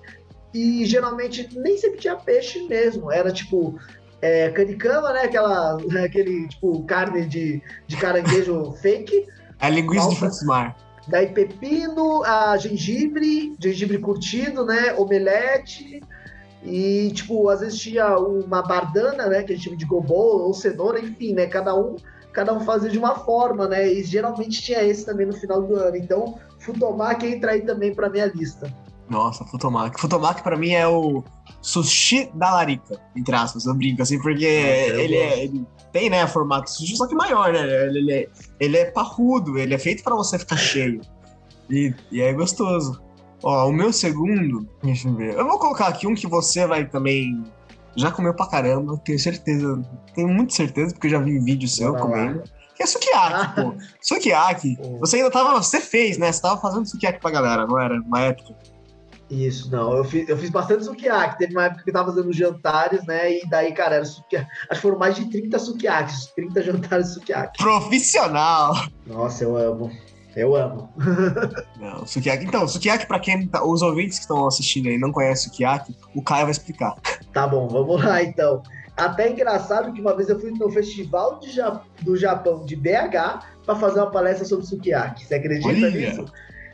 e 0.52 0.84
geralmente 0.84 1.48
nem 1.56 1.78
sempre 1.78 2.00
tinha 2.00 2.16
peixe 2.16 2.66
mesmo. 2.66 3.12
Era 3.12 3.30
tipo 3.30 3.78
é, 4.20 4.50
canicama, 4.50 5.12
né? 5.12 5.22
Aquela, 5.22 5.78
aquele 6.04 6.48
tipo 6.48 6.82
carne 6.84 7.26
de, 7.26 7.62
de 7.86 7.96
caranguejo 7.96 8.72
fake. 8.80 9.26
É 9.60 9.70
linguiça 9.70 10.08
de 10.08 10.16
frutos 10.16 10.42
mar. 10.44 10.76
Daí 11.08 11.28
pepino, 11.28 12.22
a 12.24 12.56
gengibre, 12.58 13.56
gengibre 13.58 13.98
curtido, 13.98 14.64
né? 14.64 14.94
Omelete, 14.94 16.02
e, 16.62 17.10
tipo, 17.14 17.48
às 17.48 17.60
vezes 17.60 17.78
tinha 17.78 18.16
uma 18.18 18.62
bardana, 18.62 19.26
né? 19.26 19.42
Que 19.42 19.52
a 19.52 19.56
gente 19.56 19.64
chama 19.64 19.76
de 19.76 19.84
gobô 19.84 20.44
ou 20.44 20.54
cenoura, 20.54 20.98
enfim, 21.00 21.32
né? 21.32 21.46
Cada 21.46 21.74
um, 21.74 21.96
cada 22.32 22.52
um 22.52 22.60
fazia 22.60 22.90
de 22.90 22.98
uma 22.98 23.14
forma, 23.14 23.68
né? 23.68 23.90
E 23.90 24.02
geralmente 24.04 24.60
tinha 24.60 24.82
esse 24.82 25.06
também 25.06 25.26
no 25.26 25.32
final 25.32 25.62
do 25.62 25.76
ano. 25.76 25.96
Então, 25.96 26.38
Futomaki 26.58 27.26
entra 27.26 27.52
aí 27.52 27.62
também 27.62 27.94
pra 27.94 28.10
minha 28.10 28.26
lista. 28.26 28.72
Nossa, 29.08 29.44
Futomaki. 29.44 30.00
Futomaki 30.00 30.42
pra 30.42 30.56
mim 30.56 30.70
é 30.70 30.86
o 30.86 31.24
sushi 31.62 32.30
da 32.34 32.52
larica, 32.52 33.00
entre 33.16 33.34
aspas, 33.34 33.66
eu 33.66 33.74
brinco 33.74 34.02
assim, 34.02 34.20
porque 34.20 34.44
é, 34.44 35.00
ele, 35.00 35.16
é, 35.16 35.44
ele, 35.44 35.66
tem, 35.92 36.10
né, 36.10 36.26
formato 36.26 36.70
sushi, 36.70 36.96
só 36.96 37.06
que 37.06 37.14
maior, 37.14 37.52
né? 37.52 37.60
Ele, 37.86 37.98
ele, 37.98 38.12
é, 38.12 38.28
ele 38.60 38.76
é 38.76 38.90
parrudo, 38.90 39.58
ele 39.58 39.74
é 39.74 39.78
feito 39.78 40.02
para 40.02 40.14
você 40.14 40.38
ficar 40.38 40.56
cheio. 40.56 41.00
E, 41.70 41.94
e 42.10 42.20
é 42.20 42.32
gostoso. 42.32 43.00
Ó, 43.42 43.68
o 43.68 43.72
meu 43.72 43.92
segundo, 43.92 44.68
deixa 44.82 45.08
eu 45.08 45.14
ver. 45.14 45.34
Eu 45.34 45.46
vou 45.46 45.58
colocar 45.58 45.88
aqui 45.88 46.06
um 46.06 46.14
que 46.14 46.26
você 46.26 46.66
vai 46.66 46.86
também. 46.86 47.42
Já 47.96 48.10
comeu 48.10 48.34
pra 48.34 48.46
caramba, 48.46 48.96
tenho 49.04 49.18
certeza. 49.18 49.80
Tenho 50.14 50.28
muita 50.28 50.54
certeza, 50.54 50.92
porque 50.92 51.06
eu 51.06 51.12
já 51.12 51.18
vi 51.18 51.38
vídeo 51.38 51.68
seu 51.68 51.92
Bora 51.92 52.02
comendo. 52.02 52.42
Que 52.74 52.82
é 52.84 52.86
sukiyaki, 52.86 53.60
pô. 53.60 53.74
Sukiyaki. 54.00 54.78
Você 55.00 55.16
ainda 55.16 55.30
tava. 55.30 55.60
Você 55.60 55.80
fez, 55.80 56.16
né? 56.16 56.30
Você 56.30 56.40
tava 56.40 56.60
fazendo 56.60 56.86
sukiyaki 56.86 57.20
pra 57.20 57.30
galera, 57.30 57.66
não 57.66 57.80
era? 57.80 58.00
Uma 58.00 58.20
época. 58.20 58.54
Isso, 59.30 59.70
não. 59.70 59.96
Eu 59.96 60.04
fiz, 60.04 60.28
eu 60.28 60.36
fiz 60.36 60.50
bastante 60.50 60.84
sukiyaki. 60.84 61.38
Teve 61.38 61.52
uma 61.52 61.64
época 61.64 61.84
que 61.84 61.90
eu 61.90 61.94
tava 61.94 62.12
fazendo 62.12 62.32
jantares, 62.32 63.04
né? 63.06 63.38
E 63.38 63.48
daí, 63.48 63.72
cara, 63.72 63.96
era 63.96 64.04
sukiyaki. 64.04 64.50
Acho 64.70 64.80
que 64.80 64.86
foram 64.86 64.98
mais 64.98 65.16
de 65.16 65.30
30 65.30 65.58
sukiyakis. 65.58 66.26
30 66.34 66.62
jantares 66.62 67.08
de 67.08 67.14
sukiyaki. 67.14 67.58
Profissional! 67.58 68.74
Nossa, 69.06 69.44
eu 69.44 69.56
amo. 69.56 69.90
Eu 70.34 70.54
amo. 70.54 70.88
não, 71.78 72.06
sukiyaki. 72.06 72.44
Então, 72.44 72.66
sukiyaki, 72.66 73.06
pra 73.06 73.18
quem 73.18 73.46
tá, 73.48 73.64
os 73.64 73.82
ouvintes 73.82 74.18
que 74.18 74.22
estão 74.22 74.46
assistindo 74.46 74.88
aí 74.88 74.98
não 74.98 75.12
conhecem 75.12 75.50
sukiyaki, 75.50 75.96
o 76.14 76.22
Caio 76.22 76.44
vai 76.44 76.52
explicar. 76.52 76.94
Tá 77.32 77.46
bom, 77.46 77.68
vamos 77.68 78.02
lá 78.02 78.22
então. 78.22 78.62
Até 78.96 79.30
engraçado 79.30 79.92
que 79.92 80.00
uma 80.00 80.16
vez 80.16 80.28
eu 80.28 80.40
fui 80.40 80.50
no 80.50 80.70
festival 80.70 81.38
de, 81.38 81.54
do 82.02 82.16
Japão 82.16 82.64
de 82.64 82.74
BH 82.74 83.44
para 83.64 83.76
fazer 83.76 84.00
uma 84.00 84.10
palestra 84.10 84.44
sobre 84.44 84.66
sukiyaki. 84.66 85.24
Você 85.24 85.34
acredita 85.36 85.68
Olha. 85.68 85.90
nisso? 85.90 86.24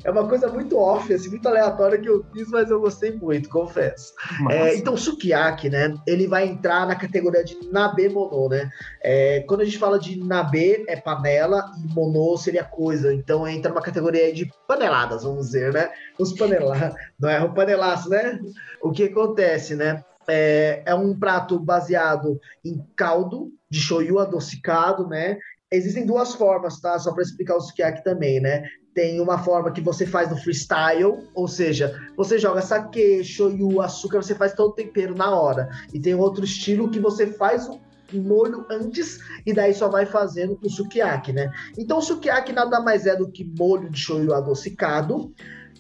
É 0.04 0.10
uma 0.10 0.28
coisa 0.28 0.48
muito 0.48 0.78
off, 0.78 1.12
assim, 1.12 1.30
muito 1.30 1.48
aleatória 1.48 1.98
que 1.98 2.08
eu 2.08 2.22
fiz, 2.30 2.48
mas 2.50 2.70
eu 2.70 2.78
gostei 2.78 3.12
muito, 3.12 3.48
confesso. 3.48 4.12
É, 4.50 4.76
então, 4.76 4.96
sukiyaki, 4.98 5.70
né? 5.70 5.94
Ele 6.06 6.28
vai 6.28 6.46
entrar 6.46 6.86
na 6.86 6.94
categoria 6.94 7.42
de 7.42 7.56
nabe 7.72 8.10
mono, 8.10 8.50
né? 8.50 8.70
É, 9.02 9.40
quando 9.48 9.62
a 9.62 9.64
gente 9.64 9.78
fala 9.78 9.98
de 9.98 10.22
nabe, 10.22 10.84
é 10.86 10.96
panela, 10.96 11.72
e 11.82 11.94
mono 11.94 12.36
seria 12.36 12.62
coisa. 12.62 13.14
Então, 13.14 13.48
entra 13.48 13.70
numa 13.70 13.80
categoria 13.80 14.30
de 14.32 14.52
paneladas, 14.68 15.24
vamos 15.24 15.46
dizer, 15.46 15.72
né? 15.72 15.90
Os 16.18 16.34
panelados, 16.34 16.94
não 17.18 17.30
é 17.30 17.42
o 17.42 17.54
panelaço, 17.54 18.10
né? 18.10 18.38
O 18.82 18.92
que 18.92 19.04
acontece, 19.04 19.74
né? 19.74 20.04
É, 20.28 20.82
é 20.84 20.94
um 20.94 21.18
prato 21.18 21.58
baseado 21.58 22.38
em 22.62 22.82
caldo 22.94 23.50
de 23.70 23.80
shoyu 23.80 24.18
adocicado, 24.18 25.08
né? 25.08 25.38
Existem 25.76 26.06
duas 26.06 26.34
formas, 26.34 26.80
tá? 26.80 26.98
Só 26.98 27.12
para 27.12 27.22
explicar 27.22 27.56
o 27.56 27.60
sukiyaki 27.60 28.02
também, 28.04 28.40
né? 28.40 28.64
Tem 28.94 29.20
uma 29.20 29.38
forma 29.38 29.72
que 29.72 29.80
você 29.80 30.06
faz 30.06 30.30
no 30.30 30.36
freestyle, 30.36 31.18
ou 31.34 31.48
seja, 31.48 32.00
você 32.16 32.38
joga 32.38 32.62
sake, 32.62 33.24
shoyu, 33.24 33.80
açúcar, 33.80 34.22
você 34.22 34.34
faz 34.34 34.54
todo 34.54 34.70
o 34.70 34.74
tempero 34.74 35.14
na 35.14 35.36
hora. 35.36 35.68
E 35.92 35.98
tem 35.98 36.14
outro 36.14 36.44
estilo 36.44 36.90
que 36.90 37.00
você 37.00 37.26
faz 37.26 37.68
o 37.68 37.80
molho 38.20 38.64
antes 38.70 39.18
e 39.44 39.52
daí 39.52 39.74
só 39.74 39.88
vai 39.88 40.06
fazendo 40.06 40.58
o 40.62 40.70
sukiyaki, 40.70 41.32
né? 41.32 41.50
Então 41.76 41.98
o 41.98 42.02
sukiyaki 42.02 42.52
nada 42.52 42.80
mais 42.80 43.06
é 43.06 43.16
do 43.16 43.28
que 43.28 43.44
molho 43.44 43.90
de 43.90 43.98
shoyu 43.98 44.32
adocicado 44.32 45.34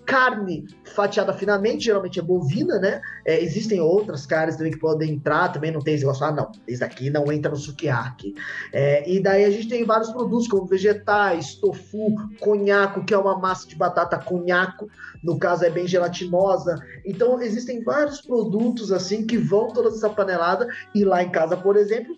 carne 0.06 0.66
fatiada 0.94 1.32
finamente, 1.32 1.84
geralmente 1.84 2.18
é 2.18 2.22
bovina, 2.22 2.78
né? 2.78 3.00
É, 3.24 3.42
existem 3.42 3.80
outras 3.80 4.26
carnes 4.26 4.56
também 4.56 4.72
que 4.72 4.78
podem 4.78 5.12
entrar, 5.12 5.52
também 5.52 5.72
não 5.72 5.80
tem 5.80 5.94
esse 5.94 6.04
negócio, 6.04 6.24
ah, 6.24 6.32
não, 6.32 6.52
esse 6.68 6.80
daqui 6.80 7.10
não 7.10 7.32
entra 7.32 7.50
no 7.50 7.56
sukiyaki. 7.56 8.34
É, 8.72 9.08
e 9.10 9.20
daí 9.20 9.44
a 9.44 9.50
gente 9.50 9.68
tem 9.68 9.84
vários 9.84 10.10
produtos, 10.10 10.48
como 10.48 10.66
vegetais, 10.66 11.54
tofu, 11.54 12.14
conhaco, 12.40 13.04
que 13.04 13.14
é 13.14 13.18
uma 13.18 13.38
massa 13.38 13.66
de 13.66 13.76
batata 13.76 14.18
conhaco, 14.18 14.88
no 15.22 15.38
caso 15.38 15.64
é 15.64 15.70
bem 15.70 15.86
gelatinosa. 15.86 16.78
Então 17.04 17.40
existem 17.40 17.82
vários 17.82 18.20
produtos 18.20 18.92
assim 18.92 19.26
que 19.26 19.38
vão 19.38 19.68
toda 19.68 19.88
essa 19.88 20.10
panelada, 20.10 20.68
e 20.94 21.04
lá 21.04 21.22
em 21.22 21.30
casa, 21.30 21.56
por 21.56 21.76
exemplo, 21.76 22.14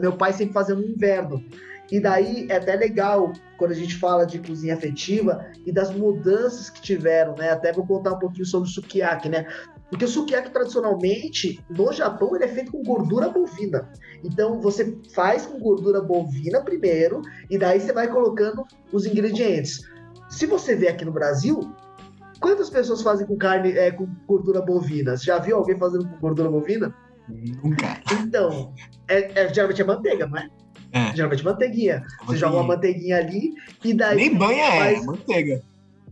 meu 0.00 0.12
pai 0.12 0.32
sempre 0.32 0.54
fazia 0.54 0.74
no 0.74 0.82
inverno. 0.82 1.44
E 1.92 2.00
daí 2.00 2.46
é 2.48 2.56
até 2.56 2.74
legal 2.74 3.34
quando 3.58 3.72
a 3.72 3.74
gente 3.74 3.98
fala 3.98 4.24
de 4.24 4.38
cozinha 4.38 4.72
afetiva 4.72 5.44
e 5.66 5.70
das 5.70 5.94
mudanças 5.94 6.70
que 6.70 6.80
tiveram, 6.80 7.34
né? 7.34 7.50
Até 7.50 7.70
vou 7.70 7.86
contar 7.86 8.14
um 8.14 8.18
pouquinho 8.18 8.46
sobre 8.46 8.66
o 8.66 8.72
sukiyaki, 8.72 9.28
né? 9.28 9.46
Porque 9.90 10.06
o 10.06 10.08
sukiyaki 10.08 10.50
tradicionalmente 10.50 11.62
no 11.68 11.92
Japão 11.92 12.34
ele 12.34 12.44
é 12.44 12.48
feito 12.48 12.72
com 12.72 12.82
gordura 12.82 13.28
bovina. 13.28 13.92
Então 14.24 14.58
você 14.58 14.98
faz 15.14 15.44
com 15.44 15.60
gordura 15.60 16.00
bovina 16.00 16.62
primeiro 16.62 17.20
e 17.50 17.58
daí 17.58 17.78
você 17.78 17.92
vai 17.92 18.08
colocando 18.08 18.64
os 18.90 19.04
ingredientes. 19.04 19.80
Se 20.30 20.46
você 20.46 20.74
vê 20.74 20.88
aqui 20.88 21.04
no 21.04 21.12
Brasil, 21.12 21.60
quantas 22.40 22.70
pessoas 22.70 23.02
fazem 23.02 23.26
com 23.26 23.36
carne 23.36 23.72
é, 23.72 23.90
com 23.90 24.08
gordura 24.26 24.62
bovina? 24.62 25.14
Você 25.14 25.26
já 25.26 25.38
viu 25.38 25.58
alguém 25.58 25.78
fazendo 25.78 26.08
com 26.08 26.16
gordura 26.16 26.48
bovina? 26.48 26.94
Nunca. 27.28 28.00
Então, 28.18 28.72
é, 29.06 29.42
é, 29.42 29.52
geralmente 29.52 29.82
é 29.82 29.84
manteiga, 29.84 30.26
não 30.26 30.38
é? 30.38 30.48
É. 30.92 31.16
Geralmente 31.16 31.44
manteiguinha. 31.44 32.04
Você 32.26 32.36
joga 32.36 32.56
uma 32.56 32.64
manteiguinha 32.64 33.18
ali 33.18 33.54
e 33.82 33.94
daí. 33.94 34.16
Nem 34.16 34.34
banha 34.36 34.64
é, 34.64 34.78
faz... 34.78 35.02
é, 35.02 35.06
manteiga. 35.06 35.62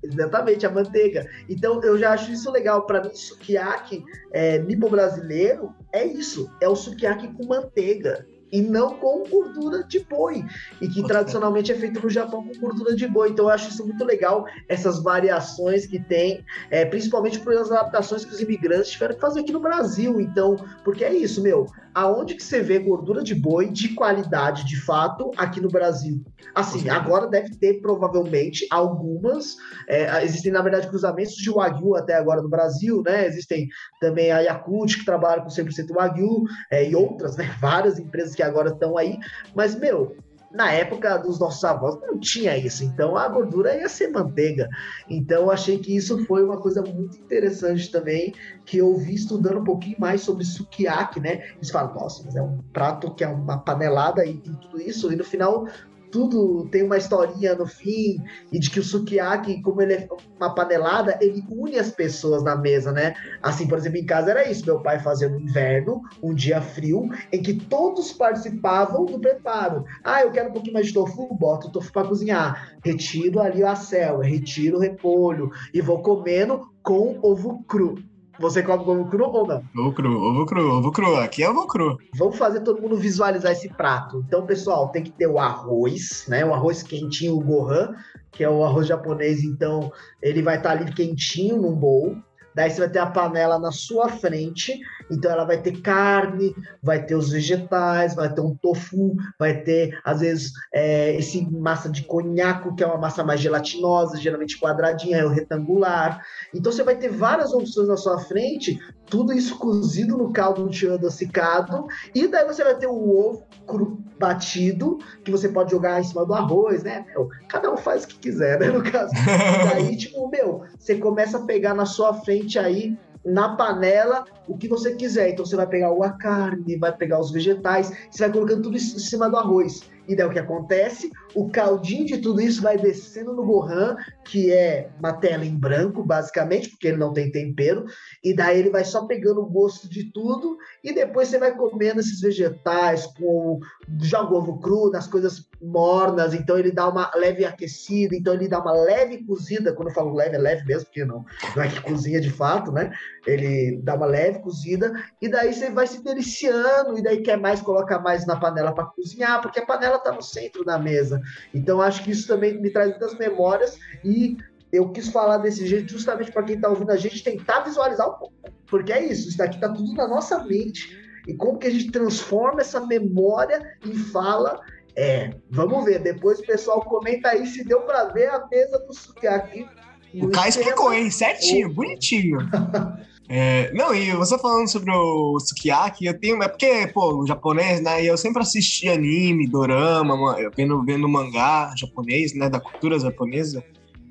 Exatamente, 0.02 0.64
a 0.66 0.70
manteiga. 0.70 1.26
Então 1.48 1.82
eu 1.82 1.98
já 1.98 2.12
acho 2.12 2.32
isso 2.32 2.50
legal. 2.50 2.86
Para 2.86 3.02
mim, 3.02 3.14
sukiyaki 3.14 4.02
é, 4.32 4.58
nipo 4.58 4.88
brasileiro 4.88 5.74
é 5.92 6.04
isso. 6.04 6.50
É 6.60 6.68
o 6.68 6.74
sukiyaki 6.74 7.28
com 7.28 7.46
manteiga 7.46 8.26
e 8.52 8.60
não 8.60 8.94
com 8.94 9.24
gordura 9.28 9.84
de 9.84 10.00
boi, 10.00 10.44
e 10.80 10.88
que 10.88 11.02
tradicionalmente 11.02 11.72
é 11.72 11.74
feito 11.74 12.00
no 12.00 12.10
Japão 12.10 12.46
com 12.46 12.58
gordura 12.60 12.94
de 12.94 13.06
boi. 13.06 13.30
Então 13.30 13.46
eu 13.46 13.50
acho 13.50 13.70
isso 13.70 13.84
muito 13.84 14.04
legal, 14.04 14.44
essas 14.68 15.02
variações 15.02 15.86
que 15.86 15.98
tem, 15.98 16.44
é, 16.70 16.84
principalmente 16.84 17.38
por 17.40 17.54
as 17.54 17.70
adaptações 17.70 18.24
que 18.24 18.32
os 18.32 18.40
imigrantes 18.40 18.90
tiveram 18.90 19.14
que 19.14 19.20
fazer 19.20 19.40
aqui 19.40 19.52
no 19.52 19.60
Brasil. 19.60 20.20
Então, 20.20 20.56
porque 20.84 21.04
é 21.04 21.14
isso, 21.14 21.42
meu, 21.42 21.66
aonde 21.94 22.34
que 22.34 22.42
você 22.42 22.60
vê 22.60 22.78
gordura 22.78 23.22
de 23.22 23.34
boi 23.34 23.68
de 23.70 23.94
qualidade, 23.94 24.64
de 24.64 24.80
fato, 24.80 25.30
aqui 25.36 25.60
no 25.60 25.68
Brasil? 25.68 26.22
Assim, 26.54 26.88
agora 26.88 27.26
deve 27.26 27.50
ter 27.56 27.80
provavelmente 27.80 28.66
algumas, 28.70 29.56
é, 29.88 30.24
existem 30.24 30.52
na 30.52 30.62
verdade 30.62 30.88
cruzamentos 30.88 31.34
de 31.34 31.50
Wagyu 31.50 31.94
até 31.96 32.14
agora 32.14 32.42
no 32.42 32.48
Brasil, 32.48 33.02
né? 33.04 33.26
Existem 33.26 33.68
também 34.00 34.30
a 34.32 34.40
Yakult 34.40 34.98
que 34.98 35.04
trabalha 35.04 35.42
com 35.42 35.48
100% 35.48 35.92
Wagyu 35.94 36.44
é, 36.70 36.88
e 36.88 36.94
outras, 36.94 37.36
né? 37.36 37.54
Várias 37.60 37.98
empresas 37.98 38.34
que 38.40 38.42
agora 38.42 38.70
estão 38.70 38.96
aí, 38.96 39.18
mas, 39.54 39.78
meu, 39.78 40.16
na 40.50 40.72
época 40.72 41.18
dos 41.18 41.38
nossos 41.38 41.62
avós 41.62 42.00
não 42.00 42.18
tinha 42.18 42.56
isso, 42.56 42.82
então 42.82 43.16
a 43.16 43.28
gordura 43.28 43.76
ia 43.76 43.88
ser 43.88 44.08
manteiga. 44.08 44.68
Então 45.08 45.42
eu 45.42 45.50
achei 45.50 45.78
que 45.78 45.94
isso 45.94 46.24
foi 46.24 46.42
uma 46.42 46.58
coisa 46.58 46.82
muito 46.82 47.18
interessante 47.18 47.90
também, 47.92 48.34
que 48.64 48.78
eu 48.78 48.96
vi 48.96 49.14
estudando 49.14 49.60
um 49.60 49.64
pouquinho 49.64 49.96
mais 50.00 50.22
sobre 50.22 50.44
sukiyaki, 50.44 51.20
né? 51.20 51.50
Eles 51.54 51.70
falam, 51.70 51.94
nossa, 51.94 52.22
mas 52.24 52.34
é 52.34 52.42
um 52.42 52.58
prato 52.72 53.14
que 53.14 53.22
é 53.22 53.28
uma 53.28 53.58
panelada 53.58 54.24
e 54.24 54.38
tudo 54.38 54.80
isso, 54.80 55.12
e 55.12 55.16
no 55.16 55.22
final 55.22 55.68
tudo 56.10 56.68
tem 56.70 56.82
uma 56.82 56.98
historinha 56.98 57.54
no 57.54 57.66
fim, 57.66 58.22
e 58.52 58.58
de 58.58 58.70
que 58.70 58.80
o 58.80 58.84
sukiyaki, 58.84 59.62
como 59.62 59.80
ele 59.82 59.94
é 59.94 60.08
uma 60.38 60.54
panelada, 60.54 61.18
ele 61.20 61.44
une 61.50 61.78
as 61.78 61.90
pessoas 61.90 62.42
na 62.42 62.56
mesa, 62.56 62.92
né? 62.92 63.14
Assim, 63.42 63.66
por 63.66 63.78
exemplo, 63.78 63.98
em 63.98 64.06
casa 64.06 64.30
era 64.30 64.48
isso, 64.48 64.66
meu 64.66 64.80
pai 64.80 64.98
fazia 64.98 65.28
no 65.28 65.40
inverno, 65.40 66.02
um 66.22 66.34
dia 66.34 66.60
frio, 66.60 67.08
em 67.32 67.42
que 67.42 67.54
todos 67.54 68.12
participavam 68.12 69.04
do 69.04 69.18
preparo. 69.20 69.84
Ah, 70.04 70.22
eu 70.22 70.30
quero 70.30 70.50
um 70.50 70.52
pouquinho 70.52 70.74
mais 70.74 70.86
de 70.86 70.94
tofu, 70.94 71.34
boto 71.34 71.68
o 71.68 71.72
tofu 71.72 71.92
para 71.92 72.08
cozinhar, 72.08 72.76
retiro 72.84 73.40
ali 73.40 73.62
a 73.62 73.74
céu, 73.74 74.18
retiro 74.18 74.78
o 74.78 74.80
repolho, 74.80 75.50
e 75.72 75.80
vou 75.80 76.02
comendo 76.02 76.68
com 76.82 77.18
ovo 77.22 77.62
cru. 77.64 78.09
Você 78.40 78.62
come 78.62 78.82
ovo 78.82 79.04
cru 79.04 79.24
ou 79.26 79.46
não? 79.46 79.62
Ovo 79.76 79.92
cru, 79.92 80.18
ovo 80.18 80.46
cru, 80.46 80.78
ovo 80.78 80.90
cru. 80.90 81.16
Aqui 81.16 81.42
é 81.42 81.50
ovo 81.50 81.66
cru. 81.66 81.98
Vamos 82.14 82.38
fazer 82.38 82.60
todo 82.60 82.80
mundo 82.80 82.96
visualizar 82.96 83.52
esse 83.52 83.68
prato. 83.68 84.24
Então, 84.26 84.46
pessoal, 84.46 84.88
tem 84.88 85.02
que 85.02 85.12
ter 85.12 85.26
o 85.26 85.38
arroz, 85.38 86.24
né? 86.26 86.42
O 86.42 86.54
arroz 86.54 86.82
quentinho, 86.82 87.36
o 87.36 87.44
gohan, 87.44 87.94
que 88.32 88.42
é 88.42 88.48
o 88.48 88.64
arroz 88.64 88.86
japonês. 88.86 89.44
Então, 89.44 89.92
ele 90.22 90.40
vai 90.40 90.56
estar 90.56 90.70
ali 90.70 90.90
quentinho 90.90 91.58
num 91.58 91.76
bowl. 91.76 92.16
Daí 92.54 92.70
você 92.70 92.80
vai 92.80 92.90
ter 92.90 92.98
a 92.98 93.06
panela 93.06 93.58
na 93.58 93.70
sua 93.72 94.08
frente, 94.08 94.80
então 95.10 95.30
ela 95.30 95.44
vai 95.44 95.60
ter 95.60 95.80
carne, 95.80 96.54
vai 96.82 97.04
ter 97.04 97.14
os 97.14 97.30
vegetais, 97.30 98.14
vai 98.14 98.32
ter 98.32 98.40
um 98.40 98.54
tofu, 98.54 99.14
vai 99.38 99.62
ter, 99.62 99.98
às 100.04 100.20
vezes, 100.20 100.52
é, 100.72 101.14
esse 101.16 101.48
massa 101.50 101.88
de 101.88 102.02
conhaco, 102.02 102.74
que 102.74 102.82
é 102.82 102.86
uma 102.86 102.98
massa 102.98 103.22
mais 103.22 103.40
gelatinosa, 103.40 104.18
geralmente 104.18 104.58
quadradinha, 104.58 105.18
é 105.18 105.28
retangular. 105.28 106.24
Então 106.54 106.72
você 106.72 106.82
vai 106.82 106.96
ter 106.96 107.08
várias 107.08 107.52
opções 107.52 107.88
na 107.88 107.96
sua 107.96 108.18
frente, 108.18 108.78
tudo 109.10 109.32
isso 109.32 109.58
cozido 109.58 110.16
no 110.16 110.32
caldo 110.32 110.68
de 110.68 110.88
adocicado, 110.88 111.86
e 112.14 112.28
daí 112.28 112.46
você 112.46 112.62
vai 112.62 112.76
ter 112.76 112.86
o 112.86 113.18
ovo 113.18 113.44
cru 113.66 113.98
batido, 114.18 114.98
que 115.24 115.30
você 115.30 115.48
pode 115.48 115.70
jogar 115.70 115.98
em 115.98 116.04
cima 116.04 116.24
do 116.24 116.34
arroz, 116.34 116.82
né? 116.82 117.04
Meu, 117.08 117.28
cada 117.48 117.72
um 117.72 117.76
faz 117.76 118.04
o 118.04 118.08
que 118.08 118.18
quiser, 118.18 118.60
né? 118.60 118.68
No 118.68 118.82
caso. 118.82 119.12
E 119.14 119.68
daí, 119.70 119.96
tipo, 119.98 120.28
meu, 120.28 120.62
você 120.78 120.96
começa 120.96 121.38
a 121.38 121.42
pegar 121.42 121.74
na 121.74 121.86
sua 121.86 122.14
frente 122.14 122.58
aí 122.58 122.96
na 123.24 123.56
panela 123.56 124.24
o 124.46 124.56
que 124.56 124.68
você 124.68 124.94
quiser. 124.94 125.30
Então 125.30 125.44
você 125.44 125.56
vai 125.56 125.66
pegar 125.66 125.90
a 125.90 126.12
carne, 126.12 126.76
vai 126.76 126.94
pegar 126.94 127.20
os 127.20 127.30
vegetais, 127.30 127.92
você 128.10 128.24
vai 128.24 128.32
colocando 128.32 128.62
tudo 128.62 128.76
isso 128.76 128.96
em 128.96 129.00
cima 129.00 129.28
do 129.28 129.36
arroz. 129.36 129.82
E 130.08 130.16
daí 130.16 130.26
o 130.26 130.30
que 130.30 130.38
acontece? 130.38 131.10
O 131.34 131.50
caldinho 131.50 132.06
de 132.06 132.18
tudo 132.18 132.40
isso 132.40 132.62
vai 132.62 132.76
descendo 132.76 133.32
no 133.32 133.44
gohan, 133.44 133.96
que 134.24 134.52
é 134.52 134.90
uma 134.98 135.12
tela 135.12 135.44
em 135.44 135.56
branco, 135.56 136.02
basicamente, 136.02 136.70
porque 136.70 136.88
ele 136.88 136.96
não 136.96 137.12
tem 137.12 137.30
tempero. 137.30 137.84
E 138.22 138.34
daí 138.34 138.58
ele 138.58 138.70
vai 138.70 138.84
só 138.84 139.06
pegando 139.06 139.40
o 139.40 139.46
gosto 139.46 139.88
de 139.88 140.12
tudo. 140.12 140.56
E 140.82 140.92
depois 140.92 141.28
você 141.28 141.38
vai 141.38 141.54
comendo 141.56 142.00
esses 142.00 142.20
vegetais 142.20 143.06
com 143.06 143.60
joga 144.00 144.34
ovo 144.34 144.58
cru, 144.60 144.90
nas 144.90 145.06
coisas 145.06 145.48
mornas. 145.62 146.34
Então 146.34 146.58
ele 146.58 146.72
dá 146.72 146.88
uma 146.88 147.10
leve 147.14 147.44
aquecida, 147.44 148.14
então 148.16 148.34
ele 148.34 148.48
dá 148.48 148.60
uma 148.60 148.72
leve 148.72 149.24
cozida. 149.24 149.72
Quando 149.72 149.88
eu 149.88 149.94
falo 149.94 150.14
leve, 150.14 150.36
é 150.36 150.38
leve 150.38 150.64
mesmo, 150.64 150.86
porque 150.86 151.04
não, 151.04 151.24
não 151.54 151.62
é 151.62 151.68
que 151.68 151.80
cozinha 151.82 152.20
de 152.20 152.30
fato, 152.30 152.72
né? 152.72 152.92
Ele 153.26 153.80
dá 153.82 153.94
uma 153.94 154.06
leve 154.06 154.40
cozida. 154.40 154.92
E 155.20 155.28
daí 155.28 155.52
você 155.52 155.70
vai 155.70 155.86
se 155.86 156.02
deliciando. 156.02 156.98
E 156.98 157.02
daí 157.02 157.22
quer 157.22 157.36
mais, 157.36 157.60
coloca 157.60 157.98
mais 157.98 158.26
na 158.26 158.36
panela 158.36 158.72
para 158.72 158.86
cozinhar, 158.86 159.40
porque 159.42 159.60
a 159.60 159.66
panela 159.66 159.96
está 159.96 160.12
no 160.12 160.22
centro 160.22 160.64
da 160.64 160.78
mesa. 160.78 161.19
Então 161.52 161.80
acho 161.80 162.02
que 162.02 162.10
isso 162.10 162.26
também 162.26 162.60
me 162.60 162.70
traz 162.70 162.90
muitas 162.90 163.16
memórias 163.18 163.78
e 164.04 164.36
eu 164.72 164.90
quis 164.90 165.08
falar 165.08 165.38
desse 165.38 165.66
jeito 165.66 165.92
justamente 165.92 166.30
para 166.30 166.44
quem 166.44 166.56
está 166.56 166.68
ouvindo 166.68 166.90
a 166.90 166.96
gente 166.96 167.24
tentar 167.24 167.60
visualizar 167.60 168.08
um 168.08 168.18
pouco, 168.18 168.34
porque 168.66 168.92
é 168.92 169.04
isso, 169.04 169.28
isso 169.28 169.38
daqui 169.38 169.56
está 169.56 169.68
tudo 169.68 169.92
na 169.94 170.06
nossa 170.06 170.44
mente 170.44 170.96
e 171.26 171.34
como 171.34 171.58
que 171.58 171.66
a 171.66 171.70
gente 171.70 171.90
transforma 171.90 172.60
essa 172.60 172.84
memória 172.86 173.76
em 173.84 173.94
fala. 173.94 174.60
É, 174.96 175.30
vamos 175.50 175.84
ver. 175.84 176.00
Depois 176.00 176.40
o 176.40 176.46
pessoal 176.46 176.80
comenta 176.82 177.28
aí 177.28 177.46
se 177.46 177.64
deu 177.64 177.82
para 177.82 178.04
ver 178.06 178.28
a 178.28 178.46
mesa 178.48 178.78
do 178.80 178.92
sukiyaki. 178.92 179.66
O 180.14 180.30
Caio 180.30 180.48
explicou, 180.48 180.92
hein? 180.92 181.10
Certinho, 181.10 181.72
bonitinho. 181.72 182.38
É, 183.32 183.72
não, 183.72 183.94
e 183.94 184.10
você 184.10 184.36
falando 184.36 184.68
sobre 184.68 184.90
o 184.90 185.38
sukiyaki, 185.38 186.04
eu 186.04 186.18
tenho. 186.18 186.42
É 186.42 186.48
porque, 186.48 186.88
pô, 186.88 187.24
japonês, 187.24 187.80
né? 187.80 188.02
E 188.02 188.08
eu 188.08 188.16
sempre 188.16 188.42
assisti 188.42 188.88
anime, 188.88 189.46
dorama, 189.46 190.16
vendo, 190.56 190.82
vendo 190.82 191.08
mangá 191.08 191.72
japonês, 191.76 192.34
né? 192.34 192.50
Da 192.50 192.58
cultura 192.58 192.98
japonesa. 192.98 193.62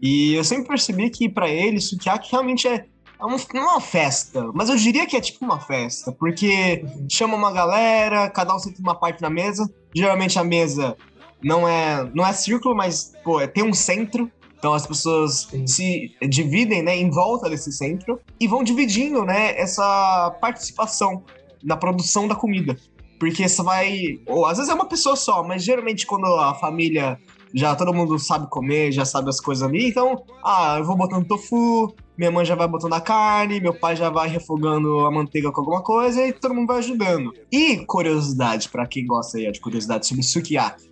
E 0.01 0.33
eu 0.35 0.43
sempre 0.45 0.69
percebi 0.69 1.09
que 1.09 1.27
para 1.27 1.49
ele, 1.49 1.81
sukiyaki 1.81 2.31
realmente 2.31 2.65
é, 2.65 2.75
é 2.75 2.85
é 3.19 3.59
uma 3.59 3.81
festa, 3.81 4.49
mas 4.53 4.69
eu 4.69 4.77
diria 4.77 5.05
que 5.05 5.17
é 5.17 5.19
tipo 5.19 5.43
uma 5.43 5.59
festa, 5.59 6.13
porque 6.13 6.85
chama 7.11 7.35
uma 7.35 7.51
galera, 7.51 8.29
cada 8.29 8.55
um 8.55 8.59
senta 8.59 8.79
uma 8.79 8.95
parte 8.95 9.21
na 9.21 9.29
mesa. 9.29 9.69
Geralmente 9.93 10.39
a 10.39 10.45
mesa 10.45 10.95
não 11.43 11.67
é, 11.67 12.09
não 12.13 12.25
é 12.25 12.31
círculo, 12.31 12.73
mas 12.73 13.11
pô, 13.21 13.45
tem 13.45 13.65
um 13.65 13.73
centro 13.73 14.31
então 14.59 14.73
as 14.73 14.85
pessoas 14.85 15.47
Sim. 15.49 15.65
se 15.65 16.11
dividem, 16.29 16.83
né, 16.83 16.95
em 16.95 17.09
volta 17.09 17.49
desse 17.49 17.71
centro 17.71 18.19
e 18.39 18.47
vão 18.47 18.63
dividindo, 18.63 19.23
né, 19.23 19.57
essa 19.57 20.37
participação 20.41 21.23
na 21.63 21.77
produção 21.77 22.27
da 22.27 22.35
comida. 22.35 22.75
Porque 23.17 23.47
você 23.47 23.63
vai, 23.63 24.19
ou 24.27 24.45
às 24.45 24.57
vezes 24.57 24.71
é 24.71 24.75
uma 24.75 24.87
pessoa 24.87 25.15
só, 25.15 25.43
mas 25.43 25.63
geralmente 25.63 26.05
quando 26.05 26.25
a 26.25 26.53
família 26.53 27.17
já 27.53 27.75
todo 27.75 27.93
mundo 27.93 28.19
sabe 28.19 28.47
comer, 28.49 28.91
já 28.91 29.05
sabe 29.05 29.29
as 29.29 29.41
coisas 29.41 29.67
ali, 29.67 29.87
então, 29.87 30.23
ah, 30.43 30.75
eu 30.77 30.85
vou 30.85 30.95
botando 30.95 31.27
tofu, 31.27 31.93
minha 32.17 32.31
mãe 32.31 32.45
já 32.45 32.53
vai 32.53 32.67
botando 32.67 32.93
a 32.93 33.01
carne, 33.01 33.59
meu 33.59 33.73
pai 33.73 33.95
já 33.95 34.09
vai 34.09 34.27
refogando 34.27 34.99
a 35.05 35.11
manteiga 35.11 35.51
com 35.51 35.61
alguma 35.61 35.81
coisa 35.81 36.27
e 36.27 36.33
todo 36.33 36.53
mundo 36.53 36.67
vai 36.67 36.79
ajudando. 36.79 37.33
E 37.51 37.77
curiosidade, 37.85 38.69
para 38.69 38.85
quem 38.85 39.05
gosta 39.05 39.37
aí 39.37 39.51
de 39.51 39.59
curiosidade 39.59 40.05
sobre 40.05 40.23
sukiyaki. 40.23 40.88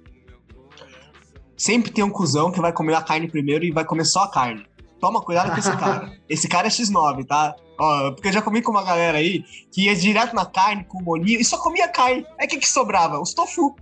Sempre 1.57 1.91
tem 1.91 2.03
um 2.03 2.09
cuzão 2.09 2.51
que 2.51 2.61
vai 2.61 2.71
comer 2.71 2.93
a 2.93 3.01
carne 3.01 3.27
primeiro 3.27 3.65
e 3.65 3.71
vai 3.71 3.83
comer 3.83 4.05
só 4.05 4.23
a 4.23 4.31
carne. 4.31 4.65
Toma 4.99 5.21
cuidado 5.21 5.51
com 5.51 5.57
esse 5.57 5.71
cara. 5.77 6.11
Esse 6.29 6.47
cara 6.47 6.67
é 6.67 6.69
X9, 6.69 7.25
tá? 7.25 7.55
Ó, 7.79 8.11
porque 8.11 8.27
eu 8.29 8.33
já 8.33 8.41
comi 8.41 8.61
com 8.61 8.71
uma 8.71 8.83
galera 8.83 9.17
aí 9.17 9.43
que 9.71 9.85
ia 9.85 9.95
direto 9.95 10.35
na 10.35 10.45
carne 10.45 10.83
com 10.83 10.99
o 10.99 11.03
molinho 11.03 11.39
e 11.39 11.45
só 11.45 11.57
comia 11.57 11.87
carne. 11.87 12.25
Aí 12.39 12.45
o 12.45 12.49
que, 12.49 12.57
que 12.57 12.69
sobrava? 12.69 13.19
Os 13.19 13.33
tofu. 13.33 13.75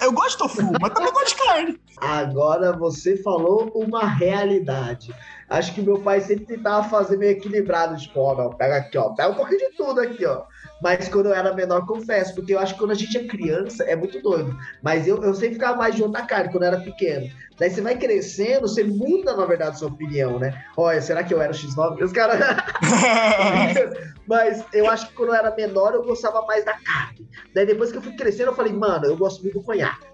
Eu 0.00 0.12
gosto 0.12 0.32
de 0.32 0.38
tofu, 0.38 0.72
mas 0.80 0.92
também 0.92 1.12
gosto 1.12 1.28
de 1.28 1.44
carne. 1.44 1.80
Agora 2.00 2.76
você 2.76 3.16
falou 3.22 3.70
uma 3.74 4.06
realidade. 4.06 5.14
Acho 5.48 5.74
que 5.74 5.82
meu 5.82 6.00
pai 6.00 6.20
sempre 6.20 6.46
tentava 6.46 6.88
fazer 6.88 7.16
meio 7.16 7.32
equilibrado, 7.32 7.96
tipo, 7.96 8.20
ó, 8.20 8.36
não, 8.36 8.50
pega 8.50 8.76
aqui, 8.76 8.96
ó, 8.96 9.10
pega 9.10 9.30
um 9.30 9.34
pouquinho 9.34 9.58
de 9.58 9.76
tudo 9.76 10.00
aqui, 10.00 10.24
ó. 10.24 10.44
Mas 10.82 11.08
quando 11.08 11.26
eu 11.26 11.34
era 11.34 11.52
menor, 11.52 11.86
confesso, 11.86 12.34
porque 12.34 12.54
eu 12.54 12.58
acho 12.58 12.74
que 12.74 12.78
quando 12.80 12.92
a 12.92 12.94
gente 12.94 13.16
é 13.16 13.26
criança, 13.26 13.84
é 13.84 13.94
muito 13.94 14.20
doido. 14.22 14.56
Mas 14.82 15.06
eu, 15.06 15.22
eu 15.22 15.34
sempre 15.34 15.54
ficava 15.54 15.76
mais 15.76 15.94
de 15.94 16.06
na 16.08 16.22
carne 16.22 16.50
quando 16.50 16.62
eu 16.62 16.68
era 16.68 16.80
pequeno. 16.80 17.30
Daí 17.58 17.70
você 17.70 17.82
vai 17.82 17.96
crescendo, 17.98 18.62
você 18.62 18.82
muda, 18.82 19.36
na 19.36 19.44
verdade, 19.44 19.78
sua 19.78 19.88
opinião, 19.88 20.38
né? 20.38 20.64
Olha, 20.76 21.02
será 21.02 21.22
que 21.22 21.34
eu 21.34 21.42
era 21.42 21.52
o 21.52 21.54
X9? 21.54 22.02
Os 22.02 22.12
caras. 22.12 22.40
Mas 24.26 24.64
eu 24.72 24.88
acho 24.88 25.08
que 25.08 25.14
quando 25.14 25.30
eu 25.30 25.34
era 25.34 25.54
menor, 25.54 25.92
eu 25.92 26.02
gostava 26.02 26.40
mais 26.46 26.64
da 26.64 26.72
carne. 26.72 27.28
Daí 27.54 27.66
depois 27.66 27.92
que 27.92 27.98
eu 27.98 28.02
fui 28.02 28.16
crescendo, 28.16 28.50
eu 28.50 28.54
falei, 28.54 28.72
mano, 28.72 29.04
eu 29.04 29.16
gosto 29.16 29.42
muito 29.42 29.58
do 29.58 29.64
conhaque. 29.64 30.06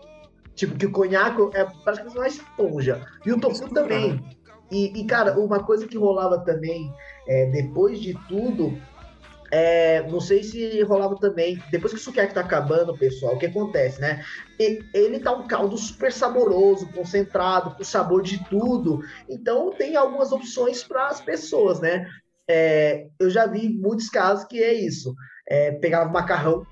Tipo, 0.56 0.76
que 0.76 0.86
o 0.86 0.90
conhaque 0.90 1.40
é 1.54 1.64
praticamente 1.84 2.18
uma 2.18 2.26
esponja. 2.26 3.06
E 3.24 3.32
o 3.32 3.38
tofu 3.38 3.68
também. 3.68 4.20
E, 4.70 5.00
e, 5.00 5.04
cara, 5.04 5.38
uma 5.38 5.62
coisa 5.62 5.86
que 5.86 5.96
rolava 5.96 6.38
também, 6.38 6.92
é, 7.28 7.46
depois 7.50 8.00
de 8.00 8.14
tudo, 8.26 8.76
é, 9.50 10.02
não 10.08 10.20
sei 10.20 10.42
se 10.42 10.82
rolava 10.82 11.16
também, 11.16 11.62
depois 11.70 11.92
que 11.92 11.98
o 11.98 12.02
sukiyaki 12.02 12.34
tá 12.34 12.40
acabando, 12.40 12.96
pessoal, 12.96 13.34
o 13.34 13.38
que 13.38 13.46
acontece, 13.46 14.00
né? 14.00 14.24
Ele 14.58 15.20
tá 15.20 15.32
um 15.32 15.46
caldo 15.46 15.76
super 15.76 16.12
saboroso, 16.12 16.88
concentrado, 16.88 17.74
com 17.76 17.84
sabor 17.84 18.22
de 18.22 18.42
tudo. 18.48 19.00
Então 19.28 19.70
tem 19.70 19.96
algumas 19.96 20.32
opções 20.32 20.82
para 20.82 21.08
as 21.08 21.20
pessoas, 21.20 21.80
né? 21.80 22.06
É, 22.48 23.06
eu 23.18 23.28
já 23.28 23.46
vi 23.46 23.68
muitos 23.68 24.08
casos 24.08 24.44
que 24.44 24.62
é 24.62 24.72
isso. 24.72 25.14
É, 25.48 25.72
pegava 25.72 26.10
macarrão 26.10 26.66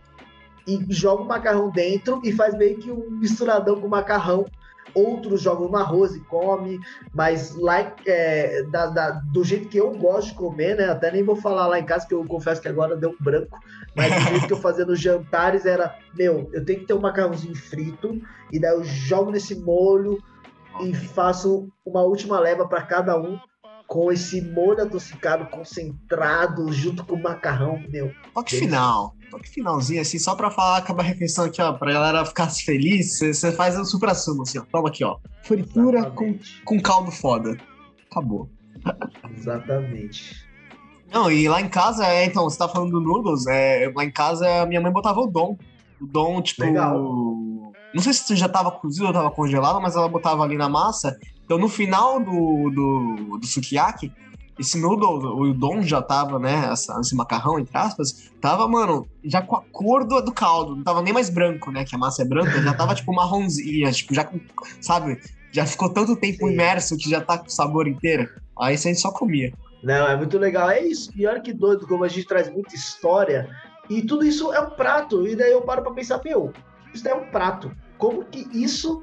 e 0.67 0.85
joga 0.89 1.23
o 1.23 1.27
macarrão 1.27 1.71
dentro 1.71 2.21
e 2.25 2.33
faz 2.33 2.57
meio 2.57 2.79
que 2.79 2.91
um 2.91 3.11
misturadão 3.11 3.81
com 3.81 3.87
macarrão 3.87 4.47
outros 4.95 5.41
jogam 5.41 5.69
no 5.69 5.77
arroz 5.77 6.15
e 6.15 6.21
come, 6.21 6.81
mas 7.13 7.55
lá 7.55 7.95
é, 8.07 8.63
da, 8.65 8.87
da, 8.87 9.11
do 9.33 9.45
jeito 9.45 9.69
que 9.69 9.79
eu 9.79 9.91
gosto 9.93 10.29
de 10.29 10.35
comer, 10.35 10.77
né? 10.77 10.89
Até 10.89 11.11
nem 11.11 11.23
vou 11.23 11.37
falar 11.37 11.67
lá 11.67 11.79
em 11.79 11.85
casa, 11.85 12.07
que 12.07 12.15
eu 12.15 12.25
confesso 12.25 12.61
que 12.61 12.69
agora 12.69 12.97
deu 12.97 13.11
um 13.11 13.25
branco, 13.25 13.59
mas 13.95 14.15
do 14.15 14.31
jeito 14.31 14.47
que 14.47 14.53
eu 14.53 14.61
fazia 14.61 14.85
nos 14.85 15.01
jantares 15.01 15.65
era, 15.65 15.97
meu, 16.17 16.49
eu 16.53 16.65
tenho 16.65 16.81
que 16.81 16.87
ter 16.87 16.95
um 16.95 17.01
macarrãozinho 17.01 17.57
frito, 17.57 18.21
e 18.53 18.59
daí 18.59 18.73
eu 18.73 18.85
jogo 18.85 19.31
nesse 19.31 19.55
molho 19.55 20.23
e 20.81 20.95
faço 20.95 21.69
uma 21.85 22.03
última 22.03 22.39
leva 22.41 22.67
para 22.67 22.83
cada 22.83 23.17
um 23.17 23.39
com 23.87 24.11
esse 24.11 24.41
molho 24.41 24.83
adocicado 24.83 25.47
concentrado 25.47 26.73
junto 26.73 27.05
com 27.05 27.17
o 27.17 27.23
macarrão, 27.23 27.83
meu. 27.89 28.13
Toque 28.35 28.59
final. 28.59 29.14
Toque 29.35 29.51
finalzinho, 29.51 30.01
assim, 30.01 30.17
só 30.17 30.37
pra 30.37 30.49
falar, 30.49 30.77
acabar 30.77 31.03
a 31.03 31.07
refeição 31.07 31.47
aqui, 31.47 31.61
ó, 31.61 31.73
pra 31.73 31.93
galera 31.93 32.25
ficar 32.25 32.49
feliz, 32.51 33.19
você 33.19 33.51
faz 33.51 33.77
um 33.77 33.85
supra 33.85 34.15
sumo, 34.15 34.43
assim, 34.43 34.59
ó. 34.59 34.65
Toma 34.71 34.89
aqui, 34.89 35.03
ó. 35.03 35.17
Fritura 35.43 36.09
com, 36.13 36.39
com 36.65 36.81
caldo 36.81 37.11
foda. 37.11 37.57
Acabou. 38.09 38.49
Exatamente. 39.37 40.47
Não, 41.13 41.33
e 41.33 41.49
lá 41.49 41.61
em 41.61 41.69
casa, 41.69 42.07
é, 42.07 42.25
então, 42.25 42.45
você 42.45 42.59
tá 42.59 42.69
falando 42.69 42.93
do 42.93 43.01
noodles, 43.01 43.45
é, 43.49 43.93
lá 43.93 44.05
em 44.05 44.11
casa 44.11 44.65
minha 44.67 44.81
mãe 44.81 44.93
botava 44.93 45.19
o 45.19 45.27
dom. 45.27 45.59
O 46.01 46.07
dom, 46.07 46.41
tipo. 46.41 46.63
Legal. 46.63 46.95
Não 47.93 48.03
sei 48.03 48.13
se 48.13 48.37
já 48.37 48.49
tava 48.49 48.71
cozido 48.71 49.07
ou 49.07 49.13
tava 49.13 49.31
congelado, 49.33 49.81
mas 49.81 49.97
ela 49.97 50.09
botava 50.09 50.45
ali 50.45 50.57
na 50.57 50.69
massa 50.69 51.17
então, 51.45 51.59
no 51.59 51.69
final 51.69 52.19
do, 52.21 52.71
do, 52.71 53.39
do 53.39 53.47
sukiyaki, 53.47 54.11
esse 54.59 54.79
noodle, 54.79 55.35
o 55.35 55.51
udon 55.51 55.83
já 55.83 56.01
tava, 56.01 56.39
né, 56.39 56.69
essa, 56.71 56.99
esse 57.01 57.15
macarrão, 57.15 57.59
entre 57.59 57.77
aspas, 57.77 58.31
tava, 58.41 58.67
mano, 58.69 59.07
já 59.25 59.43
com 59.43 59.57
a 59.57 59.63
cor 59.73 60.07
do, 60.07 60.21
do 60.21 60.33
caldo, 60.33 60.77
não 60.77 60.85
tava 60.85 61.03
nem 61.03 61.13
mais 61.13 61.29
branco, 61.29 61.71
né, 61.71 61.85
que 61.85 61.95
a 61.95 61.99
massa 61.99 62.23
é 62.23 62.25
branca, 62.25 62.63
já 62.63 62.75
tava, 62.75 62.95
tipo, 62.95 63.13
marronzinha, 63.13 63.91
tipo, 63.91 64.15
já, 64.15 64.31
sabe, 64.81 65.21
já 65.51 65.67
ficou 65.67 65.89
tanto 65.93 66.17
tempo 66.17 66.47
Sim. 66.47 66.55
imerso 66.55 66.97
que 66.97 67.11
já 67.11 67.21
tá 67.21 67.39
com 67.39 67.47
o 67.47 67.51
sabor 67.51 67.89
inteiro. 67.89 68.29
Aí 68.59 68.75
isso 68.75 68.87
a 68.87 68.93
gente 68.93 69.01
só 69.01 69.11
comia. 69.11 69.53
Não, 69.83 70.07
é 70.07 70.17
muito 70.17 70.39
legal, 70.39 70.71
é 70.71 70.81
isso, 70.83 71.11
e 71.17 71.27
olha 71.27 71.41
que 71.41 71.53
doido 71.53 71.87
como 71.87 72.05
a 72.05 72.09
gente 72.09 72.27
traz 72.27 72.51
muita 72.51 72.75
história, 72.75 73.49
e 73.91 74.03
tudo 74.03 74.25
isso 74.25 74.53
é 74.53 74.61
um 74.61 74.71
prato, 74.71 75.27
e 75.27 75.37
daí 75.37 75.53
eu 75.53 75.63
paro 75.63 75.83
pra 75.83 75.93
pensar, 75.93 76.21
meu, 76.25 76.53
isso 76.95 77.07
é 77.07 77.15
um 77.15 77.31
prato, 77.31 77.71
como 77.99 78.25
que 78.25 78.49
isso 78.53 79.03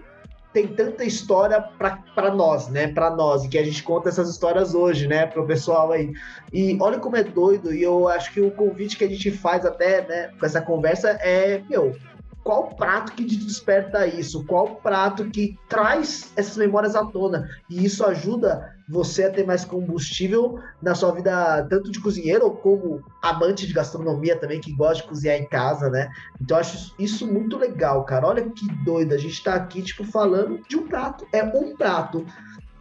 tem 0.54 0.68
tanta 0.68 1.06
história 1.06 1.62
para 1.62 2.34
nós, 2.34 2.68
né? 2.68 2.88
Para 2.88 3.10
nós, 3.10 3.48
que 3.48 3.58
a 3.58 3.64
gente 3.64 3.82
conta 3.84 4.10
essas 4.10 4.30
histórias 4.30 4.76
hoje, 4.76 5.08
né? 5.08 5.26
Para 5.26 5.42
o 5.42 5.48
pessoal 5.48 5.92
aí. 5.92 6.12
E 6.52 6.78
olha 6.82 7.00
como 7.00 7.16
é 7.16 7.24
doido, 7.24 7.74
e 7.74 7.82
eu 7.82 8.08
acho 8.08 8.34
que 8.34 8.42
o 8.42 8.52
convite 8.52 8.98
que 8.98 9.04
a 9.04 9.10
gente 9.10 9.32
faz 9.32 9.66
até, 9.66 10.06
né, 10.08 10.32
com 10.38 10.46
essa 10.46 10.62
conversa 10.62 11.10
é, 11.22 11.62
meu, 11.70 11.96
qual 12.44 12.70
prato 12.76 13.12
que 13.12 13.24
desperta 13.24 14.08
isso? 14.08 14.44
Qual 14.46 14.76
prato 14.78 15.30
que 15.30 15.58
traz 15.70 16.32
essas 16.36 16.58
memórias 16.58 16.96
à 16.96 17.06
tona? 17.06 17.50
E 17.70 17.86
isso 17.86 18.04
ajuda 18.04 18.76
você 18.90 19.26
a 19.26 19.32
ter 19.32 19.46
mais 19.46 19.64
combustível 19.64 20.60
na 20.82 20.96
sua 20.96 21.12
vida, 21.12 21.66
tanto 21.70 21.92
de 21.92 22.00
cozinheiro 22.00 22.46
ou 22.46 22.52
como 22.52 23.04
amante 23.22 23.68
de 23.68 23.74
gastronomia 23.74 24.36
também, 24.36 24.60
que 24.60 24.74
gosta 24.74 25.04
de 25.04 25.10
cozinhar 25.10 25.38
em 25.38 25.46
casa, 25.46 25.90
né? 25.90 26.10
Então 26.42 26.58
acho 26.58 26.94
isso 26.98 27.28
muito 27.28 27.58
legal, 27.58 28.04
cara. 28.06 28.28
Olha 28.28 28.50
que 28.50 28.68
doido, 28.84 29.14
a 29.14 29.18
gente 29.18 29.44
tá 29.44 29.54
aqui, 29.54 29.82
tipo, 29.82 30.04
falando 30.04 30.62
de 30.68 30.76
um 30.76 30.88
prato. 30.88 31.26
É 31.32 31.44
um 31.44 31.76
prato 31.76 32.26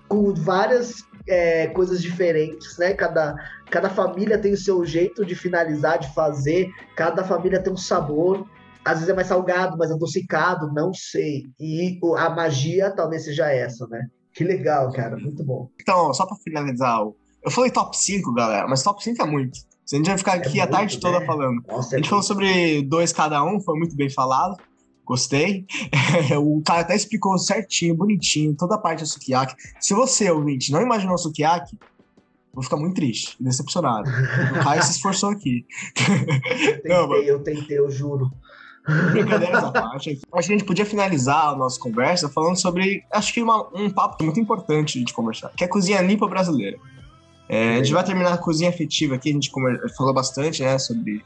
com 0.08 0.34
várias 0.34 1.04
é, 1.28 1.66
coisas 1.68 2.02
diferentes, 2.02 2.78
né? 2.78 2.94
Cada, 2.94 3.36
cada 3.70 3.90
família 3.90 4.38
tem 4.38 4.52
o 4.52 4.56
seu 4.56 4.84
jeito 4.86 5.24
de 5.24 5.34
finalizar, 5.34 5.98
de 5.98 6.12
fazer, 6.14 6.72
cada 6.96 7.22
família 7.22 7.60
tem 7.60 7.72
um 7.72 7.76
sabor 7.76 8.46
às 8.84 8.94
vezes 8.94 9.08
é 9.08 9.14
mais 9.14 9.26
salgado, 9.26 9.76
mais 9.76 9.90
adocicado, 9.90 10.72
não 10.72 10.92
sei. 10.92 11.44
E 11.58 11.98
a 12.16 12.30
magia 12.30 12.90
talvez 12.90 13.24
seja 13.24 13.50
essa, 13.50 13.86
né? 13.88 14.06
Que 14.32 14.44
legal, 14.44 14.92
cara, 14.92 15.16
muito 15.16 15.44
bom. 15.44 15.68
Então, 15.80 16.14
só 16.14 16.26
para 16.26 16.36
finalizar, 16.36 17.00
eu 17.00 17.50
falei 17.50 17.70
top 17.70 17.96
5, 17.96 18.32
galera, 18.32 18.66
mas 18.68 18.82
top 18.82 19.02
5 19.02 19.22
é 19.22 19.26
muito. 19.26 19.58
A 19.92 19.96
gente 19.96 20.06
vai 20.06 20.18
ficar 20.18 20.34
aqui 20.34 20.60
é 20.60 20.62
a 20.62 20.66
muito, 20.66 20.76
tarde 20.76 20.94
né? 20.94 21.00
toda 21.00 21.26
falando. 21.26 21.62
Nossa, 21.66 21.96
a 21.96 21.98
gente 21.98 22.06
é 22.06 22.08
falou 22.10 22.22
sobre 22.22 22.82
dois 22.82 23.12
cada 23.12 23.42
um, 23.44 23.60
foi 23.60 23.76
muito 23.76 23.96
bem 23.96 24.08
falado. 24.08 24.56
Gostei. 25.04 25.66
o 26.40 26.62
cara 26.64 26.82
até 26.82 26.94
explicou 26.94 27.36
certinho, 27.36 27.96
bonitinho, 27.96 28.54
toda 28.54 28.76
a 28.76 28.78
parte 28.78 29.00
do 29.00 29.08
sukiyaki. 29.08 29.56
Se 29.80 29.92
você, 29.92 30.30
ouvinte, 30.30 30.70
não 30.70 30.80
imaginou 30.80 31.16
o 31.16 31.18
sukiyaki, 31.18 31.76
vou 32.54 32.62
ficar 32.62 32.76
muito 32.76 32.94
triste, 32.94 33.36
decepcionado. 33.40 34.08
O 34.08 34.62
Caio 34.62 34.82
se 34.84 34.92
esforçou 34.92 35.30
aqui. 35.30 35.66
Eu 35.98 36.82
tentei, 36.82 36.88
não, 36.88 37.14
eu 37.14 37.42
tentei, 37.42 37.78
eu 37.78 37.90
juro. 37.90 38.30
Brincadeiras 39.12 39.64
à 39.64 39.70
parte. 39.70 40.20
Acho 40.32 40.48
que 40.48 40.54
a 40.54 40.56
gente 40.56 40.64
podia 40.64 40.84
finalizar 40.84 41.48
a 41.48 41.56
nossa 41.56 41.78
conversa 41.78 42.28
falando 42.28 42.56
sobre, 42.56 43.04
acho 43.12 43.32
que 43.32 43.42
uma, 43.42 43.66
um 43.74 43.90
papo 43.90 44.22
muito 44.24 44.40
importante 44.40 45.02
de 45.02 45.12
conversar, 45.12 45.50
que 45.56 45.64
é 45.64 45.66
a 45.66 45.70
cozinha 45.70 46.00
limpa 46.00 46.26
brasileira. 46.26 46.78
É, 47.48 47.74
a 47.74 47.76
gente 47.78 47.92
vai 47.92 48.04
terminar 48.04 48.32
a 48.32 48.38
cozinha 48.38 48.70
afetiva 48.70 49.16
aqui, 49.16 49.30
a 49.30 49.32
gente 49.32 49.50
falou 49.96 50.14
bastante 50.14 50.62
né, 50.62 50.78
sobre, 50.78 51.24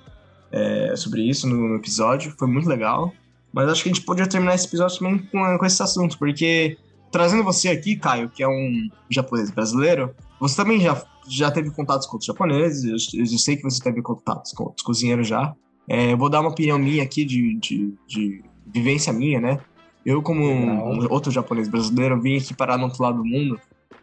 é, 0.51 0.97
sobre 0.97 1.23
isso 1.23 1.47
no, 1.47 1.69
no, 1.69 1.77
episódio, 1.77 2.35
foi 2.39 2.49
muito 2.49 2.69
legal. 2.69 3.13
Mas 3.53 3.69
acho 3.69 3.83
que 3.83 3.91
a 3.91 3.93
gente 3.93 4.05
podia 4.05 4.27
terminar 4.27 4.55
esse 4.55 4.67
episódio 4.67 4.99
também 4.99 5.19
com, 5.19 5.59
com 5.59 5.67
esse 5.67 5.83
assunto, 5.83 6.19
porque 6.19 6.79
trazendo 7.13 7.45
você 7.45 7.69
aqui, 7.69 7.95
Caio, 7.95 8.31
que 8.31 8.43
é 8.43 8.49
um 8.49 8.89
japonês 9.09 9.51
brasileiro, 9.51 10.15
você 10.41 10.57
também 10.57 10.81
já, 10.81 11.01
já 11.29 11.51
teve 11.51 11.71
contatos 11.71 12.07
com 12.07 12.15
outros 12.15 12.27
japoneses, 12.27 12.85
eu, 12.85 13.21
eu 13.21 13.27
sei 13.39 13.57
que 13.57 13.63
você 13.63 13.83
teve 13.83 14.03
contatos 14.03 14.53
com 14.53 14.65
outros 14.65 14.83
cozinheiros 14.83 15.29
já. 15.29 15.55
É, 15.89 16.17
vou 16.17 16.31
dar 16.31 16.41
uma 16.41 16.51
opinião 16.51 16.79
minha 16.79 17.03
aqui 17.03 17.25
de, 17.25 17.55
de, 17.57 17.95
de 18.07 18.43
vivência 18.67 19.13
minha, 19.13 19.41
né? 19.41 19.61
Eu, 20.05 20.23
como 20.23 20.45
um, 20.45 21.07
outro 21.11 21.33
japonês 21.33 21.69
brasileiro, 21.69 22.21
vim 22.21 22.37
aqui 22.37 22.55
parar 22.55 22.77
no 22.77 22.85
outro 22.85 23.03
lado 23.03 23.19
do 23.19 23.25
mundo 23.25 23.59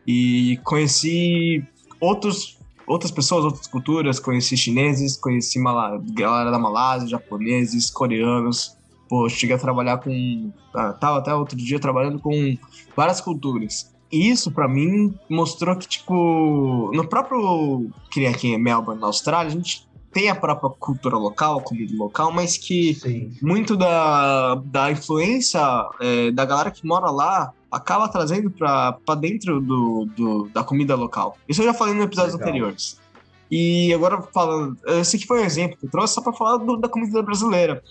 e 0.06 0.60
conheci 0.64 1.64
outros, 2.00 2.58
outras 2.88 3.12
pessoas, 3.12 3.46
outras 3.46 3.68
culturas, 3.68 4.20
conheci 4.20 4.58
chineses, 4.58 5.16
conheci 5.16 5.60
Mala, 5.60 6.02
galera 6.14 6.50
da 6.50 6.58
Malásia, 6.58 7.08
japoneses, 7.08 7.92
coreanos. 7.92 8.76
Pô, 9.08 9.30
cheguei 9.30 9.56
a 9.56 9.60
trabalhar 9.60 9.98
com. 9.98 10.52
Ah, 10.74 10.94
tava 10.94 11.20
até 11.20 11.36
outro 11.36 11.58
dia 11.58 11.80
trabalhando 11.80 12.20
com 12.20 12.58
várias 12.96 13.22
culturas. 13.22 13.92
E 14.12 14.30
isso, 14.30 14.52
para 14.52 14.68
mim, 14.68 15.14
mostrou 15.30 15.76
que, 15.76 15.88
tipo, 15.88 16.92
no 16.94 17.08
próprio. 17.08 17.90
Que 18.10 18.26
aqui 18.26 18.48
em 18.48 18.58
Melbourne, 18.58 19.00
na 19.00 19.08
Austrália, 19.08 19.52
a 19.52 19.54
gente 19.54 19.86
tem 20.12 20.30
a 20.30 20.36
própria 20.36 20.70
cultura 20.70 21.18
local, 21.18 21.62
comida 21.62 21.94
local, 21.96 22.32
mas 22.32 22.58
que 22.58 22.94
Sim. 22.96 23.34
muito 23.42 23.78
da, 23.78 24.56
da 24.66 24.92
influência 24.92 25.62
é, 26.00 26.32
da 26.32 26.46
galera 26.46 26.72
que 26.72 26.86
mora 26.86 27.10
lá 27.10 27.54
acaba 27.72 28.10
trazendo 28.10 28.52
para 28.52 29.16
dentro 29.20 29.62
do, 29.62 30.06
do, 30.16 30.50
da 30.54 30.64
comida 30.64 30.96
local. 30.96 31.38
Isso 31.48 31.62
eu 31.62 31.66
já 31.66 31.74
falei 31.74 31.94
no 31.94 32.04
episódios 32.04 32.34
Legal. 32.34 32.50
anteriores. 32.50 33.00
E 33.50 33.94
agora 33.94 34.22
falando, 34.34 34.78
esse 35.00 35.16
aqui 35.16 35.26
foi 35.26 35.42
um 35.42 35.46
exemplo 35.46 35.78
que 35.78 35.86
eu 35.86 35.90
trouxe 35.90 36.14
só 36.14 36.22
para 36.22 36.34
falar 36.34 36.58
do, 36.58 36.78
da 36.78 36.90
comida 36.90 37.22
brasileira. 37.22 37.82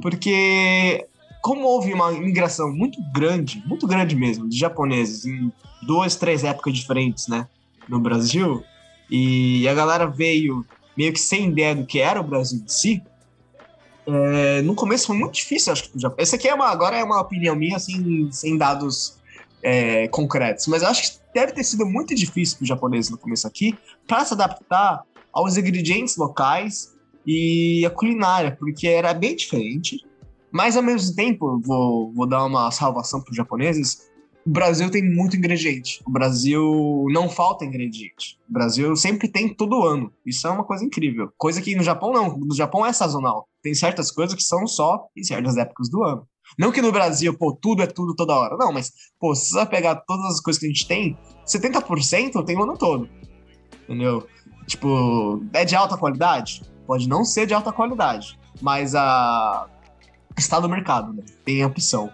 Porque 0.00 1.06
como 1.42 1.66
houve 1.66 1.92
uma 1.92 2.12
imigração 2.12 2.72
muito 2.72 2.98
grande, 3.12 3.62
muito 3.66 3.86
grande 3.86 4.16
mesmo, 4.16 4.48
de 4.48 4.58
japoneses 4.58 5.24
em 5.24 5.52
duas, 5.86 6.16
três 6.16 6.42
épocas 6.42 6.74
diferentes, 6.74 7.28
né, 7.28 7.46
no 7.88 8.00
Brasil, 8.00 8.64
e 9.08 9.66
a 9.68 9.74
galera 9.74 10.06
veio 10.06 10.66
meio 10.96 11.12
que 11.12 11.20
sem 11.20 11.48
ideia 11.48 11.74
do 11.74 11.86
que 11.86 12.00
era 12.00 12.20
o 12.20 12.24
Brasil 12.24 12.60
em 12.64 12.68
si, 12.68 13.02
é, 14.06 14.62
no 14.62 14.74
começo 14.74 15.08
foi 15.08 15.16
muito 15.16 15.34
difícil, 15.34 15.72
acho 15.72 15.90
que 15.90 15.98
já. 15.98 16.12
Esse 16.16 16.36
aqui 16.36 16.48
é 16.48 16.54
uma, 16.54 16.68
agora 16.68 16.96
é 16.96 17.02
uma 17.02 17.20
opinião 17.20 17.56
minha, 17.56 17.76
assim, 17.76 18.30
sem 18.30 18.56
dados 18.56 19.18
é, 19.62 20.06
concretos, 20.08 20.66
mas 20.68 20.82
acho 20.82 21.02
que 21.02 21.18
deve 21.34 21.52
ter 21.52 21.64
sido 21.64 21.84
muito 21.84 22.14
difícil 22.14 22.56
para 22.58 22.64
o 22.64 22.66
japonês 22.66 23.10
no 23.10 23.18
começo 23.18 23.46
aqui 23.46 23.76
para 24.06 24.24
se 24.24 24.32
adaptar 24.32 25.02
aos 25.32 25.56
ingredientes 25.56 26.16
locais 26.16 26.94
e 27.26 27.84
a 27.84 27.90
culinária, 27.90 28.56
porque 28.56 28.86
era 28.86 29.12
bem 29.12 29.34
diferente. 29.34 29.98
Mas 30.52 30.76
ao 30.76 30.82
mesmo 30.82 31.14
tempo, 31.14 31.60
vou, 31.62 32.12
vou 32.14 32.26
dar 32.26 32.44
uma 32.44 32.70
salvação 32.70 33.20
para 33.20 33.30
os 33.32 33.36
japoneses. 33.36 34.05
O 34.46 34.50
Brasil 34.50 34.88
tem 34.90 35.02
muito 35.02 35.36
ingrediente. 35.36 36.00
O 36.06 36.10
Brasil 36.10 37.04
não 37.10 37.28
falta 37.28 37.64
ingrediente. 37.64 38.38
O 38.48 38.52
Brasil 38.52 38.94
sempre 38.94 39.26
tem 39.26 39.52
todo 39.52 39.84
ano. 39.84 40.12
Isso 40.24 40.46
é 40.46 40.50
uma 40.50 40.62
coisa 40.62 40.84
incrível. 40.84 41.32
Coisa 41.36 41.60
que 41.60 41.74
no 41.74 41.82
Japão 41.82 42.12
não. 42.12 42.38
No 42.38 42.54
Japão 42.54 42.86
é 42.86 42.92
sazonal. 42.92 43.48
Tem 43.60 43.74
certas 43.74 44.12
coisas 44.12 44.36
que 44.36 44.42
são 44.42 44.64
só 44.68 45.08
em 45.16 45.24
certas 45.24 45.56
épocas 45.56 45.90
do 45.90 46.04
ano. 46.04 46.28
Não 46.56 46.70
que 46.70 46.80
no 46.80 46.92
Brasil, 46.92 47.36
pô, 47.36 47.52
tudo 47.52 47.82
é 47.82 47.88
tudo 47.88 48.14
toda 48.14 48.34
hora. 48.36 48.56
Não, 48.56 48.72
mas, 48.72 48.92
pô, 49.18 49.34
se 49.34 49.50
você 49.50 49.66
pegar 49.66 49.96
todas 49.96 50.34
as 50.34 50.40
coisas 50.40 50.60
que 50.60 50.66
a 50.66 50.68
gente 50.68 50.86
tem, 50.86 51.18
70% 51.44 52.44
tem 52.44 52.56
o 52.56 52.62
ano 52.62 52.78
todo. 52.78 53.08
Entendeu? 53.82 54.28
Tipo, 54.64 55.44
é 55.52 55.64
de 55.64 55.74
alta 55.74 55.96
qualidade? 55.96 56.62
Pode 56.86 57.08
não 57.08 57.24
ser 57.24 57.46
de 57.46 57.54
alta 57.54 57.72
qualidade, 57.72 58.38
mas 58.62 58.94
a 58.94 59.68
está 60.38 60.60
no 60.60 60.68
mercado, 60.68 61.12
né? 61.12 61.24
Tem 61.44 61.64
opção. 61.64 62.10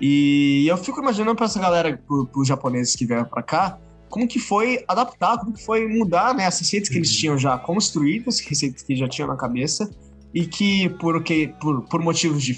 E 0.00 0.66
eu 0.68 0.76
fico 0.76 1.00
imaginando 1.00 1.34
para 1.34 1.46
essa 1.46 1.58
galera, 1.58 1.96
para 1.96 2.40
os 2.40 2.46
japoneses 2.46 2.94
que 2.94 3.04
vieram 3.04 3.24
para 3.24 3.42
cá, 3.42 3.78
como 4.08 4.26
que 4.26 4.38
foi 4.38 4.84
adaptar, 4.86 5.38
como 5.38 5.52
que 5.52 5.64
foi 5.64 5.86
mudar 5.86 6.34
né, 6.34 6.46
as 6.46 6.58
receitas 6.58 6.88
que 6.88 6.96
eles 6.96 7.10
uhum. 7.10 7.18
tinham 7.18 7.38
já 7.38 7.58
construídas, 7.58 8.40
receitas 8.40 8.82
que 8.82 8.96
já 8.96 9.08
tinham 9.08 9.28
na 9.28 9.36
cabeça, 9.36 9.90
e 10.32 10.46
que 10.46 10.88
por, 10.88 11.22
que, 11.22 11.48
por, 11.60 11.82
por 11.82 12.00
motivos 12.00 12.42
de 12.42 12.56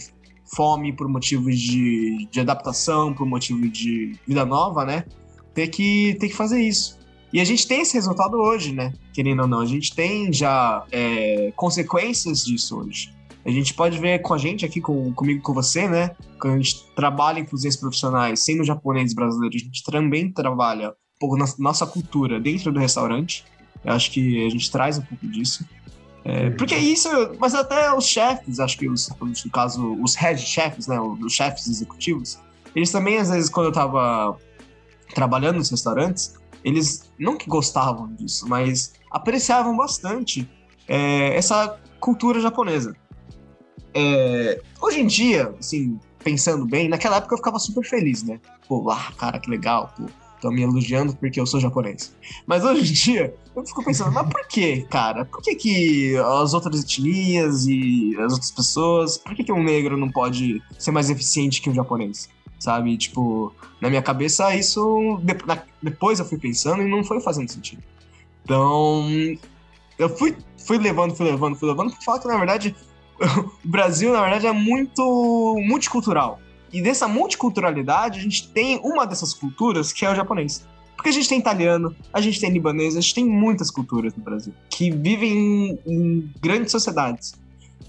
fome, 0.55 0.93
por 0.93 1.09
motivos 1.09 1.59
de, 1.59 2.29
de 2.31 2.41
adaptação, 2.41 3.15
por 3.15 3.27
motivo 3.27 3.69
de 3.69 4.17
vida 4.27 4.45
nova, 4.45 4.85
né? 4.85 5.05
Ter 5.55 5.69
que, 5.69 6.17
ter 6.21 6.29
que 6.29 6.35
fazer 6.37 6.61
isso. 6.61 6.99
E 7.33 7.41
a 7.41 7.45
gente 7.45 7.67
tem 7.67 7.83
esse 7.83 7.95
resultado 7.95 8.37
hoje, 8.37 8.73
né? 8.73 8.93
Querendo 9.13 9.43
ou 9.43 9.49
não, 9.49 9.61
a 9.61 9.67
gente 9.67 9.95
tem 9.95 10.33
já 10.33 10.85
é, 10.91 11.53
consequências 11.55 12.45
disso 12.45 12.81
hoje. 12.81 13.15
A 13.45 13.51
gente 13.51 13.73
pode 13.73 13.99
ver 13.99 14.21
com 14.21 14.35
a 14.35 14.39
gente 14.39 14.65
aqui, 14.65 14.81
com, 14.81 15.13
comigo 15.15 15.43
com 15.43 15.55
você, 15.55 15.89
né? 15.89 16.15
Quando 16.39 16.55
a 16.55 16.57
gente 16.57 16.85
trabalha 16.95 17.41
em 17.41 17.45
cozinhas 17.45 17.77
profissionais, 17.77 18.45
sendo 18.45 18.63
japonês 18.65 19.15
brasileiro, 19.15 19.57
a 19.57 19.59
gente 19.59 19.83
também 19.83 20.31
trabalha 20.31 20.91
um 20.91 21.19
pouco 21.19 21.37
na 21.37 21.47
nossa 21.59 21.87
cultura 21.87 22.39
dentro 22.39 22.71
do 22.71 22.79
restaurante. 22.79 23.45
Eu 23.85 23.93
acho 23.93 24.11
que 24.11 24.47
a 24.47 24.51
gente 24.51 24.71
traz 24.71 24.99
um 24.99 25.03
pouco 25.03 25.27
disso. 25.27 25.65
É, 26.23 26.51
porque 26.51 26.77
isso, 26.77 27.09
mas 27.39 27.55
até 27.55 27.93
os 27.95 28.07
chefes, 28.07 28.61
acho 28.61 28.77
que 28.77 28.89
os, 28.89 29.09
no 29.19 29.51
caso, 29.51 29.95
os 30.03 30.15
head 30.15 30.39
chefs, 30.39 30.87
né, 30.87 31.01
os 31.01 31.33
chefes 31.33 31.67
executivos, 31.67 32.39
eles 32.75 32.91
também, 32.91 33.17
às 33.17 33.31
vezes, 33.31 33.49
quando 33.49 33.67
eu 33.67 33.73
tava 33.73 34.37
trabalhando 35.15 35.57
nos 35.57 35.71
restaurantes, 35.71 36.35
eles 36.63 37.11
não 37.19 37.37
que 37.37 37.49
gostavam 37.49 38.13
disso, 38.15 38.47
mas 38.47 38.93
apreciavam 39.11 39.77
bastante 39.77 40.49
é, 40.87 41.35
essa 41.35 41.79
cultura 41.99 42.39
japonesa. 42.39 42.95
É, 43.95 44.61
hoje 44.81 45.01
em 45.01 45.07
dia, 45.07 45.55
assim, 45.59 45.99
pensando 46.23 46.67
bem, 46.67 46.89
naquela 46.89 47.17
época 47.17 47.35
eu 47.35 47.39
ficava 47.39 47.59
super 47.59 47.85
feliz, 47.85 48.23
né? 48.23 48.41
Pô, 48.69 48.91
ah, 48.91 49.13
cara, 49.17 49.39
que 49.39 49.51
legal, 49.51 49.93
pô, 49.97 50.05
estão 50.37 50.51
me 50.51 50.63
elogiando 50.63 51.15
porque 51.15 51.41
eu 51.41 51.47
sou 51.47 51.61
japonês. 51.61 52.15
Mas 52.47 52.65
hoje 52.65 52.91
em 52.91 52.95
dia, 52.95 53.35
eu 53.55 53.67
fico 53.67 53.85
pensando, 53.85 54.13
mas 54.13 54.29
por 54.29 54.47
que, 54.47 54.83
cara? 54.83 55.25
Por 55.25 55.43
que, 55.43 55.55
que 55.55 56.17
as 56.17 56.55
outras 56.55 56.83
etnias 56.83 57.67
e 57.67 58.17
as 58.19 58.33
outras 58.33 58.51
pessoas, 58.51 59.19
por 59.19 59.35
que, 59.35 59.45
que 59.45 59.53
um 59.53 59.63
negro 59.63 59.97
não 59.97 60.11
pode 60.11 60.63
ser 60.79 60.91
mais 60.91 61.11
eficiente 61.11 61.61
que 61.61 61.69
um 61.69 61.75
japonês? 61.75 62.29
Sabe? 62.59 62.97
Tipo, 62.97 63.55
na 63.81 63.89
minha 63.89 64.03
cabeça, 64.03 64.55
isso. 64.55 65.21
Depois 65.83 66.19
eu 66.19 66.27
fui 66.27 66.39
pensando 66.39 66.83
e 66.83 66.89
não 66.89 67.03
foi 67.03 67.21
fazendo 67.21 67.51
sentido. 67.51 67.83
Então, 68.45 69.07
eu 69.99 70.09
fui, 70.17 70.37
fui 70.67 70.79
levando, 70.79 71.15
fui 71.15 71.27
levando, 71.27 71.57
fui 71.57 71.69
levando, 71.69 71.91
pra 71.93 72.01
falar 72.03 72.19
que, 72.19 72.29
na 72.29 72.37
verdade, 72.37 72.77
o 73.65 73.69
Brasil, 73.69 74.13
na 74.13 74.23
verdade, 74.23 74.47
é 74.47 74.53
muito 74.53 75.57
multicultural. 75.67 76.41
E 76.73 76.81
dessa 76.81 77.07
multiculturalidade, 77.07 78.19
a 78.19 78.23
gente 78.23 78.49
tem 78.49 78.81
uma 78.83 79.07
dessas 79.07 79.35
culturas 79.35 79.93
que 79.93 80.05
é 80.05 80.11
o 80.11 80.15
japonês. 80.15 80.67
Porque 80.97 81.09
a 81.09 81.13
gente 81.13 81.29
tem 81.29 81.39
italiano, 81.39 81.95
a 82.13 82.21
gente 82.21 82.41
tem 82.41 82.51
libanês, 82.51 82.97
a 82.97 83.01
gente 83.01 83.15
tem 83.15 83.25
muitas 83.25 83.71
culturas 83.71 84.15
no 84.15 84.23
Brasil 84.23 84.53
que 84.69 84.91
vivem 84.91 85.33
em, 85.33 85.79
em 85.87 86.33
grandes 86.41 86.71
sociedades. 86.71 87.35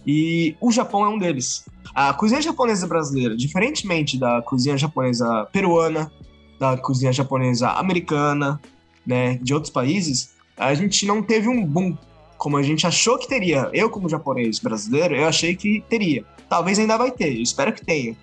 E 0.06 0.56
o 0.60 0.72
Japão 0.72 1.06
é 1.06 1.10
um 1.10 1.18
deles. 1.18 1.66
A 1.94 2.14
cozinha 2.14 2.42
japonesa 2.42 2.88
brasileira, 2.88 3.36
diferentemente 3.36 4.18
da 4.18 4.42
cozinha 4.42 4.78
japonesa 4.78 5.46
peruana, 5.52 6.12
da 6.60 6.78
cozinha 6.78 7.12
japonesa 7.12 7.72
americana, 7.72 8.60
né, 9.06 9.36
de 9.42 9.54
outros 9.54 9.72
países, 9.72 10.34
a 10.58 10.74
gente 10.74 11.06
não 11.06 11.22
teve 11.22 11.48
um 11.48 11.66
boom 11.66 11.98
como 12.42 12.58
a 12.58 12.64
gente 12.64 12.88
achou 12.88 13.20
que 13.20 13.28
teria. 13.28 13.70
Eu, 13.72 13.88
como 13.88 14.10
japonês 14.10 14.58
brasileiro, 14.58 15.16
eu 15.16 15.28
achei 15.28 15.56
que 15.56 15.84
teria. 15.88 16.26
Talvez 16.50 16.80
ainda 16.80 16.98
vai 16.98 17.12
ter, 17.12 17.38
eu 17.38 17.44
espero 17.44 17.72
que 17.72 17.86
tenha. 17.86 18.18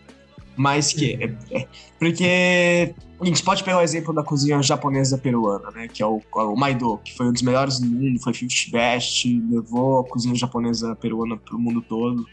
Mas 0.56 0.92
que. 0.92 1.16
É, 1.22 1.32
é, 1.56 1.68
porque 2.00 2.94
a 3.20 3.24
gente 3.24 3.44
pode 3.44 3.62
pegar 3.62 3.78
o 3.78 3.80
exemplo 3.80 4.12
da 4.12 4.24
cozinha 4.24 4.60
japonesa 4.60 5.16
peruana, 5.16 5.70
né? 5.70 5.86
Que 5.86 6.02
é 6.02 6.06
o, 6.06 6.20
o 6.34 6.56
Maido, 6.56 6.98
que 7.04 7.16
foi 7.16 7.28
um 7.28 7.32
dos 7.32 7.42
melhores 7.42 7.78
do 7.78 7.86
mundo, 7.86 8.20
foi 8.20 8.34
Fifth 8.34 8.72
Best, 8.72 9.40
levou 9.48 10.00
a 10.00 10.04
cozinha 10.04 10.34
japonesa 10.34 10.96
peruana 10.96 11.36
para 11.36 11.54
o 11.54 11.58
mundo 11.60 11.80
todo. 11.80 12.26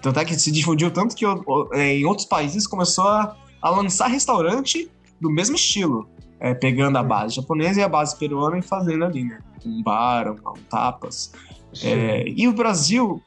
Tanto 0.00 0.20
é 0.20 0.24
que 0.24 0.36
se 0.36 0.52
difundiu 0.52 0.92
tanto 0.92 1.16
que 1.16 1.24
é, 1.72 1.96
em 1.96 2.04
outros 2.04 2.26
países 2.28 2.68
começou 2.68 3.08
a, 3.08 3.36
a 3.60 3.68
lançar 3.68 4.06
restaurante 4.06 4.88
do 5.20 5.28
mesmo 5.28 5.56
estilo, 5.56 6.08
é, 6.42 6.52
pegando 6.54 6.98
a 6.98 7.04
base 7.04 7.36
japonesa 7.36 7.80
e 7.80 7.84
a 7.84 7.88
base 7.88 8.18
peruana 8.18 8.58
e 8.58 8.62
fazendo 8.62 9.04
ali, 9.04 9.22
né? 9.22 9.38
Um 9.64 9.80
bar, 9.80 10.28
um, 10.28 10.34
um 10.34 10.62
tapas. 10.68 11.32
É, 11.84 12.24
e 12.26 12.48
o 12.48 12.52
Brasil 12.52 13.22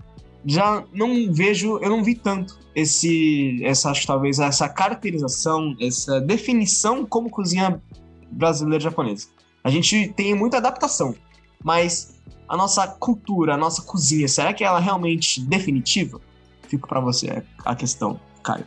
já 0.45 0.83
não 0.93 1.31
vejo, 1.31 1.79
eu 1.81 1.89
não 1.89 2.03
vi 2.03 2.13
tanto 2.13 2.59
esse, 2.75 3.63
essa, 3.63 3.89
acho 3.89 4.05
talvez, 4.05 4.37
essa 4.37 4.67
caracterização, 4.67 5.77
essa 5.79 6.19
definição 6.19 7.05
como 7.05 7.29
cozinha 7.29 7.81
brasileira 8.29 8.83
japonesa. 8.83 9.27
A 9.63 9.69
gente 9.69 10.09
tem 10.09 10.35
muita 10.35 10.57
adaptação, 10.57 11.15
mas 11.63 12.21
a 12.49 12.57
nossa 12.57 12.85
cultura, 12.85 13.53
a 13.53 13.57
nossa 13.57 13.81
cozinha, 13.81 14.27
será 14.27 14.53
que 14.53 14.63
ela 14.63 14.79
é 14.79 14.83
realmente 14.83 15.39
definitiva? 15.39 16.19
Fico 16.67 16.85
para 16.85 16.99
você 16.99 17.41
a 17.63 17.75
questão, 17.75 18.19
Caio. 18.43 18.65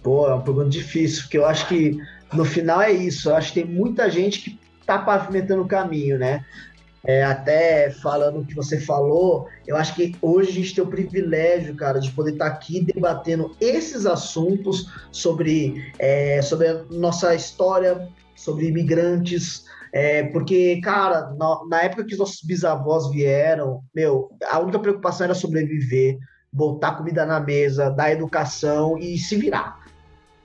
Pô, 0.00 0.28
é 0.28 0.32
uma 0.32 0.42
pergunta 0.42 0.70
difícil, 0.70 1.22
porque 1.22 1.38
eu 1.38 1.44
acho 1.44 1.66
que 1.66 1.98
no 2.32 2.44
final 2.44 2.80
é 2.80 2.92
isso. 2.92 3.30
Eu 3.30 3.36
acho 3.36 3.52
que 3.52 3.62
tem 3.62 3.70
muita 3.70 4.10
gente 4.10 4.40
que 4.40 4.58
tá 4.86 4.98
pavimentando 4.98 5.62
o 5.62 5.68
caminho, 5.68 6.18
né? 6.18 6.44
É, 7.04 7.24
até 7.24 7.90
falando 7.90 8.40
o 8.40 8.44
que 8.44 8.54
você 8.54 8.78
falou, 8.78 9.48
eu 9.66 9.74
acho 9.74 9.94
que 9.94 10.14
hoje 10.20 10.50
a 10.50 10.52
gente 10.52 10.74
tem 10.74 10.84
o 10.84 10.86
privilégio, 10.86 11.74
cara, 11.74 11.98
de 11.98 12.10
poder 12.10 12.32
estar 12.32 12.50
tá 12.50 12.54
aqui 12.54 12.84
debatendo 12.84 13.56
esses 13.58 14.04
assuntos 14.04 14.92
sobre, 15.10 15.92
é, 15.98 16.42
sobre 16.42 16.68
a 16.68 16.84
nossa 16.90 17.34
história, 17.34 18.06
sobre 18.36 18.66
imigrantes, 18.66 19.64
é, 19.92 20.24
porque, 20.24 20.80
cara, 20.82 21.34
na, 21.36 21.64
na, 21.68 21.82
época 21.82 22.04
que 22.04 22.12
os 22.12 22.18
nossos 22.18 22.42
bisavós 22.42 23.10
vieram, 23.10 23.82
meu, 23.94 24.30
a 24.48 24.60
única 24.60 24.78
preocupação 24.78 25.24
era 25.24 25.34
sobreviver, 25.34 26.18
botar 26.52 26.96
comida 26.96 27.26
na 27.26 27.40
mesa, 27.40 27.90
dar 27.90 28.12
educação 28.12 28.96
e 28.98 29.18
se 29.18 29.36
virar. 29.36 29.80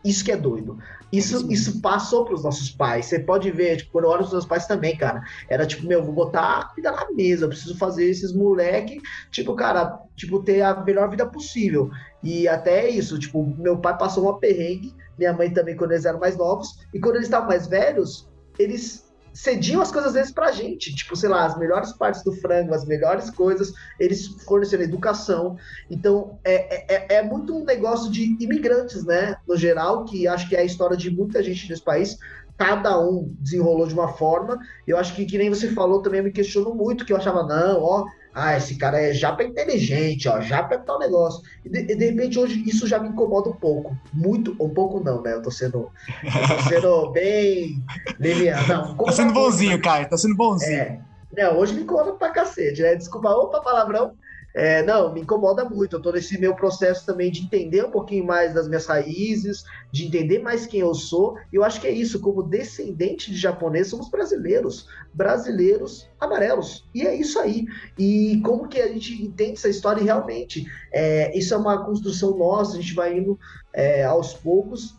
Isso 0.04 0.24
que 0.24 0.32
é 0.32 0.38
doido. 0.38 0.78
Isso, 1.12 1.52
isso 1.52 1.82
passou 1.82 2.26
para 2.26 2.34
os 2.34 2.44
nossos 2.44 2.70
pais. 2.72 3.06
Você 3.06 3.20
pode 3.20 3.50
ver, 3.52 3.78
tipo, 3.78 3.92
quando 3.92 4.06
eu 4.06 4.12
olho 4.12 4.24
os 4.24 4.32
meus 4.32 4.46
pais 4.46 4.66
também, 4.66 4.98
cara. 4.98 5.24
Era 5.50 5.66
tipo, 5.66 5.86
meu, 5.88 6.04
vou 6.04 6.14
botar 6.14 6.60
a 6.60 6.66
comida 6.66 6.92
na 6.92 7.12
mesa, 7.12 7.48
preciso 7.48 7.78
fazer 7.78 8.06
esses 8.06 8.34
moleque, 8.34 9.00
tipo, 9.32 9.56
cara, 9.56 10.00
tipo, 10.16 10.42
ter 10.44 10.62
a 10.62 10.84
melhor 10.84 11.10
vida 11.10 11.26
possível. 11.26 11.90
E 12.24 12.48
até 12.48 12.90
isso, 12.90 13.20
tipo, 13.20 13.46
meu 13.58 13.78
pai 13.78 13.98
passou 13.98 14.24
uma 14.24 14.40
perrengue, 14.40 14.94
minha 15.18 15.32
mãe 15.32 15.50
também, 15.52 15.76
quando 15.76 15.92
eles 15.92 16.06
eram 16.06 16.20
mais 16.20 16.36
novos, 16.36 16.86
e 16.94 17.00
quando 17.00 17.16
eles 17.16 17.28
estavam 17.28 17.48
mais 17.48 17.68
velhos, 17.68 18.30
eles 18.58 19.05
cediam 19.36 19.82
as 19.82 19.92
coisas 19.92 20.08
às 20.08 20.14
vezes 20.14 20.32
pra 20.32 20.52
gente, 20.52 20.96
tipo, 20.96 21.14
sei 21.16 21.28
lá, 21.28 21.46
as 21.46 21.60
melhores 21.60 21.92
partes 21.92 22.24
do 22.24 22.32
frango, 22.32 22.74
as 22.74 22.86
melhores 22.86 23.30
coisas, 23.30 23.74
eles 24.00 24.28
forneceram 24.46 24.84
educação. 24.84 25.58
Então, 25.92 26.40
é, 26.44 26.96
é, 26.96 27.16
é 27.18 27.22
muito 27.22 27.54
um 27.54 27.66
negócio 27.66 28.10
de 28.10 28.38
imigrantes, 28.42 29.04
né, 29.04 29.36
no 29.46 29.58
geral, 29.58 30.06
que 30.06 30.26
acho 30.26 30.48
que 30.48 30.56
é 30.56 30.62
a 30.62 30.66
história 30.66 30.96
de 30.96 31.12
muita 31.12 31.44
gente 31.44 31.70
nesse 31.70 31.84
país. 31.84 32.18
Cada 32.58 32.98
um 32.98 33.36
desenrolou 33.40 33.86
de 33.86 33.94
uma 33.94 34.08
forma. 34.08 34.58
Eu 34.88 34.98
acho 34.98 35.14
que, 35.14 35.26
que 35.26 35.38
nem 35.38 35.50
você 35.50 35.68
falou, 35.68 36.02
também 36.02 36.22
me 36.22 36.32
questiono 36.32 36.74
muito, 36.74 37.04
que 37.04 37.12
eu 37.12 37.18
achava, 37.18 37.44
não, 37.44 37.82
ó, 37.82 38.06
ah, 38.36 38.58
esse 38.58 38.76
cara 38.76 39.02
é 39.02 39.14
japa 39.14 39.46
inteligente, 39.46 40.28
ó, 40.28 40.42
japa 40.42 40.76
é 40.76 40.78
tal 40.78 41.00
negócio. 41.00 41.42
E 41.64 41.70
de, 41.70 41.96
de, 41.96 42.06
repente 42.06 42.38
hoje 42.38 42.62
isso 42.68 42.86
já 42.86 43.00
me 43.00 43.08
incomoda 43.08 43.50
um 43.50 43.56
pouco. 43.56 43.98
Muito, 44.14 44.54
um 44.60 44.68
pouco 44.68 45.00
não, 45.00 45.22
né? 45.22 45.34
Eu 45.34 45.42
tô 45.42 45.50
sendo, 45.50 45.90
eu 46.22 46.58
tô 46.58 46.64
sendo 46.70 47.12
bem 47.16 47.82
linear. 48.20 48.68
tá 48.68 49.12
sendo 49.14 49.32
bonzinho, 49.32 49.82
cara, 49.82 50.06
tá 50.06 50.18
sendo 50.18 50.36
bonzinho. 50.36 50.78
É. 50.78 51.00
Não, 51.36 51.58
hoje 51.58 51.74
me 51.74 51.84
incomoda 51.84 52.12
pra 52.14 52.30
cacete, 52.30 52.82
né? 52.82 52.96
Desculpa, 52.96 53.30
opa, 53.30 53.62
palavrão. 53.62 54.14
É, 54.56 54.82
não, 54.84 55.14
me 55.14 55.20
incomoda 55.20 55.66
muito. 55.66 55.98
Eu 55.98 56.02
tô 56.02 56.14
nesse 56.14 56.40
meu 56.40 56.56
processo 56.56 57.06
também 57.06 57.30
de 57.30 57.44
entender 57.44 57.84
um 57.84 57.92
pouquinho 57.92 58.26
mais 58.26 58.54
das 58.54 58.70
minhas 58.70 58.86
raízes, 58.86 59.66
de 59.92 60.08
entender 60.08 60.40
mais 60.40 60.66
quem 60.66 60.80
eu 60.80 60.94
sou. 60.94 61.38
E 61.52 61.58
eu 61.58 61.64
acho 61.64 61.82
que 61.82 61.88
é 61.88 61.92
isso, 61.92 62.22
como 62.22 62.42
descendente 62.42 63.30
de 63.30 63.38
japonês, 63.38 63.90
somos 63.90 64.10
brasileiros. 64.10 64.88
Brasileiros 65.14 66.10
amarelos. 66.22 66.88
E 66.96 67.06
é 67.06 67.14
isso 67.14 67.38
aí. 67.38 67.66
E 68.00 68.42
como 68.46 68.70
que 68.70 68.80
a 68.80 68.88
gente 68.88 69.22
entende 69.22 69.54
essa 69.54 69.68
história 69.68 70.00
e 70.00 70.06
realmente 70.06 70.66
é, 70.94 71.38
isso 71.38 71.54
é 71.54 71.58
uma 71.58 71.84
construção 71.84 72.38
nossa, 72.38 72.78
a 72.78 72.82
gente 72.82 72.94
vai 72.94 73.18
indo 73.18 73.38
é, 73.74 74.06
aos 74.06 74.34
poucos 74.34 74.96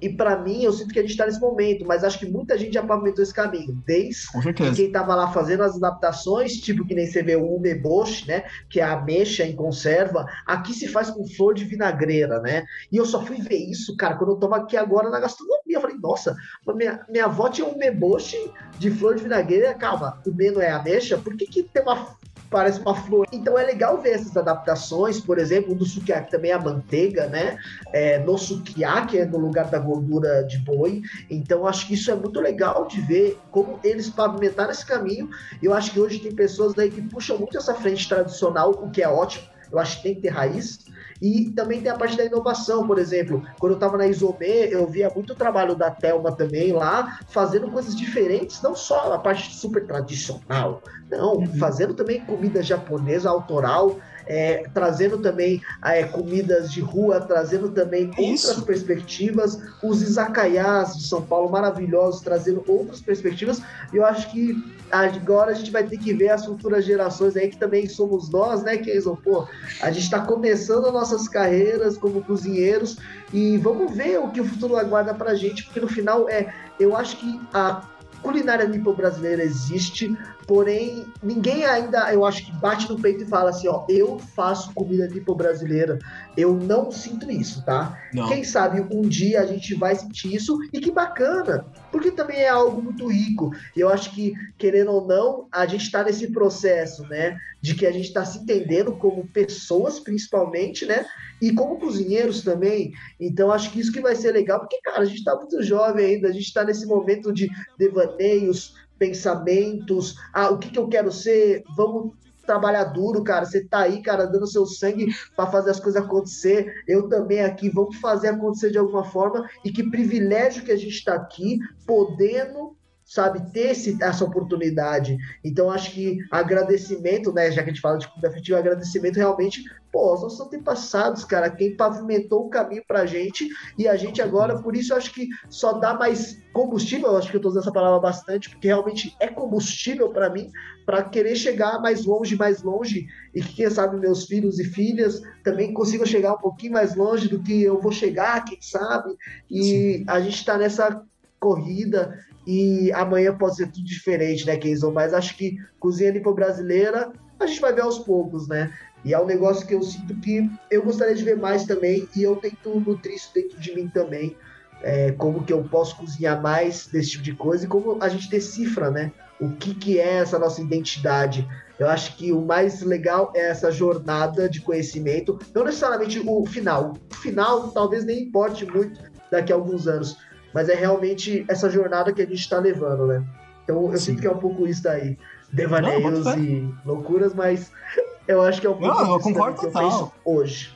e 0.00 0.10
para 0.10 0.38
mim, 0.38 0.62
eu 0.62 0.72
sinto 0.72 0.92
que 0.92 0.98
a 0.98 1.02
gente 1.02 1.12
está 1.12 1.24
nesse 1.24 1.40
momento, 1.40 1.84
mas 1.86 2.04
acho 2.04 2.18
que 2.18 2.26
muita 2.26 2.58
gente 2.58 2.74
já 2.74 2.82
pavimentou 2.82 3.22
esse 3.22 3.32
caminho, 3.32 3.82
desde 3.86 4.26
quem 4.52 4.86
estava 4.86 5.14
lá 5.14 5.32
fazendo 5.32 5.62
as 5.62 5.76
adaptações, 5.76 6.58
tipo 6.58 6.86
que 6.86 6.94
nem 6.94 7.06
você 7.06 7.22
vê 7.22 7.36
o 7.36 7.46
umeboshi, 7.46 8.28
né, 8.28 8.44
que 8.68 8.80
é 8.80 8.82
a 8.82 8.92
ameixa 8.92 9.44
em 9.44 9.56
conserva, 9.56 10.26
aqui 10.46 10.74
se 10.74 10.86
faz 10.86 11.10
com 11.10 11.26
flor 11.26 11.54
de 11.54 11.64
vinagreira, 11.64 12.40
né? 12.40 12.64
E 12.92 12.96
eu 12.96 13.06
só 13.06 13.24
fui 13.24 13.36
ver 13.36 13.56
isso, 13.56 13.96
cara, 13.96 14.16
quando 14.16 14.30
eu 14.30 14.34
estava 14.34 14.56
aqui 14.56 14.76
agora 14.76 15.08
na 15.08 15.20
gastronomia, 15.20 15.76
eu 15.76 15.80
falei, 15.80 15.96
nossa, 15.98 16.36
minha, 16.74 17.04
minha 17.08 17.24
avó 17.24 17.48
tinha 17.48 17.66
um 17.66 17.72
umeboshi 17.72 18.50
de 18.78 18.90
flor 18.90 19.14
de 19.14 19.22
vinagreira, 19.22 19.74
calma, 19.74 20.20
o 20.26 20.30
me 20.32 20.50
não 20.50 20.60
é 20.60 20.70
ameixa, 20.70 21.16
por 21.16 21.36
que 21.36 21.46
que 21.46 21.62
tem 21.62 21.82
uma 21.82 22.16
parece 22.50 22.80
uma 22.80 22.94
flor. 22.94 23.26
Então 23.32 23.58
é 23.58 23.64
legal 23.64 24.00
ver 24.00 24.10
essas 24.10 24.36
adaptações, 24.36 25.20
por 25.20 25.38
exemplo, 25.38 25.74
do 25.74 25.84
sukiyaki 25.84 26.30
também 26.30 26.50
é 26.50 26.54
a 26.54 26.58
manteiga, 26.58 27.26
né? 27.26 27.58
É, 27.92 28.18
no 28.18 28.38
sukiyaki 28.38 29.18
é 29.18 29.26
no 29.26 29.38
lugar 29.38 29.66
da 29.70 29.78
gordura 29.78 30.42
de 30.44 30.58
boi. 30.58 31.02
Então 31.30 31.66
acho 31.66 31.86
que 31.86 31.94
isso 31.94 32.10
é 32.10 32.14
muito 32.14 32.40
legal 32.40 32.86
de 32.86 33.00
ver 33.00 33.38
como 33.50 33.78
eles 33.82 34.08
pavimentaram 34.08 34.70
esse 34.70 34.84
caminho. 34.84 35.28
Eu 35.62 35.74
acho 35.74 35.92
que 35.92 36.00
hoje 36.00 36.18
tem 36.18 36.34
pessoas 36.34 36.78
aí 36.78 36.90
que 36.90 37.02
puxam 37.02 37.38
muito 37.38 37.56
essa 37.56 37.74
frente 37.74 38.08
tradicional, 38.08 38.70
o 38.70 38.90
que 38.90 39.02
é 39.02 39.08
ótimo. 39.08 39.46
Eu 39.70 39.78
acho 39.78 39.96
que 39.96 40.02
tem 40.04 40.14
que 40.14 40.22
ter 40.22 40.28
raiz. 40.28 40.86
E 41.20 41.50
também 41.50 41.80
tem 41.80 41.90
a 41.90 41.96
parte 41.96 42.16
da 42.16 42.24
inovação, 42.24 42.86
por 42.86 42.98
exemplo, 42.98 43.42
quando 43.58 43.72
eu 43.72 43.76
estava 43.76 43.96
na 43.96 44.06
Isomê, 44.06 44.68
eu 44.70 44.86
via 44.86 45.10
muito 45.14 45.34
trabalho 45.34 45.74
da 45.74 45.90
Telma 45.90 46.32
também 46.32 46.72
lá, 46.72 47.18
fazendo 47.28 47.70
coisas 47.70 47.96
diferentes, 47.96 48.60
não 48.62 48.74
só 48.74 49.12
a 49.12 49.18
parte 49.18 49.54
super 49.54 49.86
tradicional, 49.86 50.82
não, 51.10 51.36
uhum. 51.36 51.56
fazendo 51.58 51.94
também 51.94 52.20
comida 52.20 52.62
japonesa 52.62 53.30
autoral, 53.30 53.96
é, 54.26 54.64
trazendo 54.74 55.18
também 55.18 55.62
é, 55.84 56.02
comidas 56.04 56.70
de 56.72 56.80
rua, 56.80 57.20
trazendo 57.20 57.70
também 57.70 58.10
Isso. 58.18 58.48
outras 58.48 58.64
perspectivas, 58.64 59.60
os 59.82 60.02
izakayas 60.02 60.96
de 60.96 61.06
São 61.06 61.22
Paulo 61.22 61.50
maravilhosos, 61.50 62.20
trazendo 62.20 62.64
outras 62.66 63.00
perspectivas, 63.00 63.62
e 63.92 63.96
eu 63.96 64.04
acho 64.04 64.30
que 64.30 64.56
agora 64.90 65.50
a 65.50 65.54
gente 65.54 65.70
vai 65.70 65.84
ter 65.84 65.98
que 65.98 66.12
ver 66.12 66.30
as 66.30 66.44
futuras 66.44 66.84
gerações 66.84 67.36
aí, 67.36 67.48
que 67.48 67.58
também 67.58 67.88
somos 67.88 68.28
nós, 68.30 68.62
né, 68.62 68.76
Keison? 68.76 69.16
Pô, 69.16 69.46
a 69.80 69.90
gente 69.90 70.04
está 70.04 70.20
começando 70.20 70.92
nossas 70.92 71.28
carreiras 71.28 71.96
como 71.96 72.22
cozinheiros, 72.22 72.98
e 73.32 73.56
vamos 73.58 73.94
ver 73.94 74.18
o 74.18 74.30
que 74.30 74.40
o 74.40 74.44
futuro 74.44 74.76
aguarda 74.76 75.14
pra 75.14 75.34
gente, 75.34 75.64
porque 75.64 75.80
no 75.80 75.88
final 75.88 76.28
é, 76.28 76.52
eu 76.78 76.96
acho 76.96 77.16
que 77.16 77.40
a 77.52 77.82
culinária 78.22 78.66
nipo-brasileira 78.66 79.42
existe, 79.42 80.16
porém 80.46 81.04
ninguém 81.22 81.64
ainda, 81.64 82.12
eu 82.12 82.24
acho 82.24 82.46
que 82.46 82.52
bate 82.52 82.88
no 82.88 83.00
peito 83.00 83.24
e 83.24 83.26
fala 83.26 83.50
assim, 83.50 83.68
ó, 83.68 83.84
eu 83.88 84.18
faço 84.18 84.72
comida 84.74 85.08
nipo-brasileira. 85.08 85.98
Eu 86.36 86.54
não 86.54 86.90
sinto 86.90 87.30
isso, 87.30 87.64
tá? 87.64 87.98
Não. 88.12 88.28
Quem 88.28 88.44
sabe 88.44 88.80
um 88.90 89.02
dia 89.02 89.40
a 89.40 89.46
gente 89.46 89.74
vai 89.74 89.96
sentir 89.96 90.34
isso 90.34 90.56
e 90.72 90.80
que 90.80 90.90
bacana, 90.90 91.66
porque 91.90 92.10
também 92.10 92.38
é 92.38 92.48
algo 92.48 92.80
muito 92.80 93.06
rico. 93.08 93.50
Eu 93.76 93.88
acho 93.88 94.14
que, 94.14 94.34
querendo 94.56 94.92
ou 94.92 95.06
não, 95.06 95.48
a 95.50 95.66
gente 95.66 95.82
está 95.82 96.04
nesse 96.04 96.30
processo, 96.30 97.02
né, 97.08 97.36
de 97.60 97.74
que 97.74 97.86
a 97.86 97.92
gente 97.92 98.06
está 98.06 98.24
se 98.24 98.38
entendendo 98.38 98.92
como 98.92 99.26
pessoas, 99.26 99.98
principalmente, 99.98 100.86
né, 100.86 101.04
e 101.40 101.52
como 101.52 101.78
cozinheiros 101.78 102.42
também. 102.42 102.92
Então, 103.20 103.50
acho 103.50 103.70
que 103.70 103.80
isso 103.80 103.92
que 103.92 104.00
vai 104.00 104.14
ser 104.14 104.32
legal, 104.32 104.60
porque, 104.60 104.80
cara, 104.82 105.00
a 105.00 105.04
gente 105.04 105.18
está 105.18 105.34
muito 105.34 105.62
jovem 105.62 106.04
ainda, 106.06 106.28
a 106.28 106.32
gente 106.32 106.46
está 106.46 106.64
nesse 106.64 106.86
momento 106.86 107.32
de 107.32 107.48
devaneios, 107.78 108.74
pensamentos, 108.98 110.16
ah, 110.32 110.50
o 110.50 110.58
que, 110.58 110.70
que 110.70 110.78
eu 110.78 110.88
quero 110.88 111.12
ser, 111.12 111.62
vamos 111.76 112.12
trabalhar 112.46 112.84
duro, 112.84 113.22
cara. 113.24 113.44
Você 113.44 113.64
tá 113.64 113.80
aí, 113.80 114.00
cara, 114.00 114.24
dando 114.24 114.46
seu 114.46 114.64
sangue 114.64 115.12
para 115.34 115.50
fazer 115.50 115.70
as 115.72 115.80
coisas 115.80 116.02
acontecer. 116.02 116.84
Eu 116.86 117.08
também 117.08 117.40
aqui, 117.40 117.68
vamos 117.68 117.96
fazer 117.96 118.28
acontecer 118.28 118.70
de 118.70 118.78
alguma 118.78 119.04
forma. 119.04 119.48
E 119.64 119.70
que 119.70 119.90
privilégio 119.90 120.64
que 120.64 120.72
a 120.72 120.76
gente 120.76 120.94
está 120.94 121.14
aqui, 121.14 121.58
podendo 121.84 122.75
sabe, 123.06 123.52
ter 123.52 123.70
esse, 123.70 123.96
essa 124.02 124.24
oportunidade. 124.24 125.16
Então, 125.44 125.70
acho 125.70 125.92
que 125.92 126.18
agradecimento, 126.28 127.32
né, 127.32 127.52
já 127.52 127.62
que 127.62 127.70
a 127.70 127.72
gente 127.72 127.80
fala 127.80 127.98
de 127.98 128.08
comida 128.08 128.28
afetiva, 128.28 128.58
agradecimento 128.58 129.14
realmente, 129.14 129.62
pô, 129.92 130.12
os 130.12 130.22
nossos 130.22 130.40
antepassados, 130.40 131.24
cara, 131.24 131.48
quem 131.48 131.76
pavimentou 131.76 132.46
o 132.46 132.50
caminho 132.50 132.82
pra 132.86 133.06
gente, 133.06 133.48
e 133.78 133.86
a 133.86 133.96
gente 133.96 134.20
agora, 134.20 134.60
por 134.60 134.74
isso, 134.74 134.92
acho 134.92 135.14
que 135.14 135.28
só 135.48 135.74
dá 135.74 135.94
mais 135.94 136.42
combustível, 136.52 137.10
eu 137.10 137.16
acho 137.16 137.30
que 137.30 137.36
eu 137.36 137.40
tô 137.40 137.48
usando 137.48 137.62
essa 137.62 137.72
palavra 137.72 138.00
bastante, 138.00 138.50
porque 138.50 138.66
realmente 138.66 139.14
é 139.20 139.28
combustível 139.28 140.10
para 140.10 140.28
mim, 140.28 140.50
para 140.84 141.04
querer 141.04 141.36
chegar 141.36 141.80
mais 141.80 142.04
longe, 142.04 142.34
mais 142.34 142.64
longe, 142.64 143.06
e 143.32 143.40
que, 143.40 143.54
quem 143.54 143.70
sabe, 143.70 144.00
meus 144.00 144.24
filhos 144.26 144.58
e 144.58 144.64
filhas 144.64 145.22
também 145.44 145.72
consigam 145.72 146.04
chegar 146.04 146.34
um 146.34 146.38
pouquinho 146.38 146.72
mais 146.72 146.96
longe 146.96 147.28
do 147.28 147.40
que 147.40 147.62
eu 147.62 147.80
vou 147.80 147.92
chegar, 147.92 148.44
quem 148.44 148.60
sabe, 148.60 149.14
e 149.48 149.62
Sim. 149.62 150.04
a 150.08 150.20
gente 150.20 150.44
tá 150.44 150.58
nessa 150.58 151.04
corrida 151.38 152.18
e 152.46 152.92
amanhã 152.92 153.36
pode 153.36 153.56
ser 153.56 153.66
tudo 153.66 153.84
diferente, 153.84 154.46
né, 154.46 154.56
Keison? 154.56 154.92
Mas 154.92 155.12
acho 155.12 155.36
que 155.36 155.56
cozinha 155.80 156.12
limpa 156.12 156.32
brasileira 156.32 157.12
a 157.38 157.46
gente 157.46 157.60
vai 157.60 157.72
ver 157.72 157.82
aos 157.82 157.98
poucos, 157.98 158.48
né? 158.48 158.72
E 159.04 159.12
é 159.12 159.20
um 159.20 159.26
negócio 159.26 159.66
que 159.66 159.74
eu 159.74 159.82
sinto 159.82 160.14
que 160.16 160.50
eu 160.70 160.82
gostaria 160.82 161.14
de 161.14 161.22
ver 161.22 161.36
mais 161.36 161.64
também 161.64 162.08
e 162.16 162.22
eu 162.22 162.36
tento 162.36 162.80
nutrir 162.80 163.14
isso 163.14 163.30
dentro 163.34 163.58
de 163.58 163.74
mim 163.74 163.88
também. 163.88 164.36
É, 164.82 165.12
como 165.12 165.42
que 165.44 165.52
eu 165.52 165.62
posso 165.64 165.96
cozinhar 165.96 166.40
mais 166.40 166.86
desse 166.86 167.10
tipo 167.12 167.22
de 167.22 167.34
coisa 167.34 167.64
e 167.64 167.68
como 167.68 168.02
a 168.02 168.08
gente 168.08 168.28
decifra, 168.28 168.90
né? 168.90 169.12
O 169.40 169.50
que, 169.50 169.74
que 169.74 169.98
é 169.98 170.14
essa 170.16 170.38
nossa 170.38 170.60
identidade. 170.60 171.46
Eu 171.78 171.88
acho 171.88 172.16
que 172.16 172.32
o 172.32 172.40
mais 172.40 172.80
legal 172.82 173.32
é 173.34 173.48
essa 173.48 173.70
jornada 173.70 174.48
de 174.48 174.60
conhecimento, 174.60 175.38
não 175.54 175.64
necessariamente 175.64 176.22
o 176.24 176.46
final. 176.46 176.94
O 177.10 177.14
final 177.16 177.68
talvez 177.68 178.04
nem 178.04 178.22
importe 178.22 178.64
muito 178.64 179.00
daqui 179.30 179.52
a 179.52 179.56
alguns 179.56 179.86
anos, 179.86 180.16
mas 180.56 180.70
é 180.70 180.74
realmente 180.74 181.44
essa 181.48 181.68
jornada 181.68 182.14
que 182.14 182.22
a 182.22 182.24
gente 182.24 182.38
está 182.40 182.58
levando, 182.58 183.06
né? 183.06 183.22
Então 183.62 183.92
eu 183.92 183.98
Sim. 183.98 184.12
sinto 184.12 184.22
que 184.22 184.26
é 184.26 184.30
um 184.30 184.38
pouco 184.38 184.66
isso 184.66 184.82
daí. 184.82 185.18
Devaneios 185.52 186.24
não, 186.24 186.38
e 186.38 186.74
loucuras, 186.82 187.34
mas 187.34 187.70
eu 188.26 188.40
acho 188.40 188.58
que 188.58 188.66
é 188.66 188.70
um 188.70 188.78
pouco 188.78 189.04
não, 189.04 189.12
eu 189.12 189.20
concordo 189.20 189.60
que 189.60 189.66
total. 189.66 190.14
eu 190.24 190.32
hoje. 190.32 190.74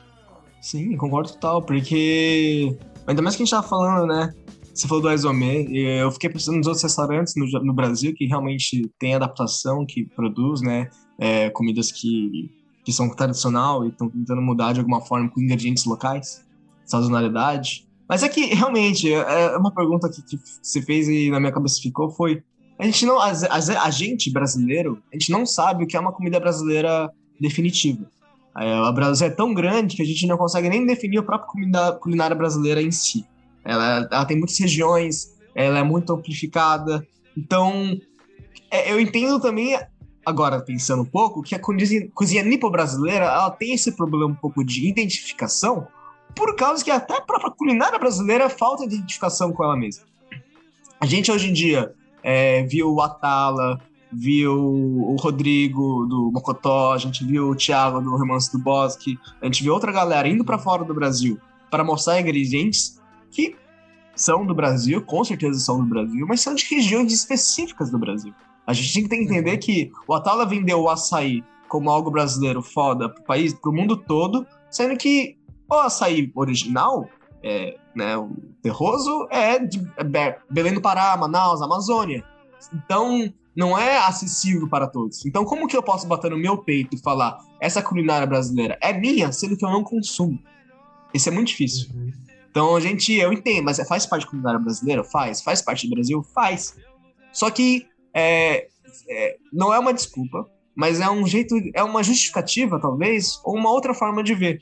Sim, 0.61 0.95
concordo 0.97 1.31
total, 1.31 1.63
porque 1.63 2.77
ainda 3.07 3.23
mais 3.23 3.35
que 3.35 3.41
a 3.41 3.45
gente 3.45 3.49
tava 3.49 3.67
falando, 3.67 4.05
né? 4.05 4.31
Você 4.71 4.87
falou 4.87 5.01
do 5.01 5.09
Aizome, 5.09 5.75
eu 5.75 6.11
fiquei 6.11 6.29
pensando 6.29 6.57
nos 6.57 6.67
outros 6.67 6.83
restaurantes 6.83 7.33
no, 7.35 7.47
no 7.63 7.73
Brasil 7.73 8.13
que 8.15 8.27
realmente 8.27 8.87
tem 8.99 9.15
adaptação, 9.15 9.83
que 9.83 10.05
produz, 10.05 10.61
né? 10.61 10.91
É, 11.19 11.49
comidas 11.49 11.91
que, 11.91 12.51
que 12.85 12.93
são 12.93 13.09
tradicional 13.09 13.83
e 13.83 13.89
estão 13.89 14.07
tentando 14.07 14.43
mudar 14.43 14.73
de 14.73 14.79
alguma 14.79 15.01
forma 15.01 15.27
com 15.27 15.41
ingredientes 15.41 15.85
locais, 15.85 16.45
sazonalidade. 16.85 17.89
Mas 18.11 18.23
é 18.23 18.27
que, 18.27 18.53
realmente, 18.53 19.09
é, 19.09 19.53
é 19.53 19.57
uma 19.57 19.73
pergunta 19.73 20.09
que, 20.09 20.21
que 20.21 20.81
fez 20.81 21.07
e 21.07 21.29
na 21.31 21.39
minha 21.39 21.53
cabeça 21.53 21.79
ficou 21.81 22.11
foi... 22.11 22.43
A 22.77 22.83
gente 22.83 23.05
não... 23.05 23.17
A, 23.17 23.31
a, 23.31 23.85
a 23.85 23.89
gente, 23.89 24.29
brasileiro, 24.29 25.01
a 25.13 25.15
gente 25.15 25.31
não 25.31 25.45
sabe 25.45 25.85
o 25.85 25.87
que 25.87 25.95
é 25.95 25.99
uma 25.99 26.11
comida 26.11 26.37
brasileira 26.37 27.09
definitiva. 27.39 28.05
É, 28.57 28.73
a 28.73 28.91
Brasil 28.91 29.27
é 29.27 29.29
tão 29.29 29.53
grande 29.53 29.95
que 29.95 30.01
a 30.01 30.05
gente 30.05 30.27
não 30.27 30.35
consegue 30.37 30.67
nem 30.67 30.85
definir 30.85 31.19
a 31.19 31.23
própria 31.23 31.49
comida 31.49 31.93
culinária 31.93 32.35
brasileira 32.35 32.81
em 32.81 32.91
si. 32.91 33.25
Ela, 33.63 34.09
ela 34.11 34.25
tem 34.25 34.37
muitas 34.37 34.59
regiões, 34.59 35.37
ela 35.55 35.79
é 35.79 35.83
muito 35.83 36.11
amplificada. 36.11 37.07
Então, 37.37 37.97
é, 38.69 38.91
eu 38.91 38.99
entendo 38.99 39.39
também, 39.39 39.79
agora 40.25 40.59
pensando 40.59 41.03
um 41.03 41.05
pouco, 41.05 41.41
que 41.41 41.55
a 41.55 41.59
cozinha, 41.59 42.09
cozinha 42.13 42.43
nipo-brasileira 42.43 43.23
ela 43.23 43.51
tem 43.51 43.73
esse 43.73 43.95
problema 43.95 44.25
um 44.25 44.35
pouco 44.35 44.65
de 44.65 44.85
identificação, 44.85 45.87
por 46.35 46.55
causa 46.55 46.83
que 46.83 46.91
até 46.91 47.17
a 47.17 47.21
própria 47.21 47.51
culinária 47.51 47.99
brasileira 47.99 48.49
falta 48.49 48.87
de 48.87 48.95
identificação 48.95 49.51
com 49.51 49.63
ela 49.63 49.75
mesma. 49.75 50.05
A 50.99 51.05
gente 51.05 51.31
hoje 51.31 51.49
em 51.49 51.53
dia 51.53 51.93
é, 52.23 52.63
viu 52.63 52.93
o 52.93 53.01
Atala, 53.01 53.79
viu 54.11 54.53
o 54.53 55.15
Rodrigo 55.15 56.05
do 56.05 56.31
Mocotó, 56.31 56.93
a 56.93 56.97
gente 56.97 57.23
viu 57.23 57.49
o 57.49 57.55
Thiago 57.55 58.01
do 58.01 58.15
Romance 58.15 58.51
do 58.51 58.59
Bosque, 58.59 59.17
a 59.41 59.45
gente 59.45 59.63
viu 59.63 59.73
outra 59.73 59.91
galera 59.91 60.27
indo 60.27 60.43
para 60.43 60.59
fora 60.59 60.83
do 60.83 60.93
Brasil 60.93 61.39
para 61.69 61.83
mostrar 61.83 62.19
ingredientes 62.19 62.99
que 63.29 63.55
são 64.15 64.45
do 64.45 64.53
Brasil, 64.53 65.01
com 65.01 65.23
certeza 65.23 65.59
são 65.59 65.79
do 65.79 65.85
Brasil, 65.85 66.25
mas 66.27 66.41
são 66.41 66.53
de 66.53 66.65
regiões 66.65 67.11
específicas 67.13 67.89
do 67.89 67.97
Brasil. 67.97 68.33
A 68.67 68.73
gente 68.73 69.07
tem 69.07 69.19
que 69.19 69.25
entender 69.25 69.57
que 69.57 69.91
o 70.07 70.13
Atala 70.13 70.45
vendeu 70.45 70.81
o 70.81 70.89
açaí 70.89 71.43
como 71.67 71.89
algo 71.89 72.11
brasileiro 72.11 72.61
foda 72.61 73.09
pro 73.09 73.23
país, 73.23 73.53
pro 73.53 73.71
mundo 73.71 73.95
todo, 73.95 74.45
sendo 74.69 74.97
que 74.97 75.37
o 75.75 75.81
açaí 75.81 76.31
original, 76.35 77.07
é, 77.43 77.77
né, 77.95 78.17
o 78.17 78.31
terroso, 78.61 79.27
é 79.29 79.59
de 79.59 79.79
é 79.97 80.39
Belém 80.49 80.73
do 80.73 80.81
Pará, 80.81 81.15
Manaus, 81.17 81.61
Amazônia. 81.61 82.23
Então, 82.73 83.31
não 83.55 83.77
é 83.77 83.97
acessível 83.97 84.67
para 84.67 84.87
todos. 84.87 85.25
Então, 85.25 85.43
como 85.43 85.67
que 85.67 85.75
eu 85.75 85.83
posso 85.83 86.07
bater 86.07 86.31
no 86.31 86.37
meu 86.37 86.57
peito 86.57 86.95
e 86.95 87.01
falar 87.01 87.39
essa 87.59 87.81
culinária 87.81 88.27
brasileira 88.27 88.77
é 88.81 88.93
minha, 88.93 89.31
sendo 89.31 89.57
que 89.57 89.65
eu 89.65 89.69
não 89.69 89.83
consumo? 89.83 90.39
Isso 91.13 91.27
é 91.29 91.31
muito 91.31 91.49
difícil. 91.49 91.89
Uhum. 91.93 92.11
Então, 92.49 92.75
a 92.75 92.79
gente, 92.79 93.13
eu 93.13 93.31
entendo, 93.31 93.65
mas 93.65 93.77
faz 93.87 94.05
parte 94.05 94.25
da 94.25 94.29
culinária 94.29 94.59
brasileira? 94.59 95.03
Faz. 95.03 95.41
Faz 95.41 95.61
parte 95.61 95.87
do 95.87 95.95
Brasil? 95.95 96.23
Faz. 96.33 96.75
Só 97.31 97.49
que 97.49 97.87
é, 98.13 98.67
é, 99.09 99.37
não 99.51 99.73
é 99.73 99.79
uma 99.79 99.93
desculpa, 99.93 100.49
mas 100.75 100.99
é 100.99 101.09
um 101.09 101.25
jeito, 101.25 101.55
é 101.73 101.83
uma 101.83 102.03
justificativa, 102.03 102.79
talvez, 102.79 103.39
ou 103.43 103.55
uma 103.55 103.71
outra 103.71 103.93
forma 103.93 104.23
de 104.23 104.33
ver. 104.33 104.61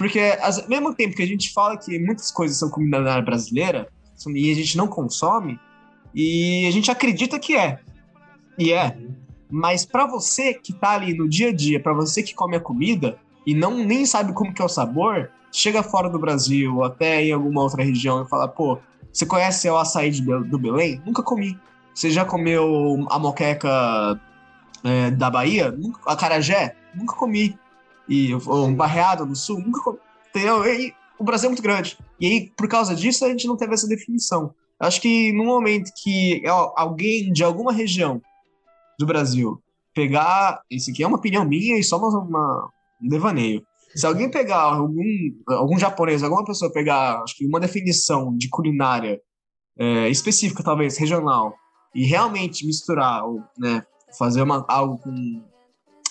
Porque, 0.00 0.18
ao 0.40 0.66
mesmo 0.66 0.94
tempo 0.94 1.14
que 1.14 1.22
a 1.22 1.26
gente 1.26 1.52
fala 1.52 1.76
que 1.76 1.98
muitas 1.98 2.30
coisas 2.30 2.56
são 2.56 2.70
culinária 2.70 3.20
brasileira, 3.20 3.86
e 4.34 4.50
a 4.50 4.54
gente 4.54 4.74
não 4.74 4.88
consome, 4.88 5.60
e 6.14 6.66
a 6.66 6.70
gente 6.70 6.90
acredita 6.90 7.38
que 7.38 7.54
é. 7.54 7.80
E 8.56 8.72
é. 8.72 8.96
Mas 9.50 9.84
para 9.84 10.06
você 10.06 10.54
que 10.54 10.72
tá 10.72 10.92
ali 10.92 11.12
no 11.12 11.28
dia 11.28 11.50
a 11.50 11.52
dia, 11.54 11.78
para 11.78 11.92
você 11.92 12.22
que 12.22 12.34
come 12.34 12.56
a 12.56 12.60
comida 12.60 13.18
e 13.46 13.54
não 13.54 13.76
nem 13.76 14.06
sabe 14.06 14.32
como 14.32 14.54
que 14.54 14.62
é 14.62 14.64
o 14.64 14.70
sabor, 14.70 15.30
chega 15.52 15.82
fora 15.82 16.08
do 16.08 16.18
Brasil, 16.18 16.76
ou 16.76 16.84
até 16.84 17.22
em 17.22 17.32
alguma 17.32 17.60
outra 17.60 17.84
região 17.84 18.22
e 18.22 18.28
fala, 18.30 18.48
pô, 18.48 18.78
você 19.12 19.26
conhece 19.26 19.68
o 19.68 19.76
açaí 19.76 20.10
de, 20.10 20.22
do 20.22 20.58
Belém? 20.58 21.02
Nunca 21.04 21.22
comi. 21.22 21.60
Você 21.94 22.08
já 22.10 22.24
comeu 22.24 23.06
a 23.10 23.18
moqueca 23.18 24.18
é, 24.82 25.10
da 25.10 25.28
Bahia? 25.28 25.70
Nunca, 25.70 26.10
a 26.10 26.16
carajé? 26.16 26.74
Nunca 26.94 27.14
comi. 27.16 27.54
E 28.10 28.34
um 28.34 28.74
barreado 28.74 29.24
no 29.24 29.36
sul? 29.36 29.60
Nunca. 29.60 29.96
Entendeu? 30.28 30.64
E, 30.66 30.92
o 31.18 31.24
Brasil 31.24 31.46
é 31.46 31.50
muito 31.50 31.62
grande. 31.62 31.96
E 32.18 32.26
aí, 32.26 32.52
por 32.56 32.68
causa 32.68 32.94
disso, 32.94 33.24
a 33.24 33.28
gente 33.28 33.46
não 33.46 33.56
teve 33.56 33.72
essa 33.72 33.86
definição. 33.86 34.54
Acho 34.78 35.00
que 35.00 35.32
no 35.32 35.44
momento 35.44 35.92
que 36.02 36.42
alguém 36.74 37.30
de 37.32 37.44
alguma 37.44 37.72
região 37.72 38.20
do 38.98 39.06
Brasil 39.06 39.62
pegar. 39.94 40.62
Isso 40.70 40.90
aqui 40.90 41.02
é 41.02 41.06
uma 41.06 41.18
opinião 41.18 41.44
minha 41.44 41.78
e 41.78 41.84
só 41.84 41.98
uma, 41.98 42.18
uma 42.18 42.70
um 43.02 43.08
devaneio. 43.08 43.62
Se 43.94 44.06
alguém 44.06 44.30
pegar 44.30 44.60
algum, 44.60 45.04
algum 45.48 45.78
japonês, 45.78 46.22
alguma 46.22 46.44
pessoa 46.44 46.72
pegar, 46.72 47.22
acho 47.22 47.36
que 47.36 47.46
uma 47.46 47.58
definição 47.58 48.36
de 48.36 48.48
culinária 48.48 49.20
é, 49.76 50.08
específica, 50.08 50.62
talvez 50.62 50.96
regional, 50.96 51.54
e 51.94 52.04
realmente 52.04 52.64
misturar, 52.64 53.24
ou, 53.24 53.42
né, 53.58 53.82
fazer 54.16 54.42
uma, 54.42 54.64
algo 54.68 54.96
com 54.98 55.42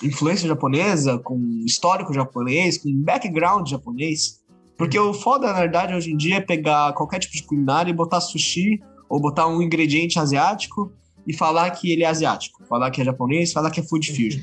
influência 0.03 0.47
japonesa, 0.47 1.17
com 1.19 1.37
histórico 1.65 2.13
japonês, 2.13 2.77
com 2.77 2.89
background 3.03 3.69
japonês, 3.69 4.39
porque 4.77 4.97
o 4.97 5.13
foda, 5.13 5.51
na 5.51 5.59
verdade, 5.59 5.93
hoje 5.93 6.11
em 6.11 6.17
dia 6.17 6.37
é 6.37 6.41
pegar 6.41 6.93
qualquer 6.93 7.19
tipo 7.19 7.33
de 7.33 7.43
culinária 7.43 7.91
e 7.91 7.93
botar 7.93 8.21
sushi 8.21 8.79
ou 9.09 9.19
botar 9.19 9.47
um 9.47 9.61
ingrediente 9.61 10.17
asiático 10.17 10.93
e 11.27 11.35
falar 11.35 11.69
que 11.71 11.91
ele 11.91 12.03
é 12.03 12.07
asiático, 12.07 12.63
falar 12.65 12.89
que 12.89 13.01
é 13.01 13.03
japonês, 13.03 13.51
falar 13.51 13.71
que 13.71 13.81
é 13.81 13.83
food 13.83 14.07
fusion. 14.09 14.41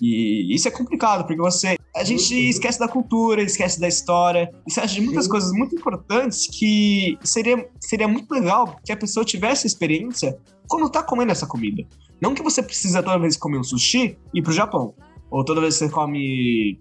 E 0.00 0.54
isso 0.54 0.66
é 0.66 0.70
complicado, 0.70 1.24
porque 1.26 1.40
você. 1.40 1.76
A 1.94 2.04
gente 2.04 2.34
esquece 2.48 2.78
da 2.78 2.88
cultura, 2.88 3.42
esquece 3.42 3.78
da 3.78 3.86
história, 3.86 4.50
esquece 4.66 4.94
de 4.94 5.00
muitas 5.00 5.28
coisas 5.28 5.52
muito 5.52 5.76
importantes 5.76 6.48
que 6.48 7.16
seria, 7.22 7.68
seria 7.80 8.08
muito 8.08 8.28
legal 8.32 8.76
que 8.84 8.90
a 8.90 8.96
pessoa 8.96 9.24
tivesse 9.24 9.66
experiência 9.66 10.36
quando 10.68 10.90
tá 10.90 11.02
comendo 11.02 11.30
essa 11.30 11.46
comida. 11.46 11.84
Não 12.22 12.34
que 12.34 12.42
você 12.42 12.62
precisa 12.62 13.02
toda 13.02 13.18
vez 13.18 13.34
que 13.34 13.42
comer 13.42 13.58
um 13.58 13.64
sushi 13.64 14.16
ir 14.32 14.42
pro 14.42 14.52
Japão. 14.52 14.94
Ou 15.28 15.44
toda 15.44 15.60
vez 15.60 15.76
que 15.76 15.86
você 15.86 15.90
come 15.90 16.80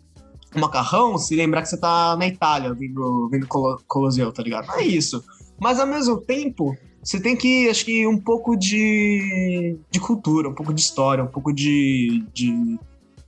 um 0.55 0.59
macarrão, 0.59 1.17
se 1.17 1.35
lembrar 1.35 1.63
que 1.63 1.69
você 1.69 1.77
tá 1.77 2.15
na 2.15 2.27
Itália 2.27 2.71
vendo, 2.75 3.27
vendo 3.27 3.47
Coloseu, 3.87 4.31
tá 4.31 4.43
ligado? 4.43 4.67
Não 4.67 4.75
é 4.75 4.83
isso. 4.83 5.23
Mas 5.59 5.79
ao 5.79 5.87
mesmo 5.87 6.17
tempo, 6.17 6.77
você 7.03 7.19
tem 7.19 7.35
que, 7.35 7.67
acho 7.69 7.83
que, 7.85 8.05
um 8.05 8.19
pouco 8.19 8.55
de, 8.55 9.79
de 9.89 9.99
cultura, 9.99 10.47
um 10.47 10.53
pouco 10.53 10.71
de 10.71 10.81
história, 10.81 11.23
um 11.23 11.27
pouco 11.27 11.51
de. 11.51 12.23
de 12.31 12.77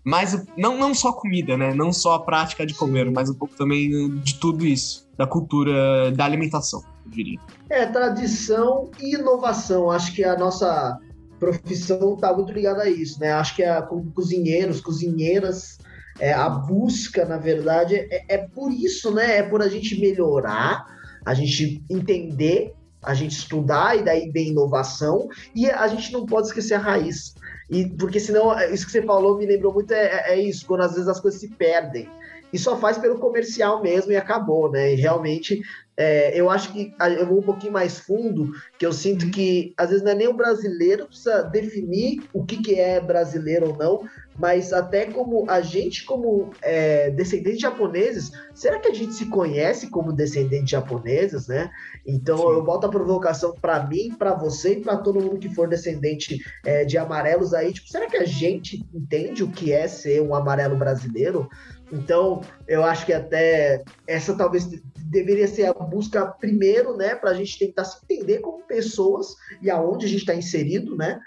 mais, 0.03 0.45
não, 0.55 0.77
não 0.77 0.93
só 0.93 1.13
comida, 1.13 1.57
né? 1.57 1.73
Não 1.73 1.91
só 1.91 2.13
a 2.13 2.19
prática 2.19 2.65
de 2.65 2.75
comer, 2.75 3.09
mas 3.09 3.29
um 3.29 3.33
pouco 3.33 3.55
também 3.55 4.09
de 4.19 4.35
tudo 4.35 4.65
isso, 4.67 5.09
da 5.17 5.25
cultura, 5.25 6.11
da 6.11 6.25
alimentação, 6.25 6.83
eu 7.05 7.11
diria. 7.11 7.39
É, 7.69 7.85
tradição 7.85 8.91
e 8.99 9.15
inovação. 9.15 9.89
Acho 9.89 10.13
que 10.13 10.23
a 10.23 10.37
nossa 10.37 10.99
profissão 11.43 12.15
está 12.15 12.33
muito 12.33 12.51
ligada 12.51 12.83
a 12.83 12.89
isso, 12.89 13.19
né? 13.19 13.31
Acho 13.31 13.55
que 13.55 13.63
a, 13.63 13.81
como 13.81 14.11
cozinheiros, 14.11 14.81
cozinheiras, 14.81 15.77
é, 16.19 16.31
a 16.33 16.49
busca, 16.49 17.25
na 17.25 17.37
verdade, 17.37 17.95
é, 17.95 18.35
é 18.35 18.37
por 18.37 18.71
isso, 18.71 19.13
né? 19.13 19.37
É 19.37 19.43
por 19.43 19.61
a 19.61 19.67
gente 19.67 19.99
melhorar, 19.99 20.85
a 21.25 21.33
gente 21.33 21.83
entender, 21.89 22.73
a 23.01 23.13
gente 23.13 23.31
estudar 23.31 23.97
e 23.97 24.03
daí 24.03 24.29
vem 24.31 24.49
inovação 24.49 25.27
e 25.53 25.69
a 25.69 25.87
gente 25.87 26.11
não 26.13 26.25
pode 26.25 26.47
esquecer 26.47 26.75
a 26.75 26.79
raiz. 26.79 27.35
E 27.69 27.89
porque 27.97 28.19
senão, 28.19 28.57
isso 28.71 28.85
que 28.85 28.91
você 28.91 29.01
falou 29.01 29.37
me 29.37 29.45
lembrou 29.45 29.73
muito, 29.73 29.91
é, 29.93 30.33
é 30.33 30.39
isso, 30.39 30.65
quando 30.65 30.81
às 30.81 30.93
vezes 30.93 31.07
as 31.07 31.19
coisas 31.19 31.39
se 31.39 31.49
perdem 31.49 32.09
e 32.51 32.59
só 32.59 32.77
faz 32.77 32.97
pelo 32.99 33.17
comercial 33.17 33.81
mesmo 33.81 34.11
e 34.11 34.15
acabou, 34.15 34.71
né? 34.71 34.93
E 34.93 34.95
realmente 34.95 35.61
é, 35.95 36.39
eu 36.39 36.49
acho 36.49 36.71
que 36.71 36.93
eu 37.17 37.27
vou 37.27 37.39
um 37.39 37.43
pouquinho 37.43 37.73
mais 37.73 37.99
fundo, 37.99 38.51
que 38.79 38.85
eu 38.85 38.91
sinto 38.91 39.29
que 39.29 39.73
às 39.77 39.89
vezes 39.89 40.03
não 40.03 40.11
é 40.11 40.15
nem 40.15 40.27
o 40.27 40.33
brasileiro 40.33 41.05
precisa 41.05 41.43
definir 41.43 42.23
o 42.33 42.43
que, 42.45 42.57
que 42.57 42.79
é 42.79 42.99
brasileiro 42.99 43.69
ou 43.69 43.77
não, 43.77 44.03
mas 44.37 44.73
até 44.73 45.05
como 45.05 45.49
a 45.49 45.61
gente, 45.61 46.03
como 46.05 46.49
é, 46.61 47.11
descendentes 47.11 47.61
japoneses, 47.61 48.31
será 48.53 48.79
que 48.79 48.87
a 48.87 48.93
gente 48.93 49.13
se 49.13 49.27
conhece 49.27 49.89
como 49.89 50.11
descendentes 50.11 50.71
japoneses, 50.71 51.47
né? 51.47 51.69
Então 52.05 52.37
Sim. 52.37 52.43
eu 52.43 52.63
boto 52.63 52.87
a 52.87 52.89
provocação 52.89 53.53
para 53.53 53.85
mim, 53.85 54.15
para 54.17 54.33
você 54.33 54.73
e 54.73 54.81
para 54.81 54.97
todo 54.97 55.21
mundo 55.21 55.37
que 55.37 55.53
for 55.53 55.67
descendente 55.67 56.39
é, 56.65 56.83
de 56.83 56.97
amarelos 56.97 57.53
aí, 57.53 57.71
tipo, 57.71 57.87
será 57.87 58.07
que 58.07 58.17
a 58.17 58.25
gente 58.25 58.83
entende 58.93 59.43
o 59.43 59.51
que 59.51 59.71
é 59.71 59.87
ser 59.87 60.21
um 60.21 60.33
amarelo 60.33 60.75
brasileiro? 60.75 61.47
Então, 61.91 62.41
eu 62.67 62.83
acho 62.83 63.05
que 63.05 63.13
até 63.13 63.83
essa 64.07 64.35
talvez 64.35 64.67
deveria 65.11 65.47
ser 65.47 65.65
a 65.65 65.73
busca 65.73 66.25
primeiro, 66.25 66.97
né, 66.97 67.15
para 67.15 67.31
a 67.31 67.33
gente 67.33 67.59
tentar 67.59 67.85
se 67.85 67.97
entender 68.03 68.39
como 68.39 68.63
pessoas 68.63 69.35
e 69.61 69.69
aonde 69.69 70.05
a 70.05 70.09
gente 70.09 70.21
está 70.21 70.33
inserido, 70.33 70.95
né? 70.95 71.19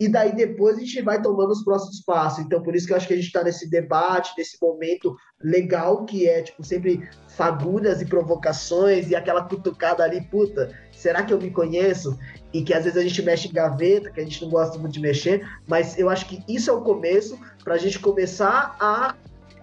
E 0.00 0.08
daí 0.08 0.34
depois 0.34 0.78
a 0.78 0.80
gente 0.80 1.02
vai 1.02 1.20
tomando 1.20 1.50
os 1.50 1.62
próximos 1.62 2.00
passos. 2.00 2.42
Então, 2.42 2.62
por 2.62 2.74
isso 2.74 2.86
que 2.86 2.94
eu 2.94 2.96
acho 2.96 3.06
que 3.06 3.12
a 3.12 3.16
gente 3.16 3.26
está 3.26 3.44
nesse 3.44 3.68
debate, 3.68 4.32
nesse 4.38 4.56
momento 4.60 5.14
legal 5.42 6.06
que 6.06 6.26
é, 6.26 6.40
tipo, 6.40 6.64
sempre 6.64 7.06
fagulhas 7.28 8.00
e 8.00 8.06
provocações 8.06 9.10
e 9.10 9.14
aquela 9.14 9.44
cutucada 9.44 10.02
ali, 10.02 10.22
puta, 10.22 10.74
será 10.90 11.22
que 11.22 11.34
eu 11.34 11.38
me 11.38 11.50
conheço? 11.50 12.18
E 12.50 12.62
que 12.62 12.72
às 12.72 12.84
vezes 12.84 12.98
a 12.98 13.02
gente 13.02 13.20
mexe 13.20 13.48
em 13.48 13.52
gaveta, 13.52 14.10
que 14.10 14.20
a 14.20 14.24
gente 14.24 14.40
não 14.42 14.50
gosta 14.50 14.78
muito 14.78 14.94
de 14.94 15.00
mexer, 15.00 15.46
mas 15.68 15.98
eu 15.98 16.08
acho 16.08 16.26
que 16.26 16.42
isso 16.48 16.70
é 16.70 16.72
o 16.72 16.80
começo 16.80 17.38
para 17.62 17.74
a 17.74 17.78
gente 17.78 17.98
começar 17.98 18.74
a 18.80 19.14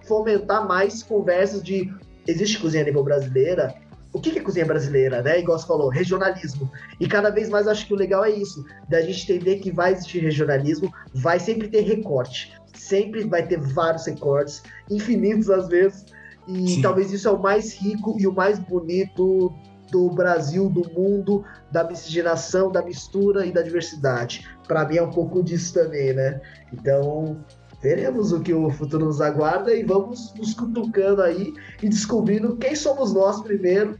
fomentar 0.08 0.66
mais 0.66 1.02
conversas 1.02 1.62
de 1.62 1.92
existe 2.26 2.58
cozinha 2.58 2.82
a 2.82 2.86
nível 2.86 3.04
brasileira. 3.04 3.74
O 4.12 4.20
que 4.20 4.38
é 4.38 4.42
cozinha 4.42 4.64
brasileira, 4.64 5.22
né? 5.22 5.38
Igual 5.38 5.58
você 5.58 5.66
falou, 5.66 5.90
regionalismo. 5.90 6.70
E 6.98 7.06
cada 7.06 7.30
vez 7.30 7.48
mais 7.48 7.68
acho 7.68 7.86
que 7.86 7.92
o 7.92 7.96
legal 7.96 8.24
é 8.24 8.30
isso, 8.30 8.64
da 8.88 9.02
gente 9.02 9.30
entender 9.30 9.58
que 9.58 9.70
vai 9.70 9.92
existir 9.92 10.20
regionalismo, 10.20 10.92
vai 11.14 11.38
sempre 11.38 11.68
ter 11.68 11.82
recorte. 11.82 12.52
Sempre 12.74 13.24
vai 13.24 13.46
ter 13.46 13.60
vários 13.60 14.06
recortes, 14.06 14.62
infinitos 14.90 15.50
às 15.50 15.68
vezes. 15.68 16.06
E 16.46 16.68
Sim. 16.68 16.82
talvez 16.82 17.12
isso 17.12 17.28
é 17.28 17.30
o 17.30 17.38
mais 17.38 17.74
rico 17.74 18.16
e 18.18 18.26
o 18.26 18.32
mais 18.32 18.58
bonito 18.58 19.52
do 19.90 20.10
Brasil, 20.10 20.68
do 20.68 20.90
mundo, 20.90 21.44
da 21.70 21.84
miscigenação, 21.84 22.70
da 22.72 22.82
mistura 22.82 23.44
e 23.44 23.52
da 23.52 23.62
diversidade. 23.62 24.48
Para 24.66 24.86
mim 24.86 24.96
é 24.96 25.02
um 25.02 25.10
pouco 25.10 25.42
disso 25.42 25.74
também, 25.74 26.12
né? 26.14 26.40
Então, 26.72 27.38
veremos 27.80 28.32
o 28.32 28.40
que 28.40 28.52
o 28.52 28.70
futuro 28.70 29.06
nos 29.06 29.20
aguarda 29.20 29.74
e 29.74 29.84
vamos 29.84 30.34
nos 30.34 30.54
cutucando 30.54 31.22
aí 31.22 31.52
e 31.82 31.88
descobrindo 31.88 32.56
quem 32.56 32.74
somos 32.74 33.12
nós 33.12 33.40
primeiro, 33.40 33.98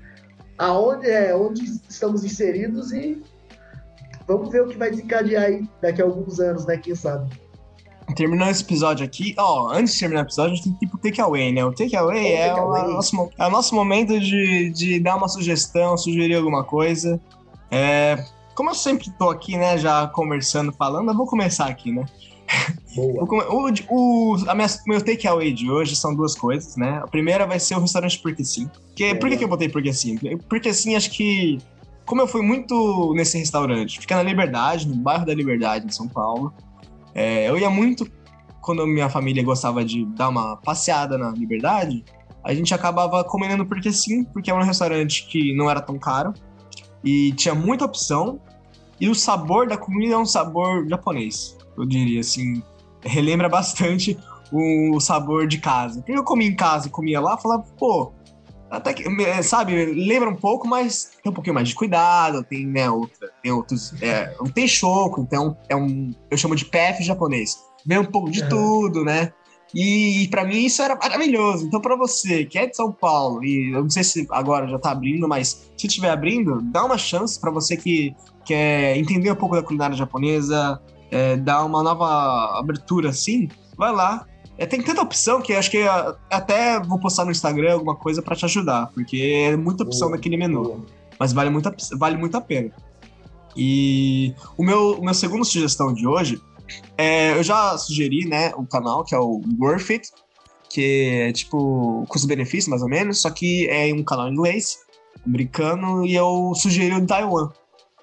aonde 0.58 1.08
é, 1.08 1.34
onde 1.34 1.62
estamos 1.88 2.24
inseridos 2.24 2.92
e 2.92 3.22
vamos 4.26 4.50
ver 4.50 4.62
o 4.62 4.68
que 4.68 4.76
vai 4.76 4.90
desencadear 4.90 5.44
aí 5.44 5.68
daqui 5.80 6.02
a 6.02 6.04
alguns 6.04 6.40
anos, 6.40 6.66
né? 6.66 6.76
Quem 6.76 6.94
sabe. 6.94 7.30
Terminando 8.16 8.50
esse 8.50 8.62
episódio 8.62 9.04
aqui, 9.04 9.34
ó, 9.38 9.70
antes 9.70 9.92
de 9.94 10.00
terminar 10.00 10.22
o 10.22 10.24
episódio, 10.24 10.52
a 10.52 10.56
gente 10.56 10.64
tem 10.64 10.74
que 10.74 10.86
ir 10.86 10.88
pro 10.88 10.98
takeaway, 10.98 11.52
né? 11.52 11.64
O 11.64 11.72
takeaway 11.72 12.32
é, 12.32 12.48
take 12.48 12.60
o, 12.60 12.92
nosso, 12.92 13.30
é 13.38 13.46
o 13.46 13.50
nosso 13.50 13.74
momento 13.74 14.18
de, 14.18 14.70
de 14.70 14.98
dar 14.98 15.16
uma 15.16 15.28
sugestão, 15.28 15.96
sugerir 15.96 16.34
alguma 16.34 16.64
coisa. 16.64 17.20
É, 17.70 18.24
como 18.54 18.70
eu 18.70 18.74
sempre 18.74 19.10
tô 19.18 19.28
aqui, 19.28 19.56
né, 19.56 19.76
já 19.76 20.06
conversando, 20.08 20.72
falando, 20.72 21.10
eu 21.10 21.16
vou 21.16 21.26
começar 21.26 21.66
aqui, 21.66 21.92
né? 21.92 22.06
Boa. 22.94 23.24
O, 23.24 23.70
o, 23.90 24.36
a 24.48 24.54
minha, 24.54 24.66
meu 24.86 25.00
takeaway 25.00 25.52
de 25.52 25.70
hoje 25.70 25.94
são 25.94 26.14
duas 26.14 26.34
coisas, 26.34 26.76
né? 26.76 27.00
A 27.02 27.06
primeira 27.06 27.46
vai 27.46 27.60
ser 27.60 27.76
o 27.76 27.80
restaurante 27.80 28.18
Porque 28.18 28.44
Sim. 28.44 28.70
Que, 28.94 29.14
por 29.14 29.28
que, 29.28 29.36
que 29.36 29.44
eu 29.44 29.48
botei 29.48 29.68
Porque 29.68 29.92
Sim? 29.92 30.18
Porque 30.48 30.72
Sim, 30.72 30.96
acho 30.96 31.10
que. 31.10 31.58
Como 32.04 32.22
eu 32.22 32.26
fui 32.26 32.40
muito 32.40 33.12
nesse 33.14 33.38
restaurante, 33.38 34.00
fica 34.00 34.16
na 34.16 34.22
Liberdade, 34.22 34.88
no 34.88 34.96
bairro 34.96 35.26
da 35.26 35.34
Liberdade, 35.34 35.86
em 35.86 35.90
São 35.90 36.08
Paulo. 36.08 36.52
É, 37.14 37.48
eu 37.48 37.58
ia 37.58 37.68
muito 37.68 38.10
quando 38.62 38.86
minha 38.86 39.10
família 39.10 39.42
gostava 39.42 39.84
de 39.84 40.04
dar 40.06 40.28
uma 40.30 40.56
passeada 40.56 41.18
na 41.18 41.30
Liberdade. 41.30 42.04
A 42.42 42.54
gente 42.54 42.72
acabava 42.72 43.22
comendo 43.24 43.66
Porque 43.66 43.92
Sim, 43.92 44.24
porque 44.24 44.50
era 44.50 44.58
um 44.58 44.64
restaurante 44.64 45.26
que 45.26 45.54
não 45.54 45.70
era 45.70 45.82
tão 45.82 45.98
caro 45.98 46.32
e 47.04 47.32
tinha 47.32 47.54
muita 47.54 47.84
opção 47.84 48.40
e 49.00 49.08
o 49.08 49.14
sabor 49.14 49.68
da 49.68 49.76
comida 49.76 50.14
é 50.14 50.18
um 50.18 50.26
sabor 50.26 50.88
japonês, 50.88 51.56
eu 51.78 51.86
diria 51.86 52.20
assim. 52.20 52.62
Relembra 53.02 53.48
bastante 53.48 54.18
o 54.52 54.98
sabor 55.00 55.46
de 55.46 55.58
casa. 55.58 56.00
Porque 56.00 56.12
eu 56.12 56.24
comia 56.24 56.48
em 56.48 56.56
casa 56.56 56.88
e 56.88 56.90
comia 56.90 57.20
lá, 57.20 57.36
falava, 57.36 57.64
pô, 57.78 58.12
até 58.70 58.92
que, 58.92 59.04
sabe, 59.42 59.86
lembra 59.86 60.28
um 60.28 60.36
pouco, 60.36 60.66
mas 60.66 61.12
tem 61.22 61.30
um 61.30 61.34
pouquinho 61.34 61.54
mais 61.54 61.68
de 61.68 61.74
cuidado, 61.74 62.44
tem, 62.44 62.66
né, 62.66 62.90
outra, 62.90 63.30
tem 63.42 63.50
outros, 63.50 63.94
é, 64.02 64.34
um 64.40 64.48
teixoco, 64.48 65.20
então 65.20 65.56
é 65.68 65.76
um, 65.76 66.12
eu 66.30 66.36
chamo 66.36 66.54
de 66.54 66.64
PF 66.64 67.02
japonês. 67.02 67.56
Vem 67.86 67.98
um 67.98 68.04
pouco 68.04 68.30
de 68.30 68.42
uhum. 68.42 68.48
tudo, 68.48 69.04
né? 69.04 69.32
E, 69.74 70.24
e 70.24 70.28
para 70.28 70.44
mim 70.44 70.64
isso 70.64 70.82
era 70.82 70.96
maravilhoso. 70.96 71.66
Então, 71.66 71.80
para 71.80 71.96
você 71.96 72.44
que 72.44 72.58
é 72.58 72.66
de 72.66 72.76
São 72.76 72.92
Paulo, 72.92 73.44
e 73.44 73.72
eu 73.72 73.82
não 73.82 73.90
sei 73.90 74.02
se 74.02 74.26
agora 74.30 74.66
já 74.66 74.78
tá 74.78 74.90
abrindo, 74.90 75.28
mas 75.28 75.70
se 75.76 75.86
estiver 75.86 76.10
abrindo, 76.10 76.60
dá 76.62 76.84
uma 76.84 76.98
chance 76.98 77.38
para 77.38 77.50
você 77.50 77.76
que 77.76 78.14
quer 78.44 78.96
entender 78.96 79.30
um 79.30 79.36
pouco 79.36 79.54
da 79.54 79.62
culinária 79.62 79.96
japonesa, 79.96 80.80
é, 81.10 81.36
dar 81.36 81.64
uma 81.64 81.82
nova 81.82 82.58
abertura 82.58 83.10
assim, 83.10 83.48
vai 83.76 83.92
lá. 83.92 84.26
É, 84.56 84.66
tem 84.66 84.82
tanta 84.82 85.02
opção 85.02 85.40
que 85.40 85.52
acho 85.52 85.70
que 85.70 85.84
até 86.30 86.80
vou 86.80 86.98
postar 86.98 87.24
no 87.24 87.30
Instagram 87.30 87.74
alguma 87.74 87.94
coisa 87.94 88.20
para 88.20 88.34
te 88.34 88.44
ajudar, 88.44 88.90
porque 88.92 89.46
é 89.50 89.56
muita 89.56 89.84
opção 89.84 90.10
naquele 90.10 90.36
menu. 90.36 90.84
Mas 91.18 91.32
vale 91.32 91.50
muito, 91.50 91.70
vale 91.96 92.16
muito 92.16 92.36
a 92.36 92.40
pena. 92.40 92.72
E 93.56 94.34
o 94.56 94.64
meu, 94.64 94.98
o 94.98 95.04
meu 95.04 95.14
segundo 95.14 95.44
sugestão 95.44 95.92
de 95.92 96.06
hoje 96.06 96.40
é, 96.96 97.32
eu 97.36 97.42
já 97.42 97.76
sugeri, 97.78 98.26
né, 98.26 98.52
o 98.56 98.66
canal, 98.66 99.04
que 99.04 99.14
é 99.14 99.18
o 99.18 99.40
Worth 99.60 99.90
It, 99.90 100.10
que 100.68 101.28
é 101.28 101.32
tipo 101.32 102.04
custo-benefício, 102.08 102.70
mais 102.70 102.82
ou 102.82 102.88
menos, 102.88 103.20
só 103.20 103.30
que 103.30 103.68
é 103.68 103.92
um 103.92 104.04
canal 104.04 104.28
em 104.28 104.32
inglês, 104.32 104.78
americano, 105.26 106.04
e 106.04 106.14
eu 106.14 106.52
sugeri 106.54 106.94
o 106.94 107.06
Taiwan. 107.06 107.50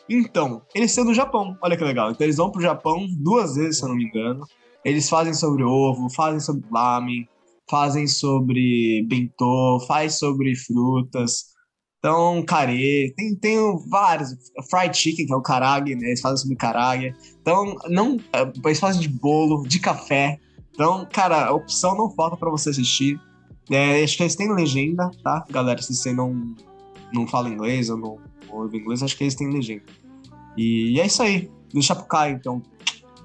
Então, 0.09 0.61
eles 0.73 0.91
são 0.91 1.03
do 1.03 1.13
Japão, 1.13 1.57
olha 1.61 1.75
que 1.75 1.83
legal. 1.83 2.11
Então 2.11 2.25
eles 2.25 2.37
vão 2.37 2.51
pro 2.51 2.61
Japão 2.61 3.07
duas 3.19 3.55
vezes, 3.55 3.77
se 3.77 3.83
eu 3.83 3.89
não 3.89 3.95
me 3.95 4.05
engano. 4.05 4.45
Eles 4.83 5.09
fazem 5.09 5.33
sobre 5.33 5.63
ovo, 5.63 6.09
fazem 6.11 6.39
sobre 6.39 6.63
lamen, 6.71 7.27
fazem 7.69 8.07
sobre 8.07 9.03
bentô, 9.07 9.83
faz 9.87 10.19
sobre 10.19 10.55
frutas. 10.55 11.55
Então, 11.97 12.43
carê, 12.45 13.11
tem, 13.17 13.35
tem 13.35 13.57
vários. 13.89 14.29
Fried 14.69 14.95
chicken, 14.95 15.25
que 15.25 15.33
é 15.33 15.35
o 15.35 15.41
karage, 15.41 15.95
né? 15.95 16.09
Eles 16.09 16.21
fazem 16.21 16.37
sobre 16.37 16.55
karage. 16.55 17.15
Então, 17.41 17.75
não, 17.89 18.17
é, 18.31 18.51
eles 18.63 18.79
fazem 18.79 19.01
de 19.01 19.09
bolo, 19.09 19.67
de 19.67 19.79
café. 19.79 20.37
Então, 20.71 21.07
cara, 21.11 21.47
a 21.47 21.53
opção 21.53 21.97
não 21.97 22.11
falta 22.11 22.37
para 22.37 22.51
você 22.51 22.69
assistir. 22.69 23.19
É, 23.71 24.03
acho 24.03 24.17
que 24.17 24.21
eles 24.21 24.35
têm 24.35 24.53
legenda, 24.53 25.09
tá? 25.23 25.43
Galera, 25.49 25.81
se 25.81 25.95
você 25.95 26.13
não, 26.13 26.53
não 27.11 27.25
fala 27.25 27.49
inglês 27.49 27.89
ou 27.89 27.97
não 27.97 28.19
ouve 28.55 28.77
inglês, 28.77 29.03
acho 29.03 29.17
que 29.17 29.23
eles 29.23 29.35
têm 29.35 29.51
legenda. 29.51 29.83
E, 30.57 30.95
e 30.95 30.99
é 30.99 31.05
isso 31.05 31.21
aí. 31.21 31.49
Pro 31.71 32.05
Caio, 32.05 32.35
então. 32.35 32.61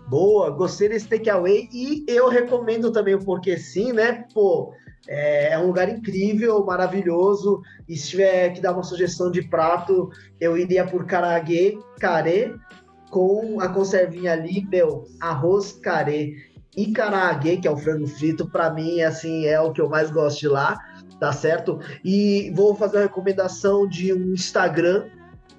Boa, 0.08 0.50
gostei 0.50 0.88
desse 0.88 1.06
takeaway 1.06 1.68
e 1.72 2.04
eu 2.08 2.28
recomendo 2.28 2.90
também 2.90 3.14
o 3.14 3.24
Porque 3.24 3.56
Sim, 3.56 3.92
né? 3.92 4.24
Pô, 4.34 4.72
é, 5.08 5.52
é, 5.52 5.58
um 5.58 5.68
lugar 5.68 5.88
incrível, 5.88 6.64
maravilhoso. 6.64 7.62
E 7.88 7.96
se 7.96 8.10
tiver 8.10 8.50
que 8.50 8.60
dar 8.60 8.72
uma 8.72 8.82
sugestão 8.82 9.30
de 9.30 9.42
prato, 9.42 10.10
eu 10.40 10.58
iria 10.58 10.84
por 10.84 11.06
karaguê, 11.06 11.78
carê, 11.98 12.54
com 13.10 13.60
a 13.60 13.68
conservinha 13.68 14.32
ali, 14.32 14.66
meu, 14.68 15.04
arroz 15.20 15.72
carê 15.72 16.36
e 16.76 16.92
karaguê, 16.92 17.56
que 17.56 17.66
é 17.66 17.70
o 17.70 17.76
frango 17.76 18.06
frito, 18.06 18.48
para 18.48 18.70
mim, 18.70 19.00
assim, 19.02 19.46
é 19.46 19.60
o 19.60 19.72
que 19.72 19.80
eu 19.80 19.88
mais 19.88 20.10
gosto 20.10 20.40
de 20.40 20.48
lá, 20.48 20.78
tá 21.18 21.32
certo? 21.32 21.78
E 22.04 22.52
vou 22.54 22.74
fazer 22.74 22.98
uma 22.98 23.02
recomendação 23.02 23.86
de 23.88 24.12
um 24.12 24.32
Instagram 24.32 25.08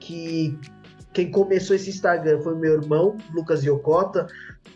que 0.02 0.60
quem 1.14 1.30
começou 1.30 1.76
esse 1.76 1.90
Instagram 1.90 2.42
foi 2.42 2.56
meu 2.56 2.82
irmão, 2.82 3.18
Lucas 3.34 3.64
Yokota, 3.64 4.28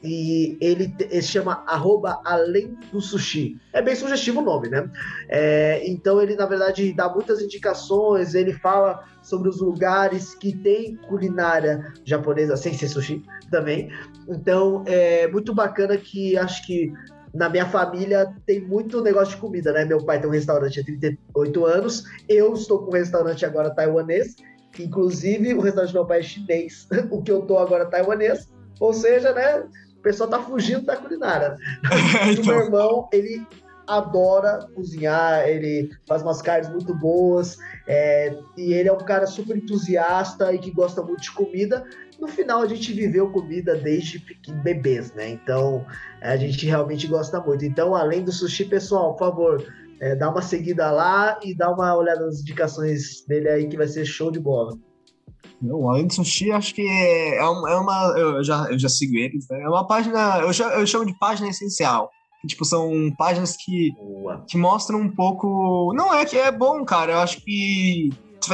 e 0.03 0.57
ele, 0.59 0.93
ele 0.99 1.21
chama 1.21 1.63
arroba 1.65 2.21
além 2.25 2.77
do 2.91 2.99
sushi. 3.01 3.57
É 3.71 3.81
bem 3.81 3.95
sugestivo 3.95 4.41
o 4.41 4.43
nome, 4.43 4.69
né? 4.69 4.89
É, 5.29 5.81
então 5.87 6.21
ele, 6.21 6.35
na 6.35 6.45
verdade, 6.45 6.93
dá 6.93 7.09
muitas 7.09 7.41
indicações, 7.41 8.35
ele 8.35 8.53
fala 8.53 9.03
sobre 9.23 9.49
os 9.49 9.61
lugares 9.61 10.35
que 10.35 10.55
tem 10.55 10.95
culinária 11.07 11.93
japonesa, 12.03 12.57
sem 12.57 12.73
ser 12.73 12.89
sushi 12.89 13.23
também. 13.49 13.89
Então 14.27 14.83
é 14.85 15.27
muito 15.27 15.53
bacana 15.53 15.97
que 15.97 16.37
acho 16.37 16.65
que 16.67 16.91
na 17.33 17.49
minha 17.49 17.65
família 17.65 18.33
tem 18.45 18.61
muito 18.61 19.01
negócio 19.01 19.35
de 19.35 19.41
comida, 19.41 19.71
né? 19.71 19.85
Meu 19.85 20.03
pai 20.03 20.19
tem 20.19 20.29
um 20.29 20.33
restaurante 20.33 20.79
há 20.79 20.83
38 20.83 21.65
anos, 21.65 22.03
eu 22.27 22.53
estou 22.53 22.79
com 22.79 22.91
um 22.91 22.93
restaurante 22.93 23.45
agora 23.45 23.73
taiwanês, 23.73 24.35
inclusive 24.83 25.53
o 25.53 25.61
restaurante 25.61 25.91
do 25.91 25.95
meu 25.95 26.05
pai 26.05 26.19
é 26.19 26.23
chinês, 26.23 26.87
o 27.11 27.21
que 27.21 27.31
eu 27.31 27.41
tô 27.41 27.57
agora 27.57 27.83
é 27.83 27.87
taiwanês, 27.87 28.49
ou 28.79 28.93
seja, 28.93 29.33
né? 29.33 29.65
O 29.97 30.01
pessoal 30.01 30.29
tá 30.29 30.39
fugindo 30.39 30.85
da 30.85 30.95
culinária. 30.95 31.57
então... 32.31 32.43
O 32.43 32.47
meu 32.47 32.65
irmão, 32.65 33.09
ele 33.11 33.45
adora 33.87 34.67
cozinhar, 34.73 35.47
ele 35.47 35.91
faz 36.07 36.21
umas 36.21 36.41
carnes 36.41 36.69
muito 36.69 36.93
boas, 36.95 37.57
é, 37.87 38.35
e 38.57 38.73
ele 38.73 38.89
é 38.89 38.93
um 38.93 38.97
cara 38.97 39.27
super 39.27 39.55
entusiasta 39.55 40.53
e 40.53 40.59
que 40.59 40.71
gosta 40.71 41.01
muito 41.01 41.21
de 41.21 41.31
comida. 41.31 41.85
No 42.19 42.27
final, 42.27 42.61
a 42.61 42.67
gente 42.67 42.93
viveu 42.93 43.29
comida 43.29 43.75
desde 43.75 44.23
bebês, 44.63 45.13
né? 45.13 45.29
Então, 45.29 45.85
a 46.21 46.35
gente 46.37 46.65
realmente 46.65 47.07
gosta 47.07 47.39
muito. 47.41 47.65
Então, 47.65 47.93
além 47.93 48.23
do 48.23 48.31
sushi, 48.31 48.65
pessoal, 48.65 49.13
por 49.13 49.27
favor, 49.27 49.73
é, 49.99 50.15
dá 50.15 50.29
uma 50.29 50.41
seguida 50.41 50.91
lá 50.91 51.39
e 51.43 51.55
dá 51.55 51.71
uma 51.71 51.95
olhada 51.95 52.25
nas 52.25 52.41
indicações 52.41 53.25
dele 53.27 53.49
aí, 53.49 53.67
que 53.67 53.77
vai 53.77 53.87
ser 53.87 54.05
show 54.05 54.31
de 54.31 54.39
bola. 54.39 54.77
Não, 55.61 55.89
além 55.89 56.07
do 56.07 56.13
sushi, 56.13 56.51
acho 56.51 56.73
que 56.73 56.81
é, 56.81 57.41
uma. 57.43 57.71
É 57.71 57.75
uma 57.75 58.13
eu, 58.17 58.43
já, 58.43 58.65
eu 58.69 58.77
já 58.77 58.89
sigo 58.89 59.15
eles, 59.15 59.47
né? 59.49 59.61
É 59.61 59.69
uma 59.69 59.87
página. 59.87 60.39
Eu, 60.39 60.51
eu 60.79 60.87
chamo 60.87 61.05
de 61.05 61.17
página 61.17 61.49
essencial. 61.49 62.09
Que, 62.41 62.47
tipo, 62.47 62.65
são 62.65 63.11
páginas 63.17 63.55
que, 63.55 63.93
que 64.47 64.57
mostram 64.57 64.99
um 64.99 65.09
pouco. 65.09 65.93
Não 65.95 66.13
é 66.13 66.25
que 66.25 66.37
é 66.37 66.51
bom, 66.51 66.83
cara. 66.83 67.13
Eu 67.13 67.19
acho 67.19 67.41
que. 67.41 68.09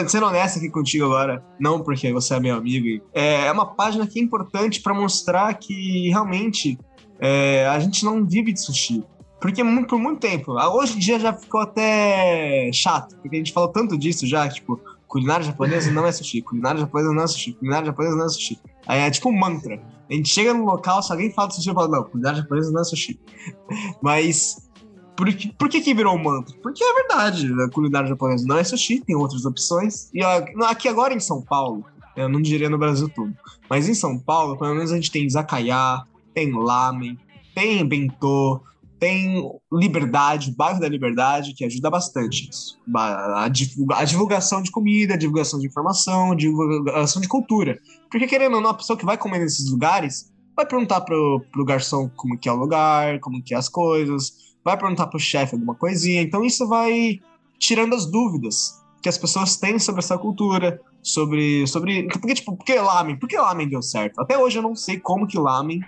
Sendo 0.07 0.25
honesto 0.25 0.57
aqui 0.57 0.69
contigo 0.69 1.03
agora, 1.03 1.43
não 1.59 1.83
porque 1.83 2.13
você 2.13 2.35
é 2.35 2.39
meu 2.39 2.55
amigo, 2.55 3.03
é, 3.13 3.47
é 3.47 3.51
uma 3.51 3.75
página 3.75 4.07
que 4.07 4.19
é 4.21 4.23
importante 4.23 4.79
para 4.79 4.93
mostrar 4.93 5.53
que 5.55 6.07
realmente 6.07 6.79
é, 7.19 7.67
a 7.67 7.77
gente 7.77 8.05
não 8.05 8.25
vive 8.25 8.53
de 8.53 8.61
sushi. 8.61 9.03
Porque 9.41 9.63
por 9.87 9.97
muito 9.97 10.19
tempo, 10.19 10.53
hoje 10.53 10.95
em 10.95 10.99
dia 10.99 11.19
já 11.19 11.33
ficou 11.33 11.61
até 11.61 12.69
chato, 12.71 13.15
porque 13.17 13.35
a 13.35 13.39
gente 13.39 13.51
falou 13.51 13.69
tanto 13.69 13.97
disso 13.97 14.27
já, 14.27 14.47
tipo, 14.47 14.79
culinária 15.07 15.43
japonesa 15.43 15.91
não 15.91 16.05
é 16.05 16.11
sushi, 16.11 16.43
culinária 16.43 16.79
japonesa 16.79 17.11
não 17.11 17.23
é 17.23 17.27
sushi, 17.27 17.53
culinária 17.53 17.87
japonesa 17.87 18.15
não 18.15 18.25
é 18.25 18.29
sushi. 18.29 18.59
Aí 18.85 18.99
é 18.99 19.09
tipo 19.09 19.29
um 19.29 19.37
mantra. 19.37 19.81
A 20.07 20.13
gente 20.13 20.29
chega 20.29 20.53
no 20.53 20.63
local, 20.63 21.01
se 21.01 21.11
alguém 21.11 21.33
fala 21.33 21.49
sushi, 21.49 21.69
eu 21.69 21.73
falo, 21.73 21.87
não, 21.87 22.03
culinária 22.03 22.37
japonesa 22.37 22.71
não 22.71 22.81
é 22.81 22.83
sushi. 22.83 23.19
Mas 23.99 24.69
por 25.15 25.27
que, 25.33 25.51
por 25.53 25.69
que, 25.69 25.81
que 25.81 25.93
virou 25.95 26.15
um 26.15 26.23
mantra? 26.23 26.55
Porque 26.61 26.83
é 26.83 26.93
verdade, 26.93 27.51
a 27.63 27.69
culinária 27.69 28.09
japonesa 28.09 28.45
não 28.47 28.59
é 28.59 28.63
sushi, 28.63 29.01
tem 29.01 29.15
outras 29.15 29.43
opções. 29.43 30.11
E 30.13 30.23
aqui 30.23 30.87
agora 30.87 31.15
em 31.15 31.19
São 31.19 31.41
Paulo, 31.41 31.83
eu 32.15 32.29
não 32.29 32.41
diria 32.41 32.69
no 32.69 32.77
Brasil 32.77 33.09
todo, 33.09 33.33
mas 33.67 33.89
em 33.89 33.95
São 33.95 34.19
Paulo, 34.19 34.55
pelo 34.55 34.75
menos 34.75 34.91
a 34.91 34.95
gente 34.95 35.11
tem 35.11 35.25
izakaya, 35.25 36.03
tem 36.33 36.53
lamen, 36.53 37.17
tem 37.55 37.83
bentô, 37.85 38.61
tem 39.01 39.43
Liberdade, 39.73 40.53
bairro 40.55 40.79
da 40.79 40.87
Liberdade, 40.87 41.55
que 41.55 41.65
ajuda 41.65 41.89
bastante 41.89 42.47
isso. 42.47 42.77
A 42.95 44.05
divulgação 44.05 44.61
de 44.61 44.69
comida, 44.69 45.15
a 45.15 45.17
divulgação 45.17 45.59
de 45.59 45.65
informação, 45.65 46.33
a 46.33 46.35
divulgação 46.35 47.19
de 47.19 47.27
cultura. 47.27 47.79
Porque, 48.11 48.27
querendo 48.27 48.57
ou 48.57 48.61
não, 48.61 48.69
a 48.69 48.75
pessoa 48.75 48.95
que 48.95 49.03
vai 49.03 49.17
comer 49.17 49.39
nesses 49.39 49.71
lugares 49.71 50.31
vai 50.55 50.67
perguntar 50.67 51.01
pro, 51.01 51.43
pro 51.51 51.65
garçom 51.65 52.11
como 52.15 52.37
que 52.37 52.47
é 52.47 52.51
o 52.51 52.55
lugar, 52.55 53.19
como 53.21 53.41
que 53.41 53.55
é 53.55 53.57
as 53.57 53.67
coisas, 53.67 54.33
vai 54.63 54.77
perguntar 54.77 55.07
pro 55.07 55.19
chefe 55.19 55.55
alguma 55.55 55.73
coisinha. 55.73 56.21
Então 56.21 56.45
isso 56.45 56.67
vai 56.67 57.19
tirando 57.57 57.95
as 57.95 58.05
dúvidas 58.05 58.79
que 59.01 59.09
as 59.09 59.17
pessoas 59.17 59.57
têm 59.57 59.79
sobre 59.79 59.99
essa 59.99 60.15
cultura, 60.15 60.79
sobre. 61.01 61.65
sobre 61.65 62.07
porque, 62.07 62.35
tipo, 62.35 62.55
por 62.55 62.63
que 62.63 62.75
lamen? 62.75 63.17
Por 63.17 63.27
que 63.27 63.35
lamen 63.35 63.67
deu 63.67 63.81
certo? 63.81 64.21
Até 64.21 64.37
hoje 64.37 64.59
eu 64.59 64.61
não 64.61 64.75
sei 64.75 64.99
como 64.99 65.25
que 65.25 65.39
lamen 65.39 65.81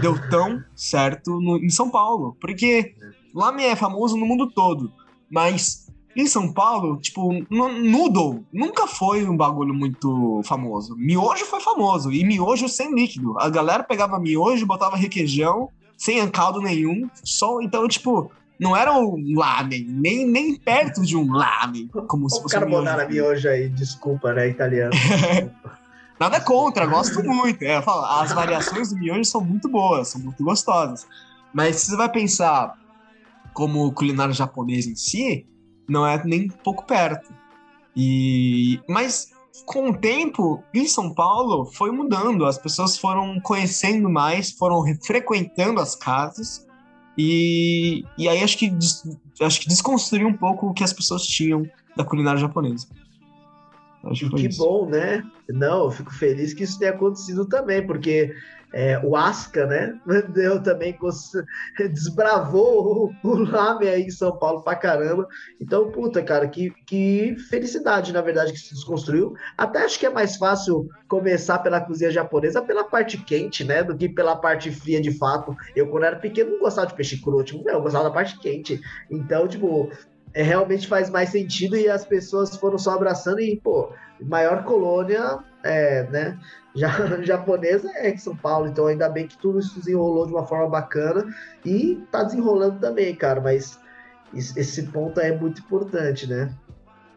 deu 0.00 0.14
tão 0.28 0.62
certo 0.74 1.40
no, 1.40 1.56
em 1.58 1.70
São 1.70 1.90
Paulo. 1.90 2.36
Porque 2.40 2.94
lamen 3.34 3.66
é 3.66 3.76
famoso 3.76 4.16
no 4.16 4.26
mundo 4.26 4.50
todo. 4.50 4.92
Mas 5.30 5.86
em 6.16 6.26
São 6.26 6.52
Paulo, 6.52 6.98
tipo, 6.98 7.32
noodle 7.50 8.44
nunca 8.52 8.86
foi 8.86 9.24
um 9.28 9.36
bagulho 9.36 9.72
muito 9.72 10.40
famoso. 10.44 10.96
Miojo 10.96 11.44
foi 11.46 11.60
famoso. 11.60 12.12
E 12.12 12.24
miojo 12.24 12.68
sem 12.68 12.94
líquido. 12.94 13.38
A 13.38 13.48
galera 13.48 13.82
pegava 13.82 14.18
miojo, 14.18 14.66
botava 14.66 14.96
requeijão, 14.96 15.68
sem 15.96 16.26
caldo 16.28 16.60
nenhum. 16.60 17.08
Só, 17.24 17.60
então, 17.60 17.86
tipo, 17.86 18.30
não 18.58 18.76
era 18.76 18.92
um 18.92 19.16
lamen, 19.36 19.86
nem, 19.88 20.26
nem 20.26 20.54
perto 20.54 21.00
de 21.02 21.16
um 21.16 21.32
lamen. 21.32 21.88
Como 22.06 22.26
o 22.26 22.30
se 22.30 22.42
fosse 22.42 22.54
cara 22.54 22.66
um 22.66 22.70
botaram 22.70 23.08
miojo 23.08 23.48
aí, 23.48 23.68
desculpa, 23.68 24.34
né, 24.34 24.48
italiano. 24.48 24.92
Nada 26.20 26.38
contra, 26.38 26.84
gosto 26.84 27.24
muito. 27.24 27.62
É, 27.62 27.80
falo, 27.80 28.04
as 28.04 28.32
variações 28.32 28.90
do 28.90 28.98
miojo 28.98 29.24
são 29.24 29.40
muito 29.40 29.70
boas, 29.70 30.08
são 30.08 30.20
muito 30.20 30.44
gostosas. 30.44 31.06
Mas 31.54 31.76
se 31.76 31.86
você 31.86 31.96
vai 31.96 32.12
pensar 32.12 32.74
como 33.54 33.90
culinária 33.92 34.34
japonesa 34.34 34.90
em 34.90 34.94
si, 34.94 35.46
não 35.88 36.06
é 36.06 36.22
nem 36.22 36.48
pouco 36.48 36.84
perto. 36.84 37.32
E 37.96 38.80
mas 38.86 39.30
com 39.64 39.90
o 39.90 39.96
tempo, 39.96 40.62
em 40.74 40.86
São 40.86 41.14
Paulo, 41.14 41.64
foi 41.64 41.90
mudando. 41.90 42.44
As 42.44 42.58
pessoas 42.58 42.98
foram 42.98 43.40
conhecendo 43.40 44.08
mais, 44.08 44.52
foram 44.52 44.84
frequentando 45.02 45.80
as 45.80 45.96
casas. 45.96 46.66
E, 47.16 48.04
e 48.16 48.28
aí 48.28 48.42
acho 48.42 48.58
que, 48.58 48.70
acho 49.40 49.60
que 49.60 49.68
desconstruiu 49.68 50.28
um 50.28 50.36
pouco 50.36 50.68
o 50.68 50.74
que 50.74 50.84
as 50.84 50.92
pessoas 50.92 51.22
tinham 51.26 51.66
da 51.96 52.04
culinária 52.04 52.40
japonesa. 52.40 52.86
Acho 54.04 54.30
que, 54.30 54.48
que 54.48 54.56
bom, 54.56 54.88
né? 54.88 55.22
Não, 55.48 55.84
eu 55.84 55.90
fico 55.90 56.12
feliz 56.12 56.54
que 56.54 56.64
isso 56.64 56.78
tenha 56.78 56.92
acontecido 56.92 57.46
também, 57.46 57.86
porque 57.86 58.34
é, 58.72 58.98
o 59.04 59.16
Asca, 59.16 59.66
né? 59.66 59.98
Deu 60.32 60.62
também 60.62 60.96
desbravou 61.78 63.12
o, 63.22 63.28
o 63.28 63.34
Lame 63.38 63.88
aí 63.88 64.02
em 64.02 64.10
São 64.10 64.36
Paulo 64.36 64.62
pra 64.62 64.76
caramba. 64.76 65.26
Então, 65.60 65.90
puta, 65.90 66.22
cara, 66.22 66.48
que, 66.48 66.72
que 66.86 67.36
felicidade, 67.48 68.12
na 68.12 68.20
verdade, 68.20 68.52
que 68.52 68.58
se 68.58 68.74
desconstruiu. 68.74 69.34
Até 69.56 69.84
acho 69.84 69.98
que 69.98 70.06
é 70.06 70.10
mais 70.10 70.36
fácil 70.36 70.88
começar 71.08 71.58
pela 71.58 71.80
cozinha 71.80 72.10
japonesa 72.10 72.62
pela 72.62 72.84
parte 72.84 73.18
quente, 73.18 73.64
né? 73.64 73.82
Do 73.82 73.96
que 73.96 74.08
pela 74.08 74.36
parte 74.36 74.70
fria 74.70 75.00
de 75.00 75.12
fato. 75.12 75.54
Eu, 75.74 75.88
quando 75.88 76.04
era 76.04 76.16
pequeno, 76.16 76.52
não 76.52 76.60
gostava 76.60 76.86
de 76.86 76.94
peixe 76.94 77.20
cru, 77.20 77.42
tipo, 77.42 77.68
eu 77.68 77.82
gostava 77.82 78.04
da 78.04 78.10
parte 78.10 78.38
quente. 78.38 78.80
Então, 79.10 79.48
tipo, 79.48 79.90
é, 80.34 80.42
realmente 80.42 80.86
faz 80.86 81.10
mais 81.10 81.30
sentido 81.30 81.76
e 81.76 81.88
as 81.88 82.04
pessoas 82.04 82.56
foram 82.56 82.78
só 82.78 82.92
abraçando 82.92 83.40
e, 83.40 83.60
pô, 83.60 83.90
maior 84.20 84.64
colônia, 84.64 85.38
é, 85.62 86.04
né, 86.04 86.38
já, 86.74 86.90
japonesa 87.22 87.90
é 87.96 88.16
São 88.16 88.36
Paulo, 88.36 88.68
então 88.68 88.86
ainda 88.86 89.08
bem 89.08 89.26
que 89.26 89.38
tudo 89.38 89.58
isso 89.58 89.78
desenrolou 89.78 90.26
de 90.26 90.32
uma 90.32 90.46
forma 90.46 90.68
bacana 90.68 91.26
e 91.64 92.02
tá 92.10 92.22
desenrolando 92.22 92.78
também, 92.78 93.14
cara, 93.14 93.40
mas 93.40 93.78
esse 94.34 94.84
ponto 94.84 95.18
é 95.20 95.36
muito 95.36 95.60
importante, 95.60 96.26
né? 96.26 96.54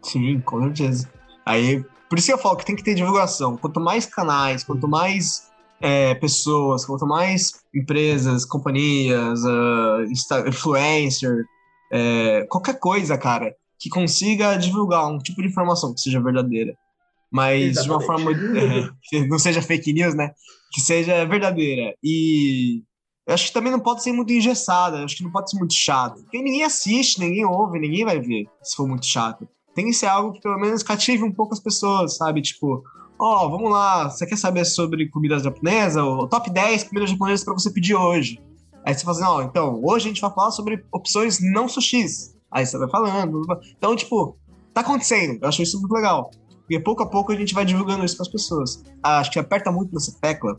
Sim, 0.01 0.39
com 0.41 0.61
certeza. 0.63 1.09
Aí, 1.45 1.83
por 2.09 2.17
isso 2.17 2.27
que 2.27 2.33
eu 2.33 2.37
falo 2.37 2.57
que 2.57 2.65
tem 2.65 2.75
que 2.75 2.83
ter 2.83 2.95
divulgação. 2.95 3.55
Quanto 3.55 3.79
mais 3.79 4.05
canais, 4.05 4.63
quanto 4.63 4.87
mais 4.87 5.51
é, 5.79 6.15
pessoas, 6.15 6.85
quanto 6.85 7.05
mais 7.05 7.61
empresas, 7.73 8.45
companhias, 8.45 9.43
uh, 9.43 10.03
influencer, 10.47 11.45
é, 11.93 12.47
qualquer 12.49 12.79
coisa, 12.79 13.15
cara, 13.19 13.55
que 13.79 13.87
consiga 13.87 14.55
divulgar 14.57 15.07
um 15.07 15.19
tipo 15.19 15.43
de 15.43 15.47
informação 15.47 15.93
que 15.93 16.01
seja 16.01 16.19
verdadeira, 16.19 16.75
mas 17.31 17.77
Exatamente. 17.77 17.83
de 17.83 17.91
uma 17.91 18.01
forma 18.01 18.31
é, 18.59 18.89
que 19.03 19.27
não 19.27 19.37
seja 19.37 19.61
fake 19.61 19.93
news, 19.93 20.15
né? 20.15 20.31
Que 20.71 20.81
seja 20.81 21.23
verdadeira. 21.25 21.93
E 22.03 22.81
eu 23.27 23.33
acho 23.35 23.47
que 23.47 23.53
também 23.53 23.71
não 23.71 23.79
pode 23.79 24.01
ser 24.01 24.11
muito 24.11 24.33
engessada, 24.33 25.03
acho 25.03 25.17
que 25.17 25.23
não 25.23 25.31
pode 25.31 25.51
ser 25.51 25.57
muito 25.59 25.75
chato. 25.75 26.21
Porque 26.23 26.41
ninguém 26.41 26.63
assiste, 26.63 27.19
ninguém 27.19 27.45
ouve, 27.45 27.79
ninguém 27.79 28.03
vai 28.03 28.19
ver 28.19 28.47
se 28.63 28.75
for 28.75 28.87
muito 28.87 29.05
chato. 29.05 29.47
Tem 29.75 29.85
que 29.85 29.93
ser 29.93 30.07
algo 30.07 30.33
que 30.33 30.41
pelo 30.41 30.59
menos 30.59 30.81
cative 30.81 31.23
um 31.23 31.31
pouco 31.31 31.53
as 31.53 31.59
pessoas, 31.59 32.17
sabe? 32.17 32.41
Tipo, 32.41 32.83
ó, 33.19 33.45
oh, 33.45 33.49
vamos 33.51 33.71
lá, 33.71 34.09
você 34.09 34.25
quer 34.25 34.37
saber 34.37 34.65
sobre 34.65 35.09
comida 35.09 35.37
japonesa? 35.37 36.03
O 36.03 36.27
top 36.27 36.49
10 36.49 36.85
comidas 36.85 37.11
japonesas 37.11 37.45
para 37.45 37.53
você 37.53 37.71
pedir 37.71 37.93
hoje. 37.93 38.41
Aí 38.85 38.93
você 38.93 39.03
fala 39.03 39.17
assim, 39.17 39.25
ó, 39.25 39.41
então, 39.41 39.81
hoje 39.83 40.05
a 40.05 40.09
gente 40.09 40.21
vai 40.21 40.33
falar 40.33 40.51
sobre 40.51 40.83
opções 40.91 41.39
não 41.41 41.67
sushis. 41.67 42.35
Aí 42.51 42.65
você 42.65 42.77
vai 42.77 42.89
falando. 42.89 43.41
Então, 43.77 43.95
tipo, 43.95 44.37
tá 44.73 44.81
acontecendo. 44.81 45.39
Eu 45.41 45.47
acho 45.47 45.61
isso 45.61 45.79
muito 45.79 45.93
legal. 45.93 46.29
Porque 46.59 46.79
pouco 46.79 47.03
a 47.03 47.09
pouco 47.09 47.31
a 47.31 47.35
gente 47.35 47.53
vai 47.53 47.65
divulgando 47.65 48.05
isso 48.05 48.15
para 48.15 48.23
as 48.23 48.31
pessoas. 48.31 48.83
Acho 49.01 49.31
que 49.31 49.39
aperta 49.39 49.71
muito 49.71 49.93
nessa 49.93 50.17
tecla, 50.19 50.57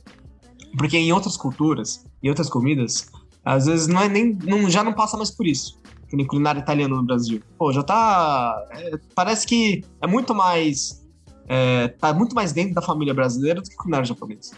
porque 0.76 0.96
em 0.96 1.12
outras 1.12 1.36
culturas, 1.36 2.04
em 2.22 2.28
outras 2.28 2.48
comidas, 2.48 3.10
às 3.44 3.66
vezes 3.66 3.86
não 3.86 4.00
é 4.00 4.08
nem, 4.08 4.36
não, 4.44 4.68
já 4.68 4.82
não 4.82 4.92
passa 4.92 5.16
mais 5.16 5.30
por 5.30 5.46
isso. 5.46 5.80
Que 6.08 6.16
nem 6.16 6.26
culinária 6.26 6.60
italiana 6.60 6.94
no 6.94 7.02
Brasil. 7.02 7.42
Pô, 7.58 7.72
já 7.72 7.82
tá. 7.82 8.62
É, 8.72 8.98
parece 9.14 9.46
que 9.46 9.84
é 10.00 10.06
muito 10.06 10.34
mais. 10.34 11.02
É, 11.46 11.88
tá 11.88 12.12
muito 12.12 12.34
mais 12.34 12.52
dentro 12.52 12.74
da 12.74 12.82
família 12.82 13.12
brasileira 13.12 13.60
do 13.60 13.68
que 13.68 13.76
culinária 13.76 14.06
japonesa. 14.06 14.54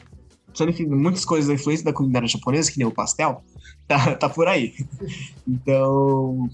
Sendo 0.56 0.72
que 0.72 0.86
muitas 0.86 1.24
coisas 1.24 1.48
da 1.48 1.54
influência 1.54 1.84
da 1.84 1.92
culinária 1.92 2.26
japonesa, 2.26 2.72
que 2.72 2.78
nem 2.78 2.86
o 2.86 2.90
pastel, 2.90 3.44
tá, 3.86 4.14
tá 4.14 4.28
por 4.28 4.48
aí. 4.48 4.72
Então. 5.46 6.48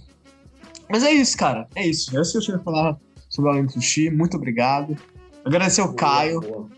Mas 0.90 1.04
é 1.04 1.12
isso, 1.12 1.36
cara. 1.36 1.68
É 1.76 1.86
isso. 1.86 2.16
É 2.16 2.20
isso 2.20 2.32
que 2.32 2.38
eu 2.38 2.42
tinha 2.42 2.58
que 2.58 2.64
falar 2.64 2.98
sobre 3.28 3.50
o 3.50 3.52
Além 3.52 3.68
Sushi. 3.68 4.10
Muito 4.10 4.36
obrigado. 4.36 4.96
Agradecer 5.44 5.82
ao 5.82 5.94
Caio, 5.94 6.40
boa. 6.40 6.68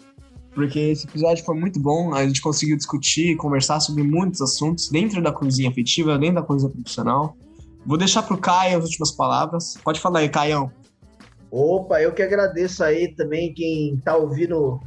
porque 0.54 0.78
esse 0.78 1.06
episódio 1.06 1.42
foi 1.44 1.58
muito 1.58 1.80
bom. 1.80 2.14
A 2.14 2.26
gente 2.26 2.42
conseguiu 2.42 2.76
discutir 2.76 3.32
e 3.32 3.36
conversar 3.36 3.80
sobre 3.80 4.02
muitos 4.02 4.42
assuntos 4.42 4.90
dentro 4.90 5.22
da 5.22 5.32
cozinha 5.32 5.70
afetiva, 5.70 6.18
dentro 6.18 6.36
da 6.36 6.42
cozinha 6.42 6.70
profissional. 6.70 7.36
Vou 7.86 7.96
deixar 7.96 8.22
pro 8.22 8.36
Caio 8.36 8.78
as 8.78 8.84
últimas 8.84 9.12
palavras. 9.12 9.78
Pode 9.82 9.98
falar 9.98 10.20
aí, 10.20 10.28
Caião. 10.28 10.70
Opa, 11.50 12.02
eu 12.02 12.12
que 12.12 12.22
agradeço 12.22 12.84
aí 12.84 13.14
também 13.14 13.54
quem 13.54 13.96
tá 14.04 14.16
ouvindo 14.16 14.80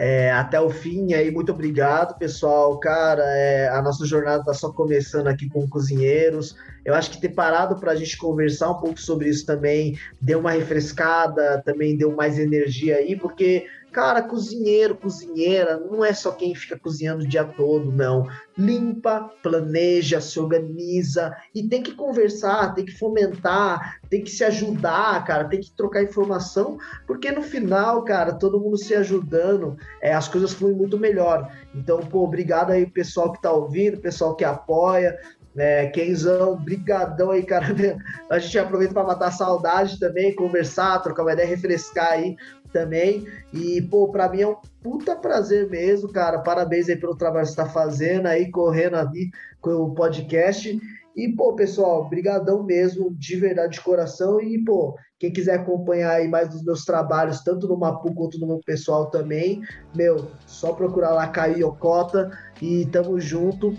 é, 0.00 0.30
até 0.30 0.60
o 0.60 0.70
fim 0.70 1.12
aí. 1.12 1.28
Muito 1.28 1.50
obrigado, 1.50 2.16
pessoal. 2.16 2.78
Cara, 2.78 3.24
é, 3.34 3.68
a 3.68 3.82
nossa 3.82 4.06
jornada 4.06 4.40
está 4.42 4.54
só 4.54 4.72
começando 4.72 5.26
aqui 5.26 5.48
com 5.48 5.68
cozinheiros. 5.68 6.56
Eu 6.84 6.94
acho 6.94 7.10
que 7.10 7.20
ter 7.20 7.30
parado 7.30 7.80
para 7.80 7.90
a 7.90 7.96
gente 7.96 8.16
conversar 8.16 8.70
um 8.70 8.76
pouco 8.78 9.00
sobre 9.00 9.28
isso 9.28 9.44
também 9.44 9.98
deu 10.20 10.38
uma 10.38 10.52
refrescada, 10.52 11.60
também 11.64 11.96
deu 11.96 12.14
mais 12.14 12.38
energia 12.38 12.94
aí, 12.94 13.16
porque 13.16 13.66
Cara, 13.92 14.22
cozinheiro, 14.22 14.94
cozinheira, 14.94 15.78
não 15.78 16.04
é 16.04 16.12
só 16.12 16.30
quem 16.32 16.54
fica 16.54 16.78
cozinhando 16.78 17.24
o 17.24 17.28
dia 17.28 17.44
todo, 17.44 17.90
não. 17.90 18.28
Limpa, 18.56 19.30
planeja, 19.42 20.20
se 20.20 20.38
organiza 20.38 21.34
e 21.54 21.66
tem 21.66 21.82
que 21.82 21.92
conversar, 21.92 22.74
tem 22.74 22.84
que 22.84 22.96
fomentar, 22.98 23.98
tem 24.10 24.22
que 24.22 24.30
se 24.30 24.44
ajudar, 24.44 25.24
cara, 25.24 25.48
tem 25.48 25.60
que 25.60 25.72
trocar 25.74 26.02
informação, 26.02 26.78
porque 27.06 27.32
no 27.32 27.42
final, 27.42 28.04
cara, 28.04 28.34
todo 28.34 28.60
mundo 28.60 28.76
se 28.76 28.94
ajudando, 28.94 29.76
é, 30.02 30.12
as 30.12 30.28
coisas 30.28 30.52
fluem 30.52 30.74
muito 30.74 30.98
melhor. 30.98 31.50
Então, 31.74 32.00
pô, 32.00 32.24
obrigado 32.24 32.70
aí, 32.70 32.86
pessoal 32.86 33.32
que 33.32 33.40
tá 33.40 33.50
ouvindo, 33.50 33.98
pessoal 33.98 34.36
que 34.36 34.44
apoia, 34.44 35.18
é, 35.58 35.86
Kenzão, 35.88 36.56
brigadão 36.56 37.30
aí, 37.30 37.42
cara. 37.42 37.66
A 38.30 38.38
gente 38.38 38.58
aproveita 38.58 38.94
para 38.94 39.04
matar 39.04 39.28
a 39.28 39.32
saudade 39.32 39.98
também, 39.98 40.34
conversar, 40.34 41.00
trocar 41.00 41.22
uma 41.22 41.32
ideia, 41.32 41.48
refrescar 41.48 42.12
aí 42.12 42.36
também. 42.72 43.26
E, 43.52 43.82
pô, 43.82 44.08
para 44.08 44.28
mim 44.28 44.42
é 44.42 44.48
um 44.48 44.56
puta 44.82 45.16
prazer 45.16 45.68
mesmo, 45.68 46.08
cara. 46.10 46.38
Parabéns 46.38 46.88
aí 46.88 46.96
pelo 46.96 47.16
trabalho 47.16 47.46
que 47.46 47.52
você 47.52 47.56
tá 47.56 47.66
fazendo 47.66 48.26
aí, 48.26 48.50
correndo 48.50 48.96
ali 48.96 49.30
com 49.60 49.70
o 49.70 49.94
podcast. 49.94 50.78
E, 51.16 51.28
pô, 51.32 51.54
pessoal, 51.54 52.08
brigadão 52.08 52.62
mesmo, 52.62 53.12
de 53.14 53.36
verdade, 53.36 53.72
de 53.72 53.80
coração. 53.80 54.40
E, 54.40 54.56
pô, 54.64 54.96
quem 55.18 55.32
quiser 55.32 55.54
acompanhar 55.54 56.12
aí 56.12 56.28
mais 56.28 56.48
dos 56.48 56.62
meus 56.62 56.84
trabalhos, 56.84 57.40
tanto 57.40 57.66
no 57.66 57.76
Mapu 57.76 58.14
quanto 58.14 58.38
no 58.38 58.46
meu 58.46 58.60
pessoal 58.64 59.06
também, 59.06 59.60
meu, 59.96 60.30
só 60.46 60.72
procurar 60.72 61.10
lá 61.10 61.26
Caio 61.26 61.58
Yokota 61.58 62.30
e 62.62 62.86
tamo 62.86 63.20
junto. 63.20 63.76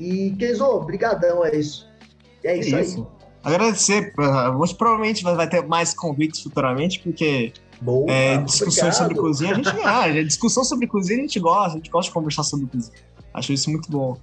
E, 0.00 0.34
Kenzo, 0.38 0.80
brigadão, 0.80 1.44
é 1.44 1.54
isso. 1.54 1.88
É 2.42 2.56
isso, 2.56 2.74
é 2.74 2.80
isso. 2.80 2.98
aí. 2.98 3.22
Agradecer, 3.44 4.12
hoje 4.58 4.74
provavelmente 4.74 5.24
vai 5.24 5.48
ter 5.48 5.66
mais 5.66 5.92
convites 5.94 6.40
futuramente, 6.42 7.00
porque 7.00 7.52
Boa, 7.82 8.10
é, 8.12 8.38
discussão 8.38 8.88
obrigado. 8.88 8.94
sobre 8.94 9.14
cozinha, 9.16 9.50
a 9.50 9.54
gente 9.54 9.68
ah, 9.84 10.22
discussão 10.22 10.62
sobre 10.62 10.86
cozinha 10.86 11.18
a 11.18 11.22
gente 11.22 11.40
gosta, 11.40 11.72
a 11.72 11.76
gente 11.76 11.90
gosta 11.90 12.10
de 12.10 12.14
conversar 12.14 12.44
sobre 12.44 12.66
cozinha. 12.66 12.96
Acho 13.34 13.52
isso 13.52 13.70
muito 13.70 13.90
bom. 13.90 14.16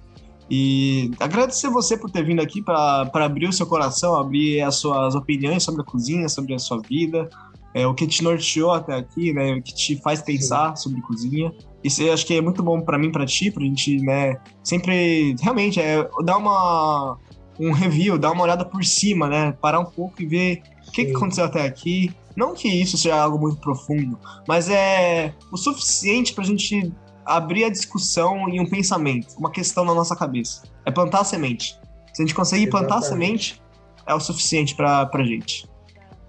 E 0.50 1.10
agradecer 1.20 1.68
você 1.68 1.96
por 1.96 2.10
ter 2.10 2.24
vindo 2.24 2.40
aqui 2.40 2.62
para 2.62 3.08
abrir 3.14 3.48
o 3.48 3.52
seu 3.52 3.66
coração, 3.66 4.16
abrir 4.16 4.62
as 4.62 4.76
suas 4.76 5.14
opiniões 5.14 5.62
sobre 5.62 5.82
a 5.82 5.84
cozinha, 5.84 6.28
sobre 6.28 6.54
a 6.54 6.58
sua 6.58 6.80
vida, 6.80 7.28
é, 7.74 7.86
o 7.86 7.94
que 7.94 8.06
te 8.06 8.24
norteou 8.24 8.72
até 8.72 8.94
aqui, 8.94 9.32
né, 9.32 9.54
o 9.54 9.62
que 9.62 9.74
te 9.74 9.96
faz 9.96 10.22
pensar 10.22 10.76
Sim. 10.76 10.84
sobre 10.84 11.02
cozinha. 11.02 11.52
Isso 11.84 12.02
eu 12.02 12.12
acho 12.12 12.26
que 12.26 12.34
é 12.34 12.40
muito 12.40 12.62
bom 12.62 12.80
para 12.80 12.98
mim, 12.98 13.12
para 13.12 13.26
ti, 13.26 13.50
pra 13.50 13.62
gente, 13.62 14.00
né, 14.00 14.38
sempre 14.64 15.36
realmente 15.40 15.78
é 15.78 16.08
dar 16.24 16.38
uma 16.38 17.16
um 17.60 17.72
review, 17.72 18.18
dar 18.18 18.32
uma 18.32 18.42
olhada 18.42 18.64
por 18.64 18.82
cima, 18.82 19.28
né, 19.28 19.52
parar 19.60 19.80
um 19.80 19.84
pouco 19.84 20.22
e 20.22 20.26
ver 20.26 20.62
o 20.88 20.90
que, 20.90 21.04
que 21.04 21.14
aconteceu 21.14 21.44
até 21.44 21.62
aqui, 21.62 22.10
não 22.40 22.54
que 22.54 22.68
isso 22.68 22.96
seja 22.96 23.22
algo 23.22 23.38
muito 23.38 23.60
profundo, 23.60 24.18
mas 24.48 24.68
é 24.68 25.34
o 25.52 25.56
suficiente 25.56 26.32
para 26.32 26.42
a 26.42 26.46
gente 26.46 26.90
abrir 27.24 27.64
a 27.64 27.70
discussão 27.70 28.48
e 28.48 28.58
um 28.58 28.66
pensamento, 28.66 29.36
uma 29.38 29.50
questão 29.50 29.84
na 29.84 29.94
nossa 29.94 30.16
cabeça. 30.16 30.62
É 30.84 30.90
plantar 30.90 31.20
a 31.20 31.24
semente. 31.24 31.78
Se 32.14 32.22
a 32.22 32.26
gente 32.26 32.34
conseguir 32.34 32.62
Exatamente. 32.62 32.88
plantar 32.88 33.06
a 33.06 33.08
semente, 33.08 33.62
é 34.06 34.14
o 34.14 34.18
suficiente 34.18 34.74
para 34.74 35.08
a 35.12 35.24
gente. 35.24 35.68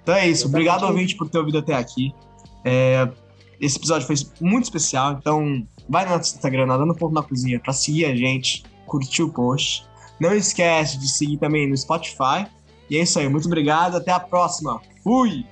Então 0.04 0.14
é 0.14 0.28
isso. 0.28 0.42
Exatamente. 0.42 0.46
Obrigado, 0.48 0.84
ouvinte, 0.86 1.16
por 1.16 1.30
ter 1.30 1.40
ouvido 1.40 1.58
até 1.58 1.74
aqui. 1.74 2.14
É, 2.66 3.10
esse 3.60 3.78
episódio 3.78 4.06
foi 4.06 4.16
muito 4.40 4.66
especial, 4.66 5.14
então 5.14 5.66
vai 5.90 6.06
no 6.06 6.12
nosso 6.12 6.36
Instagram, 6.36 6.66
Nadando 6.66 6.94
Ponto 6.94 7.14
na 7.14 7.24
Cozinha, 7.24 7.60
para 7.60 7.74
seguir 7.74 8.06
a 8.06 8.16
gente, 8.16 8.64
curtir 8.86 9.24
o 9.24 9.32
post. 9.32 9.86
Não 10.20 10.36
esquece 10.36 11.00
de 11.00 11.08
seguir 11.08 11.38
também 11.38 11.68
no 11.68 11.76
Spotify. 11.76 12.46
E 12.90 12.98
é 12.98 13.02
isso 13.02 13.18
aí. 13.18 13.30
Muito 13.30 13.46
obrigado. 13.46 13.96
Até 13.96 14.12
a 14.12 14.20
próxima. 14.20 14.80
Fui! 15.04 15.46